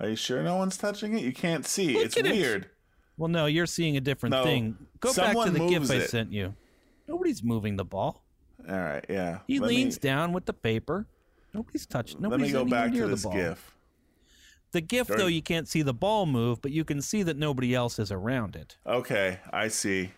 Are 0.00 0.08
you 0.08 0.16
sure 0.16 0.42
no 0.42 0.56
one's 0.56 0.76
touching 0.76 1.16
it? 1.18 1.22
You 1.24 1.32
can't 1.32 1.66
see. 1.66 1.94
Look 1.94 2.04
it's 2.06 2.16
at 2.16 2.26
it. 2.26 2.32
weird. 2.32 2.70
Well, 3.16 3.28
no, 3.28 3.46
you're 3.46 3.66
seeing 3.66 3.96
a 3.96 4.00
different 4.00 4.32
No, 4.32 4.44
thing. 4.44 4.76
Go 5.00 5.12
back 5.12 5.36
to 5.36 5.50
the 5.50 5.66
GIF 5.68 5.90
I 5.90 5.94
it. 5.96 6.10
sent 6.10 6.32
you. 6.32 6.54
Nobody's 7.08 7.42
moving 7.42 7.76
the 7.76 7.84
ball. 7.84 8.22
All 8.68 8.78
right, 8.78 9.04
yeah. 9.08 9.38
He 9.46 9.58
Let 9.60 9.68
me- 9.70 9.76
leans 9.76 9.98
down 9.98 10.32
with 10.32 10.46
the 10.46 10.52
paper. 10.52 11.06
Nobody's 11.54 11.86
touched. 11.86 12.14
Let 12.14 12.22
Nobody's 12.22 12.46
me 12.48 12.52
go 12.52 12.64
back 12.64 12.92
to 12.92 13.00
the 13.00 13.06
this 13.08 13.22
ball. 13.24 13.32
GIF. 13.32 13.74
The 14.72 14.82
GIF, 14.82 15.06
though, 15.06 15.26
you 15.28 15.40
can't 15.40 15.66
see 15.66 15.80
the 15.80 15.94
ball 15.94 16.26
move, 16.26 16.60
but 16.60 16.72
you 16.72 16.84
can 16.84 17.00
see 17.00 17.22
that 17.22 17.38
nobody 17.38 17.74
else 17.74 17.98
is 17.98 18.12
around 18.12 18.54
it. 18.54 18.76
Okay, 18.86 19.40
I 19.50 19.68
see. 19.68 20.12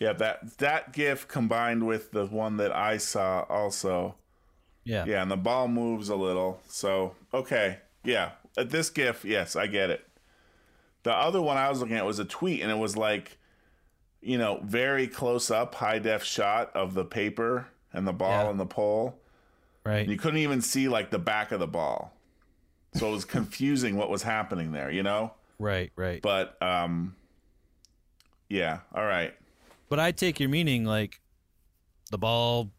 Yeah, 0.00 0.14
that 0.14 0.58
that 0.58 0.92
GIF 0.92 1.28
combined 1.28 1.86
with 1.86 2.10
the 2.10 2.26
one 2.26 2.56
that 2.56 2.74
I 2.74 2.96
saw 2.96 3.42
also. 3.48 4.16
Yeah. 4.82 5.04
Yeah, 5.06 5.22
and 5.22 5.30
the 5.30 5.36
ball 5.36 5.68
moves 5.68 6.08
a 6.08 6.16
little. 6.16 6.60
So 6.68 7.14
okay, 7.32 7.78
yeah. 8.02 8.32
At 8.56 8.70
this 8.70 8.90
GIF, 8.90 9.24
yes, 9.24 9.54
I 9.54 9.68
get 9.68 9.90
it. 9.90 10.04
The 11.04 11.12
other 11.12 11.40
one 11.40 11.56
I 11.56 11.68
was 11.70 11.78
looking 11.80 11.96
at 11.96 12.04
was 12.04 12.18
a 12.18 12.24
tweet, 12.24 12.62
and 12.62 12.70
it 12.70 12.78
was 12.78 12.96
like, 12.96 13.38
you 14.22 14.38
know, 14.38 14.60
very 14.62 15.06
close 15.08 15.50
up, 15.50 15.74
high 15.74 15.98
def 15.98 16.22
shot 16.24 16.70
of 16.74 16.94
the 16.94 17.04
paper 17.04 17.66
and 17.92 18.06
the 18.06 18.12
ball 18.12 18.44
Yeah. 18.44 18.50
and 18.50 18.60
the 18.60 18.66
pole. 18.66 19.18
Right. 19.84 19.98
And 20.02 20.10
you 20.10 20.16
couldn't 20.16 20.38
even 20.38 20.62
see 20.62 20.88
like 20.88 21.10
the 21.10 21.18
back 21.18 21.50
of 21.52 21.58
the 21.60 21.66
ball. 21.66 22.14
So 22.94 23.08
it 23.08 23.12
was 23.12 23.24
confusing 23.38 23.96
what 23.96 24.08
was 24.10 24.22
happening 24.22 24.72
there, 24.72 24.90
you 24.90 25.02
know? 25.02 25.34
right. 25.58 25.92
Right. 25.96 26.22
But 26.22 26.60
um 26.62 27.16
yeah, 28.48 28.80
all 28.94 29.04
right. 29.04 29.34
But 29.88 29.98
I 29.98 30.12
take 30.12 30.38
your 30.40 30.48
meaning 30.48 30.84
like 30.84 31.20
the 32.10 32.18
ball 32.18 32.70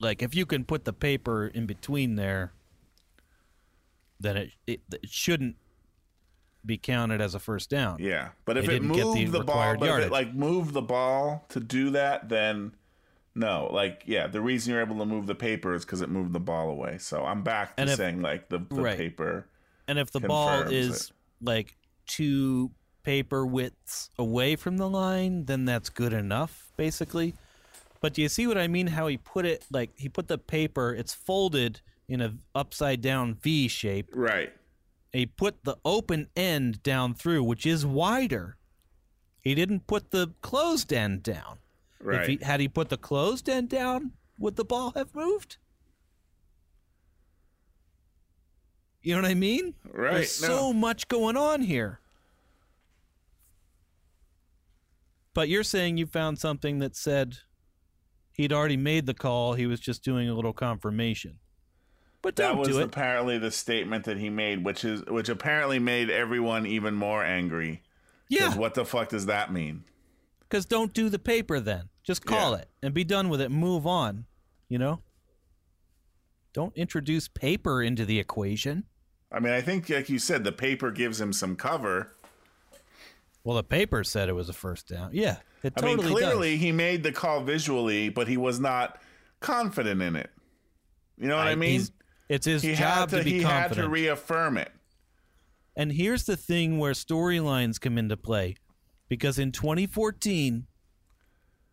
like 0.00 0.22
if 0.22 0.34
you 0.34 0.46
can 0.46 0.64
put 0.64 0.84
the 0.84 0.92
paper 0.92 1.46
in 1.46 1.66
between 1.66 2.16
there 2.16 2.52
then 4.20 4.36
it 4.36 4.50
it, 4.66 4.80
it 4.92 5.08
shouldn't 5.08 5.56
be 6.66 6.78
counted 6.78 7.20
as 7.20 7.34
a 7.34 7.38
first 7.38 7.70
down. 7.70 7.96
Yeah. 8.00 8.28
But 8.44 8.56
if 8.56 8.66
They 8.66 8.76
it 8.76 8.78
didn't 8.80 8.96
the 8.96 9.04
moved 9.04 9.32
the, 9.32 9.44
ball, 9.44 9.76
but 9.76 9.88
if 10.00 10.06
it 10.06 10.12
like 10.12 10.34
moved 10.34 10.72
the 10.72 10.82
ball 10.82 11.44
to 11.50 11.60
do 11.60 11.90
that, 11.90 12.28
then 12.28 12.72
no. 13.34 13.68
Like, 13.72 14.02
yeah, 14.06 14.26
the 14.26 14.40
reason 14.40 14.72
you're 14.72 14.80
able 14.82 14.98
to 14.98 15.04
move 15.06 15.26
the 15.26 15.34
paper 15.34 15.74
is 15.74 15.84
because 15.84 16.00
it 16.00 16.08
moved 16.08 16.32
the 16.32 16.40
ball 16.40 16.70
away. 16.70 16.98
So 16.98 17.24
I'm 17.24 17.42
back 17.42 17.76
to 17.76 17.82
if- 17.84 17.96
saying 17.96 18.22
like 18.22 18.48
the, 18.48 18.58
the 18.58 18.80
Right. 18.82 18.96
paper. 18.96 19.46
And 19.86 19.98
if 19.98 20.10
the 20.10 20.20
ball 20.20 20.62
is 20.62 21.12
like 21.42 21.76
two 22.06 22.70
paper 23.02 23.44
widths 23.44 24.08
away 24.18 24.56
from 24.56 24.78
the 24.78 24.88
line, 24.88 25.44
then 25.44 25.66
that's 25.66 25.90
good 25.90 26.14
enough, 26.14 26.72
basically. 26.78 27.34
But 28.00 28.14
do 28.14 28.22
you 28.22 28.28
see 28.28 28.46
what 28.46 28.56
I 28.56 28.66
mean? 28.68 28.86
How 28.88 29.06
he 29.08 29.18
put 29.18 29.44
it 29.44 29.64
like 29.70 29.90
he 29.96 30.08
put 30.08 30.28
the 30.28 30.38
paper, 30.38 30.94
it's 30.94 31.12
folded 31.12 31.80
in 32.08 32.20
a 32.22 32.34
upside 32.54 33.00
down 33.02 33.34
V 33.34 33.68
shape. 33.68 34.08
Right. 34.14 34.52
He 35.14 35.26
put 35.26 35.62
the 35.62 35.76
open 35.84 36.26
end 36.34 36.82
down 36.82 37.14
through, 37.14 37.44
which 37.44 37.64
is 37.64 37.86
wider. 37.86 38.56
He 39.40 39.54
didn't 39.54 39.86
put 39.86 40.10
the 40.10 40.34
closed 40.42 40.92
end 40.92 41.22
down. 41.22 41.58
Right. 42.00 42.22
If 42.22 42.26
he 42.26 42.44
had 42.44 42.58
he 42.58 42.66
put 42.66 42.88
the 42.88 42.96
closed 42.96 43.48
end 43.48 43.68
down, 43.68 44.12
would 44.40 44.56
the 44.56 44.64
ball 44.64 44.90
have 44.96 45.14
moved? 45.14 45.58
You 49.02 49.14
know 49.14 49.22
what 49.22 49.30
I 49.30 49.34
mean? 49.34 49.74
Right, 49.88 50.14
There's 50.14 50.42
no. 50.42 50.48
so 50.48 50.72
much 50.72 51.06
going 51.06 51.36
on 51.36 51.62
here. 51.62 52.00
But 55.32 55.48
you're 55.48 55.62
saying 55.62 55.96
you 55.96 56.06
found 56.06 56.40
something 56.40 56.80
that 56.80 56.96
said 56.96 57.38
he'd 58.32 58.52
already 58.52 58.76
made 58.76 59.06
the 59.06 59.14
call, 59.14 59.54
he 59.54 59.66
was 59.66 59.78
just 59.78 60.02
doing 60.02 60.28
a 60.28 60.34
little 60.34 60.52
confirmation. 60.52 61.38
But 62.24 62.36
that 62.36 62.56
was 62.56 62.74
apparently 62.78 63.36
the 63.36 63.50
statement 63.50 64.04
that 64.06 64.16
he 64.16 64.30
made, 64.30 64.64
which 64.64 64.82
is 64.82 65.04
which 65.04 65.28
apparently 65.28 65.78
made 65.78 66.08
everyone 66.08 66.64
even 66.66 66.94
more 66.94 67.22
angry. 67.22 67.82
yeah, 68.30 68.56
What 68.56 68.72
the 68.72 68.86
fuck 68.86 69.10
does 69.10 69.26
that 69.26 69.52
mean? 69.52 69.84
because 70.40 70.64
don't 70.64 70.94
do 70.94 71.08
the 71.10 71.18
paper 71.18 71.60
then. 71.60 71.90
Just 72.02 72.24
call 72.24 72.52
Yeah. 72.52 72.58
it 72.60 72.68
and 72.82 72.94
be 72.94 73.04
done 73.04 73.28
with 73.28 73.40
it. 73.42 73.50
Move 73.50 73.86
on. 73.86 74.24
You 74.70 74.78
know. 74.78 75.02
Don't 76.54 76.74
introduce 76.76 77.28
paper 77.28 77.82
into 77.82 78.04
the 78.06 78.18
equation. 78.18 78.84
I 79.30 79.40
mean, 79.40 79.52
I 79.52 79.60
think 79.60 79.90
like 79.90 80.08
you 80.08 80.18
said, 80.18 80.44
the 80.44 80.52
paper 80.52 80.90
gives 80.90 81.20
him 81.20 81.32
some 81.34 81.56
cover. 81.56 82.12
Well, 83.42 83.56
the 83.56 83.64
paper 83.64 84.02
said 84.04 84.30
it 84.30 84.34
was 84.34 84.48
a 84.48 84.52
first 84.54 84.88
down. 84.88 85.10
Yeah, 85.12 85.38
it 85.62 85.74
I 85.76 85.80
totally 85.80 85.96
mean, 85.96 86.04
does. 86.06 86.12
clearly 86.12 86.56
he 86.56 86.72
made 86.72 87.02
the 87.02 87.12
call 87.12 87.42
visually, 87.42 88.08
but 88.08 88.28
he 88.28 88.38
was 88.38 88.58
not 88.60 88.98
confident 89.40 90.00
in 90.00 90.16
it. 90.16 90.30
You 91.18 91.28
know 91.28 91.36
what 91.36 91.48
I, 91.48 91.54
mean? 91.54 91.82
It's 92.28 92.46
his 92.46 92.62
He 92.62 92.74
job 92.74 93.10
to, 93.10 93.18
to, 93.18 93.24
be 93.24 93.32
he 93.32 93.42
had 93.42 93.72
to 93.74 93.88
reaffirm 93.88 94.56
it. 94.56 94.72
and 95.76 95.92
here's 95.92 96.24
the 96.24 96.36
thing 96.36 96.78
where 96.78 96.92
storylines 96.92 97.80
come 97.80 97.98
into 97.98 98.16
play. 98.16 98.56
Because 99.08 99.38
in 99.38 99.52
2014, 99.52 100.66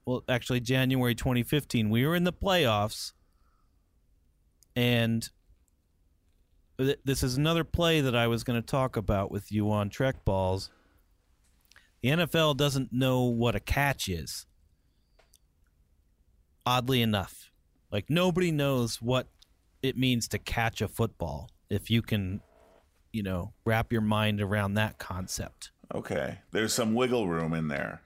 well, 0.06 0.24
actually, 0.28 0.60
January 0.60 1.16
2015, 1.16 1.90
we 1.90 2.06
were 2.06 2.16
in 2.16 2.24
the 2.26 2.34
playoffs. 2.34 3.14
And 4.76 5.28
th- 6.78 7.00
this 7.06 7.24
is 7.24 7.38
another 7.38 7.64
play 7.64 8.02
that 8.02 8.16
I 8.16 8.28
was 8.28 8.44
going 8.44 8.62
to 8.62 8.66
talk 8.66 8.98
about 8.98 9.32
with 9.32 9.52
you 9.52 9.72
on 9.72 9.90
Trek 9.90 10.26
Balls. 10.26 10.70
The 12.02 12.10
NFL 12.10 12.58
doesn't 12.58 12.92
know 12.92 13.24
what 13.24 13.56
a 13.56 13.60
catch 13.60 14.10
is. 14.10 14.46
Oddly 16.66 17.02
enough, 17.02 17.52
like 17.92 18.10
nobody 18.10 18.52
knows 18.52 19.02
what 19.02 19.28
it 19.84 19.98
means 19.98 20.28
to 20.30 20.40
catch 20.40 20.82
a 20.82 20.88
football 20.88 21.50
if 21.70 21.90
you 21.90 22.02
can, 22.02 22.42
you 23.14 23.24
know, 23.24 23.54
wrap 23.66 23.92
your 23.92 24.02
mind 24.02 24.42
around 24.42 24.76
that 24.76 24.98
concept. 24.98 25.72
Okay, 25.94 26.40
there's 26.52 26.74
some 26.74 26.94
wiggle 26.94 27.28
room 27.28 27.54
in 27.54 27.68
there. 27.68 28.02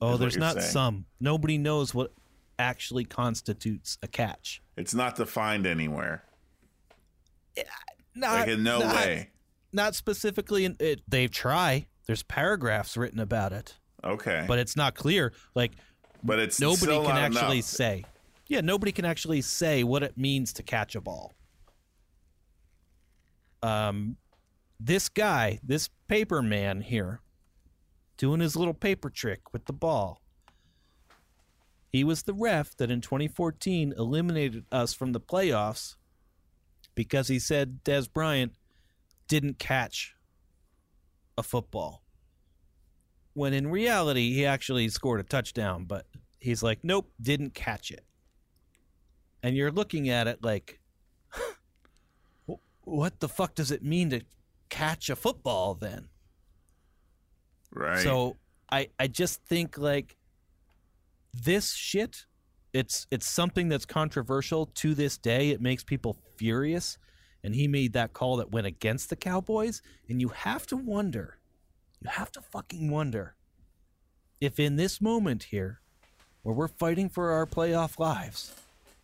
Oh, 0.00 0.16
there's 0.16 0.36
not 0.36 0.54
saying. 0.54 0.66
some. 0.72 1.04
Nobody 1.20 1.58
knows 1.58 1.94
what 1.94 2.12
actually 2.58 3.04
constitutes 3.04 3.98
a 4.02 4.08
catch. 4.08 4.60
It's 4.76 4.94
not 4.94 5.14
defined 5.16 5.66
anywhere. 5.66 6.24
Not, 8.14 8.40
Like 8.40 8.48
in 8.48 8.62
no 8.62 8.80
not- 8.80 8.94
way. 8.96 9.28
Not 9.72 9.94
specifically. 9.94 10.64
In, 10.66 10.76
it, 10.80 11.00
they 11.08 11.28
try. 11.28 11.86
There's 12.06 12.22
paragraphs 12.22 12.96
written 12.96 13.20
about 13.20 13.52
it, 13.54 13.78
Okay, 14.04 14.44
but 14.46 14.58
it's 14.58 14.76
not 14.76 14.94
clear. 14.94 15.32
Like 15.54 15.72
but 16.22 16.38
it's 16.38 16.60
nobody 16.60 16.86
can 17.06 17.16
actually 17.16 17.58
enough. 17.58 17.64
say. 17.64 18.04
Yeah, 18.52 18.60
nobody 18.60 18.92
can 18.92 19.06
actually 19.06 19.40
say 19.40 19.82
what 19.82 20.02
it 20.02 20.18
means 20.18 20.52
to 20.52 20.62
catch 20.62 20.94
a 20.94 21.00
ball. 21.00 21.32
Um, 23.62 24.18
this 24.78 25.08
guy, 25.08 25.58
this 25.62 25.88
paper 26.06 26.42
man 26.42 26.82
here, 26.82 27.22
doing 28.18 28.40
his 28.40 28.54
little 28.54 28.74
paper 28.74 29.08
trick 29.08 29.54
with 29.54 29.64
the 29.64 29.72
ball. 29.72 30.20
He 31.88 32.04
was 32.04 32.24
the 32.24 32.34
ref 32.34 32.76
that 32.76 32.90
in 32.90 33.00
2014 33.00 33.94
eliminated 33.96 34.66
us 34.70 34.92
from 34.92 35.12
the 35.12 35.20
playoffs 35.20 35.96
because 36.94 37.28
he 37.28 37.38
said 37.38 37.82
Dez 37.84 38.12
Bryant 38.12 38.52
didn't 39.28 39.58
catch 39.58 40.14
a 41.38 41.42
football. 41.42 42.02
When 43.32 43.54
in 43.54 43.68
reality, 43.70 44.34
he 44.34 44.44
actually 44.44 44.90
scored 44.90 45.20
a 45.20 45.22
touchdown, 45.22 45.86
but 45.86 46.04
he's 46.38 46.62
like, 46.62 46.80
nope, 46.82 47.10
didn't 47.18 47.54
catch 47.54 47.90
it. 47.90 48.04
And 49.42 49.56
you're 49.56 49.72
looking 49.72 50.08
at 50.08 50.28
it 50.28 50.42
like, 50.42 50.80
what 52.84 53.20
the 53.20 53.28
fuck 53.28 53.54
does 53.54 53.70
it 53.70 53.82
mean 53.82 54.10
to 54.10 54.22
catch 54.68 55.10
a 55.10 55.16
football 55.16 55.74
then? 55.74 56.08
Right. 57.72 57.98
So 58.02 58.36
I 58.70 58.88
I 58.98 59.06
just 59.06 59.44
think 59.44 59.78
like 59.78 60.16
this 61.32 61.72
shit 61.72 62.26
it's 62.72 63.06
it's 63.10 63.26
something 63.26 63.68
that's 63.68 63.84
controversial 63.84 64.66
to 64.66 64.94
this 64.94 65.18
day. 65.18 65.50
It 65.50 65.60
makes 65.60 65.84
people 65.84 66.16
furious 66.36 66.98
and 67.44 67.54
he 67.54 67.68
made 67.68 67.92
that 67.92 68.12
call 68.12 68.36
that 68.36 68.50
went 68.50 68.66
against 68.66 69.10
the 69.10 69.16
Cowboys 69.16 69.82
and 70.08 70.20
you 70.20 70.28
have 70.28 70.66
to 70.68 70.76
wonder 70.76 71.38
you 72.00 72.10
have 72.10 72.32
to 72.32 72.40
fucking 72.40 72.90
wonder 72.90 73.36
if 74.40 74.58
in 74.58 74.76
this 74.76 75.00
moment 75.00 75.44
here 75.44 75.80
where 76.42 76.54
we're 76.54 76.68
fighting 76.68 77.08
for 77.08 77.30
our 77.30 77.46
playoff 77.46 77.98
lives 77.98 78.54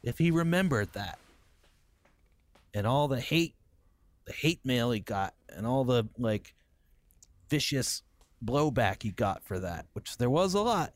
if 0.02 0.18
he 0.18 0.30
remembered 0.30 0.92
that 0.92 1.18
and 2.74 2.86
all 2.86 3.08
the 3.08 3.20
hate 3.20 3.54
the 4.26 4.32
hate 4.32 4.60
mail 4.64 4.90
he 4.90 5.00
got 5.00 5.34
and 5.48 5.66
all 5.66 5.84
the 5.84 6.06
like 6.18 6.54
vicious 7.48 8.02
blowback 8.44 9.02
he 9.02 9.10
got 9.10 9.42
for 9.42 9.58
that, 9.58 9.86
which 9.94 10.16
there 10.18 10.30
was 10.30 10.54
a 10.54 10.60
lot. 10.60 10.92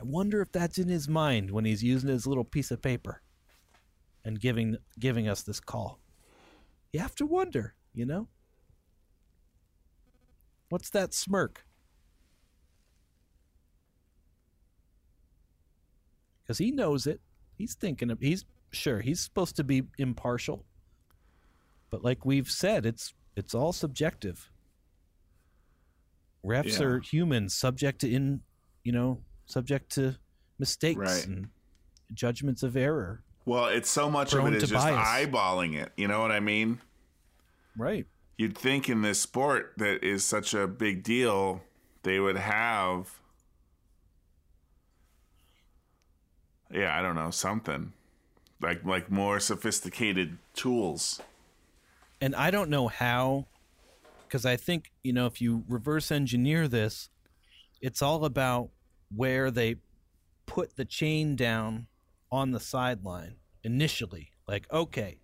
I 0.00 0.04
wonder 0.04 0.40
if 0.40 0.50
that's 0.50 0.78
in 0.78 0.88
his 0.88 1.08
mind 1.08 1.50
when 1.50 1.64
he's 1.64 1.84
using 1.84 2.08
his 2.08 2.26
little 2.26 2.44
piece 2.44 2.70
of 2.70 2.80
paper 2.80 3.20
and 4.24 4.40
giving 4.40 4.78
giving 4.98 5.28
us 5.28 5.42
this 5.42 5.60
call. 5.60 5.98
You 6.92 7.00
have 7.00 7.14
to 7.16 7.26
wonder, 7.26 7.74
you 7.92 8.06
know? 8.06 8.28
What's 10.70 10.90
that 10.90 11.12
smirk? 11.12 11.66
Cuz 16.46 16.58
he 16.58 16.70
knows 16.70 17.06
it. 17.06 17.20
He's 17.60 17.74
thinking 17.74 18.10
of 18.10 18.18
he's 18.20 18.46
sure 18.72 19.00
he's 19.00 19.20
supposed 19.20 19.54
to 19.56 19.64
be 19.64 19.82
impartial. 19.98 20.64
But 21.90 22.02
like 22.02 22.24
we've 22.24 22.48
said, 22.50 22.86
it's 22.86 23.12
it's 23.36 23.54
all 23.54 23.74
subjective 23.74 24.50
refs 26.42 26.78
Yeah. 26.80 26.86
are 26.86 27.00
humans 27.00 27.54
subject 27.54 28.00
to 28.00 28.10
in 28.10 28.40
you 28.82 28.92
know 28.92 29.22
subject 29.44 29.92
to 29.92 30.16
mistakes 30.58 30.98
Right. 30.98 31.26
and 31.26 31.50
judgments 32.14 32.62
of 32.62 32.76
error. 32.76 33.22
Well, 33.44 33.66
it's 33.66 33.90
so 33.90 34.10
much 34.10 34.32
of 34.32 34.46
it 34.46 34.54
is 34.54 34.70
just 34.70 34.72
bias. 34.72 35.06
eyeballing 35.28 35.74
it. 35.76 35.92
You 35.98 36.08
know 36.08 36.20
what 36.20 36.32
I 36.32 36.40
mean? 36.40 36.80
Right. 37.76 38.06
You'd 38.38 38.56
think 38.56 38.88
in 38.88 39.02
this 39.02 39.20
sport 39.20 39.74
that 39.76 40.02
is 40.02 40.24
such 40.24 40.54
a 40.54 40.66
big 40.66 41.02
deal, 41.02 41.62
they 42.04 42.20
would 42.20 42.36
have. 42.38 43.19
Yeah, 46.72 46.96
I 46.96 47.02
don't 47.02 47.14
know 47.16 47.30
something 47.30 47.92
like 48.60 48.84
like 48.84 49.10
more 49.10 49.40
sophisticated 49.40 50.38
tools. 50.54 51.20
And 52.20 52.34
I 52.34 52.50
don't 52.50 52.68
know 52.68 52.88
how, 52.88 53.46
because 54.26 54.44
I 54.44 54.56
think, 54.56 54.92
you 55.02 55.12
know, 55.12 55.26
if 55.26 55.40
you 55.40 55.64
reverse 55.68 56.12
engineer 56.12 56.68
this, 56.68 57.08
it's 57.80 58.02
all 58.02 58.26
about 58.26 58.68
where 59.14 59.50
they 59.50 59.76
put 60.44 60.76
the 60.76 60.84
chain 60.84 61.34
down 61.34 61.86
on 62.30 62.50
the 62.50 62.60
sideline 62.60 63.36
initially. 63.64 64.32
Like, 64.46 64.70
okay, 64.70 65.18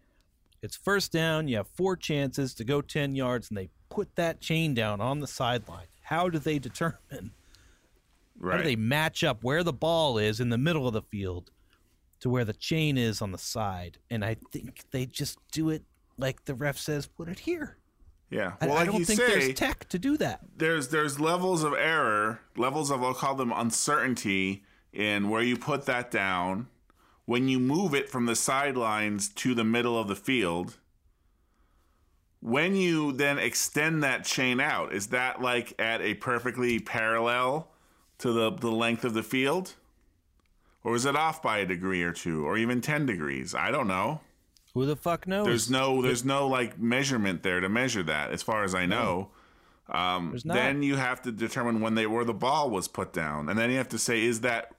it's 0.62 0.76
first 0.76 1.12
down, 1.12 1.48
you 1.48 1.58
have 1.58 1.68
four 1.68 1.96
chances 1.96 2.54
to 2.54 2.64
go 2.64 2.80
10 2.80 3.14
yards, 3.14 3.50
and 3.50 3.58
they 3.58 3.68
put 3.90 4.16
that 4.16 4.40
chain 4.40 4.72
down 4.72 5.00
on 5.02 5.20
the 5.20 5.26
sideline. 5.26 5.86
How 6.00 6.30
do 6.30 6.38
they 6.38 6.58
determine? 6.70 7.32
How 8.42 8.58
do 8.58 8.62
they 8.62 8.76
match 8.76 9.24
up 9.24 9.42
where 9.42 9.62
the 9.62 9.72
ball 9.72 10.18
is 10.18 10.40
in 10.40 10.50
the 10.50 10.58
middle 10.58 10.86
of 10.86 10.94
the 10.94 11.02
field 11.02 11.50
to 12.20 12.28
where 12.30 12.44
the 12.44 12.52
chain 12.52 12.96
is 12.98 13.20
on 13.22 13.32
the 13.32 13.38
side? 13.38 13.98
And 14.10 14.24
I 14.24 14.36
think 14.52 14.84
they 14.90 15.06
just 15.06 15.38
do 15.52 15.70
it 15.70 15.82
like 16.18 16.44
the 16.44 16.54
ref 16.54 16.78
says, 16.78 17.06
put 17.06 17.28
it 17.28 17.40
here. 17.40 17.76
yeah. 18.30 18.52
I, 18.60 18.66
Well, 18.66 18.76
I 18.76 18.80
like 18.80 18.86
don't 18.90 18.98
you 19.00 19.04
think 19.04 19.20
say, 19.20 19.26
there's 19.28 19.54
tech 19.54 19.88
to 19.90 19.98
do 19.98 20.16
that. 20.18 20.40
there's 20.56 20.88
there's 20.88 21.20
levels 21.20 21.62
of 21.62 21.72
error, 21.74 22.40
levels 22.56 22.90
of 22.90 23.02
I'll 23.02 23.14
call 23.14 23.34
them 23.34 23.52
uncertainty 23.52 24.64
in 24.92 25.28
where 25.28 25.42
you 25.42 25.56
put 25.56 25.86
that 25.86 26.10
down. 26.10 26.68
When 27.26 27.48
you 27.48 27.58
move 27.58 27.92
it 27.94 28.08
from 28.08 28.26
the 28.26 28.36
sidelines 28.36 29.28
to 29.30 29.54
the 29.54 29.64
middle 29.64 29.98
of 29.98 30.06
the 30.08 30.14
field, 30.16 30.78
when 32.40 32.76
you 32.76 33.12
then 33.12 33.38
extend 33.38 34.02
that 34.04 34.24
chain 34.24 34.60
out, 34.60 34.92
is 34.92 35.08
that 35.08 35.40
like 35.42 35.74
at 35.80 36.00
a 36.00 36.14
perfectly 36.14 36.78
parallel 36.78 37.68
to 38.18 38.32
the, 38.32 38.50
the 38.50 38.70
length 38.70 39.04
of 39.04 39.14
the 39.14 39.22
field? 39.22 39.74
Or 40.84 40.94
is 40.94 41.04
it 41.04 41.16
off 41.16 41.42
by 41.42 41.58
a 41.58 41.66
degree 41.66 42.02
or 42.02 42.12
two, 42.12 42.46
or 42.46 42.56
even 42.56 42.80
ten 42.80 43.06
degrees? 43.06 43.54
I 43.54 43.70
don't 43.70 43.88
know. 43.88 44.20
Who 44.74 44.86
the 44.86 44.94
fuck 44.94 45.26
knows? 45.26 45.46
There's 45.46 45.70
no 45.70 46.02
there's 46.02 46.24
no 46.24 46.46
like 46.46 46.78
measurement 46.78 47.42
there 47.42 47.60
to 47.60 47.68
measure 47.68 48.02
that, 48.04 48.30
as 48.30 48.42
far 48.42 48.62
as 48.62 48.74
I 48.74 48.86
know. 48.86 49.30
Um, 49.88 50.30
There's 50.30 50.44
not. 50.44 50.54
then 50.54 50.82
you 50.82 50.96
have 50.96 51.22
to 51.22 51.32
determine 51.32 51.80
when 51.80 51.94
they 51.94 52.06
where 52.06 52.24
the 52.24 52.34
ball 52.34 52.70
was 52.70 52.86
put 52.86 53.12
down, 53.12 53.48
and 53.48 53.58
then 53.58 53.70
you 53.70 53.78
have 53.78 53.88
to 53.90 53.98
say 53.98 54.22
is 54.22 54.42
that 54.42 54.72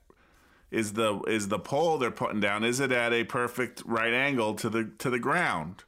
is 0.70 0.94
the 0.94 1.20
is 1.22 1.48
the 1.48 1.60
pole 1.60 1.98
they're 1.98 2.12
putting 2.12 2.40
down 2.40 2.64
is 2.64 2.80
it 2.80 2.92
at 2.92 3.12
a 3.12 3.24
perfect 3.24 3.82
right 3.86 4.14
angle 4.14 4.54
to 4.56 4.70
the 4.70 4.92
to 5.00 5.10
the 5.10 5.20
ground? 5.20 5.84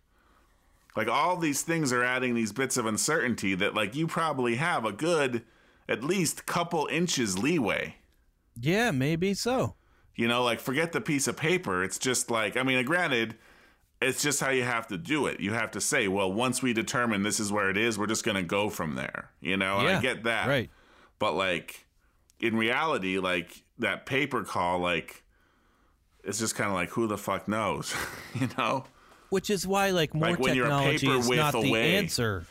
Like 0.96 1.08
all 1.08 1.38
these 1.38 1.62
things 1.62 1.94
are 1.94 2.04
adding 2.04 2.34
these 2.34 2.52
bits 2.52 2.78
of 2.78 2.86
uncertainty 2.86 3.56
that 3.56 3.74
like 3.74 3.96
you 3.96 4.08
probably 4.08 4.56
have 4.56 4.86
a 4.86 4.92
good 4.92 5.44
at 5.90 6.04
least 6.04 6.46
couple 6.46 6.88
inches 6.92 7.38
leeway. 7.38 7.96
yeah, 8.56 8.92
maybe 8.92 9.34
so. 9.34 9.76
You 10.16 10.28
know, 10.28 10.44
like 10.44 10.60
forget 10.60 10.92
the 10.94 11.02
piece 11.02 11.28
of 11.28 11.36
paper. 11.36 11.84
It's 11.84 11.98
just 12.00 12.30
like, 12.32 12.56
I 12.58 12.64
mean, 12.64 12.84
granted, 12.86 13.36
it's 14.02 14.22
just 14.22 14.40
how 14.42 14.50
you 14.50 14.64
have 14.64 14.86
to 14.88 14.98
do 14.98 15.26
it. 15.28 15.40
You 15.40 15.54
have 15.54 15.72
to 15.72 15.82
say, 15.82 16.08
well, 16.10 16.32
once 16.32 16.62
we 16.62 16.74
determine 16.74 17.24
this 17.24 17.40
is 17.40 17.52
where 17.52 17.70
it 17.70 17.78
is, 17.78 17.98
we're 17.98 18.08
just 18.08 18.24
going 18.26 18.36
to 18.38 18.44
go 18.44 18.70
from 18.70 18.96
there. 18.96 19.32
You 19.42 19.56
know, 19.58 19.82
Yeah, 19.82 19.98
I 19.98 20.02
get 20.02 20.24
that. 20.24 20.48
right. 20.48 20.70
But 21.20 21.34
like 21.36 21.86
in 22.42 22.56
reality, 22.58 23.18
like 23.18 23.64
that 23.80 24.06
paper 24.06 24.44
call, 24.44 24.80
like 24.80 25.24
it's 26.24 26.38
just 26.40 26.54
kind 26.56 26.70
of 26.70 26.76
like, 26.76 26.90
who 26.90 27.08
the 27.08 27.18
fuck 27.18 27.48
knows? 27.48 27.96
you 28.40 28.50
know? 28.58 28.84
Which 29.30 29.50
is 29.50 29.66
why, 29.66 29.92
like, 29.92 30.14
more 30.14 30.32
Like 30.32 30.40
when 30.40 30.56
you're 30.56 30.66
a 30.66 30.70
technology 30.70 31.08
paper 31.08 31.20
is 31.20 31.30
width 31.30 31.40
not 31.40 31.52
the 31.54 31.70
away. 31.70 31.96
answer. 31.96 32.46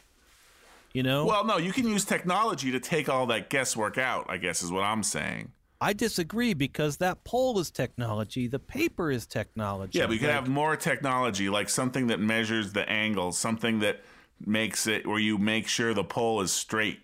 You 0.94 1.02
know, 1.02 1.26
Well, 1.26 1.44
no, 1.44 1.58
you 1.58 1.72
can 1.72 1.86
use 1.86 2.04
technology 2.04 2.70
to 2.72 2.80
take 2.80 3.08
all 3.08 3.26
that 3.26 3.50
guesswork 3.50 3.98
out, 3.98 4.26
I 4.28 4.38
guess 4.38 4.62
is 4.62 4.72
what 4.72 4.84
I'm 4.84 5.02
saying. 5.02 5.52
I 5.80 5.92
disagree 5.92 6.54
because 6.54 6.96
that 6.96 7.22
pole 7.24 7.58
is 7.60 7.70
technology, 7.70 8.48
the 8.48 8.58
paper 8.58 9.10
is 9.10 9.26
technology. 9.26 9.98
Yeah, 9.98 10.06
but 10.06 10.14
you 10.14 10.18
could 10.18 10.26
Like, 10.28 10.34
have 10.34 10.48
more 10.48 10.76
technology, 10.76 11.48
like 11.48 11.68
something 11.68 12.08
that 12.08 12.18
measures 12.18 12.72
the 12.72 12.88
angle, 12.88 13.30
something 13.32 13.78
that 13.80 14.00
makes 14.44 14.86
it 14.86 15.06
where 15.06 15.20
you 15.20 15.38
make 15.38 15.68
sure 15.68 15.94
the 15.94 16.02
pole 16.04 16.40
is 16.40 16.50
straight. 16.52 17.00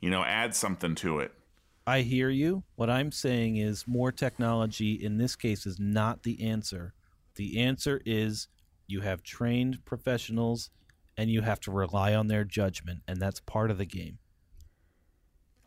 You 0.00 0.10
know, 0.10 0.24
add 0.24 0.54
something 0.54 0.94
to 0.96 1.20
it. 1.20 1.32
I 1.86 2.00
hear 2.00 2.30
you. 2.30 2.64
What 2.76 2.90
I'm 2.90 3.12
saying 3.12 3.58
is 3.58 3.86
more 3.86 4.10
technology 4.10 4.92
in 4.94 5.18
this 5.18 5.36
case 5.36 5.66
is 5.66 5.78
not 5.78 6.22
the 6.22 6.42
answer. 6.42 6.94
The 7.36 7.60
answer 7.60 8.00
is 8.04 8.48
you 8.86 9.02
have 9.02 9.22
trained 9.22 9.84
professionals 9.84 10.70
and 11.16 11.30
you 11.30 11.42
have 11.42 11.60
to 11.60 11.70
rely 11.70 12.14
on 12.14 12.28
their 12.28 12.44
judgment, 12.44 13.02
and 13.06 13.20
that's 13.20 13.40
part 13.40 13.70
of 13.70 13.78
the 13.78 13.84
game. 13.84 14.18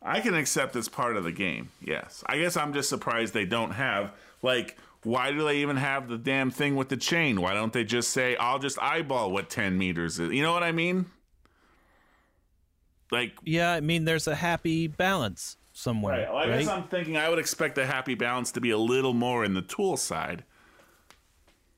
I 0.00 0.20
can 0.20 0.34
accept 0.34 0.76
it's 0.76 0.88
part 0.88 1.16
of 1.16 1.24
the 1.24 1.32
game. 1.32 1.70
Yes. 1.80 2.22
I 2.26 2.38
guess 2.38 2.56
I'm 2.56 2.72
just 2.72 2.88
surprised 2.88 3.34
they 3.34 3.44
don't 3.44 3.72
have 3.72 4.12
like 4.42 4.76
why 5.02 5.30
do 5.30 5.44
they 5.44 5.58
even 5.58 5.76
have 5.76 6.08
the 6.08 6.18
damn 6.18 6.50
thing 6.50 6.76
with 6.76 6.88
the 6.88 6.96
chain? 6.96 7.40
Why 7.40 7.54
don't 7.54 7.72
they 7.72 7.84
just 7.84 8.10
say 8.10 8.36
I'll 8.36 8.58
just 8.58 8.78
eyeball 8.80 9.32
what 9.32 9.50
10 9.50 9.78
meters 9.78 10.18
is? 10.18 10.32
You 10.32 10.42
know 10.42 10.52
what 10.52 10.62
I 10.62 10.72
mean? 10.72 11.06
Like 13.10 13.32
Yeah, 13.44 13.72
I 13.72 13.80
mean, 13.80 14.04
there's 14.04 14.26
a 14.28 14.34
happy 14.34 14.86
balance 14.86 15.56
somewhere. 15.72 16.18
Right. 16.18 16.28
Well, 16.28 16.36
I 16.36 16.48
right? 16.48 16.58
guess 16.60 16.68
I'm 16.68 16.84
thinking 16.88 17.16
I 17.16 17.28
would 17.28 17.38
expect 17.38 17.74
the 17.74 17.86
happy 17.86 18.14
balance 18.14 18.52
to 18.52 18.60
be 18.60 18.70
a 18.70 18.78
little 18.78 19.14
more 19.14 19.44
in 19.44 19.54
the 19.54 19.62
tool 19.62 19.96
side. 19.96 20.44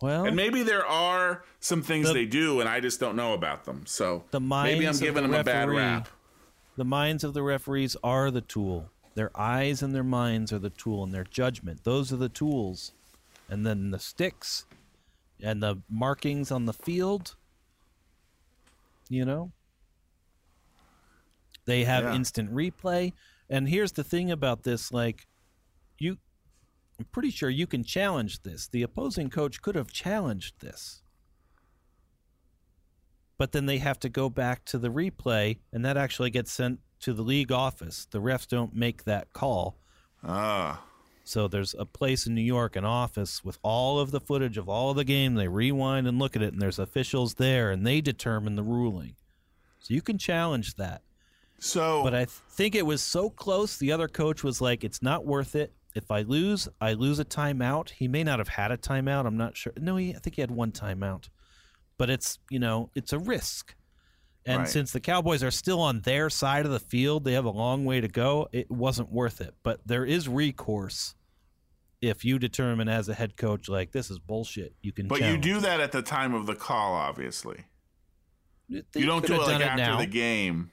Well, 0.01 0.25
And 0.27 0.35
maybe 0.37 0.63
there 0.63 0.87
are 0.87 1.45
some 1.61 1.83
things 1.83 2.09
The- 2.09 2.15
they 2.15 2.27
do, 2.27 2.61
and 2.61 2.69
I 2.69 2.81
just 2.81 3.01
don't 3.01 3.17
know 3.17 3.35
about 3.35 3.65
them. 3.65 3.85
So 3.87 4.25
The 4.31 4.41
maybe 4.41 4.87
I'm 4.87 4.97
giving 4.97 5.23
the 5.25 5.29
them 5.29 5.41
a 5.41 5.45
bad 5.45 5.69
rap. 5.69 6.09
the 6.77 6.85
minds 6.85 7.23
of 7.25 7.35
the 7.35 7.43
referees 7.43 7.97
are 8.03 8.31
the 8.31 8.41
tool. 8.41 8.91
Their 9.15 9.31
eyes 9.39 9.83
and 9.83 9.95
their 9.95 10.05
minds 10.05 10.53
are 10.53 10.59
the 10.59 10.71
tool, 10.71 11.03
and 11.05 11.13
their 11.13 11.25
judgment. 11.25 11.85
Those 11.85 12.13
are 12.13 12.17
the 12.17 12.29
tools. 12.29 12.93
And 13.49 13.67
then 13.67 13.91
the 13.91 13.99
sticks 13.99 14.65
and 15.43 15.63
the 15.63 15.83
markings 15.91 16.51
on 16.53 16.67
the 16.67 16.73
field, 16.73 17.35
you 19.09 19.25
know, 19.25 19.51
they 21.65 21.85
have 21.85 22.05
Yeah. 22.05 22.15
instant 22.15 22.53
replay. 22.55 23.13
And 23.49 23.69
here's 23.69 23.93
the 23.93 24.05
thing 24.05 24.31
about 24.31 24.63
this 24.63 24.93
like, 24.93 25.27
I'm 27.01 27.07
pretty 27.07 27.31
sure 27.31 27.49
you 27.49 27.67
can 27.67 27.83
challenge 27.83 28.43
this. 28.43 28.69
The 28.69 28.83
opposing 28.83 29.31
coach 29.31 29.63
could 29.63 29.75
have 29.75 29.91
challenged 29.91 30.61
this 30.61 31.03
but 33.41 33.53
then 33.53 33.65
they 33.65 33.79
have 33.79 33.99
to 33.99 34.11
go 34.11 34.29
back 34.29 34.67
to 34.67 34.77
the 34.77 34.91
replay, 34.91 35.57
and 35.73 35.83
that 35.83 35.97
actually 35.97 36.29
gets 36.29 36.53
sent 36.53 36.79
to 37.01 37.15
the 37.15 37.23
league 37.23 37.51
office. 37.51 38.07
The 38.11 38.21
refs 38.21 38.47
don't 38.47 38.75
make 38.77 39.05
that 39.05 39.33
call. 39.33 39.79
Ah, 40.23 40.85
So 41.25 41.49
there's 41.49 41.75
a 41.79 41.87
place 41.87 42.27
in 42.27 42.35
New 42.35 42.43
York, 42.43 42.77
an 42.77 42.85
office 42.85 43.43
with 43.43 43.59
all 43.63 43.99
of 43.99 44.11
the 44.11 44.21
footage 44.21 44.59
of 44.59 44.69
all 44.69 44.93
the 44.93 45.05
game. 45.05 45.37
They 45.37 45.49
rewind 45.49 46.07
and 46.07 46.19
look 46.19 46.37
at 46.37 46.43
it, 46.43 46.53
and 46.53 46.61
there's 46.61 46.79
officials 46.79 47.37
there, 47.37 47.71
and 47.71 47.87
they 47.87 48.03
determine 48.03 48.57
the 48.57 48.63
ruling. 48.63 49.17
So 49.79 49.95
you 49.95 50.03
can 50.03 50.19
challenge 50.19 50.75
that. 50.75 51.01
so 51.59 52.03
But 52.03 52.15
I 52.15 52.27
th- 52.27 52.29
think 52.51 52.75
it 52.75 52.85
was 52.85 53.03
so 53.03 53.31
close. 53.31 53.79
The 53.79 53.91
other 53.91 54.07
coach 54.07 54.45
was 54.45 54.61
like, 54.61 54.85
"It's 54.85 55.01
not 55.01 55.25
worth 55.25 55.55
it. 55.55 55.73
If 55.95 56.11
I 56.11 56.23
lose, 56.23 56.69
I 56.81 56.93
lose 56.93 57.19
a 57.19 57.25
timeout." 57.25 57.91
He 57.91 58.09
may 58.09 58.23
not 58.25 58.39
have 58.39 58.49
had 58.49 58.71
a 58.71 58.77
timeout. 58.77 59.27
I'm 59.27 59.37
not 59.37 59.57
sure. 59.57 59.73
No, 59.77 59.97
he, 59.97 60.15
I 60.15 60.19
think 60.19 60.37
he 60.37 60.41
had 60.43 60.51
one 60.51 60.73
timeout. 60.73 61.29
But 61.99 62.11
it's 62.11 62.39
you 62.51 62.59
know 62.59 62.91
it's 62.95 63.13
a 63.13 63.19
risk, 63.19 63.75
and 64.47 64.61
Right. 64.61 64.69
since 64.69 64.93
the 64.93 65.01
Cowboys 65.01 65.43
are 65.43 65.51
still 65.51 65.81
on 65.81 66.01
their 66.01 66.31
side 66.31 66.65
of 66.65 66.73
the 66.73 66.81
field, 66.81 67.25
they 67.25 67.33
have 67.35 67.45
a 67.45 67.51
long 67.51 67.85
way 67.85 68.01
to 68.01 68.09
go. 68.09 68.49
It 68.53 68.71
wasn't 68.71 69.11
worth 69.13 69.41
it. 69.41 69.55
But 69.63 69.81
there 69.87 70.05
is 70.05 70.29
recourse 70.29 71.15
if 72.01 72.25
you 72.25 72.39
determine 72.39 72.89
as 72.89 73.09
a 73.11 73.15
head 73.15 73.37
coach 73.37 73.69
like 73.69 73.93
this 73.93 74.11
is 74.11 74.19
bullshit. 74.19 74.75
You 74.81 74.93
can. 74.93 75.09
but 75.09 75.21
you 75.21 75.37
do 75.37 75.61
that 75.61 75.81
at 75.81 75.93
the 75.93 76.01
time 76.01 76.33
of 76.35 76.47
the 76.47 76.55
call, 76.55 76.95
obviously. 76.95 77.65
They 78.71 78.83
you 78.95 79.07
don't 79.07 79.27
do 79.27 79.35
it 79.35 79.41
like 79.41 79.61
after 79.61 79.97
the 79.99 80.07
game. 80.11 80.71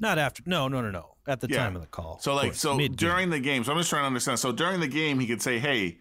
Not 0.00 0.18
after. 0.18 0.42
No, 0.46 0.66
no, 0.66 0.80
no, 0.80 0.90
no. 0.90 1.14
At 1.28 1.40
the 1.40 1.48
Yeah. 1.48 1.58
time 1.58 1.76
of 1.76 1.82
the 1.82 1.86
call. 1.88 2.18
So 2.20 2.34
like 2.34 2.46
course, 2.46 2.58
so 2.60 2.74
mid-game. 2.74 2.96
during 2.96 3.30
the 3.30 3.38
game. 3.38 3.62
So 3.62 3.70
I'm 3.72 3.78
just 3.78 3.90
trying 3.90 4.02
to 4.02 4.06
understand. 4.06 4.38
So 4.38 4.50
during 4.50 4.80
the 4.80 4.88
game, 4.88 5.20
he 5.20 5.26
could 5.26 5.42
say, 5.42 5.58
"Hey, 5.58 5.98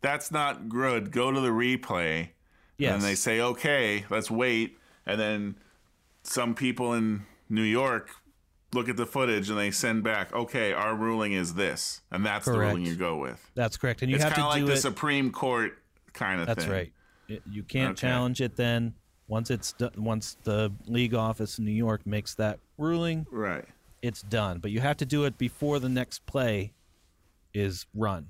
that's 0.00 0.30
not 0.32 0.68
good. 0.68 1.12
Go 1.12 1.30
to 1.30 1.40
the 1.40 1.48
replay." 1.50 2.30
Yes. 2.76 2.94
And 2.94 3.02
they 3.02 3.14
say, 3.14 3.40
"Okay, 3.40 4.04
let's 4.10 4.30
wait." 4.30 4.76
And 5.06 5.18
then 5.20 5.56
some 6.24 6.54
people 6.54 6.92
in 6.94 7.24
New 7.48 7.62
York 7.62 8.10
look 8.72 8.88
at 8.88 8.96
the 8.96 9.06
footage 9.06 9.48
and 9.48 9.56
they 9.56 9.70
send 9.70 10.02
back, 10.02 10.32
"Okay, 10.34 10.72
our 10.72 10.96
ruling 10.96 11.32
is 11.32 11.54
this," 11.54 12.02
and 12.10 12.26
that's 12.26 12.46
the 12.46 12.58
ruling 12.58 12.84
you 12.84 12.96
go 12.96 13.16
with. 13.16 13.40
That's 13.54 13.76
correct, 13.76 14.02
and 14.02 14.10
you 14.10 14.16
it's 14.16 14.24
have 14.24 14.32
kind 14.32 14.42
to 14.42 14.46
of 14.48 14.52
like 14.54 14.60
do 14.62 14.66
the 14.66 14.72
it. 14.72 14.78
Supreme 14.78 15.30
Court 15.30 15.78
kind 16.12 16.40
of 16.40 16.46
thing. 16.48 16.54
That's 16.56 16.64
thing. 16.64 16.72
right. 16.74 16.92
It- 17.28 17.42
you 17.48 17.62
can't 17.62 17.92
Okay. 17.92 18.00
challenge 18.08 18.40
it 18.40 18.56
then. 18.56 18.94
Once 19.28 19.50
it's 19.50 19.74
once 19.96 20.36
the 20.44 20.72
league 20.86 21.14
office 21.14 21.58
in 21.58 21.64
New 21.64 21.70
York 21.72 22.04
makes 22.06 22.34
that 22.34 22.58
ruling, 22.78 23.26
Right. 23.30 23.64
It's 24.02 24.22
done. 24.22 24.58
But 24.58 24.70
you 24.70 24.80
have 24.80 24.96
to 24.98 25.06
do 25.06 25.24
it 25.24 25.38
before 25.38 25.78
the 25.78 25.88
next 25.88 26.26
play 26.26 26.72
is 27.54 27.86
run. 27.94 28.28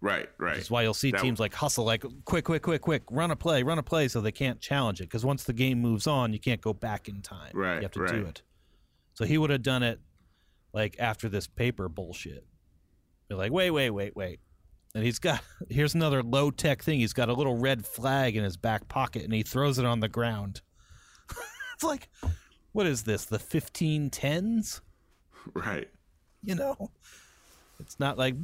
Right, 0.00 0.28
right. 0.38 0.56
That's 0.56 0.70
why 0.70 0.82
you'll 0.82 0.92
see 0.92 1.12
That- 1.12 1.22
teams 1.22 1.40
like 1.40 1.54
hustle, 1.54 1.84
like 1.84 2.04
quick, 2.26 2.44
quick, 2.44 2.62
quick, 2.62 2.82
quick, 2.82 3.02
run 3.10 3.30
a 3.30 3.36
play, 3.36 3.62
run 3.62 3.78
a 3.78 3.82
play, 3.82 4.08
so 4.08 4.20
they 4.20 4.32
can't 4.32 4.60
challenge 4.60 5.00
it. 5.00 5.04
Because 5.04 5.24
once 5.24 5.44
the 5.44 5.54
game 5.54 5.80
moves 5.80 6.06
on, 6.06 6.34
you 6.34 6.38
can't 6.38 6.60
go 6.60 6.74
back 6.74 7.08
in 7.08 7.22
time. 7.22 7.52
Right, 7.54 7.76
you 7.76 7.82
have 7.82 7.92
to 7.92 8.02
right. 8.02 8.12
do 8.12 8.26
it. 8.26 8.42
So 9.14 9.24
he 9.24 9.38
would 9.38 9.48
have 9.48 9.62
done 9.62 9.82
it 9.82 10.00
like 10.74 10.96
after 10.98 11.30
this 11.30 11.46
paper 11.46 11.88
bullshit. 11.88 12.44
They're 13.28 13.38
like, 13.38 13.52
wait, 13.52 13.70
wait, 13.70 13.90
wait, 13.90 14.14
wait. 14.14 14.40
And 14.94 15.02
he's 15.02 15.18
got 15.18 15.40
here's 15.70 15.94
another 15.94 16.22
low 16.22 16.50
tech 16.50 16.82
thing. 16.82 17.00
He's 17.00 17.14
got 17.14 17.30
a 17.30 17.32
little 17.32 17.56
red 17.56 17.86
flag 17.86 18.36
in 18.36 18.44
his 18.44 18.58
back 18.58 18.88
pocket, 18.88 19.22
and 19.24 19.32
he 19.32 19.42
throws 19.42 19.78
it 19.78 19.86
on 19.86 20.00
the 20.00 20.08
ground. 20.08 20.60
it's 21.74 21.84
like, 21.84 22.10
what 22.74 22.86
is 22.86 23.04
this? 23.04 23.24
The 23.24 23.38
1510s? 23.38 24.82
right. 25.54 25.88
you 26.42 26.54
know 26.54 26.90
it's 27.80 27.98
not 28.00 28.16
like 28.16 28.34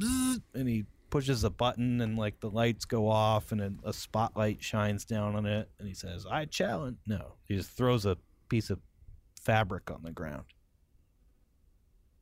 and 0.53 0.67
he 0.67 0.85
pushes 1.09 1.43
a 1.43 1.49
button 1.49 1.99
and 2.01 2.17
like 2.17 2.39
the 2.39 2.49
lights 2.49 2.85
go 2.85 3.07
off 3.09 3.51
and 3.51 3.61
a, 3.61 3.71
a 3.89 3.93
spotlight 3.93 4.63
shines 4.63 5.03
down 5.03 5.35
on 5.35 5.45
it 5.45 5.69
and 5.79 5.87
he 5.87 5.93
says 5.93 6.25
i 6.29 6.45
challenge 6.45 6.97
no 7.07 7.33
he 7.47 7.55
just 7.55 7.71
throws 7.71 8.05
a 8.05 8.17
piece 8.49 8.69
of 8.69 8.79
fabric 9.41 9.89
on 9.89 10.01
the 10.03 10.11
ground 10.11 10.45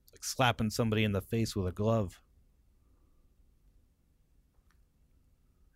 it's 0.04 0.14
like 0.14 0.24
slapping 0.24 0.70
somebody 0.70 1.04
in 1.04 1.12
the 1.12 1.22
face 1.22 1.56
with 1.56 1.68
a 1.68 1.72
glove 1.72 2.22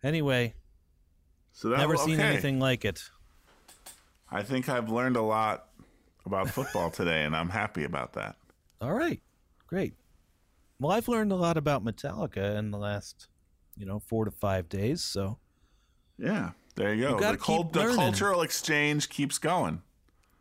anyway 0.02 0.54
So 1.52 1.68
that 1.68 1.78
never 1.78 1.94
okay. 1.94 2.04
seen 2.04 2.20
anything 2.20 2.58
like 2.58 2.84
it 2.84 3.02
I 4.30 4.42
think 4.42 4.68
I've 4.68 4.90
learned 4.90 5.16
a 5.16 5.22
lot 5.22 5.68
about 6.26 6.48
football 6.50 6.90
today, 6.90 7.24
and 7.24 7.34
I'm 7.36 7.50
happy 7.50 7.84
about 7.84 8.12
that. 8.14 8.36
all 8.80 8.92
right 8.92 9.20
great 9.66 9.94
well 10.78 10.92
i've 10.92 11.08
learned 11.08 11.32
a 11.32 11.36
lot 11.36 11.56
about 11.56 11.84
metallica 11.84 12.56
in 12.58 12.70
the 12.70 12.78
last 12.78 13.28
you 13.76 13.84
know 13.86 13.98
four 13.98 14.24
to 14.24 14.30
five 14.30 14.68
days 14.68 15.02
so 15.02 15.38
Yeah, 16.18 16.50
there 16.76 16.94
you 16.94 17.08
go. 17.08 17.18
gotta 17.18 17.36
The, 17.36 17.42
cul- 17.42 17.64
keep 17.64 17.72
the 17.72 17.94
cultural 17.94 18.42
exchange 18.42 19.08
keeps 19.08 19.38
going. 19.38 19.82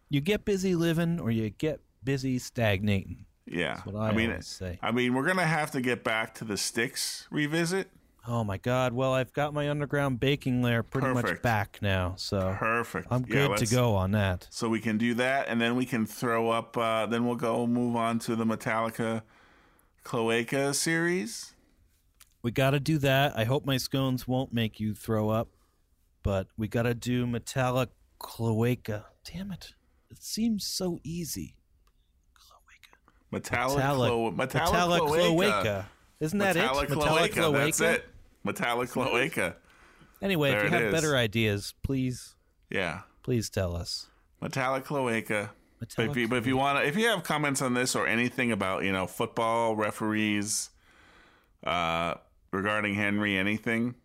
you 0.09 0.21
get 0.21 0.45
busy 0.45 0.75
living 0.75 1.19
or 1.19 1.31
you 1.31 1.49
get 1.49 1.79
busy 2.03 2.37
stagnating. 2.39 3.25
Yeah, 3.45 3.75
That's 3.75 3.85
what 3.87 3.95
I, 3.95 4.11
mean, 4.13 4.41
say. 4.41 4.77
I 4.81 4.91
mean, 4.91 5.13
we're 5.13 5.25
gonna 5.25 5.45
have 5.45 5.71
to 5.71 5.81
get 5.81 6.03
back 6.03 6.33
to 6.35 6.45
the 6.45 6.57
sticks 6.57 7.27
revisit. 7.31 7.89
Oh 8.25 8.43
my 8.45 8.57
God! 8.57 8.93
Well, 8.93 9.13
I've 9.13 9.33
got 9.33 9.53
my 9.53 9.69
underground 9.69 10.19
baking 10.21 10.61
layer 10.61 10.81
pretty 10.81 11.07
much 11.13 11.41
back 11.41 11.79
now, 11.81 12.13
so 12.17 12.55
Perfect. 12.57 13.07
I'm 13.11 13.21
Yeah, 13.27 13.33
good 13.33 13.43
to 13.45 13.49
let's- 13.51 13.71
go 13.71 13.95
on 13.95 14.11
that. 14.11 14.47
So 14.49 14.69
we 14.69 14.79
can 14.79 14.97
do 14.97 15.13
that, 15.15 15.49
and 15.49 15.59
then 15.59 15.75
we 15.75 15.85
can 15.85 16.05
throw 16.05 16.49
up. 16.49 16.77
Uh, 16.77 17.05
then 17.05 17.25
we'll 17.25 17.35
go 17.35 17.67
move 17.67 17.97
on 17.97 18.19
to 18.19 18.35
the 18.37 18.45
Metallica 18.45 19.23
Cloaca 20.05 20.73
series. 20.73 21.53
We 22.41 22.51
got 22.51 22.71
to 22.71 22.79
do 22.79 22.97
that. 22.99 23.37
I 23.37 23.43
hope 23.43 23.65
my 23.65 23.77
scones 23.77 24.25
won't 24.27 24.53
make 24.53 24.79
you 24.79 24.93
throw 24.95 25.29
up, 25.29 25.49
but 26.23 26.47
we 26.57 26.67
got 26.69 26.83
to 26.83 26.93
do 26.93 27.27
Metallic 27.27 27.89
Cloaca. 28.19 29.05
Damn 29.29 29.51
it! 29.51 29.73
It 30.09 30.23
seems 30.23 30.65
so 30.65 30.99
easy. 31.03 31.57
Cloaca. 32.33 32.99
Metallic, 33.31 33.77
Metallic, 33.77 34.09
Clo- 34.09 34.31
Metallic, 34.31 35.01
Metallic 35.03 35.27
Cloaca. 35.37 35.89
Isn't 36.21 36.39
that 36.39 36.55
Metallic 36.55 36.89
it? 36.89 36.93
Cloaca. 36.93 37.51
That's 37.51 37.81
it. 37.81 38.05
Metallic 38.43 38.89
Cloaca. 38.89 39.55
Anyway, 40.21 40.51
There 40.51 40.65
if 40.65 40.71
you 40.71 40.77
have 40.77 40.87
is. 40.87 40.93
better 40.93 41.15
ideas, 41.17 41.73
please, 41.83 42.35
Yeah. 42.69 43.01
please 43.23 43.49
tell 43.49 43.75
us. 43.75 44.07
Metallic 44.41 44.85
Cloaca. 44.85 45.51
But 45.79 45.93
if 45.97 46.15
you, 46.15 46.27
but 46.29 46.37
if 46.37 46.47
you 46.47 46.55
want 46.55 46.85
if 46.85 46.95
you 46.95 47.07
have 47.07 47.23
comments 47.23 47.61
on 47.61 47.73
this 47.73 47.93
or 47.93 48.07
anything 48.07 48.53
about 48.53 48.83
you 48.85 48.91
know 48.93 49.05
football 49.05 49.75
referees, 49.75 50.69
uh, 51.65 52.15
regarding 52.51 52.95
Henry, 52.95 53.37
anything, 53.37 53.95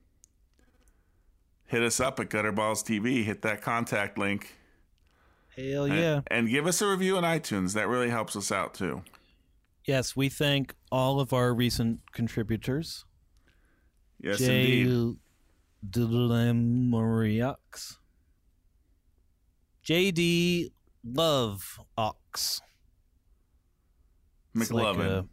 hit 1.67 1.83
us 1.83 2.01
up 2.01 2.19
at 2.19 2.31
Gutterballs 2.31 2.83
TV. 2.85 3.23
Hit 3.25 3.43
that 3.43 3.63
contact 3.63 4.19
link. 4.19 4.57
Hell 5.57 5.85
and- 5.85 5.95
yeah! 5.95 6.21
and 6.29 6.49
give 6.49 6.67
us 6.67 6.83
a 6.83 6.89
review 6.89 7.17
on 7.17 7.23
iTunes. 7.23 7.75
That 7.75 7.87
really 7.89 8.11
helps 8.11 8.35
us 8.35 8.51
out 8.51 8.75
too. 8.75 9.03
Yes, 9.85 10.17
we 10.17 10.29
thank 10.29 10.75
all 10.91 11.21
of 11.21 11.33
our 11.33 11.55
recent 11.55 12.01
contributors. 12.13 13.05
Yes, 14.21 14.39
Jay 14.39 14.83
indeed. 14.83 15.17
Delamoriux. 15.89 17.97
JD 19.85 20.73
Love 21.05 21.81
Ox. 21.97 22.61
It's 24.55 24.71
like 24.73 24.97
McLovin. 24.97 25.07
a- 25.07 25.29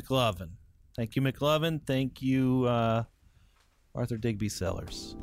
McLovin. 0.00 0.50
Thank 0.96 1.16
you, 1.16 1.22
McLovin. 1.22 1.80
Thank 1.86 2.20
you, 2.22 2.64
uh, 2.64 3.04
Arthur 3.94 4.16
Digby 4.18 4.48
Sellers. 4.48 5.16